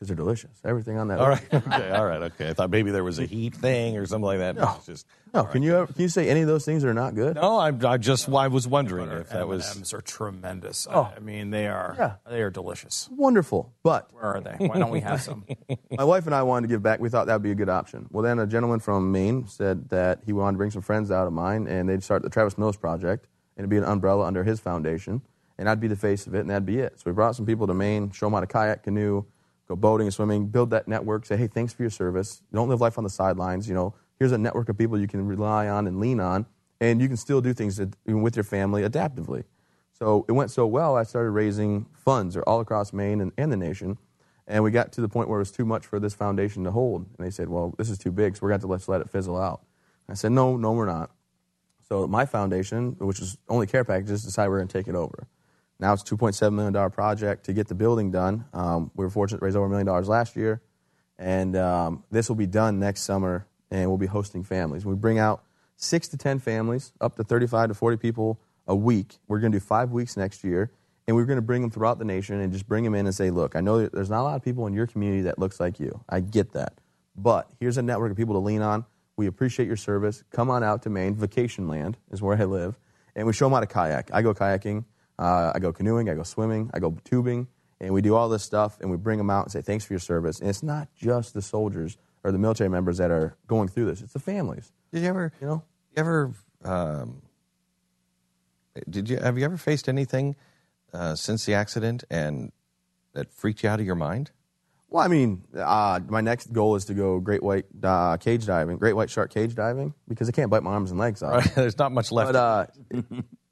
Because 0.00 0.08
they're 0.08 0.16
delicious. 0.16 0.50
Everything 0.64 0.96
on 0.96 1.08
that. 1.08 1.18
All 1.20 1.28
right. 1.28 1.42
okay. 1.52 1.90
All 1.90 2.06
right. 2.06 2.22
Okay. 2.22 2.48
I 2.48 2.54
thought 2.54 2.70
maybe 2.70 2.90
there 2.90 3.04
was 3.04 3.18
a 3.18 3.26
heat 3.26 3.54
thing 3.54 3.98
or 3.98 4.06
something 4.06 4.24
like 4.24 4.38
that. 4.38 4.56
No. 4.56 4.72
It's 4.78 4.86
just 4.86 5.06
No, 5.34 5.44
can 5.44 5.62
you 5.62 5.76
ever, 5.76 5.92
can 5.92 6.00
you 6.00 6.08
say 6.08 6.30
any 6.30 6.40
of 6.40 6.46
those 6.46 6.64
things 6.64 6.86
are 6.86 6.94
not 6.94 7.14
good? 7.14 7.34
no. 7.36 7.58
I, 7.58 7.70
I 7.86 7.98
just 7.98 8.26
I 8.30 8.48
was 8.48 8.66
wondering 8.66 9.10
if 9.10 9.28
that 9.28 9.46
was. 9.46 9.70
M&Ms 9.76 9.92
are 9.92 10.00
tremendous. 10.00 10.86
Oh. 10.90 11.12
I 11.14 11.20
mean, 11.20 11.50
they 11.50 11.66
are 11.66 11.94
Yeah. 11.98 12.14
they 12.30 12.40
are 12.40 12.48
delicious. 12.48 13.10
Wonderful, 13.12 13.74
but 13.82 14.08
Where 14.14 14.24
are 14.24 14.40
they? 14.40 14.54
Why 14.66 14.78
don't 14.78 14.90
we 14.90 15.00
have 15.00 15.20
some? 15.20 15.44
my 15.90 16.04
wife 16.04 16.24
and 16.24 16.34
I 16.34 16.44
wanted 16.44 16.68
to 16.68 16.72
give 16.72 16.82
back. 16.82 16.98
We 17.00 17.10
thought 17.10 17.26
that 17.26 17.34
would 17.34 17.42
be 17.42 17.50
a 17.50 17.54
good 17.54 17.68
option. 17.68 18.06
Well, 18.10 18.22
then 18.22 18.38
a 18.38 18.46
gentleman 18.46 18.80
from 18.80 19.12
Maine 19.12 19.48
said 19.48 19.90
that 19.90 20.20
he 20.24 20.32
wanted 20.32 20.52
to 20.52 20.58
bring 20.58 20.70
some 20.70 20.80
friends 20.80 21.10
out 21.10 21.26
of 21.26 21.34
mine, 21.34 21.66
and 21.66 21.90
they'd 21.90 22.02
start 22.02 22.22
the 22.22 22.30
Travis 22.30 22.56
Mills 22.56 22.78
Project, 22.78 23.26
and 23.58 23.64
it'd 23.64 23.68
be 23.70 23.76
an 23.76 23.84
umbrella 23.84 24.24
under 24.24 24.44
his 24.44 24.60
foundation, 24.60 25.20
and 25.58 25.68
I'd 25.68 25.78
be 25.78 25.88
the 25.88 25.96
face 25.96 26.26
of 26.26 26.34
it, 26.34 26.40
and 26.40 26.48
that'd 26.48 26.64
be 26.64 26.78
it. 26.78 26.94
So 26.96 27.02
we 27.04 27.12
brought 27.12 27.36
some 27.36 27.44
people 27.44 27.66
to 27.66 27.74
Maine, 27.74 28.10
show 28.12 28.24
them 28.24 28.32
how 28.32 28.40
to 28.40 28.46
kayak, 28.46 28.82
canoe, 28.84 29.26
go 29.70 29.76
boating 29.76 30.08
and 30.08 30.12
swimming, 30.12 30.48
build 30.48 30.70
that 30.70 30.88
network. 30.88 31.24
Say, 31.24 31.36
hey, 31.36 31.46
thanks 31.46 31.72
for 31.72 31.82
your 31.82 31.90
service. 31.90 32.42
Don't 32.52 32.68
live 32.68 32.80
life 32.80 32.98
on 32.98 33.04
the 33.04 33.10
sidelines. 33.10 33.68
You 33.68 33.74
know, 33.74 33.94
here's 34.18 34.32
a 34.32 34.38
network 34.38 34.68
of 34.68 34.76
people 34.76 34.98
you 34.98 35.06
can 35.06 35.24
rely 35.24 35.68
on 35.68 35.86
and 35.86 36.00
lean 36.00 36.18
on, 36.18 36.46
and 36.80 37.00
you 37.00 37.06
can 37.06 37.16
still 37.16 37.40
do 37.40 37.54
things 37.54 37.80
with 38.06 38.36
your 38.36 38.44
family 38.44 38.82
adaptively. 38.82 39.44
So 39.92 40.24
it 40.28 40.32
went 40.32 40.50
so 40.50 40.66
well, 40.66 40.96
I 40.96 41.04
started 41.04 41.30
raising 41.30 41.86
funds 41.94 42.36
all 42.36 42.60
across 42.60 42.92
Maine 42.92 43.20
and, 43.20 43.32
and 43.38 43.52
the 43.52 43.56
nation. 43.56 43.98
And 44.48 44.64
we 44.64 44.72
got 44.72 44.90
to 44.92 45.00
the 45.00 45.08
point 45.08 45.28
where 45.28 45.38
it 45.38 45.42
was 45.42 45.52
too 45.52 45.64
much 45.64 45.86
for 45.86 46.00
this 46.00 46.14
foundation 46.14 46.64
to 46.64 46.72
hold. 46.72 47.06
And 47.16 47.24
they 47.24 47.30
said, 47.30 47.48
well, 47.48 47.72
this 47.78 47.88
is 47.88 47.98
too 47.98 48.10
big, 48.10 48.34
so 48.34 48.40
we're 48.42 48.48
going 48.48 48.60
to 48.62 48.84
to 48.84 48.90
let 48.90 49.00
it 49.00 49.10
fizzle 49.10 49.40
out. 49.40 49.62
I 50.08 50.14
said, 50.14 50.32
no, 50.32 50.56
no, 50.56 50.72
we're 50.72 50.86
not. 50.86 51.12
So 51.88 52.08
my 52.08 52.26
foundation, 52.26 52.96
which 52.98 53.20
is 53.20 53.38
only 53.48 53.68
care 53.68 53.84
packages, 53.84 54.24
decided 54.24 54.50
we're 54.50 54.58
going 54.58 54.68
to 54.68 54.78
take 54.78 54.88
it 54.88 54.96
over. 54.96 55.28
Now 55.80 55.94
it's 55.94 56.02
$2.7 56.02 56.52
million 56.52 56.90
project 56.90 57.46
to 57.46 57.52
get 57.52 57.68
the 57.68 57.74
building 57.74 58.10
done. 58.10 58.44
Um, 58.52 58.90
we 58.94 59.04
were 59.04 59.10
fortunate 59.10 59.38
to 59.38 59.44
raise 59.44 59.56
over 59.56 59.66
a 59.66 59.68
million 59.68 59.86
dollars 59.86 60.08
last 60.08 60.36
year. 60.36 60.60
And 61.18 61.56
um, 61.56 62.04
this 62.10 62.28
will 62.28 62.36
be 62.36 62.46
done 62.46 62.78
next 62.78 63.02
summer, 63.02 63.46
and 63.70 63.88
we'll 63.88 63.98
be 63.98 64.06
hosting 64.06 64.44
families. 64.44 64.86
We 64.86 64.94
bring 64.94 65.18
out 65.18 65.42
six 65.76 66.08
to 66.08 66.16
10 66.16 66.38
families, 66.38 66.92
up 67.00 67.16
to 67.16 67.24
35 67.24 67.68
to 67.68 67.74
40 67.74 67.96
people 67.96 68.40
a 68.66 68.76
week. 68.76 69.18
We're 69.26 69.40
going 69.40 69.52
to 69.52 69.58
do 69.58 69.64
five 69.64 69.90
weeks 69.90 70.16
next 70.16 70.44
year, 70.44 70.70
and 71.06 71.16
we're 71.16 71.24
going 71.24 71.36
to 71.36 71.42
bring 71.42 71.62
them 71.62 71.70
throughout 71.70 71.98
the 71.98 72.04
nation 72.04 72.40
and 72.40 72.52
just 72.52 72.68
bring 72.68 72.84
them 72.84 72.94
in 72.94 73.06
and 73.06 73.14
say, 73.14 73.30
look, 73.30 73.56
I 73.56 73.60
know 73.60 73.86
there's 73.86 74.10
not 74.10 74.20
a 74.20 74.24
lot 74.24 74.36
of 74.36 74.42
people 74.42 74.66
in 74.66 74.74
your 74.74 74.86
community 74.86 75.22
that 75.22 75.38
looks 75.38 75.60
like 75.60 75.80
you. 75.80 76.02
I 76.08 76.20
get 76.20 76.52
that. 76.52 76.74
But 77.16 77.50
here's 77.58 77.76
a 77.76 77.82
network 77.82 78.10
of 78.10 78.16
people 78.16 78.34
to 78.34 78.40
lean 78.40 78.62
on. 78.62 78.84
We 79.16 79.26
appreciate 79.26 79.66
your 79.66 79.76
service. 79.76 80.24
Come 80.30 80.50
on 80.50 80.62
out 80.62 80.82
to 80.84 80.90
Maine. 80.90 81.14
Vacation 81.14 81.68
land 81.68 81.98
is 82.10 82.22
where 82.22 82.40
I 82.40 82.44
live. 82.44 82.78
And 83.14 83.26
we 83.26 83.32
show 83.34 83.46
them 83.46 83.52
how 83.52 83.60
to 83.60 83.66
kayak. 83.66 84.10
I 84.14 84.22
go 84.22 84.32
kayaking, 84.32 84.84
uh, 85.20 85.52
I 85.54 85.58
go 85.58 85.72
canoeing, 85.72 86.08
I 86.08 86.14
go 86.14 86.22
swimming, 86.22 86.70
I 86.72 86.78
go 86.78 86.96
tubing, 87.04 87.46
and 87.78 87.92
we 87.92 88.00
do 88.00 88.16
all 88.16 88.28
this 88.30 88.42
stuff, 88.42 88.80
and 88.80 88.90
we 88.90 88.96
bring 88.96 89.18
them 89.18 89.28
out 89.28 89.44
and 89.44 89.52
say, 89.52 89.60
thanks 89.60 89.84
for 89.84 89.92
your 89.92 90.00
service. 90.00 90.40
And 90.40 90.48
it's 90.48 90.62
not 90.62 90.88
just 90.96 91.34
the 91.34 91.42
soldiers 91.42 91.98
or 92.24 92.32
the 92.32 92.38
military 92.38 92.70
members 92.70 92.96
that 92.98 93.10
are 93.10 93.36
going 93.46 93.68
through 93.68 93.84
this, 93.84 94.00
it's 94.00 94.14
the 94.14 94.18
families. 94.18 94.72
Did 94.92 95.02
you 95.02 95.08
ever? 95.08 95.32
You 95.40 95.46
know, 95.46 95.62
you 95.94 96.00
ever? 96.00 96.32
Um, 96.64 97.22
did 98.88 99.10
you 99.10 99.18
have 99.18 99.38
you 99.38 99.44
ever 99.44 99.56
faced 99.56 99.88
anything 99.88 100.36
uh, 100.92 101.14
since 101.14 101.44
the 101.44 101.54
accident 101.54 102.04
and 102.10 102.52
that 103.12 103.32
freaked 103.32 103.62
you 103.62 103.68
out 103.68 103.78
of 103.78 103.86
your 103.86 103.94
mind? 103.94 104.30
Well, 104.88 105.04
I 105.04 105.08
mean, 105.08 105.44
uh, 105.56 106.00
my 106.08 106.20
next 106.20 106.52
goal 106.52 106.74
is 106.74 106.86
to 106.86 106.94
go 106.94 107.20
great 107.20 107.42
white 107.42 107.66
uh, 107.82 108.16
cage 108.16 108.44
diving, 108.46 108.76
great 108.78 108.94
white 108.94 109.08
shark 109.08 109.32
cage 109.32 109.54
diving, 109.54 109.94
because 110.08 110.28
I 110.28 110.32
can't 110.32 110.50
bite 110.50 110.64
my 110.64 110.72
arms 110.72 110.90
and 110.90 110.98
legs 110.98 111.22
off. 111.22 111.44
There's 111.54 111.78
not 111.78 111.92
much 111.92 112.10
left. 112.10 112.32
But 112.32 112.36
uh, 112.36 112.66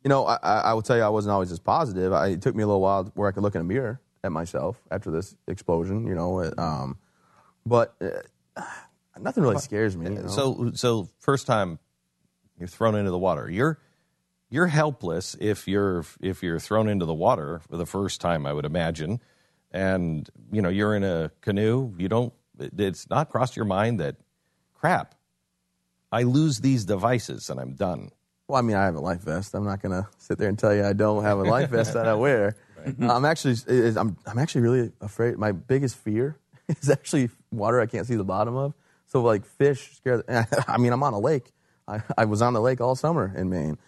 you 0.08 0.14
know, 0.14 0.24
I, 0.24 0.36
I 0.42 0.72
will 0.72 0.80
tell 0.80 0.96
you, 0.96 1.02
I 1.02 1.10
wasn't 1.10 1.32
always 1.34 1.52
as 1.52 1.58
positive. 1.58 2.14
I, 2.14 2.28
it 2.28 2.40
took 2.40 2.54
me 2.56 2.62
a 2.62 2.66
little 2.66 2.80
while 2.80 3.04
where 3.14 3.28
I 3.28 3.32
could 3.32 3.42
look 3.42 3.54
in 3.54 3.60
a 3.60 3.64
mirror 3.64 4.00
at 4.24 4.32
myself 4.32 4.80
after 4.90 5.10
this 5.10 5.36
explosion. 5.46 6.06
You 6.06 6.14
know, 6.14 6.40
it, 6.40 6.58
um, 6.58 6.96
but 7.66 7.94
uh, 8.00 8.62
nothing 9.20 9.42
really 9.42 9.58
scares 9.58 9.96
me. 9.98 10.06
you 10.06 10.22
know? 10.22 10.28
So 10.28 10.70
so 10.74 11.08
first 11.18 11.46
time 11.46 11.78
you're 12.58 12.68
thrown 12.68 12.94
into 12.94 13.10
the 13.10 13.18
water. 13.18 13.50
You're 13.50 13.78
you're 14.48 14.66
helpless 14.68 15.36
if 15.38 15.68
you're 15.68 16.06
if 16.22 16.42
you're 16.42 16.58
thrown 16.58 16.88
into 16.88 17.04
the 17.04 17.12
water 17.14 17.58
for 17.68 17.76
the 17.76 17.84
first 17.86 18.22
time, 18.22 18.46
I 18.46 18.54
would 18.54 18.64
imagine. 18.64 19.20
And 19.72 20.26
you 20.50 20.62
know, 20.62 20.70
you're 20.70 20.96
in 20.96 21.04
a 21.04 21.30
canoe, 21.42 21.92
you 21.98 22.08
don't 22.08 22.32
it- 22.58 22.80
it's 22.80 23.10
not 23.10 23.28
crossed 23.28 23.56
your 23.56 23.66
mind 23.66 24.00
that 24.00 24.16
crap. 24.72 25.14
I 26.10 26.22
lose 26.22 26.60
these 26.60 26.86
devices 26.86 27.50
and 27.50 27.60
I'm 27.60 27.74
done. 27.74 28.08
Well, 28.48 28.58
I 28.58 28.62
mean, 28.62 28.76
I 28.76 28.86
have 28.86 28.94
a 28.94 29.00
life 29.00 29.20
vest. 29.20 29.54
I'm 29.54 29.64
not 29.64 29.82
going 29.82 29.92
to 29.92 30.08
sit 30.16 30.38
there 30.38 30.48
and 30.48 30.58
tell 30.58 30.74
you 30.74 30.82
I 30.82 30.94
don't 30.94 31.22
have 31.22 31.38
a 31.38 31.42
life 31.42 31.68
vest 31.68 31.92
that 31.92 32.08
I 32.08 32.14
wear. 32.26 32.56
I'm 32.98 33.26
actually, 33.26 33.56
I'm, 33.68 34.16
I'm 34.26 34.38
actually 34.38 34.62
really 34.62 34.92
afraid. 35.02 35.36
My 35.36 35.52
biggest 35.52 35.96
fear 35.96 36.38
is 36.68 36.88
actually 36.88 37.28
water 37.52 37.78
I 37.78 37.86
can't 37.86 38.06
see 38.06 38.16
the 38.16 38.24
bottom 38.24 38.56
of. 38.56 38.72
So, 39.06 39.20
like 39.22 39.44
fish, 39.44 39.96
scare. 39.96 40.18
The, 40.18 40.64
I 40.68 40.78
mean, 40.78 40.92
I'm 40.92 41.02
on 41.02 41.12
a 41.12 41.18
lake. 41.18 41.52
I, 41.86 42.02
I 42.16 42.24
was 42.24 42.40
on 42.40 42.54
the 42.54 42.60
lake 42.60 42.80
all 42.80 42.94
summer 42.94 43.32
in 43.36 43.50
Maine, 43.50 43.78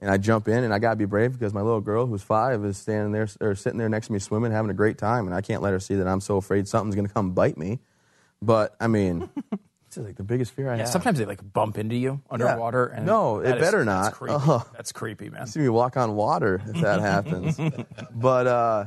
and 0.00 0.10
I 0.10 0.16
jump 0.16 0.48
in, 0.48 0.64
and 0.64 0.72
I 0.72 0.78
got 0.78 0.90
to 0.90 0.96
be 0.96 1.04
brave 1.04 1.32
because 1.32 1.52
my 1.52 1.62
little 1.62 1.80
girl, 1.80 2.06
who's 2.06 2.22
five, 2.22 2.64
is 2.64 2.76
standing 2.76 3.12
there 3.12 3.28
or 3.40 3.54
sitting 3.54 3.78
there 3.78 3.88
next 3.88 4.08
to 4.08 4.12
me 4.12 4.18
swimming, 4.20 4.52
having 4.52 4.70
a 4.70 4.74
great 4.74 4.98
time, 4.98 5.26
and 5.26 5.34
I 5.34 5.40
can't 5.40 5.62
let 5.62 5.72
her 5.72 5.80
see 5.80 5.96
that 5.96 6.06
I'm 6.06 6.20
so 6.20 6.36
afraid 6.36 6.66
something's 6.66 6.94
going 6.94 7.06
to 7.06 7.12
come 7.12 7.32
bite 7.32 7.58
me. 7.58 7.80
But 8.40 8.76
I 8.80 8.86
mean, 8.86 9.28
it's 9.88 9.96
like 9.96 10.16
the 10.16 10.22
biggest 10.22 10.52
fear 10.52 10.68
I 10.70 10.74
Yeah, 10.74 10.78
have. 10.82 10.88
sometimes 10.90 11.18
they 11.18 11.24
like 11.24 11.40
bump 11.52 11.78
into 11.78 11.96
you 11.96 12.20
underwater. 12.30 12.86
And 12.86 13.06
No, 13.06 13.40
it 13.40 13.56
is- 13.56 13.60
better 13.60 13.84
That's 13.84 14.06
not. 14.06 14.12
creepy. 14.12 14.34
Oh. 14.38 14.64
That's 14.74 14.92
creepy, 14.92 15.30
man. 15.30 15.42
You 15.42 15.46
see 15.48 15.60
me 15.60 15.68
walk 15.70 15.96
on 15.96 16.14
water 16.14 16.60
if 16.66 16.80
that 16.82 17.00
happens. 17.00 17.58
but 18.14 18.46
uh, 18.46 18.84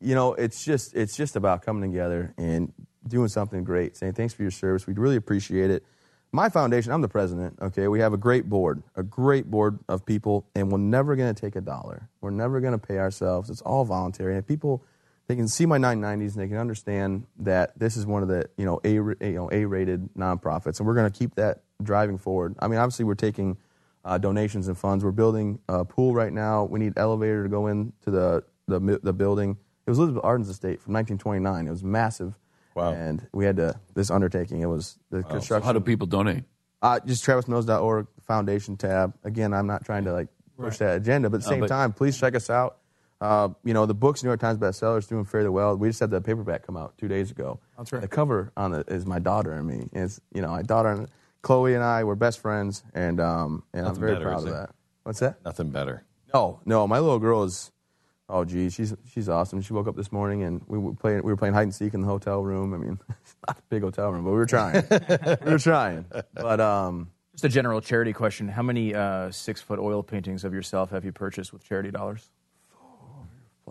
you 0.00 0.14
know, 0.14 0.32
it's 0.34 0.64
just 0.64 0.94
it's 0.94 1.14
just 1.16 1.36
about 1.36 1.62
coming 1.62 1.90
together 1.90 2.32
and 2.38 2.72
doing 3.06 3.28
something 3.28 3.64
great. 3.64 3.96
Saying 3.96 4.14
thanks 4.14 4.32
for 4.34 4.42
your 4.42 4.50
service. 4.50 4.86
We'd 4.86 4.98
really 4.98 5.16
appreciate 5.16 5.70
it. 5.70 5.84
My 6.32 6.48
foundation, 6.48 6.92
I'm 6.92 7.00
the 7.00 7.08
president. 7.08 7.58
Okay, 7.60 7.88
we 7.88 7.98
have 8.00 8.12
a 8.12 8.16
great 8.16 8.48
board, 8.48 8.82
a 8.94 9.02
great 9.02 9.50
board 9.50 9.80
of 9.88 10.06
people, 10.06 10.46
and 10.54 10.70
we're 10.70 10.78
never 10.78 11.16
going 11.16 11.34
to 11.34 11.38
take 11.38 11.56
a 11.56 11.60
dollar. 11.60 12.08
We're 12.20 12.30
never 12.30 12.60
going 12.60 12.72
to 12.72 12.78
pay 12.78 12.98
ourselves. 12.98 13.50
It's 13.50 13.62
all 13.62 13.84
voluntary. 13.84 14.36
And 14.36 14.46
people, 14.46 14.84
they 15.30 15.36
can 15.36 15.46
see 15.46 15.64
my 15.64 15.78
990s 15.78 16.32
and 16.32 16.42
they 16.42 16.48
can 16.48 16.56
understand 16.56 17.24
that 17.38 17.78
this 17.78 17.96
is 17.96 18.04
one 18.04 18.20
of 18.20 18.28
the 18.28 18.50
you 18.56 18.64
know 18.66 18.80
a 18.82 18.94
you 18.94 19.16
know 19.36 19.48
A 19.52 19.64
rated 19.64 20.12
nonprofits, 20.14 20.80
and 20.80 20.88
we're 20.88 20.94
going 20.94 21.08
to 21.08 21.16
keep 21.16 21.36
that 21.36 21.62
driving 21.80 22.18
forward. 22.18 22.56
I 22.58 22.66
mean, 22.66 22.80
obviously, 22.80 23.04
we're 23.04 23.14
taking 23.14 23.56
uh, 24.04 24.18
donations 24.18 24.66
and 24.66 24.76
funds. 24.76 25.04
We're 25.04 25.12
building 25.12 25.60
a 25.68 25.84
pool 25.84 26.14
right 26.14 26.32
now. 26.32 26.64
We 26.64 26.80
need 26.80 26.94
elevator 26.96 27.44
to 27.44 27.48
go 27.48 27.68
into 27.68 28.10
the 28.10 28.42
the, 28.66 28.98
the 29.04 29.12
building. 29.12 29.56
It 29.86 29.90
was 29.90 29.98
Elizabeth 29.98 30.24
Arden's 30.24 30.48
estate 30.48 30.80
from 30.82 30.94
1929. 30.94 31.68
It 31.68 31.70
was 31.70 31.84
massive. 31.84 32.34
Wow. 32.74 32.92
And 32.92 33.24
we 33.32 33.44
had 33.44 33.54
to 33.58 33.78
this 33.94 34.10
undertaking. 34.10 34.62
It 34.62 34.66
was 34.66 34.98
the 35.10 35.22
So 35.22 35.28
construction. 35.28 35.64
how 35.64 35.72
do 35.72 35.78
people 35.78 36.08
donate? 36.08 36.42
Uh, 36.82 36.98
just 37.06 37.24
travismills.org 37.24 38.08
foundation 38.26 38.76
tab. 38.76 39.14
Again, 39.22 39.54
I'm 39.54 39.68
not 39.68 39.84
trying 39.84 40.04
to 40.06 40.12
like 40.12 40.26
push 40.58 40.78
that 40.78 40.96
agenda, 40.96 41.30
but 41.30 41.36
at 41.36 41.42
the 41.44 41.48
same 41.50 41.60
but- 41.60 41.68
time, 41.68 41.92
please 41.92 42.18
check 42.18 42.34
us 42.34 42.50
out. 42.50 42.78
Uh, 43.20 43.50
you 43.64 43.74
know, 43.74 43.84
the 43.84 43.94
book's 43.94 44.22
New 44.22 44.30
York 44.30 44.40
Times 44.40 44.58
bestseller 44.58 44.98
is 44.98 45.06
doing 45.06 45.24
fairly 45.24 45.50
well. 45.50 45.76
We 45.76 45.88
just 45.88 46.00
had 46.00 46.10
the 46.10 46.20
paperback 46.20 46.66
come 46.66 46.76
out 46.76 46.96
two 46.96 47.08
days 47.08 47.30
ago. 47.30 47.60
That's 47.76 47.92
right. 47.92 48.00
The 48.00 48.08
cover 48.08 48.50
on 48.56 48.74
it 48.74 48.88
is 48.88 49.04
my 49.04 49.18
daughter 49.18 49.52
and 49.52 49.66
me. 49.66 49.88
It's 49.92 50.20
you 50.32 50.40
know, 50.40 50.48
my 50.48 50.62
daughter 50.62 50.88
and 50.88 51.08
Chloe 51.42 51.74
and 51.74 51.84
I 51.84 52.04
were 52.04 52.16
best 52.16 52.40
friends, 52.40 52.82
and 52.94 53.20
um, 53.20 53.62
and 53.74 53.84
Nothing 53.84 53.96
I'm 53.96 54.00
very 54.00 54.12
better, 54.14 54.24
proud 54.24 54.44
of 54.44 54.50
that. 54.50 54.70
What's 55.02 55.20
that? 55.20 55.44
Nothing 55.44 55.70
better. 55.70 56.04
No, 56.32 56.60
no, 56.64 56.86
my 56.86 56.98
little 56.98 57.18
girl 57.18 57.44
is. 57.44 57.70
Oh, 58.28 58.44
geez, 58.44 58.74
she's 58.74 58.94
she's 59.12 59.28
awesome. 59.28 59.60
She 59.60 59.72
woke 59.72 59.88
up 59.88 59.96
this 59.96 60.12
morning 60.12 60.44
and 60.44 60.62
we 60.68 60.78
were 60.78 60.94
playing 60.94 61.22
we 61.24 61.32
were 61.32 61.36
playing 61.36 61.52
hide 61.52 61.64
and 61.64 61.74
seek 61.74 61.94
in 61.94 62.00
the 62.00 62.06
hotel 62.06 62.42
room. 62.42 62.72
I 62.72 62.76
mean, 62.76 62.98
not 63.48 63.58
a 63.58 63.62
big 63.68 63.82
hotel 63.82 64.10
room, 64.12 64.24
but 64.24 64.30
we 64.30 64.36
were 64.36 64.46
trying. 64.46 64.84
we 65.44 65.50
were 65.50 65.58
trying. 65.58 66.04
But 66.34 66.60
um, 66.60 67.10
Just 67.32 67.44
a 67.44 67.48
general 67.48 67.80
charity 67.80 68.12
question. 68.12 68.48
How 68.48 68.62
many 68.62 68.94
uh, 68.94 69.32
six 69.32 69.60
foot 69.60 69.80
oil 69.80 70.04
paintings 70.04 70.44
of 70.44 70.54
yourself 70.54 70.90
have 70.90 71.04
you 71.04 71.10
purchased 71.12 71.52
with 71.52 71.64
charity 71.64 71.90
dollars? 71.90 72.30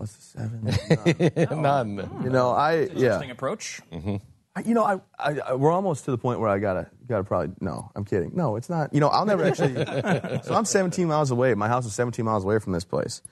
Plus 0.00 0.12
the 0.12 1.36
seven. 1.44 1.62
None. 1.62 1.98
Hmm. 1.98 2.24
You 2.24 2.30
know, 2.30 2.50
I 2.50 2.72
yeah. 2.74 2.84
Interesting 2.84 3.30
approach. 3.30 3.80
Mm-hmm. 3.92 4.16
I- 4.56 4.62
You 4.62 4.74
know, 4.74 4.84
I, 4.84 5.00
I, 5.18 5.38
I 5.40 5.54
we're 5.54 5.72
almost 5.72 6.04
to 6.06 6.10
the 6.10 6.18
point 6.18 6.40
where 6.40 6.48
I 6.48 6.58
gotta 6.58 6.88
gotta 7.06 7.24
probably 7.24 7.54
no. 7.60 7.90
I'm 7.94 8.04
kidding. 8.04 8.32
No, 8.34 8.56
it's 8.56 8.68
not. 8.70 8.92
You 8.94 9.00
know, 9.00 9.08
I'll 9.08 9.24
never 9.26 9.44
actually. 9.44 9.74
so 10.44 10.54
I'm 10.54 10.64
17 10.64 11.06
miles 11.06 11.30
away. 11.30 11.54
My 11.54 11.68
house 11.68 11.86
is 11.86 11.94
17 11.94 12.24
miles 12.24 12.44
away 12.44 12.58
from 12.58 12.72
this 12.72 12.84
place. 12.84 13.22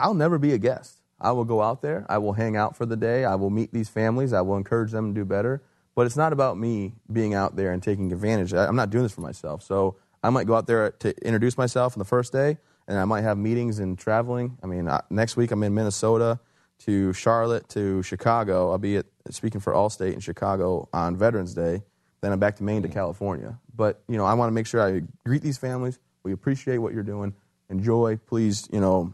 I'll 0.00 0.14
never 0.14 0.38
be 0.38 0.52
a 0.52 0.58
guest. 0.58 1.00
I 1.20 1.32
will 1.32 1.44
go 1.44 1.62
out 1.62 1.82
there. 1.82 2.06
I 2.08 2.18
will 2.18 2.34
hang 2.34 2.56
out 2.56 2.76
for 2.76 2.86
the 2.86 2.96
day. 2.96 3.24
I 3.24 3.34
will 3.34 3.50
meet 3.50 3.72
these 3.72 3.88
families. 3.88 4.32
I 4.32 4.40
will 4.42 4.56
encourage 4.56 4.92
them 4.92 5.12
to 5.14 5.20
do 5.20 5.24
better. 5.24 5.62
But 5.96 6.06
it's 6.06 6.16
not 6.16 6.32
about 6.32 6.56
me 6.56 6.94
being 7.12 7.34
out 7.34 7.56
there 7.56 7.72
and 7.72 7.82
taking 7.82 8.12
advantage. 8.12 8.54
I, 8.54 8.66
I'm 8.66 8.76
not 8.76 8.90
doing 8.90 9.02
this 9.02 9.12
for 9.12 9.22
myself. 9.22 9.64
So 9.64 9.96
I 10.22 10.30
might 10.30 10.46
go 10.46 10.54
out 10.54 10.68
there 10.68 10.92
to 10.92 11.08
introduce 11.26 11.58
myself 11.58 11.96
on 11.96 11.98
the 11.98 12.04
first 12.04 12.32
day, 12.32 12.58
and 12.88 12.98
I 12.98 13.04
might 13.04 13.20
have 13.20 13.36
meetings 13.38 13.78
and 13.78 13.96
traveling. 13.96 14.58
I 14.62 14.66
mean, 14.66 14.88
uh, 14.88 15.02
next 15.10 15.36
week 15.36 15.52
I'm 15.52 15.62
in 15.62 15.74
Minnesota 15.74 16.40
to 16.80 17.12
Charlotte 17.12 17.68
to 17.70 18.02
Chicago. 18.02 18.70
I'll 18.70 18.78
be 18.78 18.96
at, 18.96 19.06
speaking 19.30 19.60
for 19.60 19.74
Allstate 19.74 20.14
in 20.14 20.20
Chicago 20.20 20.88
on 20.92 21.16
Veterans 21.16 21.54
Day. 21.54 21.82
Then 22.22 22.32
I'm 22.32 22.40
back 22.40 22.56
to 22.56 22.64
Maine 22.64 22.82
to 22.82 22.88
California. 22.88 23.58
But 23.76 24.02
you 24.08 24.16
know, 24.16 24.24
I 24.24 24.34
want 24.34 24.48
to 24.48 24.52
make 24.52 24.66
sure 24.66 24.80
I 24.80 25.02
greet 25.24 25.42
these 25.42 25.58
families. 25.58 25.98
We 26.24 26.32
appreciate 26.32 26.78
what 26.78 26.94
you're 26.94 27.02
doing. 27.02 27.34
Enjoy, 27.68 28.18
please. 28.26 28.66
You 28.72 28.80
know, 28.80 29.12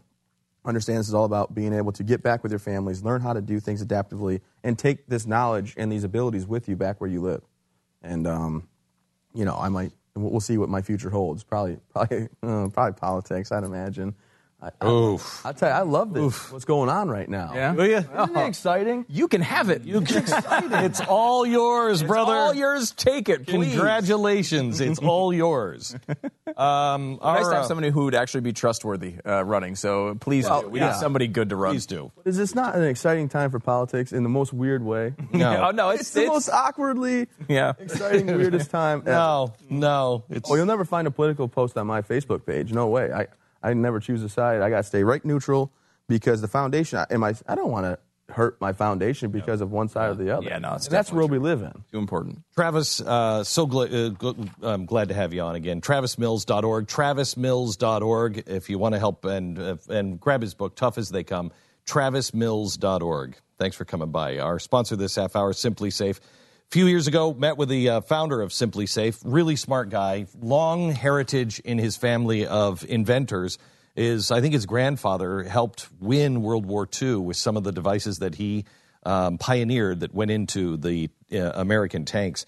understand 0.63 0.99
this 0.99 1.09
is 1.09 1.13
all 1.13 1.25
about 1.25 1.53
being 1.53 1.73
able 1.73 1.91
to 1.91 2.03
get 2.03 2.23
back 2.23 2.43
with 2.43 2.51
your 2.51 2.59
families, 2.59 3.03
learn 3.03 3.21
how 3.21 3.33
to 3.33 3.41
do 3.41 3.59
things 3.59 3.83
adaptively, 3.85 4.41
and 4.63 4.79
take 4.79 5.05
this 5.07 5.27
knowledge 5.27 5.75
and 5.77 5.91
these 5.91 6.03
abilities 6.03 6.47
with 6.47 6.69
you 6.69 6.75
back 6.75 7.01
where 7.01 7.09
you 7.09 7.21
live. 7.21 7.43
And 8.01 8.25
um, 8.25 8.67
you 9.33 9.43
know, 9.43 9.57
I 9.59 9.67
might. 9.67 9.91
We'll 10.15 10.31
we'll 10.31 10.39
see 10.39 10.57
what 10.57 10.69
my 10.69 10.81
future 10.81 11.09
holds. 11.09 11.43
Probably, 11.43 11.77
probably, 11.93 12.29
uh, 12.43 12.67
probably 12.69 12.93
politics. 12.93 13.51
I'd 13.51 13.63
imagine. 13.63 14.15
I, 14.61 14.71
I, 14.81 14.87
Oof. 14.89 15.45
I 15.45 15.51
tell 15.51 15.69
you, 15.69 15.75
I 15.75 15.81
love 15.81 16.13
this. 16.13 16.51
What's 16.51 16.65
going 16.65 16.89
on 16.89 17.09
right 17.09 17.27
now? 17.27 17.51
Yeah? 17.53 17.73
Will 17.73 17.85
ya? 17.87 17.97
Isn't 18.23 18.37
it 18.37 18.47
exciting? 18.47 19.05
You 19.09 19.27
can 19.27 19.41
have 19.41 19.69
it. 19.69 19.83
You 19.83 19.99
can 20.01 20.23
It's 20.85 21.01
all 21.01 21.45
yours, 21.45 22.01
brother. 22.01 22.31
all 22.33 22.53
yours. 22.53 22.91
Take 22.91 23.27
it, 23.29 23.45
please. 23.45 23.71
Congratulations. 23.73 24.79
It's 24.79 24.99
all 25.03 25.33
yours. 25.33 25.93
Um, 26.55 27.19
Nice 27.21 27.47
to 27.47 27.53
have 27.53 27.63
uh, 27.63 27.67
somebody 27.67 27.89
who 27.89 28.05
would 28.05 28.15
actually 28.15 28.41
be 28.41 28.53
trustworthy 28.53 29.15
uh, 29.25 29.43
running. 29.43 29.75
So 29.75 30.15
please, 30.15 30.45
Well, 30.45 30.61
do. 30.63 30.69
we 30.69 30.79
yeah. 30.79 30.91
need 30.91 30.95
somebody 30.99 31.27
good 31.27 31.49
to 31.49 31.55
run. 31.57 31.73
Please 31.73 31.85
do. 31.85 32.11
Is 32.23 32.37
this 32.37 32.55
not 32.55 32.75
an 32.75 32.83
exciting 32.83 33.27
time 33.29 33.51
for 33.51 33.59
politics 33.59 34.13
in 34.13 34.23
the 34.23 34.29
most 34.29 34.53
weird 34.53 34.83
way? 34.83 35.13
oh 35.33 35.71
no, 35.71 35.89
it's, 35.89 36.01
It's 36.01 36.11
the 36.11 36.27
most 36.27 36.49
awkwardly 36.49 37.27
yeah. 37.49 37.73
exciting, 37.77 38.27
weirdest 38.27 38.71
time. 38.71 38.99
ever. 39.01 39.11
No, 39.11 39.53
no. 39.69 40.23
It's 40.29 40.49
Well, 40.49 40.57
you'll 40.57 40.65
never 40.65 40.85
find 40.85 41.07
a 41.07 41.11
political 41.11 41.47
post 41.49 41.77
on 41.77 41.87
my 41.87 42.01
Facebook 42.01 42.45
page. 42.45 42.71
No 42.71 42.87
way. 42.87 43.11
I, 43.11 43.27
I 43.65 43.73
never 43.73 43.99
choose 43.99 44.21
a 44.23 44.29
side. 44.29 44.61
I 44.61 44.69
got 44.69 44.77
to 44.77 44.83
stay 44.83 45.03
right 45.03 45.23
neutral 45.25 45.71
because 46.07 46.41
the 46.41 46.47
foundation. 46.47 46.99
I, 46.99 47.05
am 47.09 47.23
I, 47.23 47.33
I 47.47 47.55
don't 47.55 47.71
want 47.71 47.85
to 47.85 47.99
hurt 48.33 48.59
my 48.59 48.73
foundation 48.73 49.29
because 49.31 49.61
of 49.61 49.71
one 49.71 49.87
side 49.87 50.09
or 50.09 50.15
the 50.15 50.35
other. 50.35 50.47
Yeah, 50.47 50.57
no, 50.57 50.73
it's 50.73 50.87
And 50.87 50.93
that's 50.95 51.09
the 51.09 51.15
world 51.15 51.31
we 51.31 51.37
live 51.37 51.61
in. 51.61 51.83
too 51.91 51.99
important. 51.99 52.41
Travis, 52.55 52.99
uh, 53.01 53.43
so 53.43 53.67
gl- 53.67 53.85
uh, 53.85 54.13
gl- 54.13 54.49
I'm 54.63 54.85
glad 54.85 55.09
to 55.09 55.13
have 55.13 55.33
you 55.33 55.41
on 55.41 55.55
again. 55.55 55.81
TravisMills.org, 55.81 56.87
TravisMills.org. 56.87 58.43
If 58.47 58.69
you 58.69 58.79
want 58.79 58.93
to 58.93 58.99
help 58.99 59.25
and 59.25 59.59
uh, 59.59 59.77
and 59.89 60.19
grab 60.19 60.41
his 60.41 60.53
book, 60.53 60.75
Tough 60.75 60.97
as 60.97 61.09
They 61.09 61.23
Come, 61.23 61.51
TravisMills.org. 61.87 63.37
Thanks 63.57 63.75
for 63.75 63.85
coming 63.85 64.11
by. 64.11 64.39
Our 64.39 64.59
sponsor 64.59 64.95
this 64.95 65.15
half 65.15 65.35
hour, 65.35 65.53
SimpliSafe. 65.53 66.19
A 66.71 66.73
few 66.75 66.87
years 66.87 67.07
ago, 67.07 67.33
met 67.33 67.57
with 67.57 67.69
the 67.69 67.89
uh, 67.89 68.01
founder 68.01 68.41
of 68.41 68.49
SimpliSafe. 68.49 69.21
Really 69.23 69.55
smart 69.55 69.89
guy, 69.89 70.25
long 70.41 70.91
heritage 70.91 71.59
in 71.59 71.77
his 71.77 71.95
family 71.95 72.45
of 72.47 72.83
inventors. 72.89 73.57
Is 73.95 74.29
I 74.31 74.41
think 74.41 74.53
his 74.53 74.65
grandfather 74.65 75.43
helped 75.43 75.87
win 76.01 76.41
World 76.41 76.65
War 76.65 76.89
II 77.01 77.17
with 77.17 77.37
some 77.37 77.55
of 77.55 77.63
the 77.63 77.71
devices 77.71 78.19
that 78.19 78.35
he 78.35 78.65
um, 79.03 79.37
pioneered 79.37 80.01
that 80.01 80.13
went 80.13 80.31
into 80.31 80.75
the 80.75 81.09
uh, 81.31 81.51
American 81.53 82.03
tanks. 82.03 82.45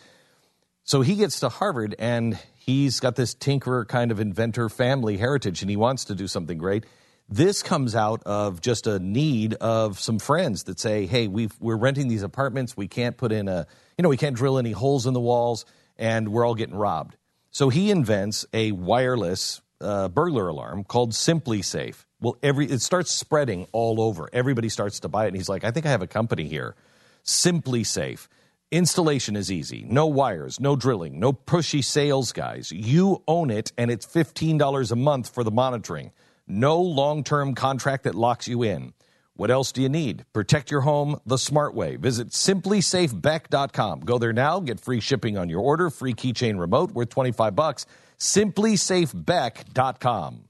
So 0.84 1.02
he 1.02 1.16
gets 1.16 1.40
to 1.42 1.50
Harvard 1.50 1.96
and 2.00 2.38
he's 2.56 3.00
got 3.00 3.16
this 3.16 3.34
tinkerer 3.36 3.88
kind 3.88 4.12
of 4.12 4.20
inventor 4.20 4.68
family 4.68 5.18
heritage 5.18 5.62
and 5.62 5.70
he 5.70 5.78
wants 5.78 6.06
to 6.06 6.16
do 6.16 6.28
something 6.28 6.58
great. 6.58 6.86
This 7.30 7.62
comes 7.62 7.96
out 7.96 8.24
of 8.26 8.62
just 8.62 8.88
a 8.88 9.00
need 9.00 9.54
of 9.56 10.00
some 10.00 10.18
friends 10.18 10.64
that 10.64 10.80
say, 10.80 11.06
"Hey, 11.06 11.28
we've, 11.28 11.54
we're 11.60 11.78
renting 11.78 12.08
these 12.08 12.24
apartments. 12.24 12.76
We 12.76 12.88
can't 12.88 13.16
put 13.16 13.32
in 13.32 13.48
a, 13.48 13.68
you 13.98 14.04
know, 14.04 14.10
we 14.10 14.18
can't 14.18 14.36
drill 14.36 14.58
any 14.58 14.72
holes 14.72 15.06
in 15.06 15.14
the 15.14 15.20
walls, 15.20 15.66
and 15.98 16.30
we're 16.30 16.46
all 16.46 16.56
getting 16.56 16.76
robbed." 16.76 17.18
So 17.52 17.70
he 17.70 17.92
invents 17.92 18.46
a 18.54 18.72
wireless 18.72 19.62
uh, 19.82 20.10
burglar 20.10 20.48
alarm 20.48 20.84
called 20.84 21.12
SimpliSafe. 21.12 22.06
Well, 22.20 22.38
every 22.42 22.66
it 22.68 22.82
starts 22.82 23.12
spreading 23.12 23.68
all 23.72 24.02
over. 24.02 24.30
Everybody 24.34 24.70
starts 24.70 25.00
to 25.02 25.08
buy 25.08 25.26
it, 25.26 25.30
and 25.30 25.38
he's 25.38 25.50
like, 25.50 25.64
"I 25.64 25.72
think 25.72 25.86
I 25.86 25.90
have 25.90 26.02
a 26.02 26.08
company 26.08 26.48
here." 26.48 26.76
SimpliSafe. 27.24 28.28
Installation 28.70 29.38
is 29.38 29.50
easy. 29.50 29.86
No 29.88 30.08
wires, 30.08 30.60
no 30.60 30.76
drilling, 30.76 31.20
no 31.20 31.32
pushy 31.32 31.82
sales 31.82 32.34
guys. 32.34 32.70
You 32.70 33.24
own 33.26 33.50
it, 33.50 33.72
and 33.78 33.90
it's 33.90 34.06
$15 34.06 34.92
a 34.92 34.96
month 34.96 35.34
for 35.34 35.46
the 35.46 35.52
monitoring. 35.52 36.12
No 36.48 36.82
long 36.82 37.24
term 37.24 37.56
contract 37.56 38.04
that 38.04 38.16
locks 38.16 38.48
you 38.48 38.64
in. 38.64 38.94
What 39.38 39.50
else 39.52 39.72
do 39.72 39.82
you 39.82 39.88
need? 39.90 40.26
Protect 40.34 40.72
your 40.72 40.82
home 40.82 41.22
the 41.26 41.38
smart 41.38 41.74
way. 41.76 41.96
Visit 41.96 42.32
simplisafebeck.com. 42.32 44.00
Go 44.02 44.18
there 44.18 44.34
now, 44.34 44.60
get 44.60 44.80
free 44.80 45.00
shipping 45.00 45.38
on 45.38 45.48
your 45.48 45.62
order, 45.62 45.92
free 45.92 46.14
keychain 46.14 46.60
remote 46.60 46.92
worth 46.92 47.10
25 47.10 47.56
bucks. 47.56 47.86
Simplisafebeck.com. 48.20 50.42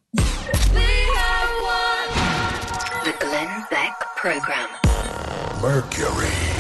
The 3.04 3.14
Glenn 3.20 3.66
Beck 3.70 4.00
Program. 4.16 4.70
Mercury. 5.62 6.57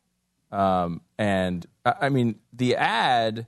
Um, 0.51 1.03
and 1.17 1.65
I 1.85 1.95
I 2.01 2.09
mean, 2.09 2.41
the 2.53 2.75
ad, 2.75 3.47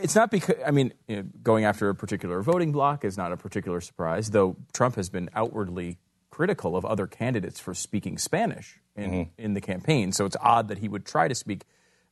it's 0.00 0.14
not 0.14 0.30
because, 0.30 0.56
I 0.66 0.70
mean, 0.70 0.94
you 1.08 1.16
know, 1.16 1.24
going 1.42 1.66
after 1.66 1.90
a 1.90 1.94
particular 1.94 2.40
voting 2.40 2.72
block 2.72 3.04
is 3.04 3.18
not 3.18 3.32
a 3.32 3.36
particular 3.36 3.82
surprise, 3.82 4.30
though 4.30 4.56
Trump 4.72 4.94
has 4.94 5.10
been 5.10 5.28
outwardly 5.34 5.98
critical 6.38 6.76
of 6.76 6.84
other 6.84 7.08
candidates 7.08 7.58
for 7.58 7.74
speaking 7.74 8.16
Spanish 8.16 8.78
in, 8.94 9.28
in 9.36 9.54
the 9.54 9.60
campaign. 9.60 10.12
So 10.12 10.24
it's 10.24 10.36
odd 10.40 10.68
that 10.68 10.78
he 10.78 10.86
would 10.88 11.04
try 11.04 11.26
to 11.26 11.34
speak 11.34 11.64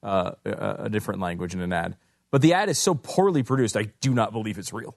uh, 0.02 0.32
a, 0.44 0.86
a 0.86 0.88
different 0.90 1.20
language 1.20 1.54
in 1.54 1.60
an 1.60 1.72
ad. 1.72 1.96
But 2.32 2.42
the 2.42 2.54
ad 2.54 2.68
is 2.68 2.76
so 2.76 2.96
poorly 2.96 3.44
produced, 3.44 3.76
I 3.76 3.84
do 4.00 4.12
not 4.12 4.32
believe 4.32 4.58
it's 4.58 4.72
real. 4.72 4.96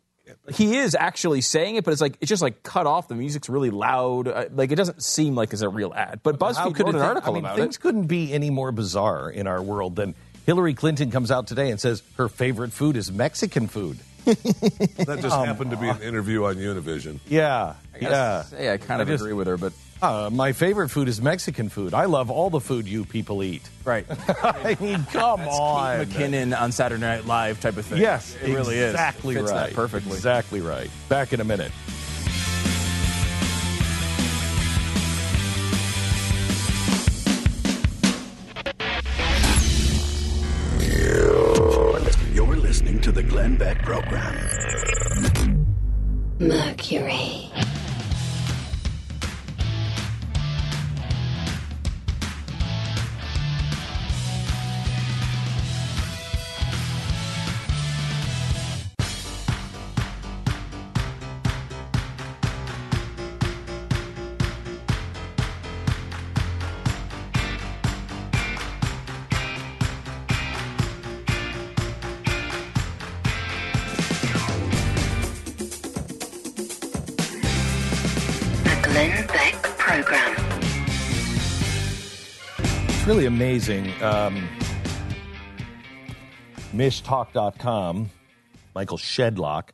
He 0.52 0.78
is 0.78 0.96
actually 0.96 1.42
saying 1.42 1.76
it, 1.76 1.84
but 1.84 1.92
it's 1.92 2.02
like 2.02 2.18
it's 2.22 2.30
just 2.30 2.42
like 2.42 2.64
cut 2.64 2.88
off. 2.88 3.08
The 3.08 3.14
music's 3.14 3.50
really 3.50 3.70
loud. 3.70 4.28
Uh, 4.28 4.46
Like 4.52 4.72
it 4.72 4.76
doesn't 4.76 5.04
seem 5.04 5.36
like 5.36 5.54
it's 5.54 5.62
a 5.62 5.70
real 5.70 5.94
ad. 5.94 6.22
But 6.24 6.40
BuzzFeed 6.40 6.74
could 6.74 6.88
wrote 6.88 6.96
an 6.96 7.02
article 7.02 7.34
I 7.34 7.36
mean, 7.36 7.46
about 7.46 7.56
things 7.56 7.60
it. 7.60 7.68
Things 7.68 7.78
couldn't 7.78 8.08
be 8.08 8.34
any 8.34 8.50
more 8.50 8.72
bizarre 8.72 9.30
in 9.30 9.46
our 9.46 9.62
world 9.62 9.96
than 9.96 10.16
Hillary 10.48 10.74
Clinton 10.74 11.12
comes 11.12 11.30
out 11.30 11.46
today 11.46 11.70
and 11.70 11.80
says 11.80 12.02
her 12.18 12.30
favorite 12.30 12.72
food 12.74 12.98
is 12.98 13.12
Mexican 13.12 13.68
food. 13.68 14.00
That 14.26 15.20
just 15.22 15.30
Come 15.36 15.48
happened 15.48 15.72
to 15.72 15.78
be 15.78 15.88
an 15.90 16.02
interview 16.02 16.46
on 16.46 16.56
Univision. 16.56 17.20
Yeah, 17.28 17.74
I 17.96 18.00
gotta 18.00 18.14
yeah. 18.14 18.42
say, 18.44 18.74
I 18.74 18.78
kind 18.78 19.02
of 19.02 19.08
I 19.08 19.12
just- 19.12 19.24
agree 19.24 19.34
with 19.34 19.48
her, 19.48 19.58
but 19.58 19.74
Uh, 20.02 20.30
my 20.32 20.54
favorite 20.54 20.88
food 20.90 21.10
is 21.10 21.22
Mexican 21.22 21.68
food. 21.68 21.94
I 21.94 22.06
love 22.06 22.32
all 22.32 22.50
the 22.50 22.62
food 22.62 22.88
you 22.88 23.04
people 23.04 23.44
eat. 23.44 23.62
right. 23.84 24.06
I 24.30 24.78
mean, 24.80 25.04
come 25.12 25.42
on. 25.42 26.06
McKinnon 26.06 26.58
on 26.58 26.72
Saturday 26.72 27.02
Night 27.02 27.26
Live 27.26 27.60
type 27.60 27.76
of 27.76 27.86
thing. 27.86 28.00
Yes, 28.00 28.34
it 28.42 28.54
really 28.54 28.78
is. 28.78 28.92
exactly 28.92 29.36
right. 29.36 29.46
that 29.46 29.74
perfectly. 29.74 30.14
Exactly 30.14 30.62
right. 30.62 30.90
Back 31.10 31.34
in 31.34 31.42
a 31.42 31.44
minute. 31.44 31.72
Mercury. 46.40 47.52
Amazing. 83.40 83.90
Um, 84.04 84.50
Mishtalk.com, 86.74 88.10
Michael 88.76 88.98
Shedlock 88.98 89.70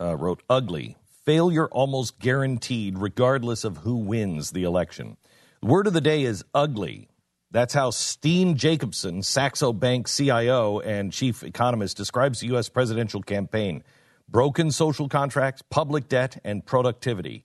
uh, 0.00 0.16
wrote, 0.16 0.42
Ugly. 0.48 0.96
Failure 1.26 1.66
almost 1.66 2.18
guaranteed, 2.18 2.98
regardless 2.98 3.62
of 3.64 3.76
who 3.76 3.96
wins 3.96 4.52
the 4.52 4.62
election. 4.62 5.18
The 5.60 5.66
word 5.66 5.86
of 5.86 5.92
the 5.92 6.00
day 6.00 6.22
is 6.22 6.46
ugly. 6.54 7.10
That's 7.50 7.74
how 7.74 7.90
Steen 7.90 8.56
Jakobsen, 8.56 9.22
Saxo 9.22 9.74
Bank 9.74 10.08
CIO 10.08 10.80
and 10.80 11.12
chief 11.12 11.42
economist, 11.42 11.98
describes 11.98 12.40
the 12.40 12.46
U.S. 12.46 12.70
presidential 12.70 13.20
campaign 13.20 13.84
broken 14.30 14.70
social 14.70 15.10
contracts, 15.10 15.60
public 15.68 16.08
debt, 16.08 16.40
and 16.42 16.64
productivity. 16.64 17.44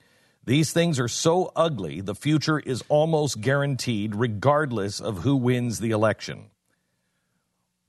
These 0.49 0.73
things 0.73 0.99
are 0.99 1.07
so 1.07 1.51
ugly, 1.55 2.01
the 2.01 2.15
future 2.15 2.57
is 2.57 2.83
almost 2.89 3.39
guaranteed, 3.39 4.15
regardless 4.15 4.99
of 4.99 5.19
who 5.19 5.35
wins 5.35 5.77
the 5.79 5.91
election. 5.91 6.45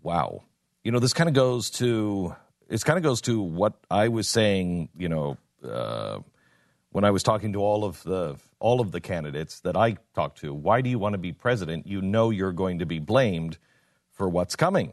Wow. 0.02 0.42
You 0.84 0.92
know, 0.92 0.98
this 0.98 1.14
kind 1.14 1.26
of 1.30 1.34
goes 1.34 1.70
to 1.78 2.36
it 2.68 2.84
kind 2.84 2.98
of 2.98 3.02
goes 3.02 3.22
to 3.22 3.40
what 3.40 3.72
I 3.90 4.08
was 4.08 4.28
saying. 4.28 4.90
You 4.94 5.08
know, 5.08 5.38
uh, 5.66 6.18
when 6.90 7.04
I 7.04 7.12
was 7.12 7.22
talking 7.22 7.54
to 7.54 7.60
all 7.60 7.82
of 7.82 8.02
the 8.02 8.36
all 8.58 8.82
of 8.82 8.92
the 8.92 9.00
candidates 9.00 9.60
that 9.60 9.74
I 9.74 9.96
talked 10.14 10.40
to. 10.40 10.52
Why 10.52 10.82
do 10.82 10.90
you 10.90 10.98
want 10.98 11.14
to 11.14 11.18
be 11.18 11.32
president? 11.32 11.86
You 11.86 12.02
know 12.02 12.28
you're 12.28 12.52
going 12.52 12.80
to 12.80 12.84
be 12.84 12.98
blamed 12.98 13.56
for 14.12 14.28
what's 14.28 14.54
coming. 14.54 14.92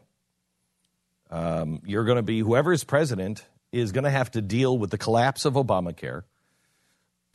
Um, 1.29 1.81
you're 1.85 2.05
going 2.05 2.15
to 2.15 2.23
be 2.23 2.39
whoever 2.39 2.71
is 2.71 2.85
president 2.85 3.43
is 3.73 3.91
going 3.91 4.05
to 4.05 4.09
have 4.09 4.31
to 4.31 4.41
deal 4.41 4.77
with 4.77 4.89
the 4.89 4.97
collapse 4.97 5.43
of 5.43 5.55
Obamacare, 5.55 6.23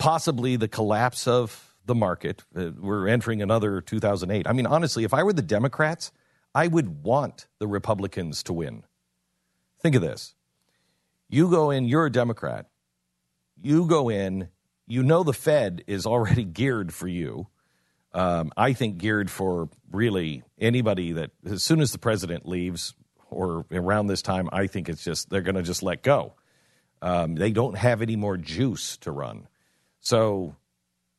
possibly 0.03 0.57
the 0.57 0.67
collapse 0.67 1.29
of 1.29 1.77
the 1.87 1.95
market. 1.95 2.43
Uh, 2.57 2.71
we're 2.77 3.07
entering 3.07 3.41
another 3.41 3.81
2008. 3.81 4.49
I 4.49 4.53
mean, 4.53 4.67
honestly, 4.67 5.05
if 5.05 5.15
I 5.15 5.23
were 5.23 5.33
the 5.33 5.43
Democrats, 5.43 6.11
I 6.53 6.67
would 6.67 7.05
want 7.05 7.47
the 7.61 7.69
Republicans 7.69 8.43
to 8.45 8.53
win. 8.53 8.83
Think 9.81 9.95
of 9.95 10.03
this. 10.03 10.35
You 11.29 11.49
go 11.49 11.71
in, 11.71 11.85
you're 11.85 12.07
a 12.07 12.11
Democrat. 12.11 12.67
You 13.63 13.87
go 13.87 14.09
in, 14.09 14.49
you 14.89 15.05
know 15.05 15.23
the 15.23 15.33
Fed 15.33 15.85
is 15.87 16.05
already 16.05 16.45
geared 16.61 16.93
for 16.93 17.07
you. 17.07 17.47
Um, 18.13 18.51
I 18.57 18.73
think 18.73 18.99
geared 18.99 19.31
for 19.31 19.69
really 19.93 20.43
anybody 20.59 21.13
that, 21.13 21.31
as 21.47 21.63
soon 21.63 21.81
as 21.81 21.93
the 21.93 21.99
president 21.99 22.45
leaves 22.45 22.97
or 23.31 23.67
around 23.71 24.09
this 24.09 24.21
time, 24.21 24.49
I 24.51 24.67
think 24.67 24.89
it's 24.89 25.05
just, 25.05 25.31
they're 25.31 25.43
going 25.43 25.55
to 25.55 25.63
just 25.63 25.85
let 25.85 26.03
go. 26.03 26.35
Um, 27.01 27.37
they 27.37 27.53
don't 27.53 27.79
have 27.79 28.03
any 28.03 28.17
more 28.17 28.37
juice 28.37 28.97
to 28.99 29.13
run. 29.13 29.47
So 30.03 30.57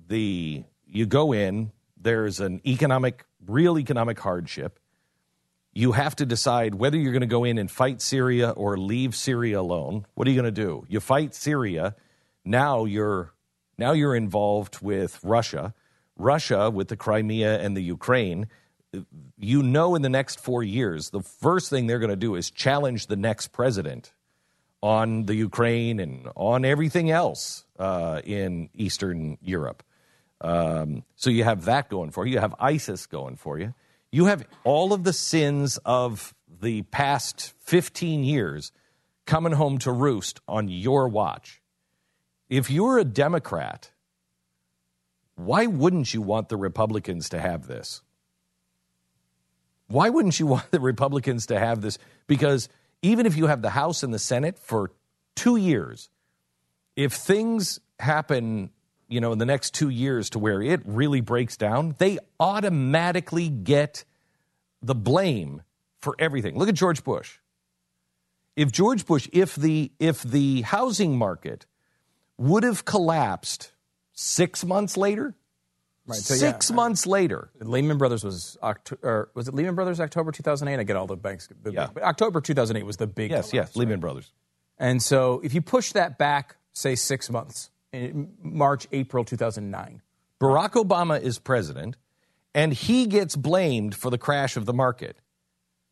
the 0.08 0.64
you 0.86 1.06
go 1.08 1.34
in, 1.34 1.72
there's 2.00 2.40
an 2.40 2.62
economic, 2.68 3.26
real 3.48 3.80
economic 3.80 4.20
hardship. 4.20 4.78
You 5.74 5.94
have 5.94 6.16
to 6.18 6.26
decide 6.26 6.76
whether 6.76 6.98
you're 6.98 7.14
going 7.14 7.22
to 7.22 7.28
go 7.28 7.46
in 7.46 7.58
and 7.58 7.72
fight 7.72 8.02
Syria 8.02 8.52
or 8.52 8.78
leave 8.78 9.16
Syria 9.16 9.60
alone. 9.60 10.06
What 10.14 10.28
are 10.28 10.32
you 10.32 10.40
going 10.40 10.54
to 10.54 10.62
do? 10.62 10.86
You 10.88 11.00
fight 11.00 11.34
Syria, 11.34 11.96
now 12.46 12.86
you're 12.86 13.34
now 13.78 13.94
you're 13.94 14.16
involved 14.16 14.82
with 14.82 15.20
Russia. 15.24 15.74
Russia 16.16 16.70
with 16.70 16.90
the 16.90 16.98
Crimea 16.98 17.60
and 17.60 17.76
the 17.76 17.82
Ukraine. 17.82 18.48
You 19.40 19.64
know, 19.64 19.96
in 19.96 20.04
the 20.04 20.10
next 20.10 20.40
four 20.40 20.62
years, 20.62 21.10
the 21.10 21.22
first 21.22 21.70
thing 21.72 21.88
they're 21.88 22.00
going 22.00 22.12
to 22.12 22.16
do 22.16 22.36
is 22.36 22.52
challenge 22.52 23.08
the 23.08 23.16
next 23.16 23.48
president 23.48 24.14
on 24.84 25.24
the 25.28 25.34
Ukraine 25.34 26.02
and 26.02 26.28
on 26.36 26.66
everything 26.66 27.10
else 27.10 27.64
uh, 27.80 28.22
in 28.26 28.70
Eastern 28.74 29.38
Europe. 29.42 29.82
Um, 30.42 31.06
so 31.16 31.30
you 31.30 31.46
have 31.46 31.64
that 31.66 31.88
going 31.88 32.12
for 32.12 32.26
you. 32.26 32.34
You 32.34 32.40
have 32.40 32.54
ISIS 32.60 33.06
going 33.06 33.38
for 33.38 33.58
you. 33.58 33.74
You 34.12 34.26
have 34.26 34.46
all 34.66 34.92
of 34.92 35.06
the 35.06 35.14
sins 35.14 35.80
of 35.86 36.36
the 36.62 36.82
past 36.82 37.54
15 37.62 38.26
years 38.26 38.74
coming 39.26 39.54
home 39.54 39.78
to 39.80 39.92
roost 39.92 40.42
on 40.50 40.68
your 40.68 41.08
watch. 41.08 41.62
If 42.50 42.70
you're 42.70 42.98
a 42.98 43.06
Democrat, 43.06 43.90
why 45.36 45.66
wouldn't 45.66 46.14
you 46.14 46.22
want 46.22 46.50
the 46.50 46.58
Republicans 46.58 47.30
to 47.30 47.40
have 47.40 47.68
this? 47.68 48.02
Why 49.88 50.10
wouldn't 50.10 50.42
you 50.42 50.48
want 50.54 50.72
the 50.72 50.82
Republicans 50.82 51.46
to 51.46 51.58
have 51.58 51.80
this? 51.80 51.98
Because 52.28 52.68
even 53.04 53.26
if 53.28 53.38
you 53.38 53.46
have 53.48 53.62
the 53.62 53.70
House 53.70 54.02
and 54.02 54.12
the 54.12 54.18
Senate 54.18 54.58
for 54.58 54.92
two 55.36 55.58
years, 55.58 56.10
if 56.96 57.14
things 57.14 57.80
happen, 58.00 58.72
you 59.08 59.22
know, 59.22 59.34
in 59.34 59.38
the 59.38 59.46
next 59.46 59.74
two 59.76 59.90
years 59.90 60.32
to 60.32 60.40
where 60.40 60.62
it 60.62 60.82
really 60.86 61.22
breaks 61.22 61.58
down, 61.58 61.96
they 62.00 62.18
automatically 62.40 63.50
get 63.50 64.06
the 64.82 64.96
blame 64.96 65.62
for 66.00 66.16
everything. 66.18 66.58
Look 66.58 66.70
at 66.70 66.76
George 66.76 67.04
Bush. 67.04 67.38
If 68.56 68.72
George 68.72 69.06
Bush, 69.06 69.28
if 69.34 69.56
the 69.56 69.92
if 70.00 70.24
the 70.24 70.62
housing 70.62 71.18
market 71.18 71.66
would 72.38 72.64
have 72.64 72.86
collapsed 72.86 73.74
six 74.14 74.64
months 74.64 74.96
later, 74.96 75.36
Right, 76.06 76.20
so 76.20 76.36
six 76.36 76.70
yeah. 76.70 76.76
months 76.76 77.08
later, 77.08 77.50
Lehman 77.60 77.98
Brothers 77.98 78.24
was 78.26 78.58
October. 78.62 79.30
was 79.36 79.48
it 79.48 79.54
Lehman 79.54 79.76
Brothers 79.76 80.00
October 80.02 80.32
2008? 80.34 80.80
I 80.80 80.84
get 80.84 80.96
all 80.98 81.08
the 81.08 81.16
banks. 81.16 81.48
The 81.62 81.72
Yeah. 81.72 81.88
But 81.94 82.04
October 82.04 82.42
2008 82.42 82.84
was 82.86 82.98
the 82.98 83.08
big. 83.08 83.32
yes, 83.32 83.54
yes, 83.54 83.76
Lehman 83.76 84.00
Brothers. 84.02 84.34
And 84.78 85.02
so 85.02 85.40
if 85.44 85.54
you 85.54 85.62
push 85.62 85.94
that 85.94 86.18
back, 86.18 86.58
say 86.74 86.96
six 86.96 87.30
months, 87.30 87.70
in 87.94 88.34
March, 88.42 88.88
April 88.92 89.24
2009, 89.24 90.02
Barack 90.42 90.72
Obama 90.72 91.22
is 91.22 91.40
president, 91.40 91.96
and 92.54 92.74
he 92.74 93.06
gets 93.06 93.36
blamed 93.36 93.96
for 93.96 94.10
the 94.10 94.18
crash 94.18 94.58
of 94.58 94.66
the 94.66 94.74
market. 94.74 95.18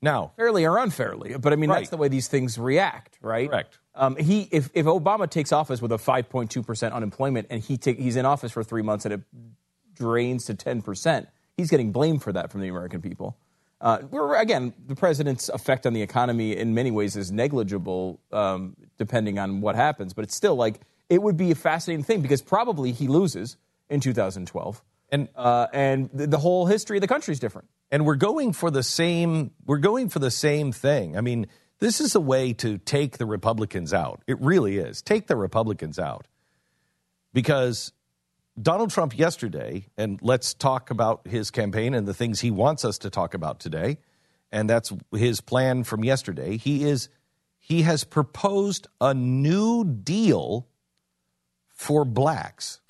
Now, 0.01 0.33
fairly 0.35 0.65
or 0.65 0.77
unfairly, 0.77 1.37
but 1.37 1.53
I 1.53 1.55
mean 1.55 1.69
Right. 1.69 1.77
that's 1.77 1.89
the 1.89 1.97
way 1.97 2.07
these 2.07 2.27
things 2.27 2.57
react, 2.57 3.17
right? 3.21 3.49
Correct. 3.49 3.77
Um, 3.93 4.15
he 4.15 4.47
if, 4.51 4.69
if 4.73 4.87
Obama 4.87 5.29
takes 5.29 5.51
office 5.51 5.81
with 5.81 5.91
a 5.91 5.97
5.2 5.97 6.65
percent 6.65 6.93
unemployment 6.93 7.47
and 7.49 7.61
he 7.61 7.77
take, 7.77 7.99
he's 7.99 8.15
in 8.15 8.25
office 8.25 8.51
for 8.51 8.63
three 8.63 8.81
months 8.81 9.05
and 9.05 9.13
it 9.13 9.21
drains 9.95 10.45
to 10.45 10.53
10 10.53 10.81
percent, 10.81 11.27
he's 11.57 11.69
getting 11.69 11.91
blamed 11.91 12.23
for 12.23 12.31
that 12.31 12.51
from 12.51 12.61
the 12.61 12.67
American 12.67 13.01
people. 13.01 13.37
Uh, 13.79 13.99
we're, 14.11 14.35
again, 14.35 14.73
the 14.87 14.95
president's 14.95 15.49
effect 15.49 15.87
on 15.87 15.93
the 15.93 16.03
economy 16.03 16.55
in 16.55 16.75
many 16.75 16.91
ways 16.91 17.15
is 17.15 17.31
negligible, 17.31 18.19
um, 18.31 18.75
depending 18.99 19.39
on 19.39 19.59
what 19.59 19.75
happens. 19.75 20.13
But 20.13 20.23
it's 20.23 20.35
still 20.35 20.55
like 20.55 20.81
it 21.09 21.21
would 21.21 21.35
be 21.35 21.49
a 21.51 21.55
fascinating 21.55 22.03
thing 22.03 22.21
because 22.21 22.43
probably 22.43 22.91
he 22.91 23.07
loses 23.07 23.57
in 23.89 23.99
2012, 23.99 24.83
and 25.11 25.27
uh, 25.35 25.67
and 25.73 26.09
the, 26.13 26.27
the 26.27 26.37
whole 26.37 26.67
history 26.67 26.97
of 26.97 27.01
the 27.01 27.07
country 27.07 27.31
is 27.31 27.39
different. 27.39 27.67
and 27.91 28.05
we're 28.05 28.15
going 28.15 28.53
for 28.53 28.71
the 28.71 28.83
same 28.83 29.51
we're 29.65 29.77
going 29.77 30.09
for 30.09 30.19
the 30.19 30.31
same 30.31 30.71
thing. 30.71 31.17
I 31.17 31.21
mean, 31.21 31.47
this 31.79 31.99
is 31.99 32.15
a 32.15 32.19
way 32.19 32.53
to 32.53 32.77
take 32.77 33.17
the 33.17 33.25
Republicans 33.25 33.93
out. 33.93 34.21
It 34.27 34.39
really 34.39 34.77
is. 34.77 35.01
Take 35.01 35.27
the 35.27 35.35
Republicans 35.35 35.97
out. 35.99 36.27
Because 37.33 37.91
Donald 38.61 38.89
Trump 38.91 39.17
yesterday, 39.17 39.87
and 39.97 40.19
let's 40.21 40.53
talk 40.53 40.91
about 40.91 41.25
his 41.27 41.51
campaign 41.51 41.93
and 41.93 42.07
the 42.07 42.13
things 42.13 42.41
he 42.41 42.51
wants 42.51 42.83
us 42.85 42.97
to 42.99 43.09
talk 43.09 43.33
about 43.33 43.59
today, 43.59 43.97
and 44.51 44.69
that's 44.69 44.91
his 45.13 45.41
plan 45.41 45.83
from 45.83 46.03
yesterday. 46.03 46.57
He 46.57 46.83
is 46.83 47.09
he 47.59 47.83
has 47.83 48.03
proposed 48.03 48.87
a 48.99 49.13
new 49.13 49.85
deal 49.85 50.67
for 51.69 52.03
blacks. 52.05 52.81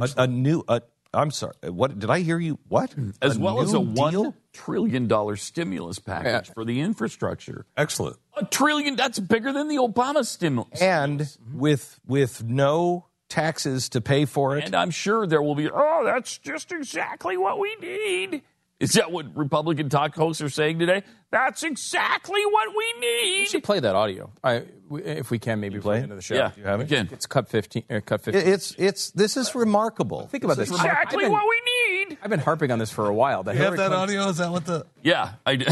A, 0.00 0.10
a 0.18 0.26
new 0.26 0.64
a, 0.68 0.82
I'm 1.14 1.30
sorry. 1.30 1.54
What 1.62 1.98
did 1.98 2.10
I 2.10 2.20
hear 2.20 2.38
you? 2.38 2.58
What? 2.68 2.94
as 3.22 3.38
well 3.38 3.60
as 3.62 3.72
a 3.72 3.80
one 3.80 4.12
deal? 4.12 4.34
trillion 4.52 5.06
dollar 5.06 5.36
stimulus 5.36 5.98
package 5.98 6.48
Yeah. 6.48 6.52
for 6.54 6.64
the 6.64 6.80
infrastructure. 6.80 7.64
Excellent. 7.76 8.16
A 8.36 8.44
trillion, 8.44 8.96
that's 8.96 9.18
bigger 9.18 9.52
than 9.52 9.68
the 9.68 9.76
Obama 9.76 10.24
stimulus. 10.26 10.80
and 10.82 11.26
with 11.54 11.98
with 12.06 12.42
no 12.44 13.06
taxes 13.28 13.88
to 13.90 14.00
pay 14.00 14.24
for 14.24 14.56
it. 14.58 14.64
And 14.64 14.74
I'm 14.74 14.90
sure 14.90 15.26
there 15.26 15.42
will 15.42 15.54
be, 15.54 15.70
oh, 15.70 16.02
that's 16.04 16.38
just 16.38 16.72
exactly 16.72 17.36
what 17.36 17.58
we 17.58 17.74
need. 17.76 18.42
Is 18.80 18.92
that 18.92 19.10
what 19.10 19.36
Republican 19.36 19.88
talk 19.88 20.14
hosts 20.14 20.40
are 20.40 20.48
saying 20.48 20.78
today? 20.78 21.02
That's 21.32 21.64
exactly 21.64 22.40
what 22.46 22.68
we 22.70 23.00
need. 23.00 23.40
We 23.40 23.46
should 23.46 23.64
play 23.64 23.80
that 23.80 23.96
audio, 23.96 24.30
I, 24.42 24.62
if 24.92 25.32
we 25.32 25.40
can, 25.40 25.58
maybe 25.58 25.80
play 25.80 25.98
it 25.98 26.04
into 26.04 26.14
the 26.14 26.22
show. 26.22 26.36
Yeah, 26.36 26.52
you 26.56 26.62
have 26.62 26.80
it? 26.80 26.84
again. 26.84 27.08
It's 27.10 27.26
cut 27.26 27.48
15. 27.48 27.82
Uh, 27.90 28.00
cut 28.06 28.20
15. 28.22 28.40
It's 28.46 28.76
it's 28.78 29.10
this 29.10 29.36
is 29.36 29.52
remarkable. 29.56 30.28
Think 30.28 30.44
about 30.44 30.58
this. 30.58 30.70
Exactly 30.70 31.24
been, 31.24 31.32
what 31.32 31.42
we 31.48 32.04
need. 32.06 32.18
I've 32.22 32.30
been 32.30 32.38
harping 32.38 32.70
on 32.70 32.78
this 32.78 32.92
for 32.92 33.06
a 33.08 33.12
while. 33.14 33.42
That 33.42 33.56
You 33.56 33.62
have 33.62 33.72
that 33.72 33.88
Clinton- 33.88 33.98
audio? 33.98 34.28
Is 34.28 34.36
that 34.36 34.52
what 34.52 34.64
the? 34.64 34.86
Yeah, 35.02 35.32
I 35.44 35.56
d- 35.56 35.66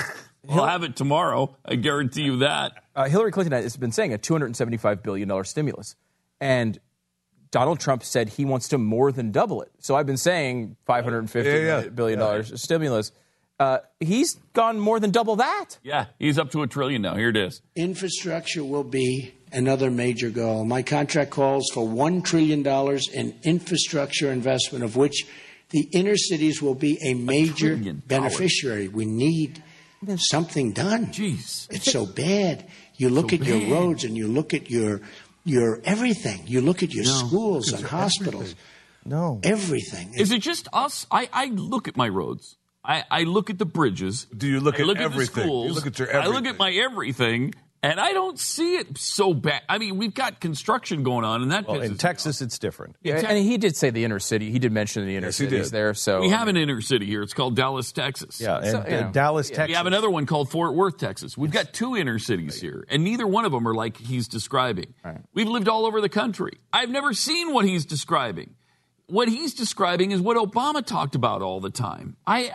I'll 0.48 0.64
have 0.66 0.84
it 0.84 0.94
tomorrow. 0.94 1.56
I 1.64 1.74
guarantee 1.74 2.22
you 2.22 2.38
that. 2.38 2.84
uh, 2.94 3.08
Hillary 3.08 3.32
Clinton 3.32 3.60
has 3.60 3.76
been 3.76 3.92
saying 3.92 4.14
a 4.14 4.18
$275 4.18 5.02
billion 5.02 5.44
stimulus. 5.44 5.96
And 6.40 6.78
Donald 7.52 7.78
Trump 7.78 8.02
said 8.02 8.30
he 8.30 8.44
wants 8.44 8.66
to 8.68 8.78
more 8.78 9.12
than 9.12 9.30
double 9.30 9.62
it. 9.62 9.70
So 9.78 9.94
I've 9.94 10.06
been 10.06 10.16
saying 10.16 10.76
$550 10.88 11.44
Yeah, 11.44 11.82
yeah. 11.82 11.88
billion 11.88 12.18
dollars 12.18 12.60
stimulus. 12.60 13.12
Uh, 13.60 13.78
he's 14.00 14.34
gone 14.54 14.80
more 14.80 14.98
than 14.98 15.12
double 15.12 15.36
that. 15.36 15.78
Yeah, 15.84 16.06
he's 16.18 16.36
up 16.38 16.50
to 16.52 16.62
a 16.62 16.66
trillion 16.66 17.02
now. 17.02 17.14
Here 17.14 17.28
it 17.28 17.36
is. 17.36 17.62
Infrastructure 17.76 18.64
will 18.64 18.82
be 18.82 19.34
another 19.52 19.88
major 19.90 20.30
goal. 20.30 20.64
My 20.64 20.82
contract 20.82 21.30
calls 21.30 21.70
for 21.72 21.86
$1 21.86 22.24
trillion 22.24 22.66
in 23.14 23.38
infrastructure 23.44 24.32
investment, 24.32 24.82
of 24.82 24.96
which 24.96 25.26
the 25.68 25.86
inner 25.92 26.16
cities 26.16 26.60
will 26.60 26.74
be 26.74 26.98
a 27.06 27.14
major 27.14 27.76
beneficiary. 28.06 28.88
We 28.88 29.04
need 29.04 29.62
something 30.16 30.72
done. 30.72 31.06
Jeez. 31.08 31.68
It's 31.70 31.92
so 31.92 32.06
bad. 32.06 32.66
You 32.96 33.08
look 33.10 33.30
So 33.30 33.36
at 33.36 33.44
your 33.44 33.70
roads 33.70 34.04
and 34.04 34.16
you 34.16 34.26
look 34.26 34.54
at 34.54 34.70
your 34.70 35.02
your 35.44 35.80
everything. 35.84 36.42
You 36.46 36.60
look 36.60 36.82
at 36.82 36.92
your 36.92 37.04
schools 37.04 37.72
and 37.72 37.84
hospitals. 37.84 38.54
No. 39.04 39.40
Everything. 39.42 40.14
Is 40.14 40.30
it 40.30 40.40
just 40.40 40.68
us? 40.72 41.06
I, 41.10 41.28
I 41.32 41.46
look 41.46 41.88
at 41.88 41.96
my 41.96 42.08
roads. 42.08 42.56
I, 42.84 43.04
I 43.10 43.22
look 43.24 43.50
at 43.50 43.58
the 43.58 43.66
bridges. 43.66 44.26
Do 44.36 44.46
you 44.48 44.60
look 44.60 44.76
I 44.76 44.82
at 44.82 44.86
look 44.86 44.98
everything? 44.98 45.42
At 45.42 45.46
the 45.46 45.52
You 45.52 45.72
look 45.72 45.86
at 45.86 45.98
your 45.98 46.08
everything. 46.08 46.32
I 46.32 46.36
look 46.36 46.46
at 46.46 46.58
my 46.58 46.70
everything, 46.72 47.54
and 47.84 47.98
I 47.98 48.12
don't 48.12 48.38
see 48.38 48.76
it 48.76 48.96
so 48.96 49.34
bad. 49.34 49.62
I 49.68 49.78
mean, 49.78 49.96
we've 49.96 50.14
got 50.14 50.40
construction 50.40 51.02
going 51.02 51.24
on, 51.24 51.42
and 51.42 51.50
that 51.50 51.66
Well, 51.66 51.80
in 51.80 51.96
Texas, 51.96 52.40
it's 52.40 52.58
different. 52.58 52.94
Yeah, 53.02 53.16
and 53.16 53.38
he 53.38 53.58
did 53.58 53.76
say 53.76 53.90
the 53.90 54.04
inner 54.04 54.20
city. 54.20 54.52
He 54.52 54.60
did 54.60 54.70
mention 54.70 55.04
the 55.04 55.16
inner 55.16 55.28
Yes, 55.28 55.38
he 55.38 55.46
cities 55.46 55.72
there. 55.72 55.92
So 55.94 56.20
we 56.20 56.28
have 56.28 56.46
an 56.46 56.56
um, 56.56 56.62
inner 56.62 56.80
city 56.80 57.06
here. 57.06 57.22
It's 57.22 57.34
called 57.34 57.56
Dallas, 57.56 57.90
Texas. 57.90 58.40
Yeah, 58.40 58.58
and 58.58 58.66
So, 58.66 58.84
you 58.84 59.00
know, 59.00 59.10
Dallas, 59.10 59.50
We 59.50 59.56
Texas. 59.56 59.72
We 59.72 59.76
have 59.76 59.86
another 59.86 60.10
one 60.10 60.26
called 60.26 60.50
Fort 60.50 60.74
Worth, 60.74 60.98
Texas. 60.98 61.36
We've 61.36 61.50
got 61.50 61.72
two 61.72 61.96
inner 61.96 62.20
cities 62.20 62.60
here, 62.60 62.86
and 62.88 63.02
neither 63.02 63.26
one 63.26 63.44
of 63.44 63.50
them 63.52 63.66
are 63.66 63.74
like 63.74 63.96
he's 63.96 64.28
describing. 64.28 64.94
We've 65.34 65.48
lived 65.48 65.68
all 65.68 65.84
over 65.84 66.00
the 66.00 66.08
country. 66.08 66.52
I've 66.72 66.90
never 66.90 67.12
seen 67.12 67.52
what 67.52 67.64
he's 67.64 67.84
describing. 67.84 68.54
What 69.06 69.28
he's 69.28 69.54
describing 69.54 70.12
is 70.12 70.20
what 70.20 70.36
Obama 70.36 70.86
talked 70.86 71.16
about 71.16 71.42
all 71.42 71.60
the 71.60 71.68
time. 71.70 72.16
I, 72.26 72.52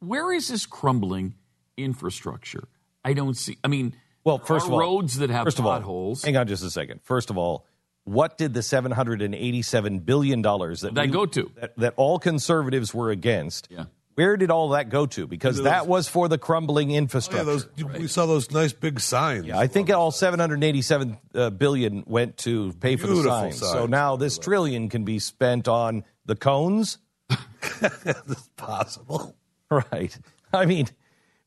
where 0.00 0.32
is 0.32 0.48
this 0.48 0.64
crumbling 0.64 1.34
infrastructure? 1.76 2.68
I 3.04 3.12
don't 3.12 3.36
see. 3.36 3.58
I 3.62 3.68
mean, 3.68 3.94
Well, 4.26 4.38
first 4.38 4.66
of 4.66 4.72
all, 4.72 4.80
roads 4.80 5.18
that 5.18 5.30
have 5.30 5.44
first 5.44 5.58
of 5.58 5.64
all, 5.66 5.72
potholes. 5.78 6.22
hang 6.24 6.36
on 6.36 6.46
just 6.48 6.62
a 6.64 6.70
second. 6.70 7.00
First 7.04 7.30
of 7.30 7.38
all, 7.38 7.64
what 8.04 8.36
did 8.36 8.52
the 8.54 8.62
seven 8.62 8.90
hundred 8.92 9.22
and 9.22 9.34
eighty-seven 9.34 10.00
billion 10.00 10.42
dollars 10.42 10.80
that 10.82 10.94
That 10.94 11.06
we- 11.06 11.12
go 11.12 11.26
to? 11.26 11.50
that, 11.60 11.76
that 11.78 11.94
all 11.96 12.18
conservatives 12.18 12.92
were 12.92 13.10
against? 13.10 13.68
Yeah. 13.70 13.84
Where 14.16 14.36
did 14.38 14.50
all 14.50 14.70
that 14.70 14.88
go 14.88 15.04
to? 15.06 15.26
Because 15.26 15.56
To 15.58 15.62
that 15.64 15.80
those- 15.80 15.88
was 15.88 16.08
for 16.08 16.26
the 16.28 16.38
crumbling 16.38 16.88
Oh, 16.88 16.92
yeah, 16.92 16.98
infrastructure. 16.98 17.44
those, 17.44 17.68
We 17.98 18.08
saw 18.08 18.26
those 18.26 18.50
nice 18.50 18.72
big 18.72 18.98
signs. 18.98 19.44
Yeah, 19.46 19.58
I 19.58 19.66
think 19.66 19.90
all 19.90 20.10
787 20.10 21.18
uh, 21.34 21.50
billion 21.50 22.02
went 22.06 22.38
to 22.38 22.72
pay 22.80 22.96
for 22.96 23.06
the 23.08 23.12
Beautiful 23.12 23.38
signs. 23.52 23.58
So 23.60 23.86
now 23.86 24.16
this 24.16 24.38
trillion 24.38 24.88
can 24.88 25.04
be 25.04 25.18
spent 25.18 25.68
on 25.68 26.02
the 26.24 26.34
cones. 26.34 26.98
That's 27.80 28.48
possible. 28.56 29.34
Right. 29.68 30.16
I 30.52 30.64
mean, 30.64 30.86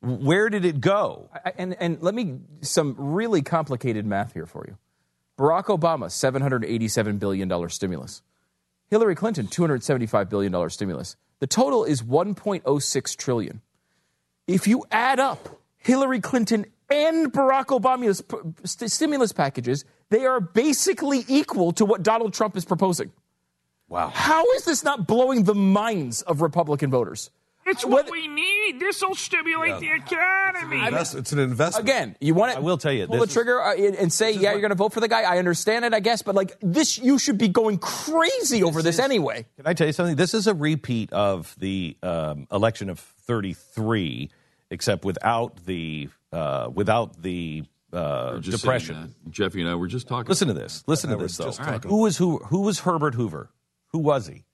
where 0.01 0.49
did 0.49 0.65
it 0.65 0.79
go? 0.81 1.29
I- 1.45 1.53
and 1.57 1.75
and 1.79 2.01
let 2.01 2.13
me 2.15 2.39
some 2.61 2.95
really 2.97 3.41
complicated 3.41 4.05
math 4.05 4.33
here 4.33 4.45
for 4.45 4.65
you. 4.67 4.77
Barack 5.37 5.65
Obama, 5.65 6.11
seven 6.11 6.41
hundred 6.41 6.65
eighty-seven 6.65 7.17
billion 7.17 7.47
dollar 7.47 7.69
stimulus. 7.69 8.21
Hillary 8.89 9.15
Clinton, 9.15 9.47
two 9.47 9.61
hundred 9.61 9.83
seventy-five 9.83 10.29
billion 10.29 10.51
dollar 10.51 10.69
stimulus. 10.69 11.15
The 11.39 11.47
total 11.47 11.85
is 11.85 12.03
one 12.03 12.35
point 12.35 12.63
oh 12.65 12.79
six 12.79 13.15
trillion. 13.15 13.61
If 14.47 14.67
you 14.67 14.85
add 14.91 15.19
up 15.19 15.61
Hillary 15.77 16.19
Clinton 16.19 16.65
and 16.89 17.31
Barack 17.31 17.67
Obama's 17.67 18.21
p- 18.21 18.37
st- 18.65 18.91
stimulus 18.91 19.31
packages, 19.31 19.85
they 20.09 20.25
are 20.25 20.39
basically 20.41 21.23
equal 21.27 21.71
to 21.73 21.85
what 21.85 22.01
Donald 22.03 22.33
Trump 22.33 22.57
is 22.57 22.65
proposing. 22.65 23.11
Wow. 23.87 24.09
How 24.09 24.43
is 24.53 24.65
this 24.65 24.83
not 24.83 25.07
blowing 25.07 25.43
the 25.43 25.55
minds 25.55 26.21
of 26.23 26.41
Republican 26.41 26.89
voters? 26.89 27.29
It's 27.69 27.85
what 27.85 28.09
we 28.09 28.27
need. 28.27 28.79
This 28.79 29.01
will 29.01 29.15
stimulate 29.15 29.79
the 29.79 29.91
economy. 29.91 30.85
Invest- 30.85 31.15
it's 31.15 31.31
an 31.31 31.39
investment. 31.39 31.87
Again, 31.87 32.15
you 32.19 32.33
want 32.33 32.51
to 32.53 32.57
I 32.57 32.61
will 32.61 32.77
tell 32.77 32.91
you, 32.91 33.07
pull 33.07 33.17
this 33.17 33.25
the 33.25 33.27
is- 33.29 33.33
trigger 33.33 33.61
uh, 33.61 33.75
and 33.75 33.95
and 33.95 34.13
say, 34.13 34.31
yeah, 34.31 34.51
you're 34.51 34.61
going 34.61 34.69
to 34.69 34.75
vote 34.75 34.93
for 34.93 34.99
the 34.99 35.07
guy. 35.07 35.21
I 35.21 35.37
understand 35.37 35.85
it, 35.85 35.93
I 35.93 35.99
guess, 35.99 36.21
but 36.21 36.35
like 36.35 36.57
this, 36.61 36.97
you 36.97 37.19
should 37.19 37.37
be 37.37 37.47
going 37.47 37.77
crazy 37.77 38.63
over 38.63 38.81
this 38.81 38.99
anyway. 38.99 39.45
Can 39.57 39.67
I 39.67 39.73
tell 39.73 39.87
you 39.87 39.93
something? 39.93 40.15
This 40.15 40.33
is 40.33 40.47
a 40.47 40.53
repeat 40.53 41.11
of 41.13 41.55
the 41.59 41.95
um, 42.03 42.47
election 42.51 42.89
of 42.89 42.99
33, 42.99 44.29
except 44.71 45.05
without 45.05 45.65
the 45.65 46.09
uh, 46.31 46.69
without 46.73 47.21
the 47.21 47.63
uh, 47.93 48.37
depression. 48.37 48.95
saying 48.95 49.15
that. 49.25 49.31
Jeffy 49.31 49.61
and 49.61 49.69
I 49.69 49.75
were 49.75 49.87
just 49.87 50.07
talking. 50.07 50.29
Listen 50.29 50.47
to 50.47 50.53
this. 50.53 50.83
Listen 50.87 51.09
to 51.09 51.15
this, 51.17 51.37
though. 51.37 51.45
just 51.45 51.59
talking. 51.59 51.89
Who 51.89 52.01
was 52.01 52.17
who? 52.17 52.37
Who 52.37 52.61
was 52.61 52.79
Herbert 52.81 53.15
Hoover? 53.15 53.49
Who 53.91 53.99
was 53.99 54.27
he? 54.27 54.45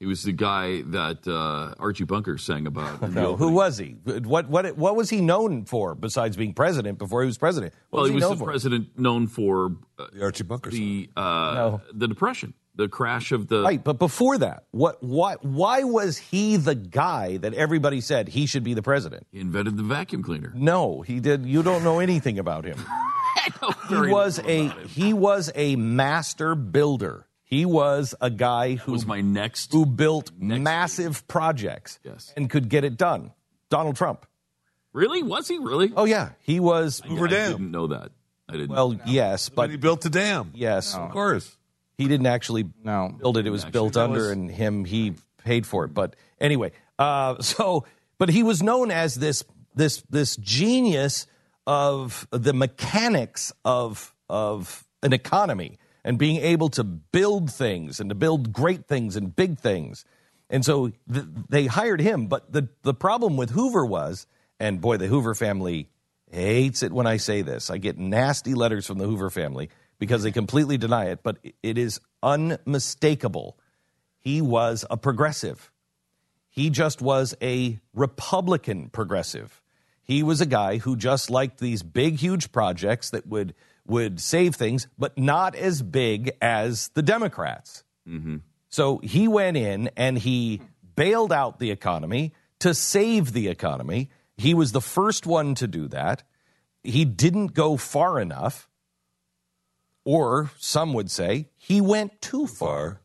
He 0.00 0.06
was 0.06 0.22
the 0.22 0.32
guy 0.32 0.80
that 0.86 1.28
uh, 1.28 1.74
Archie 1.78 2.04
Bunker 2.04 2.38
sang 2.38 2.66
about. 2.66 3.02
No, 3.12 3.36
who 3.36 3.52
was 3.52 3.76
he? 3.76 3.96
What 4.24 4.48
what 4.48 4.76
what 4.76 4.96
was 4.96 5.10
he 5.10 5.20
known 5.20 5.66
for 5.66 5.94
besides 5.94 6.36
being 6.38 6.54
president? 6.54 6.98
Before 6.98 7.20
he 7.22 7.26
was 7.26 7.36
president, 7.36 7.74
what 7.90 7.98
Well, 8.00 8.06
he 8.08 8.14
was 8.14 8.22
known 8.22 8.30
the 8.32 8.36
for? 8.38 8.44
president 8.46 8.98
known 8.98 9.26
for 9.26 9.76
uh, 9.98 10.06
The 10.14 10.22
Archie 10.24 10.44
Bunker. 10.44 10.70
the 10.70 11.10
uh, 11.16 11.20
No. 11.54 11.80
the 11.92 12.08
depression, 12.08 12.54
the 12.76 12.88
crash 12.88 13.30
of 13.30 13.48
the. 13.48 13.60
Right, 13.62 13.84
but 13.84 13.98
before 13.98 14.38
that, 14.38 14.64
what 14.70 15.02
why 15.02 15.34
why 15.42 15.82
was 15.82 16.16
he 16.16 16.56
the 16.56 16.74
guy 16.74 17.36
that 17.36 17.52
everybody 17.52 18.00
said 18.00 18.28
he 18.28 18.46
should 18.46 18.64
be 18.64 18.72
the 18.72 18.82
president? 18.82 19.26
He 19.30 19.40
invented 19.40 19.76
the 19.76 19.82
vacuum 19.82 20.22
cleaner. 20.22 20.50
No, 20.56 21.02
he 21.02 21.20
did. 21.20 21.44
You 21.44 21.62
don't 21.62 21.84
know 21.84 21.98
anything 21.98 22.38
about 22.38 22.64
him. 22.64 22.78
I 22.88 23.50
know 23.60 23.70
He 23.88 23.94
very 23.96 24.12
was 24.12 24.38
little 24.38 24.50
a 24.50 24.66
about 24.66 24.78
him. 24.78 24.88
he 24.88 25.12
was 25.12 25.52
a 25.54 25.76
master 25.76 26.54
builder. 26.54 27.26
He 27.50 27.66
was 27.66 28.14
a 28.20 28.30
guy 28.30 28.76
who 28.76 28.92
was 28.92 29.04
my 29.04 29.20
next. 29.20 29.72
who 29.72 29.84
built 29.84 30.30
massive 30.38 31.26
projects 31.26 31.98
Yes. 32.04 32.32
and 32.36 32.48
could 32.48 32.68
get 32.68 32.84
it 32.84 32.96
done. 32.96 33.32
Donald 33.70 33.96
Trump. 33.96 34.24
Really? 34.92 35.22
Was 35.22 35.48
he 35.48 35.58
really? 35.58 35.92
Oh 35.96 36.04
yeah, 36.04 36.30
he 36.40 36.60
was. 36.60 37.02
I, 37.04 37.12
I 37.12 37.26
didn't 37.26 37.70
know 37.72 37.88
that. 37.88 38.12
I 38.48 38.52
didn't. 38.52 38.70
Well, 38.70 38.98
yes, 39.04 39.48
But 39.48 39.56
but 39.56 39.70
he 39.70 39.76
built 39.76 40.00
the 40.02 40.10
dam. 40.10 40.52
yes, 40.54 40.94
Of 40.94 41.10
course. 41.10 41.56
he 41.98 42.06
didn't 42.08 42.26
actually 42.26 42.64
No. 42.84 43.14
build 43.20 43.36
it. 43.36 43.46
It 43.46 43.50
was 43.50 43.62
Actually, 43.64 43.72
built 43.72 43.96
under, 43.96 44.20
was- 44.20 44.30
and 44.30 44.50
him 44.50 44.84
he 44.84 45.14
paid 45.44 45.66
for 45.66 45.84
it. 45.84 45.94
But 45.94 46.16
anyway, 46.40 46.70
uh, 46.98 47.40
so 47.42 47.84
but 48.18 48.28
he 48.30 48.42
was 48.44 48.62
known 48.62 48.90
as 48.92 49.14
this 49.16 49.44
this 49.74 50.02
this 50.10 50.36
genius 50.36 51.26
of 51.66 52.26
the 52.30 52.52
mechanics 52.52 53.52
of 53.64 54.14
of 54.28 54.84
an 55.02 55.12
economy 55.12 55.78
and 56.04 56.18
being 56.18 56.36
able 56.36 56.68
to 56.70 56.84
build 56.84 57.50
things 57.52 58.00
and 58.00 58.08
to 58.10 58.14
build 58.14 58.52
great 58.52 58.86
things 58.86 59.16
and 59.16 59.34
big 59.34 59.58
things. 59.58 60.04
And 60.48 60.64
so 60.64 60.92
th- 61.12 61.26
they 61.48 61.66
hired 61.66 62.00
him. 62.00 62.26
But 62.26 62.52
the 62.52 62.68
the 62.82 62.94
problem 62.94 63.36
with 63.36 63.50
Hoover 63.50 63.84
was, 63.84 64.26
and 64.58 64.80
boy, 64.80 64.96
the 64.96 65.06
Hoover 65.06 65.34
family 65.34 65.88
hates 66.30 66.82
it 66.82 66.92
when 66.92 67.06
I 67.06 67.16
say 67.16 67.42
this. 67.42 67.70
I 67.70 67.78
get 67.78 67.98
nasty 67.98 68.54
letters 68.54 68.86
from 68.86 68.98
the 68.98 69.06
Hoover 69.06 69.30
family 69.30 69.70
because 69.98 70.22
they 70.22 70.32
completely 70.32 70.78
deny 70.78 71.06
it, 71.06 71.22
but 71.22 71.38
it 71.62 71.76
is 71.76 72.00
unmistakable. 72.22 73.58
He 74.18 74.40
was 74.40 74.84
a 74.90 74.96
progressive. 74.96 75.70
He 76.48 76.70
just 76.70 77.00
was 77.00 77.34
a 77.40 77.78
Republican 77.94 78.88
progressive. 78.88 79.62
He 80.02 80.22
was 80.22 80.40
a 80.40 80.46
guy 80.46 80.78
who 80.78 80.96
just 80.96 81.30
liked 81.30 81.60
these 81.60 81.82
big, 81.82 82.16
huge 82.16 82.50
projects 82.50 83.10
that 83.10 83.26
would 83.26 83.54
would 83.90 84.20
save 84.20 84.54
things, 84.54 84.88
but 84.96 85.18
not 85.18 85.54
as 85.54 85.82
big 85.82 86.32
as 86.40 86.88
the 86.94 87.02
Democrats. 87.02 87.84
So 88.70 88.98
he 89.02 89.28
went 89.28 89.56
in 89.56 89.90
and 89.96 90.16
he 90.16 90.62
bailed 90.96 91.32
out 91.32 91.58
the 91.58 91.70
economy 91.70 92.32
to 92.60 92.72
save 92.72 93.32
the 93.32 93.48
economy. 93.48 94.08
He 94.36 94.54
was 94.54 94.72
the 94.72 94.80
first 94.80 95.26
one 95.26 95.54
to 95.56 95.66
do 95.66 95.88
that. 95.88 96.22
He 96.82 97.04
didn't 97.04 97.48
go 97.52 97.76
far 97.76 98.18
enough, 98.18 98.68
or 100.04 100.50
some 100.58 100.94
would 100.94 101.10
say 101.10 101.48
he 101.58 101.80
went 101.80 102.22
too 102.22 102.46
far. 102.46 103.00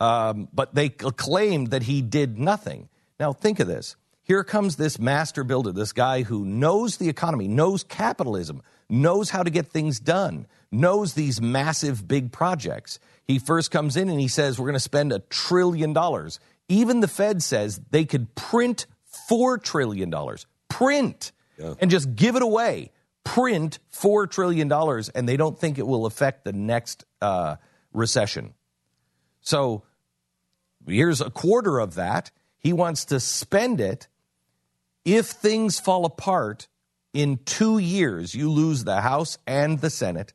Um, 0.00 0.48
but 0.52 0.74
they 0.74 0.88
claimed 0.88 1.68
that 1.70 1.84
he 1.84 2.02
did 2.02 2.38
nothing. 2.38 2.88
Now, 3.20 3.32
think 3.32 3.60
of 3.60 3.68
this. 3.68 3.94
Here 4.24 4.42
comes 4.42 4.76
this 4.76 4.98
master 4.98 5.44
builder, 5.44 5.70
this 5.70 5.92
guy 5.92 6.22
who 6.22 6.44
knows 6.44 6.96
the 6.96 7.08
economy, 7.08 7.46
knows 7.46 7.84
capitalism, 7.84 8.62
knows 8.92 9.30
how 9.30 9.42
to 9.42 9.50
get 9.50 9.68
things 9.68 9.98
done, 9.98 10.46
knows 10.70 11.14
these 11.14 11.40
massive 11.40 12.06
big 12.06 12.30
projects. 12.30 13.00
He 13.24 13.38
first 13.38 13.70
comes 13.70 13.96
in 13.96 14.08
and 14.08 14.20
he 14.20 14.28
says, 14.28 14.58
We're 14.58 14.66
going 14.66 14.74
to 14.74 14.80
spend 14.80 15.12
a 15.12 15.20
trillion 15.20 15.92
dollars. 15.92 16.38
Even 16.68 17.00
the 17.00 17.08
Fed 17.08 17.42
says 17.42 17.80
they 17.90 18.04
could 18.04 18.34
print 18.34 18.86
$4 19.30 19.62
trillion. 19.62 20.14
Print 20.68 21.32
and 21.80 21.90
just 21.90 22.14
give 22.14 22.36
it 22.36 22.42
away. 22.42 22.92
Print 23.24 23.78
$4 23.92 24.30
trillion, 24.30 24.70
and 25.14 25.28
they 25.28 25.36
don't 25.36 25.58
think 25.58 25.78
it 25.78 25.86
will 25.86 26.06
affect 26.06 26.44
the 26.44 26.52
next 26.52 27.04
uh, 27.20 27.56
recession. 27.92 28.54
So 29.40 29.82
here's 30.86 31.20
a 31.20 31.30
quarter 31.30 31.78
of 31.78 31.94
that. 31.94 32.30
He 32.58 32.72
wants 32.72 33.06
to 33.06 33.20
spend 33.20 33.80
it. 33.80 34.08
If 35.04 35.26
things 35.26 35.80
fall 35.80 36.04
apart 36.04 36.68
in 37.12 37.38
two 37.44 37.78
years, 37.78 38.34
you 38.34 38.50
lose 38.50 38.84
the 38.84 39.00
House 39.00 39.38
and 39.46 39.80
the 39.80 39.90
Senate. 39.90 40.32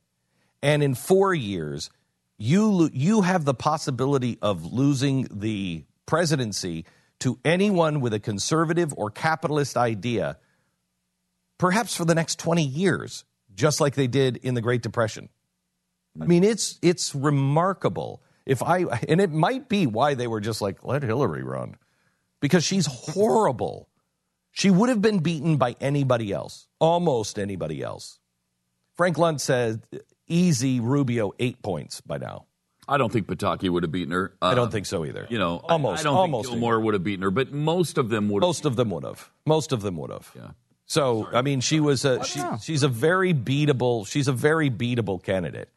And 0.61 0.83
in 0.83 0.95
four 0.95 1.33
years, 1.33 1.89
you, 2.37 2.89
you 2.93 3.21
have 3.21 3.45
the 3.45 3.53
possibility 3.53 4.37
of 4.41 4.71
losing 4.73 5.27
the 5.31 5.85
presidency 6.05 6.85
to 7.19 7.39
anyone 7.43 7.99
with 7.99 8.13
a 8.13 8.19
conservative 8.19 8.93
or 8.95 9.09
capitalist 9.09 9.75
idea, 9.75 10.37
perhaps 11.57 11.95
for 11.95 12.05
the 12.05 12.15
next 12.15 12.37
20 12.39 12.63
years, 12.63 13.23
just 13.55 13.81
like 13.81 13.95
they 13.95 14.07
did 14.07 14.37
in 14.37 14.53
the 14.53 14.61
Great 14.61 14.83
Depression. 14.83 15.29
I 16.19 16.25
mean, 16.25 16.43
it's 16.43 16.79
it's 16.81 17.13
remarkable. 17.13 18.23
If 18.45 18.63
I 18.63 18.85
and 19.07 19.21
it 19.21 19.31
might 19.31 19.69
be 19.69 19.85
why 19.85 20.15
they 20.15 20.27
were 20.27 20.41
just 20.41 20.61
like 20.61 20.83
let 20.83 21.03
Hillary 21.03 21.43
run, 21.43 21.75
because 22.39 22.63
she's 22.63 22.87
horrible. 22.87 23.89
She 24.57 24.71
would 24.71 24.89
have 24.89 25.03
been 25.03 25.19
beaten 25.19 25.57
by 25.57 25.75
anybody 25.79 26.33
else, 26.33 26.65
almost 26.79 27.37
anybody 27.37 27.83
else. 27.83 28.17
Frank 28.95 29.17
Luntz 29.17 29.41
said 29.41 29.83
easy 30.27 30.79
Rubio 30.79 31.31
eight 31.37 31.61
points 31.61 32.01
by 32.01 32.17
now. 32.17 32.45
I 32.87 32.97
don't 32.97 33.13
think 33.13 33.27
Pataki 33.27 33.69
would 33.69 33.83
have 33.83 33.91
beaten 33.91 34.11
her. 34.13 34.33
I 34.41 34.53
Uh, 34.53 34.55
don't 34.55 34.71
think 34.71 34.87
so 34.87 35.05
either. 35.05 35.27
You 35.29 35.37
know, 35.37 35.57
Almost, 35.57 35.99
I, 35.99 36.01
I 36.01 36.03
don't 36.05 36.15
almost 36.17 36.49
think 36.49 36.59
Gilmore 36.59 36.79
would 36.79 36.95
have 36.95 37.03
beaten 37.03 37.21
her, 37.21 37.29
but 37.29 37.51
most 37.53 37.99
of 37.99 38.09
them 38.09 38.29
would. 38.29 38.41
Most 38.41 38.65
of 38.65 38.75
them 38.75 38.89
would 38.89 39.03
have. 39.03 39.29
Most 39.45 39.73
of 39.73 39.83
them 39.83 39.95
would 39.97 40.09
have. 40.09 40.31
Yeah. 40.35 40.47
So 40.87 41.27
I 41.31 41.43
mean, 41.43 41.61
she 41.61 41.79
was 41.79 42.03
a 42.03 42.23
she, 42.23 42.41
she's 42.63 42.81
a 42.81 42.87
very 42.87 43.35
beatable. 43.35 44.07
She's 44.07 44.27
a 44.27 44.33
very 44.33 44.71
beatable 44.71 45.21
candidate, 45.21 45.69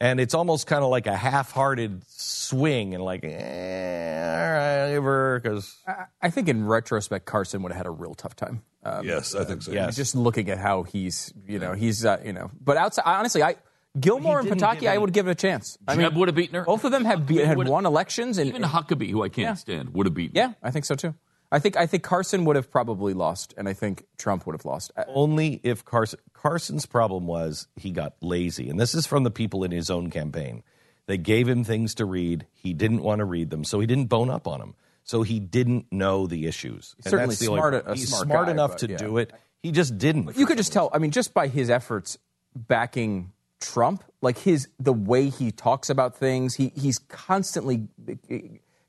and 0.00 0.20
it's 0.20 0.34
almost 0.34 0.66
kind 0.66 0.82
of 0.84 0.90
like 0.90 1.06
a 1.06 1.16
half-hearted 1.16 2.02
swing 2.08 2.94
and 2.94 3.02
like, 3.04 3.24
eh, 3.24 4.90
all 4.90 5.00
right, 5.00 5.40
because 5.42 5.76
I, 5.86 6.04
I 6.22 6.30
think 6.30 6.48
in 6.48 6.66
retrospect, 6.66 7.26
Carson 7.26 7.62
would 7.62 7.72
have 7.72 7.78
had 7.78 7.86
a 7.86 7.90
real 7.90 8.14
tough 8.14 8.36
time. 8.36 8.62
Um, 8.84 9.04
Yes, 9.06 9.34
I 9.34 9.44
think 9.44 9.62
so. 9.62 9.72
yeah, 9.72 9.90
Just 9.90 10.14
looking 10.14 10.48
at 10.50 10.58
how 10.58 10.84
he's, 10.84 11.32
you 11.46 11.58
know, 11.58 11.72
he's, 11.72 12.04
uh, 12.04 12.20
you 12.24 12.32
know, 12.32 12.50
but 12.60 12.76
outside, 12.76 13.02
honestly, 13.06 13.42
I 13.42 13.56
Gilmore 13.98 14.40
and 14.40 14.48
didn't 14.48 14.60
Pataki, 14.62 14.88
I 14.88 14.96
would 14.96 15.12
give 15.12 15.26
it 15.26 15.32
a 15.32 15.34
chance. 15.34 15.76
I 15.88 15.96
Jeb 15.96 16.14
would 16.14 16.28
have 16.28 16.36
beaten 16.36 16.54
her. 16.54 16.64
Both 16.64 16.84
of 16.84 16.92
them 16.92 17.04
have 17.04 17.26
be, 17.26 17.38
had 17.38 17.56
won 17.56 17.84
elections, 17.86 18.38
and 18.38 18.46
Even 18.48 18.62
Huckabee, 18.62 19.10
who 19.10 19.22
I 19.24 19.28
can't 19.28 19.46
Yeah. 19.48 19.54
stand, 19.54 19.94
would 19.94 20.06
have 20.06 20.14
beaten. 20.14 20.36
yeah, 20.36 20.52
I 20.62 20.70
think 20.70 20.84
so 20.84 20.94
too. 20.94 21.14
I 21.50 21.58
think 21.58 21.76
I 21.76 21.86
think 21.86 22.02
Carson 22.02 22.44
would 22.44 22.56
have 22.56 22.70
probably 22.70 23.14
lost, 23.14 23.54
and 23.56 23.68
I 23.68 23.72
think 23.72 24.04
Trump 24.18 24.46
would 24.46 24.54
have 24.54 24.64
lost. 24.64 24.92
Uh, 24.96 25.04
only 25.08 25.60
if 25.62 25.84
Carson 25.84 26.18
Carson's 26.34 26.86
problem 26.86 27.26
was 27.26 27.68
he 27.76 27.90
got 27.90 28.14
lazy, 28.20 28.68
and 28.68 28.78
this 28.78 28.94
is 28.94 29.06
from 29.06 29.24
the 29.24 29.30
people 29.30 29.64
in 29.64 29.70
his 29.70 29.90
own 29.90 30.10
campaign. 30.10 30.62
They 31.06 31.16
gave 31.16 31.48
him 31.48 31.64
things 31.64 31.94
to 31.96 32.04
read. 32.04 32.46
He 32.52 32.74
didn't 32.74 33.02
want 33.02 33.20
to 33.20 33.24
read 33.24 33.48
them, 33.48 33.64
so 33.64 33.80
he 33.80 33.86
didn't 33.86 34.06
bone 34.06 34.28
up 34.28 34.46
on 34.46 34.60
them. 34.60 34.74
So 35.04 35.22
he 35.22 35.40
didn't 35.40 35.86
know 35.90 36.26
the 36.26 36.46
issues. 36.46 36.94
And 36.98 37.04
certainly 37.04 37.26
that's 37.28 37.38
the 37.38 37.46
smart- 37.46 37.72
problem. 37.72 37.92
a 37.92 37.94
He's 37.96 38.08
smart 38.08 38.26
smart 38.26 38.46
guy, 38.46 38.52
enough 38.52 38.70
but 38.72 38.78
to 38.80 38.90
yeah. 38.90 38.96
do 38.98 39.16
it. 39.16 39.32
He 39.62 39.72
just 39.72 39.96
didn't. 39.96 40.36
You 40.36 40.44
could 40.44 40.58
just 40.58 40.70
tell. 40.74 40.90
I 40.92 40.98
mean, 40.98 41.12
just 41.12 41.32
by 41.32 41.48
his 41.48 41.70
efforts 41.70 42.18
backing 42.54 43.32
Trump, 43.58 44.04
like 44.20 44.36
his 44.36 44.68
the 44.78 44.92
way 44.92 45.30
he 45.30 45.50
talks 45.50 45.88
about 45.88 46.14
things, 46.16 46.56
he 46.56 46.72
he's 46.76 46.98
constantly 46.98 47.88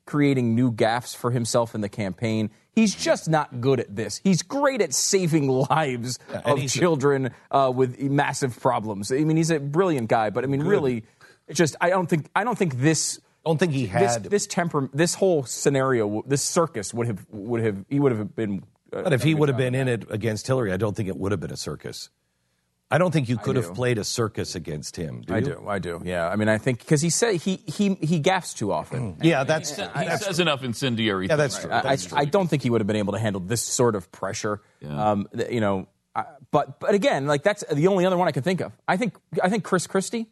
creating 0.10 0.56
new 0.56 0.72
gaffes 0.72 1.16
for 1.16 1.30
himself 1.30 1.76
in 1.76 1.82
the 1.82 1.90
campaign. 1.90 2.50
He's 2.74 2.96
just 2.96 3.30
not 3.30 3.62
good 3.62 3.80
at 3.80 3.96
this. 3.96 4.20
He's 4.24 4.42
great 4.42 4.82
at 4.82 4.94
saving 4.94 5.48
lives 5.70 6.18
and 6.34 6.46
of 6.46 6.68
children 6.68 7.30
uh, 7.52 7.72
with 7.76 8.00
massive 8.02 8.60
problems. 8.60 9.12
I 9.12 9.24
mean, 9.24 9.38
he's 9.38 9.52
a 9.52 9.60
brilliant 9.60 10.10
guy, 10.10 10.32
but 10.32 10.44
I 10.44 10.48
mean, 10.48 10.64
really, 10.64 11.04
just 11.54 11.76
I 11.80 11.90
don't 11.90 12.08
think 12.10 12.28
I 12.36 12.44
don't 12.44 12.58
think 12.58 12.80
this. 12.80 13.20
I 13.46 13.50
don't 13.50 13.58
think 13.58 13.72
he 13.74 13.86
this, 13.86 14.14
had- 14.16 14.24
this 14.26 14.48
temper, 14.48 14.90
this 14.94 15.14
whole 15.14 15.44
scenario, 15.44 16.24
this 16.26 16.42
circus 16.42 16.94
would 16.94 17.08
have 17.08 17.26
would 17.30 17.64
have 17.64 17.86
he 17.88 18.00
would 18.00 18.12
have 18.12 18.36
been. 18.36 18.64
uh, 18.92 19.04
But 19.04 19.14
if 19.14 19.24
he 19.24 19.36
would 19.36 19.50
have 19.50 19.58
been 19.58 19.76
in 19.76 19.88
it 19.88 20.06
against 20.10 20.48
Hillary, 20.48 20.74
I 20.74 20.78
don't 20.78 20.96
think 20.96 21.08
it 21.08 21.18
would 21.18 21.32
have 21.32 21.40
been 21.40 21.52
a 21.52 21.58
circus. 21.58 22.10
I 22.92 22.98
don't 22.98 23.12
think 23.12 23.30
you 23.30 23.38
could 23.38 23.56
have 23.56 23.76
played 23.76 24.00
a 24.00 24.04
circus 24.04 24.56
against 24.56 24.96
him. 24.96 25.22
Do 25.22 25.34
I 25.36 25.38
you? 25.38 25.46
do, 25.46 25.68
I 25.68 25.78
do. 25.80 26.02
Yeah, 26.04 26.28
I 26.28 26.36
mean, 26.36 26.50
I 26.50 26.58
think 26.58 26.80
because 26.80 27.02
he 27.02 27.12
said 27.12 27.36
he 27.36 27.58
he 27.68 27.94
he 27.96 28.20
gaffes 28.20 28.56
too 28.56 28.72
often. 28.72 29.18
Yeah, 29.22 29.44
that's 29.44 29.76
He 29.76 29.84
says 30.18 30.40
enough 30.40 30.64
incendiary. 30.64 31.28
Yeah, 31.28 31.36
that's 31.36 31.58
things. 31.58 31.66
true. 31.66 32.16
I, 32.16 32.20
I, 32.20 32.22
I 32.22 32.26
don't 32.26 32.48
think 32.48 32.64
he 32.64 32.70
would 32.72 32.82
have 32.82 32.88
been 32.88 32.96
able 32.96 33.14
to 33.14 33.20
handle 33.20 33.42
this 33.42 33.62
sort 33.62 33.96
of 33.96 34.12
pressure. 34.12 34.62
Um, 34.88 35.28
you 35.52 35.62
know, 35.62 35.88
I, 36.16 36.24
but 36.50 36.80
but 36.80 36.96
again, 36.96 37.28
like 37.28 37.44
that's 37.44 37.64
the 37.72 37.88
only 37.88 38.06
other 38.06 38.18
one 38.18 38.28
I 38.28 38.32
can 38.32 38.42
think 38.44 38.62
of. 38.62 38.72
I 38.88 38.98
think 38.98 39.14
I 39.44 39.50
think 39.50 39.64
Chris 39.64 39.86
Christie 39.86 40.26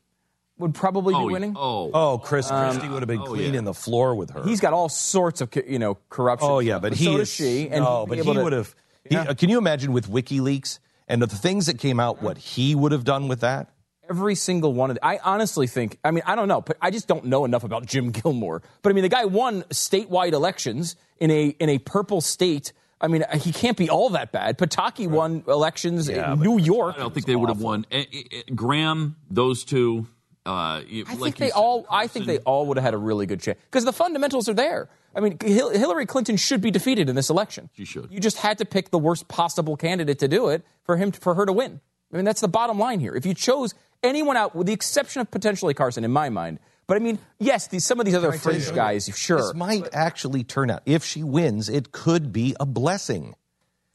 would 0.57 0.73
probably 0.73 1.13
Oh, 1.13 1.27
be 1.27 1.33
winning. 1.33 1.53
Oh, 1.55 1.91
Oh, 1.93 2.17
Chris 2.17 2.49
Christie 2.49 2.89
would 2.89 3.03
have 3.03 3.07
been 3.07 3.21
cleaning 3.21 3.65
the 3.65 3.73
floor 3.75 4.15
with 4.15 4.31
her. 4.31 4.43
He's 4.43 4.59
got 4.61 4.73
all 4.73 4.89
sorts 4.89 5.41
of 5.41 5.49
you 5.67 5.77
know 5.77 5.99
corruption. 6.09 6.49
Oh 6.49 6.57
yeah, 6.57 6.79
but 6.79 6.93
he 6.93 7.05
so 7.05 7.11
is. 7.11 7.17
does 7.19 7.33
she. 7.33 7.69
And 7.69 7.83
no, 7.83 8.07
he'd 8.07 8.23
but 8.23 8.25
he 8.25 8.31
would 8.43 8.53
have. 8.53 8.73
Yeah. 9.09 9.21
uh, 9.29 9.33
can 9.35 9.49
you 9.49 9.59
imagine 9.59 9.93
with 9.93 10.09
WikiLeaks 10.09 10.79
and 11.07 11.21
the 11.21 11.27
things 11.27 11.65
that 11.67 11.79
came 11.79 11.99
out, 11.99 12.21
what 12.21 12.37
he 12.37 12.75
would 12.75 12.91
have 12.91 13.03
done 13.03 13.27
with 13.27 13.39
that? 13.41 13.69
Every 14.09 14.35
single 14.35 14.73
one 14.73 14.89
of 14.89 14.95
the, 14.95 15.05
I 15.05 15.19
honestly 15.23 15.67
think, 15.67 15.97
I 16.03 16.11
mean, 16.11 16.23
I 16.25 16.35
don't 16.35 16.47
know, 16.47 16.61
but 16.61 16.77
I 16.81 16.91
just 16.91 17.07
don't 17.07 17.25
know 17.25 17.43
enough 17.45 17.63
about 17.63 17.85
Jim 17.85 18.11
Gilmore. 18.11 18.61
But 18.81 18.89
I 18.89 18.93
mean, 18.93 19.03
the 19.03 19.09
guy 19.09 19.25
won 19.25 19.63
statewide 19.63 20.31
elections 20.31 20.95
in 21.19 21.31
a 21.31 21.47
in 21.47 21.69
a 21.69 21.77
purple 21.79 22.21
state. 22.21 22.73
I 22.99 23.07
mean, 23.07 23.25
he 23.35 23.51
can't 23.51 23.77
be 23.77 23.89
all 23.89 24.09
that 24.11 24.31
bad. 24.31 24.57
Pataki 24.57 25.07
won 25.07 25.43
elections 25.47 26.09
in 26.09 26.39
New 26.39 26.57
York. 26.57 26.95
I 26.95 26.99
don't 26.99 27.13
think 27.13 27.27
they 27.27 27.35
would 27.35 27.49
have 27.49 27.61
won. 27.61 27.85
Eh, 27.91 28.05
eh, 28.11 28.21
eh, 28.31 28.41
Graham, 28.55 29.17
those 29.29 29.63
two. 29.63 30.07
Uh, 30.45 30.49
I 30.49 31.03
like 31.17 31.19
think 31.19 31.35
they 31.35 31.49
said, 31.49 31.55
all. 31.55 31.85
I 31.91 32.07
think 32.07 32.25
they 32.25 32.39
all 32.39 32.65
would 32.67 32.77
have 32.77 32.83
had 32.83 32.93
a 32.93 32.97
really 32.97 33.25
good 33.25 33.41
chance 33.41 33.59
because 33.65 33.83
the 33.83 33.93
fundamentals 33.93 34.47
are 34.47 34.53
there. 34.53 34.89
I 35.17 35.19
mean, 35.19 35.39
Hillary 35.41 36.05
Clinton 36.05 36.37
should 36.37 36.61
be 36.61 36.69
defeated 36.69 37.09
in 37.09 37.15
this 37.15 37.31
election. 37.31 37.71
She 37.73 37.85
should. 37.85 38.11
You 38.11 38.19
just 38.19 38.37
had 38.37 38.59
to 38.59 38.65
pick 38.65 38.91
the 38.91 38.99
worst 38.99 39.27
possible 39.27 39.75
candidate 39.75 40.19
to 40.19 40.27
do 40.27 40.49
it 40.49 40.63
for 40.83 40.95
him 40.95 41.11
for 41.11 41.33
her 41.33 41.43
to 41.47 41.51
win. 41.51 41.81
I 42.13 42.17
mean, 42.17 42.23
that's 42.23 42.41
the 42.41 42.47
bottom 42.47 42.77
line 42.77 42.99
here. 42.99 43.15
If 43.15 43.25
you 43.25 43.33
chose 43.33 43.73
anyone 44.03 44.37
out, 44.37 44.55
with 44.55 44.67
the 44.67 44.73
exception 44.73 45.21
of 45.21 45.31
potentially 45.31 45.73
Carson, 45.73 46.03
in 46.03 46.11
my 46.11 46.29
mind. 46.29 46.59
But 46.85 46.97
I 46.97 46.99
mean, 46.99 47.17
yes, 47.39 47.67
these, 47.67 47.83
some 47.83 47.99
of 47.99 48.05
these 48.05 48.13
other 48.13 48.31
fringe 48.31 48.71
guys, 48.73 49.09
sure. 49.15 49.37
This 49.37 49.55
might 49.55 49.89
actually 49.91 50.43
turn 50.43 50.69
out. 50.69 50.83
If 50.85 51.03
she 51.03 51.23
wins, 51.23 51.67
it 51.67 51.91
could 51.91 52.31
be 52.31 52.55
a 52.59 52.65
blessing. 52.67 53.33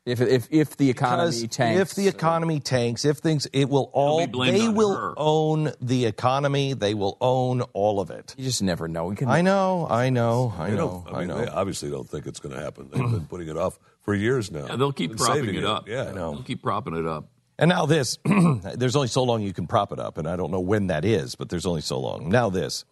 If 0.04 0.20
if 0.20 0.48
if 0.50 0.76
the 0.76 0.90
economy 0.90 1.30
Because 1.42 1.56
tanks, 1.56 1.80
if 1.80 1.94
the 1.94 2.08
economy 2.08 2.58
tanks, 2.58 3.04
if 3.04 3.18
things, 3.18 3.46
it 3.52 3.68
will 3.68 3.88
all. 3.92 4.26
blamed 4.26 4.56
They 4.56 4.68
will 4.68 4.96
her. 4.96 5.14
own 5.16 5.72
the 5.80 6.06
economy. 6.06 6.72
They 6.72 6.92
will 6.94 7.16
own 7.20 7.60
all 7.72 8.00
of 8.00 8.10
it. 8.10 8.34
you 8.36 8.44
just 8.44 8.62
never 8.64 8.88
know. 8.88 9.04
We 9.06 9.14
can, 9.14 9.28
I 9.28 9.42
know. 9.42 9.86
I 9.88 10.10
know. 10.10 10.52
I 10.58 10.70
know. 10.70 11.04
don't- 11.06 11.14
I 11.16 11.24
know. 11.24 11.38
They 11.38 11.46
obviously 11.46 11.88
don't 11.88 12.08
think 12.08 12.26
it's 12.26 12.40
going 12.40 12.52
to 12.52 12.60
happen. 12.60 12.88
They've 12.90 13.00
been 13.00 13.26
putting 13.26 13.46
it 13.48 13.56
off 13.56 13.78
for 14.00 14.12
years 14.12 14.50
now. 14.50 14.66
Yeah, 14.66 14.74
they'll 14.74 14.92
keep 14.92 15.10
Been 15.10 15.18
propping 15.18 15.54
it 15.54 15.64
up. 15.64 15.88
Yeah, 15.88 16.08
I 16.08 16.12
know. 16.12 16.32
They'll 16.32 16.42
keep 16.42 16.62
propping 16.64 16.96
it 16.96 17.06
up. 17.06 17.28
And 17.56 17.68
now 17.68 17.86
this, 17.86 18.18
there's 18.74 18.96
only 18.96 19.06
so 19.08 19.22
long 19.22 19.42
you 19.42 19.52
can 19.52 19.68
prop 19.68 19.92
it 19.92 20.00
up, 20.00 20.18
and 20.18 20.26
I 20.26 20.34
don't 20.34 20.50
know 20.50 20.58
when 20.58 20.88
that 20.88 21.04
is, 21.04 21.36
but 21.36 21.48
there's 21.48 21.66
only 21.66 21.80
so 21.82 22.00
long. 22.00 22.28
Now 22.28 22.50
this, 22.50 22.84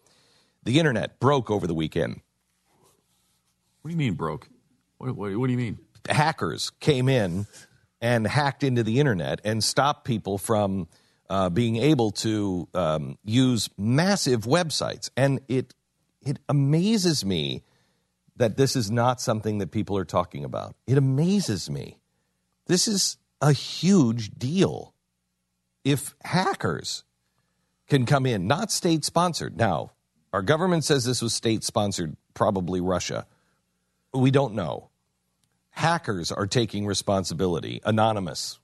the 0.62 0.78
internet 0.78 1.18
broke 1.18 1.50
over 1.50 1.66
the 1.66 1.74
weekend. 1.74 2.20
What 3.82 3.88
do 3.88 3.92
you 3.94 3.96
mean 3.98 4.14
broke? 4.14 4.48
What, 4.98 5.16
what, 5.16 5.34
what 5.36 5.46
do 5.48 5.52
you 5.52 5.58
mean? 5.58 5.78
Hackers 6.09 6.70
came 6.81 7.09
in 7.09 7.47
and 8.01 8.27
hacked 8.27 8.62
into 8.62 8.82
the 8.82 9.01
internet 9.01 9.40
and 9.44 9.62
stopped 9.62 10.05
people 10.05 10.39
from 10.39 10.89
uh, 11.28 11.48
being 11.48 11.77
able 11.77 12.10
to 12.10 12.68
um, 12.74 13.18
use 13.24 13.68
massive 13.78 14.43
websites. 14.43 15.10
And 15.16 15.40
it 15.48 15.74
it 16.22 16.39
amazes 16.48 17.24
me 17.24 17.62
that 18.36 18.56
this 18.56 18.77
is 18.77 18.90
not 18.90 19.20
something 19.20 19.59
that 19.59 19.70
people 19.70 19.97
are 19.97 20.05
talking 20.05 20.44
about. 20.44 20.74
It 20.86 20.98
amazes 20.98 21.70
me. 21.70 21.98
This 22.66 22.89
is 22.89 23.16
a 23.40 23.52
huge 23.52 24.31
deal. 24.31 24.94
If 25.85 26.14
hackers 26.22 27.05
can 27.89 28.06
come 28.06 28.27
in, 28.27 28.47
not 28.47 28.70
state 28.70 29.05
sponsored. 29.05 29.56
Now, 29.56 29.93
our 30.32 30.43
government 30.43 30.85
says 30.85 31.05
this 31.05 31.22
was 31.22 31.35
state 31.35 31.64
sponsored, 31.64 32.16
probably 32.35 32.81
Russia. 32.81 33.27
We 34.12 34.31
don't 34.31 34.55
know. 34.55 34.90
Hackers 35.81 36.31
are 36.31 36.47
taking 36.47 36.86
responsibility, 36.86 37.81
anonymous 37.86 38.61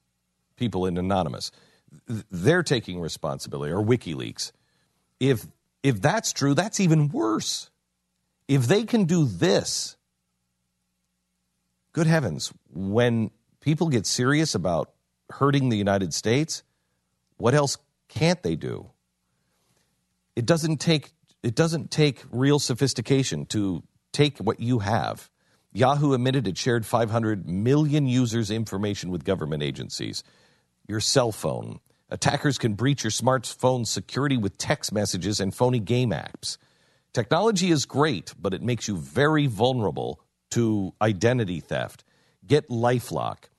people 0.57 0.85
in 0.85 0.99
Anonymous, 0.99 1.51
they're 2.31 2.63
taking 2.63 3.01
responsibility, 3.01 3.73
or 3.73 3.83
WikiLeaks. 3.83 4.53
If 5.19 5.47
if 5.83 6.03
that's 6.03 6.35
true, 6.35 6.55
that's 6.55 6.79
even 6.79 7.09
worse. 7.09 7.71
If 8.49 8.67
they 8.67 8.85
can 8.85 9.05
do 9.05 9.25
this, 9.25 9.97
good 11.93 12.07
heavens, 12.07 12.53
when 12.71 13.31
people 13.61 13.89
get 13.89 14.05
serious 14.05 14.55
about 14.55 14.93
hurting 15.31 15.69
the 15.71 15.77
United 15.77 16.13
States, 16.13 16.63
what 17.39 17.55
else 17.55 17.79
can't 18.09 18.43
they 18.43 18.57
do? 18.57 18.91
It 20.35 20.45
doesn't 20.45 20.79
take 20.79 21.13
it 21.43 21.55
doesn't 21.55 21.91
take 21.91 22.25
real 22.31 22.59
sophistication 22.59 23.47
to 23.47 23.83
take 24.13 24.37
what 24.39 24.61
you 24.61 24.81
have. 24.81 25.31
Yahoo 25.77 26.15
admitted 26.15 26.49
it 26.49 26.57
shared 26.57 26.87
500 26.87 27.47
million 27.47 28.07
users' 28.07 28.51
information 28.51 29.11
with 29.11 29.25
government 29.25 29.63
agencies. 29.63 30.25
Your 30.89 31.01
cell 31.01 31.33
phone. 31.33 31.81
Attackers 32.09 32.57
can 32.57 32.73
breach 32.73 33.05
your 33.05 33.11
smartphone's 33.11 33.91
security 33.91 34.39
with 34.39 34.57
text 34.57 34.91
messages 34.91 35.39
and 35.39 35.55
phony 35.55 35.79
game 35.79 36.13
apps. 36.13 36.57
Technology 37.13 37.71
is 37.71 37.85
great, 37.85 38.33
but 38.41 38.55
it 38.55 38.63
makes 38.63 38.89
you 38.89 38.97
very 38.97 39.49
vulnerable 39.49 40.19
to 40.53 40.95
identity 41.03 41.61
theft. 41.61 42.05
Get 42.47 42.71
Lifelock. 42.71 43.51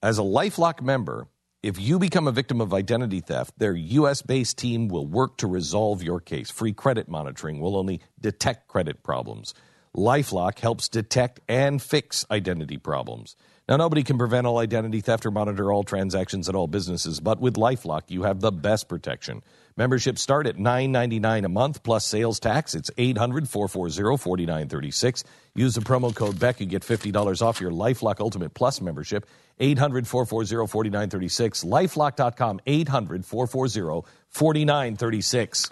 As 0.00 0.20
a 0.20 0.22
Lifelock 0.22 0.80
member, 0.82 1.26
if 1.64 1.80
you 1.80 1.98
become 1.98 2.28
a 2.28 2.32
victim 2.32 2.60
of 2.60 2.72
identity 2.72 3.18
theft, 3.18 3.58
their 3.58 3.74
US 3.74 4.22
based 4.22 4.56
team 4.56 4.86
will 4.86 5.06
work 5.06 5.36
to 5.38 5.48
resolve 5.48 6.00
your 6.00 6.20
case. 6.20 6.48
Free 6.48 6.72
credit 6.72 7.08
monitoring 7.08 7.58
will 7.58 7.76
only 7.76 8.02
detect 8.20 8.68
credit 8.68 9.02
problems. 9.02 9.52
LifeLock 9.96 10.58
helps 10.58 10.88
detect 10.88 11.40
and 11.48 11.80
fix 11.80 12.26
identity 12.30 12.76
problems. 12.76 13.34
Now, 13.68 13.76
nobody 13.76 14.04
can 14.04 14.18
prevent 14.18 14.46
all 14.46 14.58
identity 14.58 15.00
theft 15.00 15.26
or 15.26 15.30
monitor 15.30 15.72
all 15.72 15.82
transactions 15.82 16.48
at 16.48 16.54
all 16.54 16.68
businesses, 16.68 17.18
but 17.18 17.40
with 17.40 17.54
LifeLock, 17.54 18.02
you 18.08 18.22
have 18.22 18.40
the 18.40 18.52
best 18.52 18.88
protection. 18.88 19.42
Memberships 19.76 20.22
start 20.22 20.46
at 20.46 20.56
$9.99 20.56 21.44
a 21.44 21.48
month 21.48 21.82
plus 21.82 22.06
sales 22.06 22.38
tax. 22.38 22.74
It's 22.74 22.90
800 22.96 23.48
440 23.48 24.16
4936. 24.16 25.24
Use 25.54 25.74
the 25.74 25.80
promo 25.80 26.14
code 26.14 26.38
BECK. 26.38 26.60
You 26.60 26.66
get 26.66 26.82
$50 26.82 27.42
off 27.42 27.60
your 27.60 27.72
Lifelock 27.72 28.20
Ultimate 28.20 28.54
Plus 28.54 28.80
membership. 28.80 29.26
800 29.58 30.06
440 30.06 30.66
4936. 30.70 31.64
Lifelock.com. 31.64 32.60
800 32.66 33.26
440 33.26 34.06
4936. 34.30 35.70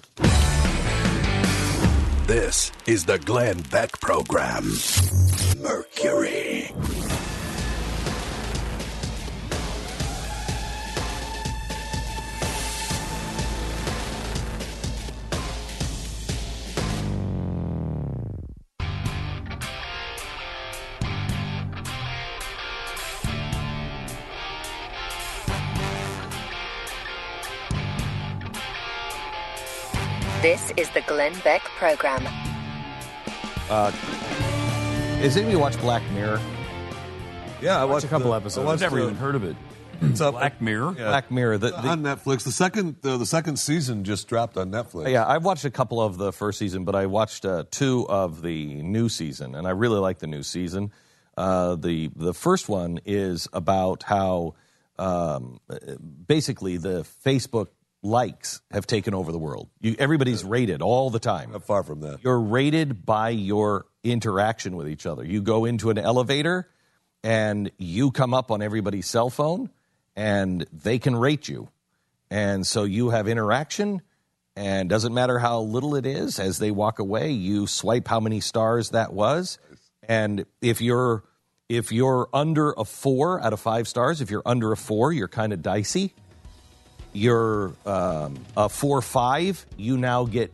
This 2.26 2.72
is 2.86 3.04
the 3.04 3.18
Glenn 3.18 3.60
Beck 3.70 4.00
Program. 4.00 4.64
Mercury. 5.60 6.72
This 30.44 30.74
is 30.76 30.90
the 30.90 31.00
Glenn 31.00 31.32
Beck 31.42 31.62
Program. 31.78 32.26
Uh, 33.70 33.90
has 35.22 35.38
anybody 35.38 35.56
watch 35.56 35.80
Black 35.80 36.02
Mirror? 36.10 36.38
Yeah, 37.62 37.80
I 37.80 37.86
watched 37.86 38.04
a 38.04 38.08
couple 38.08 38.32
the- 38.32 38.36
episodes. 38.36 38.68
I've 38.70 38.78
Never 38.78 38.96
the- 38.98 39.02
even 39.04 39.14
heard 39.16 39.36
of 39.36 39.44
it. 39.44 39.56
It's 40.02 40.20
up- 40.20 40.34
Black 40.34 40.60
Mirror. 40.60 40.96
Yeah. 40.98 41.04
Black 41.08 41.30
Mirror. 41.30 41.56
The, 41.56 41.68
the, 41.70 41.88
on 41.88 42.02
Netflix. 42.02 42.42
The 42.42 42.52
second 42.52 42.96
uh, 43.04 43.16
the 43.16 43.24
second 43.24 43.58
season 43.58 44.04
just 44.04 44.28
dropped 44.28 44.58
on 44.58 44.70
Netflix. 44.70 45.10
Yeah, 45.10 45.26
I've 45.26 45.46
watched 45.46 45.64
a 45.64 45.70
couple 45.70 45.98
of 46.02 46.18
the 46.18 46.30
first 46.30 46.58
season, 46.58 46.84
but 46.84 46.94
I 46.94 47.06
watched 47.06 47.46
uh, 47.46 47.64
two 47.70 48.06
of 48.10 48.42
the 48.42 48.82
new 48.82 49.08
season, 49.08 49.54
and 49.54 49.66
I 49.66 49.70
really 49.70 49.98
like 49.98 50.18
the 50.18 50.26
new 50.26 50.42
season. 50.42 50.92
Uh, 51.38 51.76
the 51.76 52.10
the 52.16 52.34
first 52.34 52.68
one 52.68 53.00
is 53.06 53.48
about 53.54 54.02
how 54.02 54.56
um, 54.98 55.58
basically 56.26 56.76
the 56.76 57.06
Facebook 57.24 57.68
likes 58.04 58.60
have 58.70 58.86
taken 58.86 59.14
over 59.14 59.32
the 59.32 59.38
world. 59.38 59.68
You, 59.80 59.96
everybody's 59.98 60.44
rated 60.44 60.82
all 60.82 61.10
the 61.10 61.18
time. 61.18 61.52
Not 61.52 61.64
far 61.64 61.82
from 61.82 62.00
that. 62.00 62.22
You're 62.22 62.40
rated 62.40 63.04
by 63.04 63.30
your 63.30 63.86
interaction 64.04 64.76
with 64.76 64.88
each 64.88 65.06
other. 65.06 65.24
You 65.24 65.40
go 65.40 65.64
into 65.64 65.90
an 65.90 65.98
elevator, 65.98 66.68
and 67.22 67.70
you 67.78 68.10
come 68.10 68.34
up 68.34 68.50
on 68.50 68.60
everybody's 68.62 69.06
cell 69.06 69.30
phone, 69.30 69.70
and 70.14 70.66
they 70.72 70.98
can 70.98 71.16
rate 71.16 71.48
you. 71.48 71.68
And 72.30 72.66
so 72.66 72.84
you 72.84 73.10
have 73.10 73.26
interaction, 73.26 74.02
and 74.54 74.88
doesn't 74.88 75.14
matter 75.14 75.38
how 75.38 75.60
little 75.60 75.94
it 75.94 76.06
is, 76.06 76.38
as 76.38 76.58
they 76.58 76.70
walk 76.70 76.98
away, 76.98 77.30
you 77.30 77.66
swipe 77.66 78.06
how 78.06 78.20
many 78.20 78.40
stars 78.40 78.90
that 78.90 79.12
was. 79.12 79.58
And 80.06 80.44
if 80.60 80.80
you're 80.80 81.24
if 81.70 81.90
you're 81.90 82.28
under 82.34 82.72
a 82.72 82.84
four 82.84 83.40
out 83.40 83.54
of 83.54 83.60
five 83.60 83.88
stars, 83.88 84.20
if 84.20 84.30
you're 84.30 84.42
under 84.44 84.70
a 84.70 84.76
four, 84.76 85.12
you're 85.12 85.28
kind 85.28 85.52
of 85.52 85.62
dicey. 85.62 86.14
You're 87.14 87.72
um, 87.86 88.36
a 88.56 88.68
four 88.68 89.00
five, 89.00 89.64
you 89.78 89.96
now 89.96 90.24
get 90.24 90.52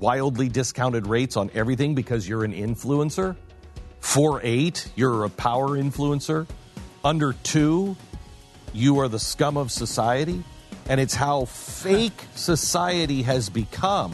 wildly 0.00 0.48
discounted 0.48 1.06
rates 1.06 1.36
on 1.36 1.50
everything 1.52 1.94
because 1.94 2.26
you're 2.26 2.44
an 2.44 2.54
influencer. 2.54 3.36
Four 4.00 4.40
eight, 4.42 4.90
you're 4.94 5.24
a 5.24 5.30
power 5.30 5.70
influencer. 5.70 6.46
Under 7.04 7.32
two, 7.42 7.96
you 8.72 9.00
are 9.00 9.08
the 9.08 9.18
scum 9.18 9.56
of 9.56 9.70
society. 9.70 10.42
And 10.88 11.00
it's 11.00 11.14
how 11.14 11.46
fake 11.46 12.26
society 12.34 13.22
has 13.22 13.48
become 13.48 14.12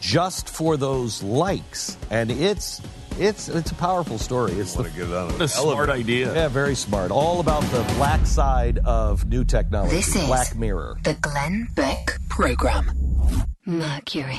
just 0.00 0.48
for 0.50 0.76
those 0.76 1.22
likes. 1.22 1.96
And 2.10 2.30
it's 2.30 2.82
it's 3.18 3.48
it's 3.48 3.70
a 3.70 3.74
powerful 3.74 4.18
story. 4.18 4.52
It's 4.52 4.74
the, 4.74 4.82
want 4.82 4.94
get 4.94 5.12
on 5.12 5.28
What 5.32 5.40
a 5.40 5.48
smart 5.48 5.88
idea. 5.90 6.34
yeah, 6.34 6.48
very 6.48 6.74
smart. 6.74 7.10
All 7.10 7.40
about 7.40 7.62
the 7.64 7.82
black 7.96 8.26
side 8.26 8.78
of 8.84 9.26
new 9.26 9.44
technology. 9.44 9.96
This 9.96 10.14
is 10.14 10.26
Black 10.26 10.54
Mirror. 10.56 10.98
the 11.02 11.14
Glenn 11.14 11.68
Beck 11.74 12.18
Program. 12.28 12.90
Mercury. 13.64 14.38